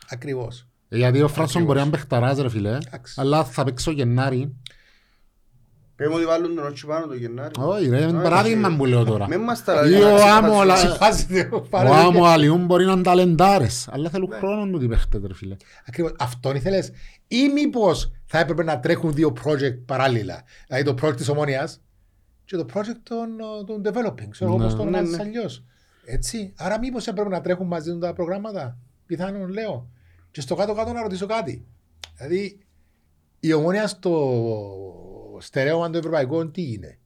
Ακριβώς. 0.08 0.66
Ε, 0.88 0.96
Γιατί 0.96 1.22
ο 1.22 1.28
Φράνσον 1.28 1.42
Ακριβώς. 1.44 1.66
μπορεί 1.66 1.78
να 1.78 1.82
είναι 1.84 1.90
παιχταράς 1.90 2.38
ρε 2.38 2.48
φίλε, 2.48 2.76
Εντάξει. 2.76 3.14
αλλά 3.20 3.44
θα 3.44 3.64
παίξει 3.64 3.88
ο 3.88 3.92
Γενάρη. 3.92 4.56
Πέμε 5.98 6.14
ότι 6.14 6.24
βάλουν 6.24 6.54
τον 6.54 6.66
ότσι 6.66 6.86
πάνω 6.86 7.06
το 7.06 7.14
Γενάρη. 7.14 7.50
Όχι 7.58 7.88
ρε, 7.88 7.96
είναι 7.96 8.06
Όχι. 8.06 8.22
παράδειγμα 8.22 8.76
που 8.76 8.84
λέω 8.86 9.04
τώρα. 9.04 9.28
Μεν 9.30 9.40
μας 9.40 9.64
τα 9.64 9.86
Ή 9.86 9.90
λέει. 9.90 10.00
ο 10.00 10.16
Άμο, 10.36 10.60
αλλά- 10.60 10.76
Συμφάζεται. 10.76 11.48
Ο 11.52 11.66
Άμο 11.94 12.24
Αλιούν 12.24 12.64
μπορεί 12.66 12.84
να 12.84 12.92
είναι 12.92 13.02
ταλεντάρες, 13.02 13.88
αλλά 13.90 14.10
θέλουν 14.10 14.30
χρόνο 14.32 14.78
του 14.78 14.84
οι 14.84 14.88
παίχτες 14.88 15.20
ρε 15.26 15.34
φίλε. 15.34 15.56
Ακριβώς. 15.88 16.12
Αυτόν 16.18 16.56
ήθελες. 16.56 16.90
Ή 17.28 17.48
μήπως 17.54 18.10
θα 18.26 18.38
έπρεπε 18.38 18.62
να 18.62 18.80
τρέχουν 18.80 19.12
δύο 19.12 19.32
project 19.44 19.78
παράλληλα. 19.86 20.42
Δηλαδή 20.66 20.84
το 20.94 20.94
project 21.06 21.16
της 21.16 21.28
ομόνιας 21.28 21.80
και 22.44 22.56
το 22.56 22.66
project 22.74 22.98
των, 23.02 23.28
ε, 23.40 23.64
των 23.66 23.82
developing. 23.84 24.28
Ξέρω 24.28 24.50
εγώ 24.50 24.58
Ναι. 24.58 24.64
πώς 24.64 24.74
το 24.74 24.82
Ναι, 24.84 24.88
ονομάζεις 24.88 25.16
ναι. 25.16 25.22
αλλιώς. 25.22 25.64
Έτσι. 26.04 26.52
Άρα 26.56 26.78
μήπως 26.78 27.06
έπρεπε 27.06 27.28
να 27.28 27.40
τρέχουν 27.40 27.66
μαζί 27.66 27.98
τα 27.98 28.12
προγράμματα. 28.12 28.78
Πιθανόν 29.06 29.48
λέω. 29.48 29.88
Και 30.30 30.40
στο 30.40 30.54
κάτω-κάτω 30.54 30.92
να 30.92 31.02
ρωτήσω 31.02 31.26
κάτι. 31.26 31.66
Δηλαδή 32.16 32.58
η 33.40 33.52
ομόνια 33.52 33.86
στο 33.86 34.10
στερέωμα 35.40 35.90
το 35.90 35.98
ευρωπαϊκό 35.98 36.46
τι 36.46 36.72
είναι; 36.72 36.98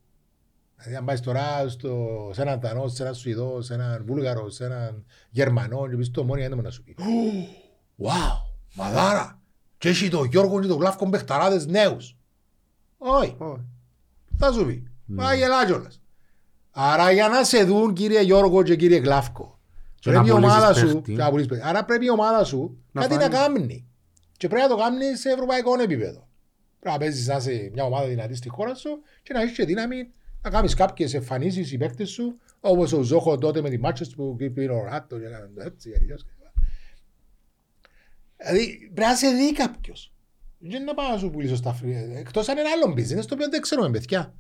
Δηλαδή 0.77 0.97
αν 0.97 1.05
πάεις 1.05 1.21
τώρα 1.21 1.69
στο, 1.69 2.09
σε 2.33 2.43
έναν 2.43 2.61
Δανό, 2.61 2.89
σε 2.89 3.03
έναν 3.03 3.15
Σουηδό, 3.15 3.63
σε 3.63 3.75
έναν 3.75 4.05
Βούλγαρο, 4.07 4.51
σε 4.51 4.65
έναν 4.65 5.05
Γερμανό 5.31 5.89
και 5.89 5.97
πεις 5.97 6.11
το 6.11 6.21
ομόνια 6.21 6.49
δεν 6.49 6.57
μου 6.57 6.63
να 6.65 6.71
σου 6.71 6.83
πει. 6.83 6.97
Wow, 8.05 8.37
μαδάρα. 8.75 9.41
Και 9.79 9.89
έχει 9.89 10.09
το 10.09 10.25
Γιώργο 10.25 10.61
και 10.61 10.67
το 10.67 10.75
Γλάφκο 10.75 11.09
παιχταράδες 11.09 11.67
νέους. 11.67 12.17
Όχι, 12.99 13.37
Όχι. 13.39 13.65
θα 14.39 14.53
σου 14.53 14.67
πει. 14.67 14.87
Μα 15.07 15.35
γελά 15.35 15.67
κιόλας. 15.67 16.01
Άρα 16.71 17.11
για 17.13 17.29
να 17.29 17.45
σε 17.45 17.65
δουν 17.65 17.93
κύριε 17.95 18.21
Γιώργο 18.23 18.63
και 18.63 18.77
κύριε 18.77 18.99
Γλάφκο, 18.99 19.59
Και 20.01 20.11
πρέπει 20.11 20.27
η 20.27 20.31
να 20.31 20.35
πουλήσεις 20.35 20.57
ομάδα 20.57 20.75
σου, 20.75 20.87
παίχτη. 20.93 21.13
και 21.15 21.19
να 21.23 21.29
πουλήσεις 21.31 21.49
παίχτη. 21.51 21.69
άρα 21.69 21.85
πρέπει 21.85 22.05
η 22.05 22.11
ομάδα 22.11 22.45
σου 22.45 22.79
Να 22.93 23.01
κάτι 23.01 23.15
να 23.15 23.21
φάνει. 23.21 23.35
κάνει. 23.59 23.87
Και 24.37 24.49
πρέπει 24.49 24.63
να 24.69 24.77
το 24.77 24.83
κάνει 24.83 25.17
σε 25.17 25.31
ευρωπαϊκό 25.31 25.81
επίπεδο. 25.81 26.29
Πρέπει 26.83 26.99
να 26.99 27.05
παίζεις 27.05 27.27
να 27.27 27.37
είσαι 27.37 27.71
μια 27.73 27.85
ομάδα 27.85 28.07
δυνατή 28.09 28.35
στη 28.35 28.49
χώρα 28.49 28.75
σου 28.75 29.03
και 29.23 29.33
να 29.33 29.41
έχεις 29.41 29.57
και 29.57 29.65
δύναμη 29.65 30.11
να 30.43 30.51
κάνεις 30.51 30.75
κάποιες 30.75 31.15
εμφανίσεις 31.15 31.73
οι 31.73 31.77
παίκτες 31.77 32.11
σου 32.11 32.39
όπως 32.61 32.93
ο 32.93 33.03
Ζόχο 33.03 33.39
τότε 33.39 33.61
με 33.61 33.71
τη 33.71 33.79
Μάτσες 33.79 34.15
που 34.15 34.37
πήρε 34.37 34.73
ο 34.73 34.85
Ράτο 34.85 35.19
και 35.19 35.27
έκαναν 35.27 35.55
το 35.55 35.63
έτσι 35.63 35.93
αλλιώς. 36.01 36.25
Δηλαδή 38.37 38.91
πρέπει 38.95 39.09
να 39.11 39.17
σε 39.17 39.29
δει 39.29 39.53
κάποιος. 39.53 40.13
Δεν 40.59 40.85
να 40.85 40.95
πάω 40.95 41.11
να 41.11 41.19
σου 41.19 41.31
πουλήσω 41.31 41.57
στα 41.57 41.73
φρύα. 41.73 42.19
Εκτός 42.19 42.49
αν 42.49 42.59
είναι 42.59 42.69
άλλο 42.69 42.93
business 42.93 43.27
το 43.27 43.35
οποίο 43.35 43.49
δεν 43.49 43.61
ξέρουμε 43.61 43.91
παιδιά. 43.91 44.35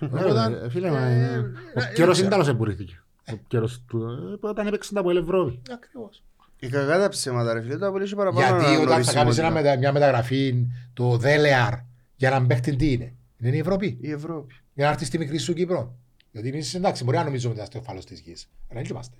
Οπότε, 0.00 0.64
Ε, 0.64 0.70
Φίλε, 0.70 0.86
ε, 0.86 0.90
μα, 0.90 1.06
ε, 1.06 1.22
ε, 1.22 1.34
ε, 1.34 1.38
ο 1.38 1.42
ε, 1.74 1.92
καιρός 1.94 2.16
δεν 2.16 2.24
είναι 2.24 2.34
τέλος 2.34 2.48
εμπορήθηκε. 2.48 3.02
Ο 3.32 3.36
καιρός 3.48 3.84
του, 3.88 4.02
ε, 4.42 4.46
όταν 4.46 4.66
έπαιξαν 4.66 4.94
τα 4.94 5.00
από 5.00 5.10
Ευρώπη. 5.10 5.62
Ακριβώς. 5.70 6.24
Η 6.60 6.68
κακά 6.68 6.98
τα 6.98 7.08
ψέματα 7.08 7.52
ρε 7.52 7.60
φίλε, 7.60 7.76
το 7.76 7.86
απολύσει 7.86 8.14
παραπάνω 8.14 8.46
Γιατί 8.46 8.54
όταν 8.54 8.66
θα 8.66 8.72
αναγνωρισιμότητα. 8.74 9.22
κάνεις 9.22 9.38
ένα 9.38 9.50
μετα- 9.50 9.78
μια 9.78 9.92
μεταγραφή 9.92 10.66
το 10.92 11.16
ΔΕΛΕΑΡ 11.16 11.74
για 12.16 12.30
να 12.30 12.46
παίχτη 12.46 12.76
τι 12.76 12.92
είναι; 12.92 13.14
Είναι 13.38 13.56
η 13.56 13.58
Ευρώπη. 13.58 13.98
Η 14.00 14.10
Ευρώπη. 14.10 14.54
Για 14.74 14.84
να 14.84 14.90
έρθεις 14.90 15.06
στη 15.06 15.18
μικρή 15.18 15.38
σου 15.38 15.52
Κύπρο. 15.54 15.98
Γιατί 16.30 16.48
εμείς 16.48 16.74
εντάξει 16.74 17.04
μπορεί 17.04 17.16
να 17.16 17.24
νομίζουμε 17.24 17.48
ότι 17.50 17.58
είμαστε 17.60 17.78
ο 17.78 17.82
φάλος 17.82 18.04
της 18.04 18.20
γης. 18.20 18.48
Αλλά 18.70 18.80
δεν 18.80 18.90
είμαστε. 18.90 19.16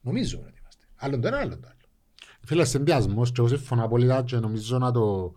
Νομίζουμε 0.00 0.44
ότι 0.48 0.58
είμαστε. 0.60 0.84
Άλλον 0.96 1.20
το 1.20 1.26
ένα, 1.28 1.36
άλλον 1.38 1.60
το 1.60 1.66
άλλο. 1.68 1.76
Φίλε, 2.44 2.64
συνδυασμός 2.64 3.28
και 3.32 3.40
εγώ 3.40 3.48
συμφωνώ 3.48 3.84
απόλυτα 3.84 4.22
και 4.22 4.36
νομίζω 4.36 4.78
να 4.78 4.92
το... 4.92 5.34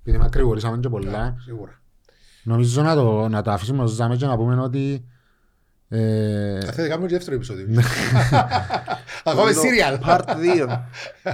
Επειδή 0.00 0.18
μακρηγορήσαμε 0.18 0.78
και 0.78 0.88
πολλά, 0.88 1.36
Σίγουρα. 1.44 1.82
Νομίζω 2.44 2.82
να 2.82 2.94
το, 2.94 3.28
να 3.28 3.42
το 3.42 3.50
αφήσουμε 3.50 3.82
ως 3.82 3.90
ζάμε 3.90 4.16
και 4.16 4.26
να 4.26 4.36
πούμε 4.36 4.60
ότι 4.60 4.92
ε, 4.94 5.00
Θα 5.90 6.72
θέλετε 6.72 6.88
κάνουμε 6.88 7.06
και 7.08 7.14
δεύτερο 7.14 7.36
επεισόδιο. 7.36 7.66
Ακόμα 9.24 9.52
Το 9.52 9.60
σύριαλ. 9.60 9.98
Part 10.06 10.20
2. 10.20 10.82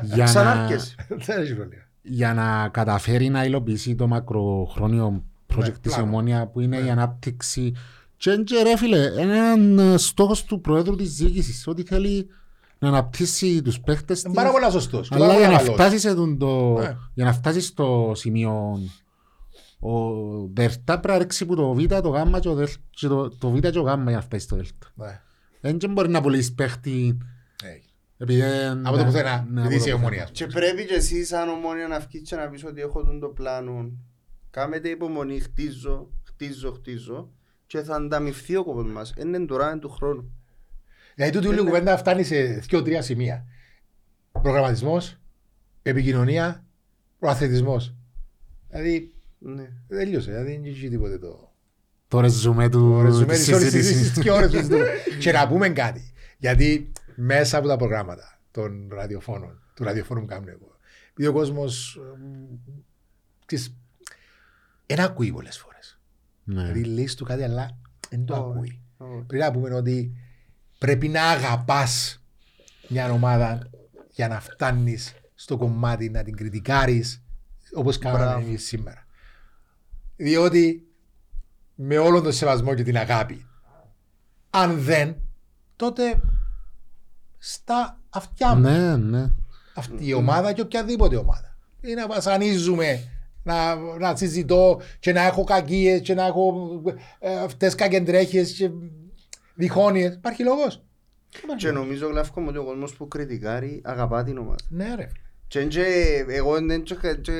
για, 0.02 0.24
Ξανά 0.24 0.54
να, 0.54 0.62
έρχεσαι. 0.62 0.94
Δεν 1.08 1.40
έχει 1.42 1.54
πρόβλημα. 1.54 1.82
για 2.02 2.34
να 2.34 2.68
καταφέρει 2.68 3.28
να 3.28 3.44
υλοποιήσει 3.44 3.94
το 3.94 4.06
μακροχρόνιο 4.06 5.22
project 5.54 5.58
Ναι, 5.62 5.68
της 5.70 5.94
πλάνο. 5.94 6.02
Ομόνια 6.08 6.46
που 6.46 6.60
είναι 6.60 6.76
η 6.76 6.90
ανάπτυξη 6.90 7.72
και 8.16 8.30
είναι 8.30 8.42
και 8.42 8.62
ρε 8.62 8.76
φίλε, 8.76 8.98
είναι 8.98 9.36
έναν 9.36 9.98
στόχος 9.98 10.44
του 10.44 10.60
Προέδρου 10.60 10.96
της 10.96 11.14
Διοίκησης 11.14 11.66
ότι 11.66 11.82
θέλει 11.82 12.26
να 12.78 12.88
αναπτύσσει 12.88 13.62
τους 13.62 13.80
παίχτες 13.80 14.22
Είναι 14.22 14.32
της 14.34 14.42
πάρα 14.42 14.52
πολύ 14.54 14.70
σωστός. 14.70 15.08
και 15.08 15.14
αλλά 15.14 15.26
πάρα 15.26 15.38
για 15.38 15.46
πολύ 15.48 15.56
να, 15.58 15.62
καλός. 15.62 15.74
φτάσεις 15.80 16.00
σε 16.00 16.14
τον 16.14 16.38
το, 16.38 16.72
Ναι. 16.78 16.96
για 17.14 17.24
να 17.24 17.32
φτάσεις 17.32 17.66
στο 17.66 18.12
σημείο 18.14 18.80
ο 19.90 20.46
Δερτά 20.52 21.00
πρέπει 21.00 21.16
να 21.18 21.18
ρίξει 21.18 21.46
που 21.46 21.54
το 21.56 21.74
Β, 21.74 21.84
το 21.86 22.08
Γ 22.08 22.38
και, 22.40 22.48
ο 22.48 22.54
Δελ- 22.54 22.70
και 22.90 23.06
το, 23.06 23.28
το 23.28 23.50
Β 23.50 23.58
και 23.58 23.78
ο 23.78 23.82
Γ 23.82 23.84
για 23.84 23.96
να 23.96 24.20
φτάσει 24.20 24.44
στο 24.44 24.56
Δελτα. 24.56 24.92
Ναι. 24.94 25.20
Δεν 25.60 25.78
και 25.78 25.88
μπορεί 25.88 26.08
να 26.08 26.20
πουλήσεις 26.20 26.54
παίχτη 26.54 27.18
Ναι. 27.62 27.80
επειδή 28.18 28.40
δεν... 28.40 28.86
Από 28.86 28.96
το 28.96 29.04
πουθενά, 29.04 29.46
ναι, 29.50 29.60
επειδή 29.60 29.74
από 29.74 29.82
είσαι 29.84 29.90
το 29.90 29.96
ομονία. 29.96 30.28
Και 30.32 30.46
πρέπει 30.46 30.86
και 30.86 30.94
εσύ 30.94 31.24
σαν 31.24 31.48
ομόνια 31.48 31.88
να 31.88 31.98
βγεις 31.98 32.28
και 32.28 32.36
να 32.36 32.48
πεις 32.48 32.64
ότι 32.64 32.80
έχω 32.80 33.04
τον 33.04 33.20
το 33.20 33.28
πλάνο. 33.28 33.90
Κάμετε 34.50 34.88
υπομονή, 34.88 35.40
χτίζω, 35.40 36.10
χτίζω, 36.24 36.72
χτίζω 36.72 37.30
και 37.66 37.80
θα 37.82 37.94
ανταμυφθεί 37.94 38.56
ο 38.56 38.64
κόπος 38.64 38.86
μας. 38.92 39.12
Είναι 39.18 39.38
τώρα, 39.46 39.70
είναι 39.70 39.78
του 39.80 39.90
χρόνου. 39.90 40.30
Δηλαδή 41.14 41.32
τούτη 41.32 41.46
όλη 41.46 41.56
η 41.58 41.62
Ναι. 41.62 41.66
κουβέντα 41.68 41.96
φτάνει 41.96 42.22
σε 42.22 42.42
δύο-τρία 42.42 43.02
σημεία. 43.02 43.44
Προγραμματισμός, 44.42 45.16
επικοινωνία, 45.82 46.64
προαθλητισμός. 47.18 47.94
Δηλαδή 48.68 49.13
Ναι. 49.46 49.62
δεν 49.88 49.98
τελείωσε, 49.98 50.30
δηλαδή 50.30 50.52
δεν 50.52 50.64
έχει 50.64 50.88
τίποτε 50.88 51.18
το... 51.18 51.52
Το 52.08 52.20
ρεζουμέ 52.20 52.68
του 52.68 52.90
Το 52.90 53.02
ρεζουμέ 53.02 53.32
της 53.32 53.44
της 53.44 53.52
όλης 53.54 53.62
της 53.64 53.72
συζήτησης. 53.72 53.96
συζήτησης 53.96 54.22
και 54.24 54.30
ώρες 54.30 54.50
που 54.50 54.56
συζητούμε. 54.56 54.86
Και 55.18 55.32
να 55.32 55.48
πούμε 55.48 55.68
κάτι. 55.68 56.12
Γιατί 56.38 56.92
μέσα 57.14 57.58
από 57.58 57.68
τα 57.68 57.76
προγράμματα 57.76 58.38
των 58.50 58.88
ραδιοφώνων, 58.92 59.62
του 59.74 59.84
ραδιοφώνου 59.84 60.20
που 60.20 60.26
κάνουμε 60.26 60.50
εγώ, 60.50 60.76
επειδή 61.10 61.28
ο 61.28 61.32
κόσμος 61.32 61.96
εμ, 61.96 62.58
ξέρεις, 63.46 63.76
δεν 64.86 65.00
ακούει 65.00 65.32
πολλές 65.32 65.58
φορές. 65.58 66.00
Ναι. 66.44 66.62
Δηλαδή 66.62 66.84
λες 66.84 67.14
του 67.14 67.24
κάτι 67.24 67.42
αλλά 67.42 67.78
δεν 68.10 68.24
το 68.24 68.34
Όχι. 68.34 68.42
ακούει. 68.50 68.80
Όχι. 68.96 69.24
Πρέπει 69.26 69.44
να 69.44 69.50
πούμε 69.52 69.74
ότι 69.74 70.12
πρέπει 70.78 71.08
να 71.08 71.22
αγαπάς 71.22 72.22
μια 72.88 73.10
ομάδα 73.12 73.70
για 74.10 74.28
να 74.28 74.40
φτάνεις 74.40 75.14
στο 75.34 75.56
κομμάτι 75.56 76.08
να 76.10 76.22
την 76.22 76.36
κριτικάρεις 76.36 77.22
όπως 77.74 77.98
κάναμε 77.98 78.24
Μπράβο. 78.24 78.46
εμείς 78.46 78.64
σήμερα. 78.64 79.03
Διότι 80.16 80.86
με 81.74 81.98
όλον 81.98 82.22
τον 82.22 82.32
σεβασμό 82.32 82.74
και 82.74 82.82
την 82.82 82.96
αγάπη 82.96 83.46
αν 84.54 84.80
δεν 84.80 85.16
τότε 85.76 86.20
στα 87.38 88.00
αυτιά 88.10 88.54
μου 88.54 88.60
Ναι, 88.60 88.96
ναι. 88.96 89.26
αυτή 89.74 90.06
η 90.06 90.12
ομάδα 90.12 90.52
και 90.52 90.60
οποιαδήποτε 90.60 91.16
ομάδα. 91.16 91.56
Ή 91.80 91.94
να 91.94 92.06
βασανίζουμε, 92.06 93.08
να, 93.42 93.74
να 93.74 94.16
συζητώ 94.16 94.80
και 95.00 95.12
να 95.12 95.22
έχω 95.22 95.44
κακίες 95.44 96.00
και 96.00 96.14
να 96.14 96.26
έχω 96.26 96.82
ε, 97.18 97.36
αυτές 97.36 97.74
κακεντρέχειες 97.74 98.52
και 98.52 98.70
διχόνοιες. 99.54 100.14
Υπάρχει 100.14 100.42
λόγος. 100.42 100.82
Και 101.56 101.70
νομίζω 101.70 102.08
γλάφκο 102.08 102.40
μου 102.40 102.46
ότι 102.48 102.58
ο 102.58 102.64
κόσμος 102.64 102.94
που 102.94 103.08
κριτικάρει 103.08 103.80
αγαπά 103.84 104.24
την 104.24 104.38
ομάδα. 104.38 104.64
Ναι 104.68 104.94
ρε. 104.94 105.08
Και 105.48 105.58
εν 105.60 105.68
και 105.68 105.84
εγώ 106.28 106.54
δεν 106.66 106.82
και- 106.82 106.94
και 107.20 107.32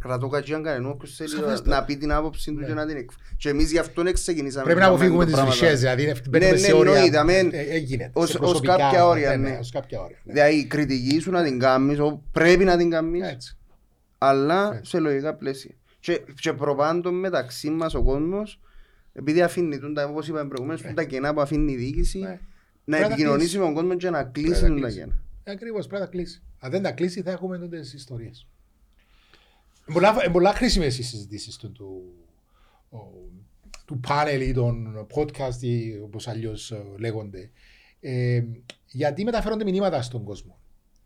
κρατώ 0.00 0.28
κακίαν 0.28 0.62
κανένα 0.62 0.88
όποιος 0.88 1.14
θέλει 1.16 1.28
Σαφέστα. 1.28 1.68
να 1.68 1.84
πει 1.84 1.96
την 1.96 2.12
άποψη 2.12 2.52
του 2.52 2.64
και 2.66 2.72
να 2.74 2.86
την 2.86 2.96
εκφράσει. 2.96 3.34
Και 3.36 3.48
εμείς 3.48 3.70
γι' 3.70 3.78
αυτό 3.78 4.12
ξεκινήσαμε. 4.12 4.64
Πρέπει 4.64 4.78
να 4.80 4.84
κάνουμε 4.86 5.04
αποφύγουμε 5.04 5.24
το 5.24 5.30
τις 5.30 5.40
πράγμα. 5.40 5.56
βρισχές, 5.56 5.80
δηλαδή 5.80 6.06
να 6.06 6.14
μπαίνουμε 6.30 6.50
ναι, 6.50 6.56
σε 6.56 6.72
όρια. 6.72 6.92
εννοείται, 6.94 7.18
αμέν. 7.18 7.50
Ε, 7.52 7.58
ε, 7.60 7.76
γίνεται. 7.76 8.10
Ως- 8.14 8.28
Σε 8.30 8.36
ως 8.36 8.40
προσωπικά, 8.40 8.76
κάποια 8.76 9.06
όρια, 9.06 9.36
ναι, 9.36 9.48
ναι. 9.48 9.56
ως 9.60 9.70
κάποια 9.70 10.00
όρια. 10.00 10.16
ναι. 10.24 10.32
Δηλαδή 10.32 10.56
η 10.56 10.64
κριτική 10.64 11.18
σου 11.20 11.30
να 11.30 11.42
την 11.44 11.58
κάνεις, 11.58 11.98
ο- 11.98 12.22
πρέπει 12.32 12.64
να 12.64 12.76
την 12.76 12.90
κάνεις, 12.90 13.22
Έτσι. 13.30 13.56
αλλά 14.18 14.74
Έτσι. 14.76 14.90
σε 14.90 14.98
λογικά 14.98 15.34
πλαίσια. 15.34 15.70
Και, 16.00 16.20
και 16.40 16.52
προπάντων 16.52 17.14
μεταξύ 17.18 17.70
μας 17.70 17.94
ο 17.94 18.02
κόσμος, 18.02 18.60
επειδή 19.12 19.42
αφήνει, 19.42 19.78
τούν 19.78 19.94
τα- 19.94 20.04
όπως 20.04 20.28
είπαμε 20.28 20.48
προηγουμένως, 20.48 20.82
τούν 20.82 20.94
τα 20.94 21.02
κενά 21.04 21.34
που 21.34 21.40
αφήνει 21.40 21.72
η 21.72 21.76
διοίκηση, 21.76 22.18
Ναι. 22.18 22.24
να 22.28 22.34
Πρέπει 22.34 22.42
να 22.84 22.98
τα 22.98 23.06
επικοινωνήσει 23.06 23.40
κλείσει. 23.48 23.58
με 23.58 23.64
τον 23.64 23.74
κόσμο 23.74 23.94
και 23.96 24.10
να 24.10 24.18
Πρέπει 24.26 24.40
κλείσει 24.46 24.62
να 24.62 24.68
τούν 24.68 24.80
τα 24.80 24.86
κλείσει. 24.86 24.98
κενά. 24.98 25.14
Ακριβώς, 25.44 25.86
πρέπει 25.86 26.02
να 26.02 26.08
κλείσει. 26.08 26.42
Αν 26.58 26.70
δεν 26.70 26.82
τα 26.82 26.92
κλείσει 26.92 27.22
θα 27.22 27.30
έχουμε 27.30 27.58
τότε 27.58 27.80
τις 27.80 27.92
ιστορίες. 27.94 28.46
Είναι 29.86 29.94
πολλά- 29.98 30.22
είναι 30.24 30.32
πολλά 30.32 30.52
χρήσιμες 30.52 30.98
οι 30.98 31.02
συζητήσεις 31.02 31.56
του, 31.56 31.72
του, 31.72 32.12
ο- 32.90 33.30
του 33.86 34.00
πάνελ 34.00 34.40
ή 34.40 34.52
των 34.52 35.06
podcast 35.14 35.60
ή 35.62 35.98
όπως 35.98 36.28
αλλιώς 36.28 36.70
ε, 36.70 36.82
λέγονται. 36.98 37.50
Ε, 38.00 38.42
γιατί 38.86 39.24
μεταφέρονται 39.24 39.64
μηνύματα 39.64 40.02
στον 40.02 40.24
κόσμο. 40.24 40.56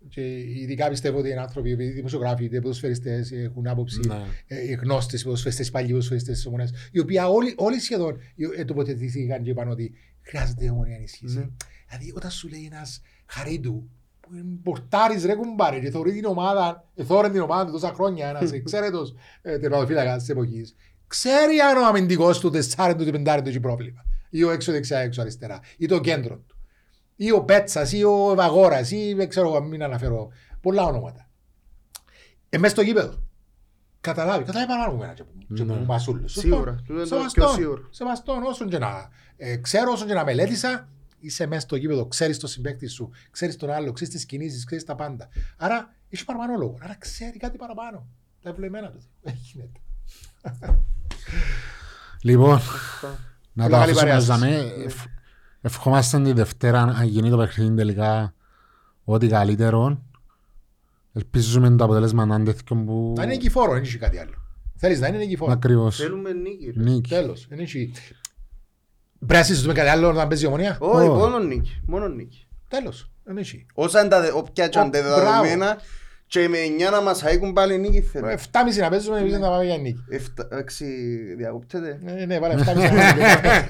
Και 0.09 0.39
ειδικά 0.39 0.89
πιστεύω 0.89 1.19
ότι 1.19 1.29
είναι 1.31 1.41
άνθρωποι, 1.41 1.71
οι 1.71 1.75
δημοσιογράφοι, 1.75 2.45
οι 2.45 2.49
ποδοσφαιριστές 2.61 3.33
έχουν 3.33 3.67
άποψη, 3.67 4.01
Ναι. 4.07 4.25
ε, 4.47 4.63
οι 4.71 4.73
γνώστες, 4.73 5.21
οι 5.21 5.25
ποδοσφαιριστές, 5.25 5.69
οι 5.69 5.71
παλιοί 5.71 5.91
ποδοσφαιριστές 5.91 6.35
της 6.37 6.47
ομονίας, 6.47 6.71
οι 6.93 6.99
οποίοι 6.99 7.17
όλοι, 7.29 7.55
όλοι 7.57 7.79
σχεδόν 7.79 8.19
ε, 8.57 8.65
τοποθετήθηκαν 8.65 9.43
και 9.43 9.51
είπαν 9.51 9.69
ότι 9.69 9.93
χρειάζεται 10.23 10.65
η 10.65 10.69
ομονία 10.69 10.97
ενισχύση. 10.97 11.39
Ναι. 11.39 11.47
Δηλαδή 11.89 12.13
όταν 12.15 12.31
σου 12.31 12.49
λέει 12.49 12.65
ένας 12.65 13.01
χαρίτου 13.27 13.91
που 14.29 14.35
είναι 14.35 14.45
πορτάρις 14.63 15.25
ρε 15.25 15.35
κουμπάρε 15.35 15.79
και 15.81 15.91
θεωρεί 15.91 16.13
την 16.13 16.25
ομάδα, 16.25 16.85
εθώρεν 16.95 17.33
την 17.33 17.41
ομάδα 17.41 17.65
του 17.67 17.73
τόσα 17.73 17.93
χρόνια, 17.93 18.29
ένας 18.29 18.53
εξαίρετος 18.59 19.15
ε, 19.43 19.59
τερματοφύλακας 19.59 20.19
της 20.19 20.29
εποχής, 20.29 20.75
ξέρει 21.07 21.59
αν 21.61 21.77
ο 21.83 21.87
αμυντικός 21.87 22.39
του 22.41 22.51
τεσσάρεν 22.51 22.97
του 22.97 23.03
ή 23.09 23.11
πεντάρεν 23.11 23.43
του 23.43 23.49
έχει 23.49 23.61
πρόβλημα. 23.61 24.05
Ή 24.31 24.43
ο 24.45 24.51
έξω 24.51 24.73
δεξιά, 24.73 24.99
έξω 24.99 25.21
αριστερά. 25.21 25.61
Ή 25.77 25.87
το 25.87 26.01
κέντρο 26.01 26.37
του. 26.37 26.57
Ή 27.17 27.33
ο 27.33 27.43
Πέτσας, 27.45 27.93
ή 27.93 28.05
ο 28.05 28.29
Ευαγόρας, 28.33 28.91
ή 28.91 29.15
δεν 29.15 29.29
ξέρω, 29.29 29.47
εγώ, 29.49 29.63
μην 29.63 29.83
αναφέρω 29.83 30.29
πολλά 30.61 30.85
ονόματα. 30.85 31.29
Ε, 32.49 32.59
μες 32.59 32.71
στο 32.71 32.83
γήπεδο. 32.83 33.15
Καταλάβει, 34.01 34.45
καταλάβει 34.45 34.67
παραπάνω 34.67 34.91
από 34.93 35.01
μένα 35.01 35.13
και 35.13 35.23
από- 35.23 35.55
και 35.55 35.63
από 35.63 35.75
Ναι. 35.75 35.85
μασούλους. 35.85 36.33
Σίγουρα. 36.33 36.71
Σωστό. 36.71 36.83
Τούτο 36.87 36.93
είναι 36.93 37.03
το 37.03 37.07
Σεβαστόν. 37.09 37.45
πιο 37.45 37.53
σίγουρο. 37.55 37.83
Σεβαστόν, 37.91 38.43
όσον 38.43 38.69
και 38.69 38.79
να 38.79 39.09
ε, 39.37 39.57
ξέρω, 39.57 39.93
όσον 39.93 40.07
και 40.07 40.15
να 40.15 40.25
μελέτησα, 40.25 40.89
είσαι 41.27 41.47
μέσα 41.47 41.61
στο 41.61 41.77
γήπεδο, 41.77 42.07
ξέρεις 42.07 42.39
το 42.39 42.47
συμπέκτη 42.47 42.87
σου, 42.87 43.11
ξέρεις 43.31 43.57
τον 43.57 43.71
άλλο, 43.71 43.93
ξέρεις 43.93 44.15
τις 44.15 44.27
κινήσεις, 44.27 44.65
ξέρεις 44.65 44.85
τα 44.85 44.95
πάντα. 44.95 45.29
Άρα 45.57 45.95
έχει 46.09 46.25
παραπάνω 46.25 46.57
λόγο. 46.59 46.79
Άρα 46.81 46.97
ξέρει 46.99 47.37
κάτι 47.39 47.57
παραπάνω. 47.57 48.07
Τα 48.43 48.51
ευλογημένα 48.51 48.91
του. 48.91 48.99
Δεν 49.23 49.35
γίνεται. 49.53 49.81
Λοιπόν, 52.23 52.61
να 53.53 53.65
το 53.65 53.71
Πολλά 53.71 53.79
καλή 53.79 53.83
αφήσουμε 53.83 54.01
παρέα 54.01 54.17
ως 54.17 54.25
σας. 54.25 54.39
δαμέ. 54.39 54.57
Ευ- 54.85 55.05
Ευχόμαστε 55.61 56.23
τη 56.23 56.33
Δευτέρα, 56.33 56.81
αν 56.83 57.07
γίνει 57.07 57.31
το 57.31 57.37
παιχνίδι 57.37 57.75
τελικά, 57.77 58.35
ό,τι 59.05 59.27
καλύτερο. 59.29 60.03
Ελπίζουμε 61.13 61.77
το 61.77 61.85
αποτέλεσμα 61.85 62.27
να 62.27 62.35
είναι 62.35 62.45
τέτοιο 62.45 62.77
που... 62.77 63.13
Να 63.17 63.23
είναι 63.23 63.33
νικηφόρο, 63.33 63.73
δεν 63.73 63.83
έχει 63.83 63.99
κάτι 63.99 64.19
άλλο. 64.19 64.35
Θέλεις 64.77 65.01
να 65.01 65.07
είναι 65.07 65.17
νικηφόρο. 65.19 65.53
Ακριβώς. 65.53 65.97
Θέλουμε 65.97 66.33
νίκη. 66.33 66.71
ρε. 66.77 66.83
Νίκη. 66.83 67.09
Τέλος. 67.09 67.47
Δεν 69.27 69.37
έχει... 69.39 69.39
Πρέπει 69.39 69.41
να 69.41 69.43
συζητούμε 69.45 69.73
κάτι 69.75 69.89
άλλο 69.89 70.13
να 70.13 70.27
παίζει 70.27 70.45
η 70.45 70.47
ομονία. 70.47 70.77
Όχι, 70.81 71.09
Ω. 71.09 71.15
μόνο 71.15 71.39
νίκη. 71.39 71.81
Μόνο 71.87 72.09
νίκη. 72.09 72.47
Τέλος. 72.69 73.11
Δεν 73.25 73.37
έχει. 73.37 73.67
Όσα 73.75 74.01
είναι 74.01 74.09
τα 74.09 74.21
δε- 74.21 74.31
όποια 74.35 74.69
και 74.69 74.79
αν 74.79 74.91
τα 74.91 74.99
Ω, 74.99 75.03
δεδομένα 75.03 75.77
και 76.29 76.49
με 76.49 76.59
9 76.89 76.91
να 76.93 77.01
μας 77.03 77.23
αίκουν 77.23 77.53
πάλι 77.53 77.79
νίκη 77.79 78.01
θέλουμε. 78.01 78.33
7,5 78.33 78.81
να 78.81 78.89
παίζουμε, 78.89 79.19
εμείς 79.19 79.33
να 79.39 79.49
πάμε 79.49 79.65
για 79.65 79.77
νίκη. 79.77 80.05
Εφτά- 80.11 80.53
έξι 80.53 80.85
διακόπτεται. 81.37 81.99
Ναι, 82.03 82.13
ναι, 82.13 82.39
βάλε 82.41 82.55
7,5 82.55 82.65
να 82.67 82.73
παίζουμε. 82.75 83.03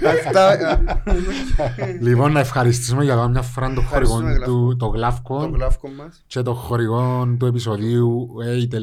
Αυτά- 0.19 0.81
Λοιπόν, 2.01 2.33
να 2.33 2.41
ευχαριστήσουμε 2.41 3.05
για 3.05 3.21
άλλη 3.21 3.31
μια 3.31 3.43
φορά 3.43 3.73
το 3.73 3.81
χορηγό 3.81 4.15
Ευχαριστούμε, 4.19 4.45
του, 4.45 4.77
το 4.77 4.87
Το 4.87 4.87
Γλαύκο 4.87 5.51
γλάφκο 5.55 5.89
μας. 5.89 6.25
και 6.27 6.43
το 6.43 6.55
χορηγό 6.55 7.35
του 7.39 7.47
επεισοδίου 7.47 8.29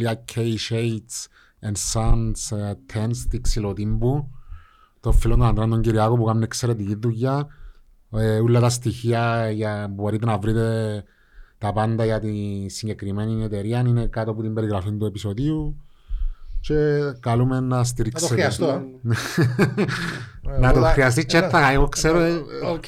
A.K. 0.10 0.40
Shades 0.70 1.28
and 1.68 1.76
Sons 1.94 2.58
ε, 2.58 2.74
10 3.06 3.10
στη 3.12 3.42
Ξυλοτύμπου. 3.42 4.30
Το 5.04 5.12
φίλο 5.12 5.36
του 5.36 5.44
Αντράν 5.44 5.70
τον 5.70 5.82
Κυριάκο 5.82 6.16
που 6.16 6.24
κάνει 6.24 6.44
εξαιρετική 6.44 6.96
δουλειά. 6.96 7.48
Ε, 8.12 8.40
όλα 8.40 8.60
τα 8.60 8.70
στοιχεία 8.70 9.50
για, 9.50 9.88
μπορείτε 9.92 10.26
να 10.26 10.38
βρείτε 10.38 11.04
τα 11.58 11.74
πάντα 11.74 12.06
για 12.06 12.20
τη 12.20 12.66
συγκεκριμένη 12.70 13.44
εταιρεία 13.44 13.80
είναι 13.80 14.08
κάτω 14.08 14.32
από 14.32 14.42
την 14.42 14.54
περιγραφή 14.54 14.92
του 14.92 15.06
επεισοδίου 15.06 15.84
και 16.68 16.76
καλούμε 17.20 17.60
να 17.60 17.66
Να 17.68 17.78
το 17.78 17.84
στηρίξετε. 17.84 18.34
χρειαστώ. 18.34 18.82
Να 20.60 20.74
το 20.74 20.82
χρειαστεί 20.82 21.26
και 21.26 21.42
θα, 21.42 21.72
εγώ 21.72 21.88
ξέρω. 21.88 22.20
ε, 22.20 22.32
Οκ. 22.72 22.84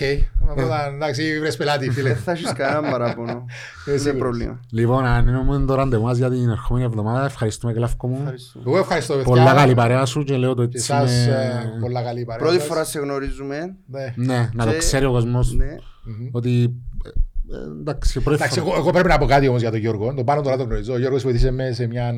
Απλά, 0.49 0.85
Εντάξει, 0.87 1.39
βρες 1.39 1.57
πελάτη, 1.57 1.89
φίλε. 1.89 2.07
Δεν 2.09 2.17
θα 2.17 2.31
έχεις 2.31 2.53
κανένα 2.53 2.89
παράπονο. 2.91 3.45
Δεν 3.85 3.93
είναι 3.93 3.97
σίγουρος. 3.97 4.19
πρόβλημα. 4.19 4.59
Λοιπόν, 4.71 5.05
ανένουμε 5.05 5.65
το 5.65 5.75
ραντεβού 5.75 6.03
μας 6.03 6.17
για 6.17 6.29
την 6.29 6.49
ερχόμενη 6.49 6.85
εβδομάδα. 6.85 7.25
Ευχαριστούμε 7.25 7.73
και 7.73 7.79
λαύκο 7.79 8.07
μου. 8.07 8.17
Ευχαριστούμε. 8.19 8.63
Εγώ 8.67 8.77
ευχαριστώ, 8.77 9.13
παιδιά. 9.13 9.29
Πολλά 9.29 9.53
καλή 9.53 9.73
παρέα 9.73 10.05
σου 10.05 10.23
και 10.23 10.37
λέω 10.37 10.53
το 10.53 10.65
Και 10.65 10.77
έτσι. 10.77 10.93
εσάς, 10.93 11.11
με- 11.27 11.33
ε, 11.75 11.79
πολλά 11.79 12.03
καλή 12.03 12.25
παρέα. 12.25 12.41
Πρώτη 12.43 12.57
σας. 12.59 12.67
φορά 12.67 12.83
σε 12.83 12.99
γνωρίζουμε. 12.99 13.75
Ναι. 13.85 14.13
Ναι, 14.15 14.49
να 14.53 14.65
το 14.65 14.71
Και- 14.71 14.77
ξέρει 14.77 15.05
ο 15.05 15.11
κόσμος 15.11 15.53
Ναι. 15.53 15.65
Μμμ. 16.03 16.27
ότι 16.31 16.75
ε, 17.05 17.09
Ε, 17.55 17.79
Εντάξει, 17.79 18.19
πρώτη 18.19 18.37
Εντάξει, 18.41 18.59
φορά. 18.59 18.71
εγώ, 18.71 18.81
εγώ 18.81 18.91
πρέπει 18.91 19.07
να 19.07 19.17
πω 19.17 19.25
κάτι 19.25 19.47
όμως 19.47 19.61
για 19.61 19.71
τον 19.71 19.79
Γιώργο. 19.79 20.13
Τον 20.13 20.25
πάνω 20.25 20.41
τώρα 20.41 20.57
τον 20.57 20.65
γνωρίζω. 20.65 20.93
Ο 20.93 20.97
Γιώργος 20.97 21.23
βοήθησε 21.23 21.51
με 21.51 21.71
σε 21.71 21.87
μια 21.87 22.05
α, 22.07 22.13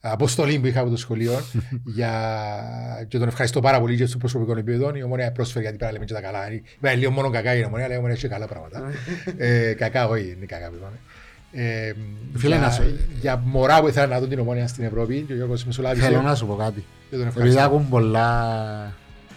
αποστολή 0.00 0.58
που 0.58 0.66
είχα 0.66 0.80
από 0.80 0.90
το 0.90 0.96
σχολείο 0.96 1.40
για... 1.84 2.10
και 3.08 3.18
τον 3.18 3.28
ευχαριστώ 3.28 3.60
πάρα 3.60 3.80
πολύ 3.80 3.96
και 3.96 4.06
στο 4.06 4.18
προσωπικό 4.18 4.52
επίπεδο. 4.52 4.92
Η 4.94 5.02
ομόνια 5.02 5.32
πρόσφερε 5.32 5.60
γιατί 5.60 5.76
πρέπει 5.76 5.92
να 5.92 5.98
λέμε 5.98 6.04
και 6.04 6.14
τα 6.14 6.20
καλά. 6.32 6.52
Είπα 6.52 6.92
λίγο 6.94 7.10
μόνο 7.10 7.30
κακά 7.30 7.54
η 7.54 7.64
ομόνια, 7.64 7.84
αλλά 7.84 7.94
η 7.94 7.96
ομόνια 7.98 8.16
έχει 8.16 8.28
καλά 8.28 8.46
πράγματα. 8.46 8.82
ε, 9.36 9.72
κακά, 9.72 10.08
όχι, 10.08 10.34
είναι 10.36 10.46
κακά 10.46 10.68
που 10.68 10.74
είπαμε. 10.76 10.96
Ε, 11.52 11.92
Φίλε, 12.36 12.56
για, 12.56 12.64
να 12.66 12.70
σου- 12.72 12.98
για 13.20 13.36
μωρά 13.44 13.80
που 13.80 13.88
ήθελα 13.88 14.06
να 14.06 14.20
δουν 14.20 14.28
την 14.28 14.38
ομόνια 14.38 14.66
στην 14.68 14.84
Ευρώπη 14.84 15.20
και 15.26 15.32
ο 15.32 15.36
Γιώργος 15.36 15.64
μεσολάβησε. 15.64 16.06
Θέλω 16.06 16.20
να 16.22 16.34
σου 16.34 16.46
πω 16.46 16.54
κάτι. 16.54 16.84
και 17.10 17.16
τον 17.16 17.26
Επειδή 17.26 17.28
ευχαριστώ. 17.48 17.60
ακούν 17.60 17.88
πολλά 17.88 18.94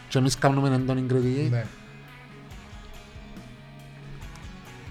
και 0.09 0.17
εμείς 0.17 0.37
κάνουμε 0.37 0.75
έντονη 0.75 1.01
κριτική, 1.01 1.47
Ναι. 1.51 1.63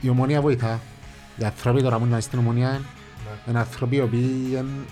η 0.00 0.08
ομονία 0.08 0.40
βοηθά. 0.40 0.80
Οι 1.36 1.44
άνθρωποι 1.44 1.82
τώρα 1.82 1.98
που 1.98 2.04
είναι 2.04 2.20
στην 2.20 2.38
ομονία 2.38 2.68
Ναι. 2.70 2.78
είναι 3.48 3.58
άνθρωποι 3.58 3.96
οι 3.96 4.00
οποίοι 4.00 4.54
εν- 4.56 4.84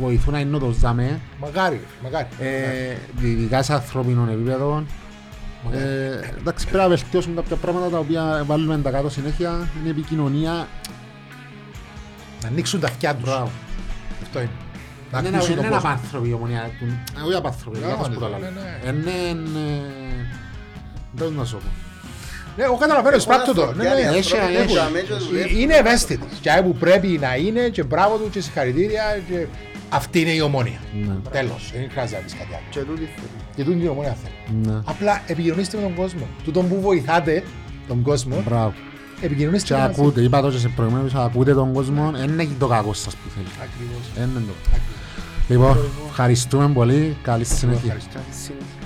βοηθούν 0.00 0.32
να 0.32 0.38
είναι 0.40 0.58
το 0.58 0.70
ζάμε, 0.70 1.20
Μακάρι, 1.40 1.80
μακάρι. 2.02 2.26
ε, 2.40 3.26
ειδικά 3.26 3.62
σε 3.62 3.72
ανθρώπινο 3.72 4.28
επίπεδο. 4.32 4.84
Ε, 5.72 5.78
εντάξει, 6.38 6.64
πρέπει 6.66 6.82
να 6.82 6.88
βελτιώσουν 6.88 7.34
κάποια 7.34 7.56
πράγματα 7.56 7.88
τα 7.88 7.98
οποία 7.98 8.42
βάλουμε 8.46 8.78
τα 8.78 8.90
κάτω 8.90 9.10
συνέχεια. 9.10 9.48
Είναι 9.50 9.86
η 9.86 9.90
επικοινωνία. 9.90 10.68
Να 12.42 12.48
ανοίξουν 12.48 12.80
τα 12.80 12.86
αυτιά 12.86 13.14
τους. 13.14 13.24
Μπράβο. 13.28 13.50
Αυτό 14.22 14.38
είναι. 14.40 14.50
Να 15.12 15.18
Είναι 15.18 15.28
ακούσουν 15.28 15.52
είναι 15.52 15.60
τον 15.60 15.64
ένα 15.72 15.74
κόσμο. 15.80 15.90
απάνθρωπη 15.90 16.28
η 16.28 16.32
ομονία 16.32 16.70
του. 16.78 16.84
Ε, 17.18 17.26
Όχι 17.26 17.36
απάνθρωπη, 17.36 17.78
Ναι, 17.78 17.86
λάθος 17.86 18.08
που 18.08 18.14
το 18.20 18.28
ναι, 18.28 18.38
λέω. 18.38 18.50
ναι, 18.84 18.90
ναι. 18.90 18.98
Είναι... 18.98 19.40
ε, 19.60 19.82
Δεν 21.12 21.32
να 21.32 21.44
σου 21.44 21.56
πω. 21.56 21.62
Ναι, 22.56 22.64
εγώ 22.64 22.76
καταλαβαίνω, 22.76 23.16
εισπράττω 23.16 23.54
το. 23.54 23.72
Ναι, 23.72 23.82
ναι. 23.82 24.16
Έχει, 24.16 24.32
έχει. 24.34 25.62
Είναι 25.62 25.74
ευαίσθητη. 25.74 26.26
Και 26.40 26.50
που 26.64 26.74
πρέπει 26.74 27.18
να 27.20 27.34
είναι 27.36 27.60
και 27.68 27.82
μπράβο 27.82 28.16
του 28.16 28.30
και 28.30 28.40
συγχαρητήρια. 28.40 29.02
Και... 29.90 29.96
Αυτή 29.96 30.20
είναι 30.20 30.30
η 30.30 30.40
ομόνια. 30.40 30.78
Ναι. 31.06 31.14
Τέλος. 31.30 31.70
Δεν 31.74 31.90
χρειάζεται 31.90 32.16
να 32.18 32.22
πεις 32.24 32.32
κάτι 32.32 32.54
άλλο. 32.54 32.62
Και 32.70 32.78
τούτη 32.80 33.00
θέλει. 33.14 33.28
Και 33.56 33.62
τούτη 33.64 33.76
είναι 33.76 33.84
η 33.84 33.88
ομόνια 33.88 34.16
θέλει. 34.22 34.58
Ναι. 34.66 34.80
Απλά 34.84 35.22
επικοινωνήστε 35.26 35.76
με 35.76 35.82
τον 35.82 35.94
κόσμο. 35.94 36.26
Τούτον 36.44 36.68
που 36.68 36.80
βοηθάτε 36.80 37.42
τον 37.88 38.02
κόσμο, 38.02 38.42
Μπράβο. 38.44 38.72
επικοινωνήστε 39.20 39.66
Και 39.74 39.80
με 39.80 39.86
μαζί. 39.86 40.00
ακούτε, 40.00 40.20
είπα 40.22 40.40
το 40.40 40.50
και 40.50 40.58
σε 40.58 40.68
προηγουμένως, 40.68 41.14
ακούτε 41.14 41.54
τον 41.54 41.72
κόσμο, 41.72 42.10
δεν 42.14 42.28
είναι 42.28 42.48
το 42.58 42.66
κακό 42.66 42.92
σας 42.92 43.14
που 43.14 43.28
θέλει. 43.34 43.46
Ακριβώς. 43.62 44.04
Δεν 44.14 44.28
είναι 44.30 44.44
το. 44.46 44.78
Λοιπόν, 45.48 45.78
ευχαριστούμε 46.08 46.68
πολύ. 46.68 47.16
Καλή 47.22 47.44
συνέχεια. 47.44 47.80
Ευχαριστώ. 47.84 48.18
Συνέχεια. 48.30 48.79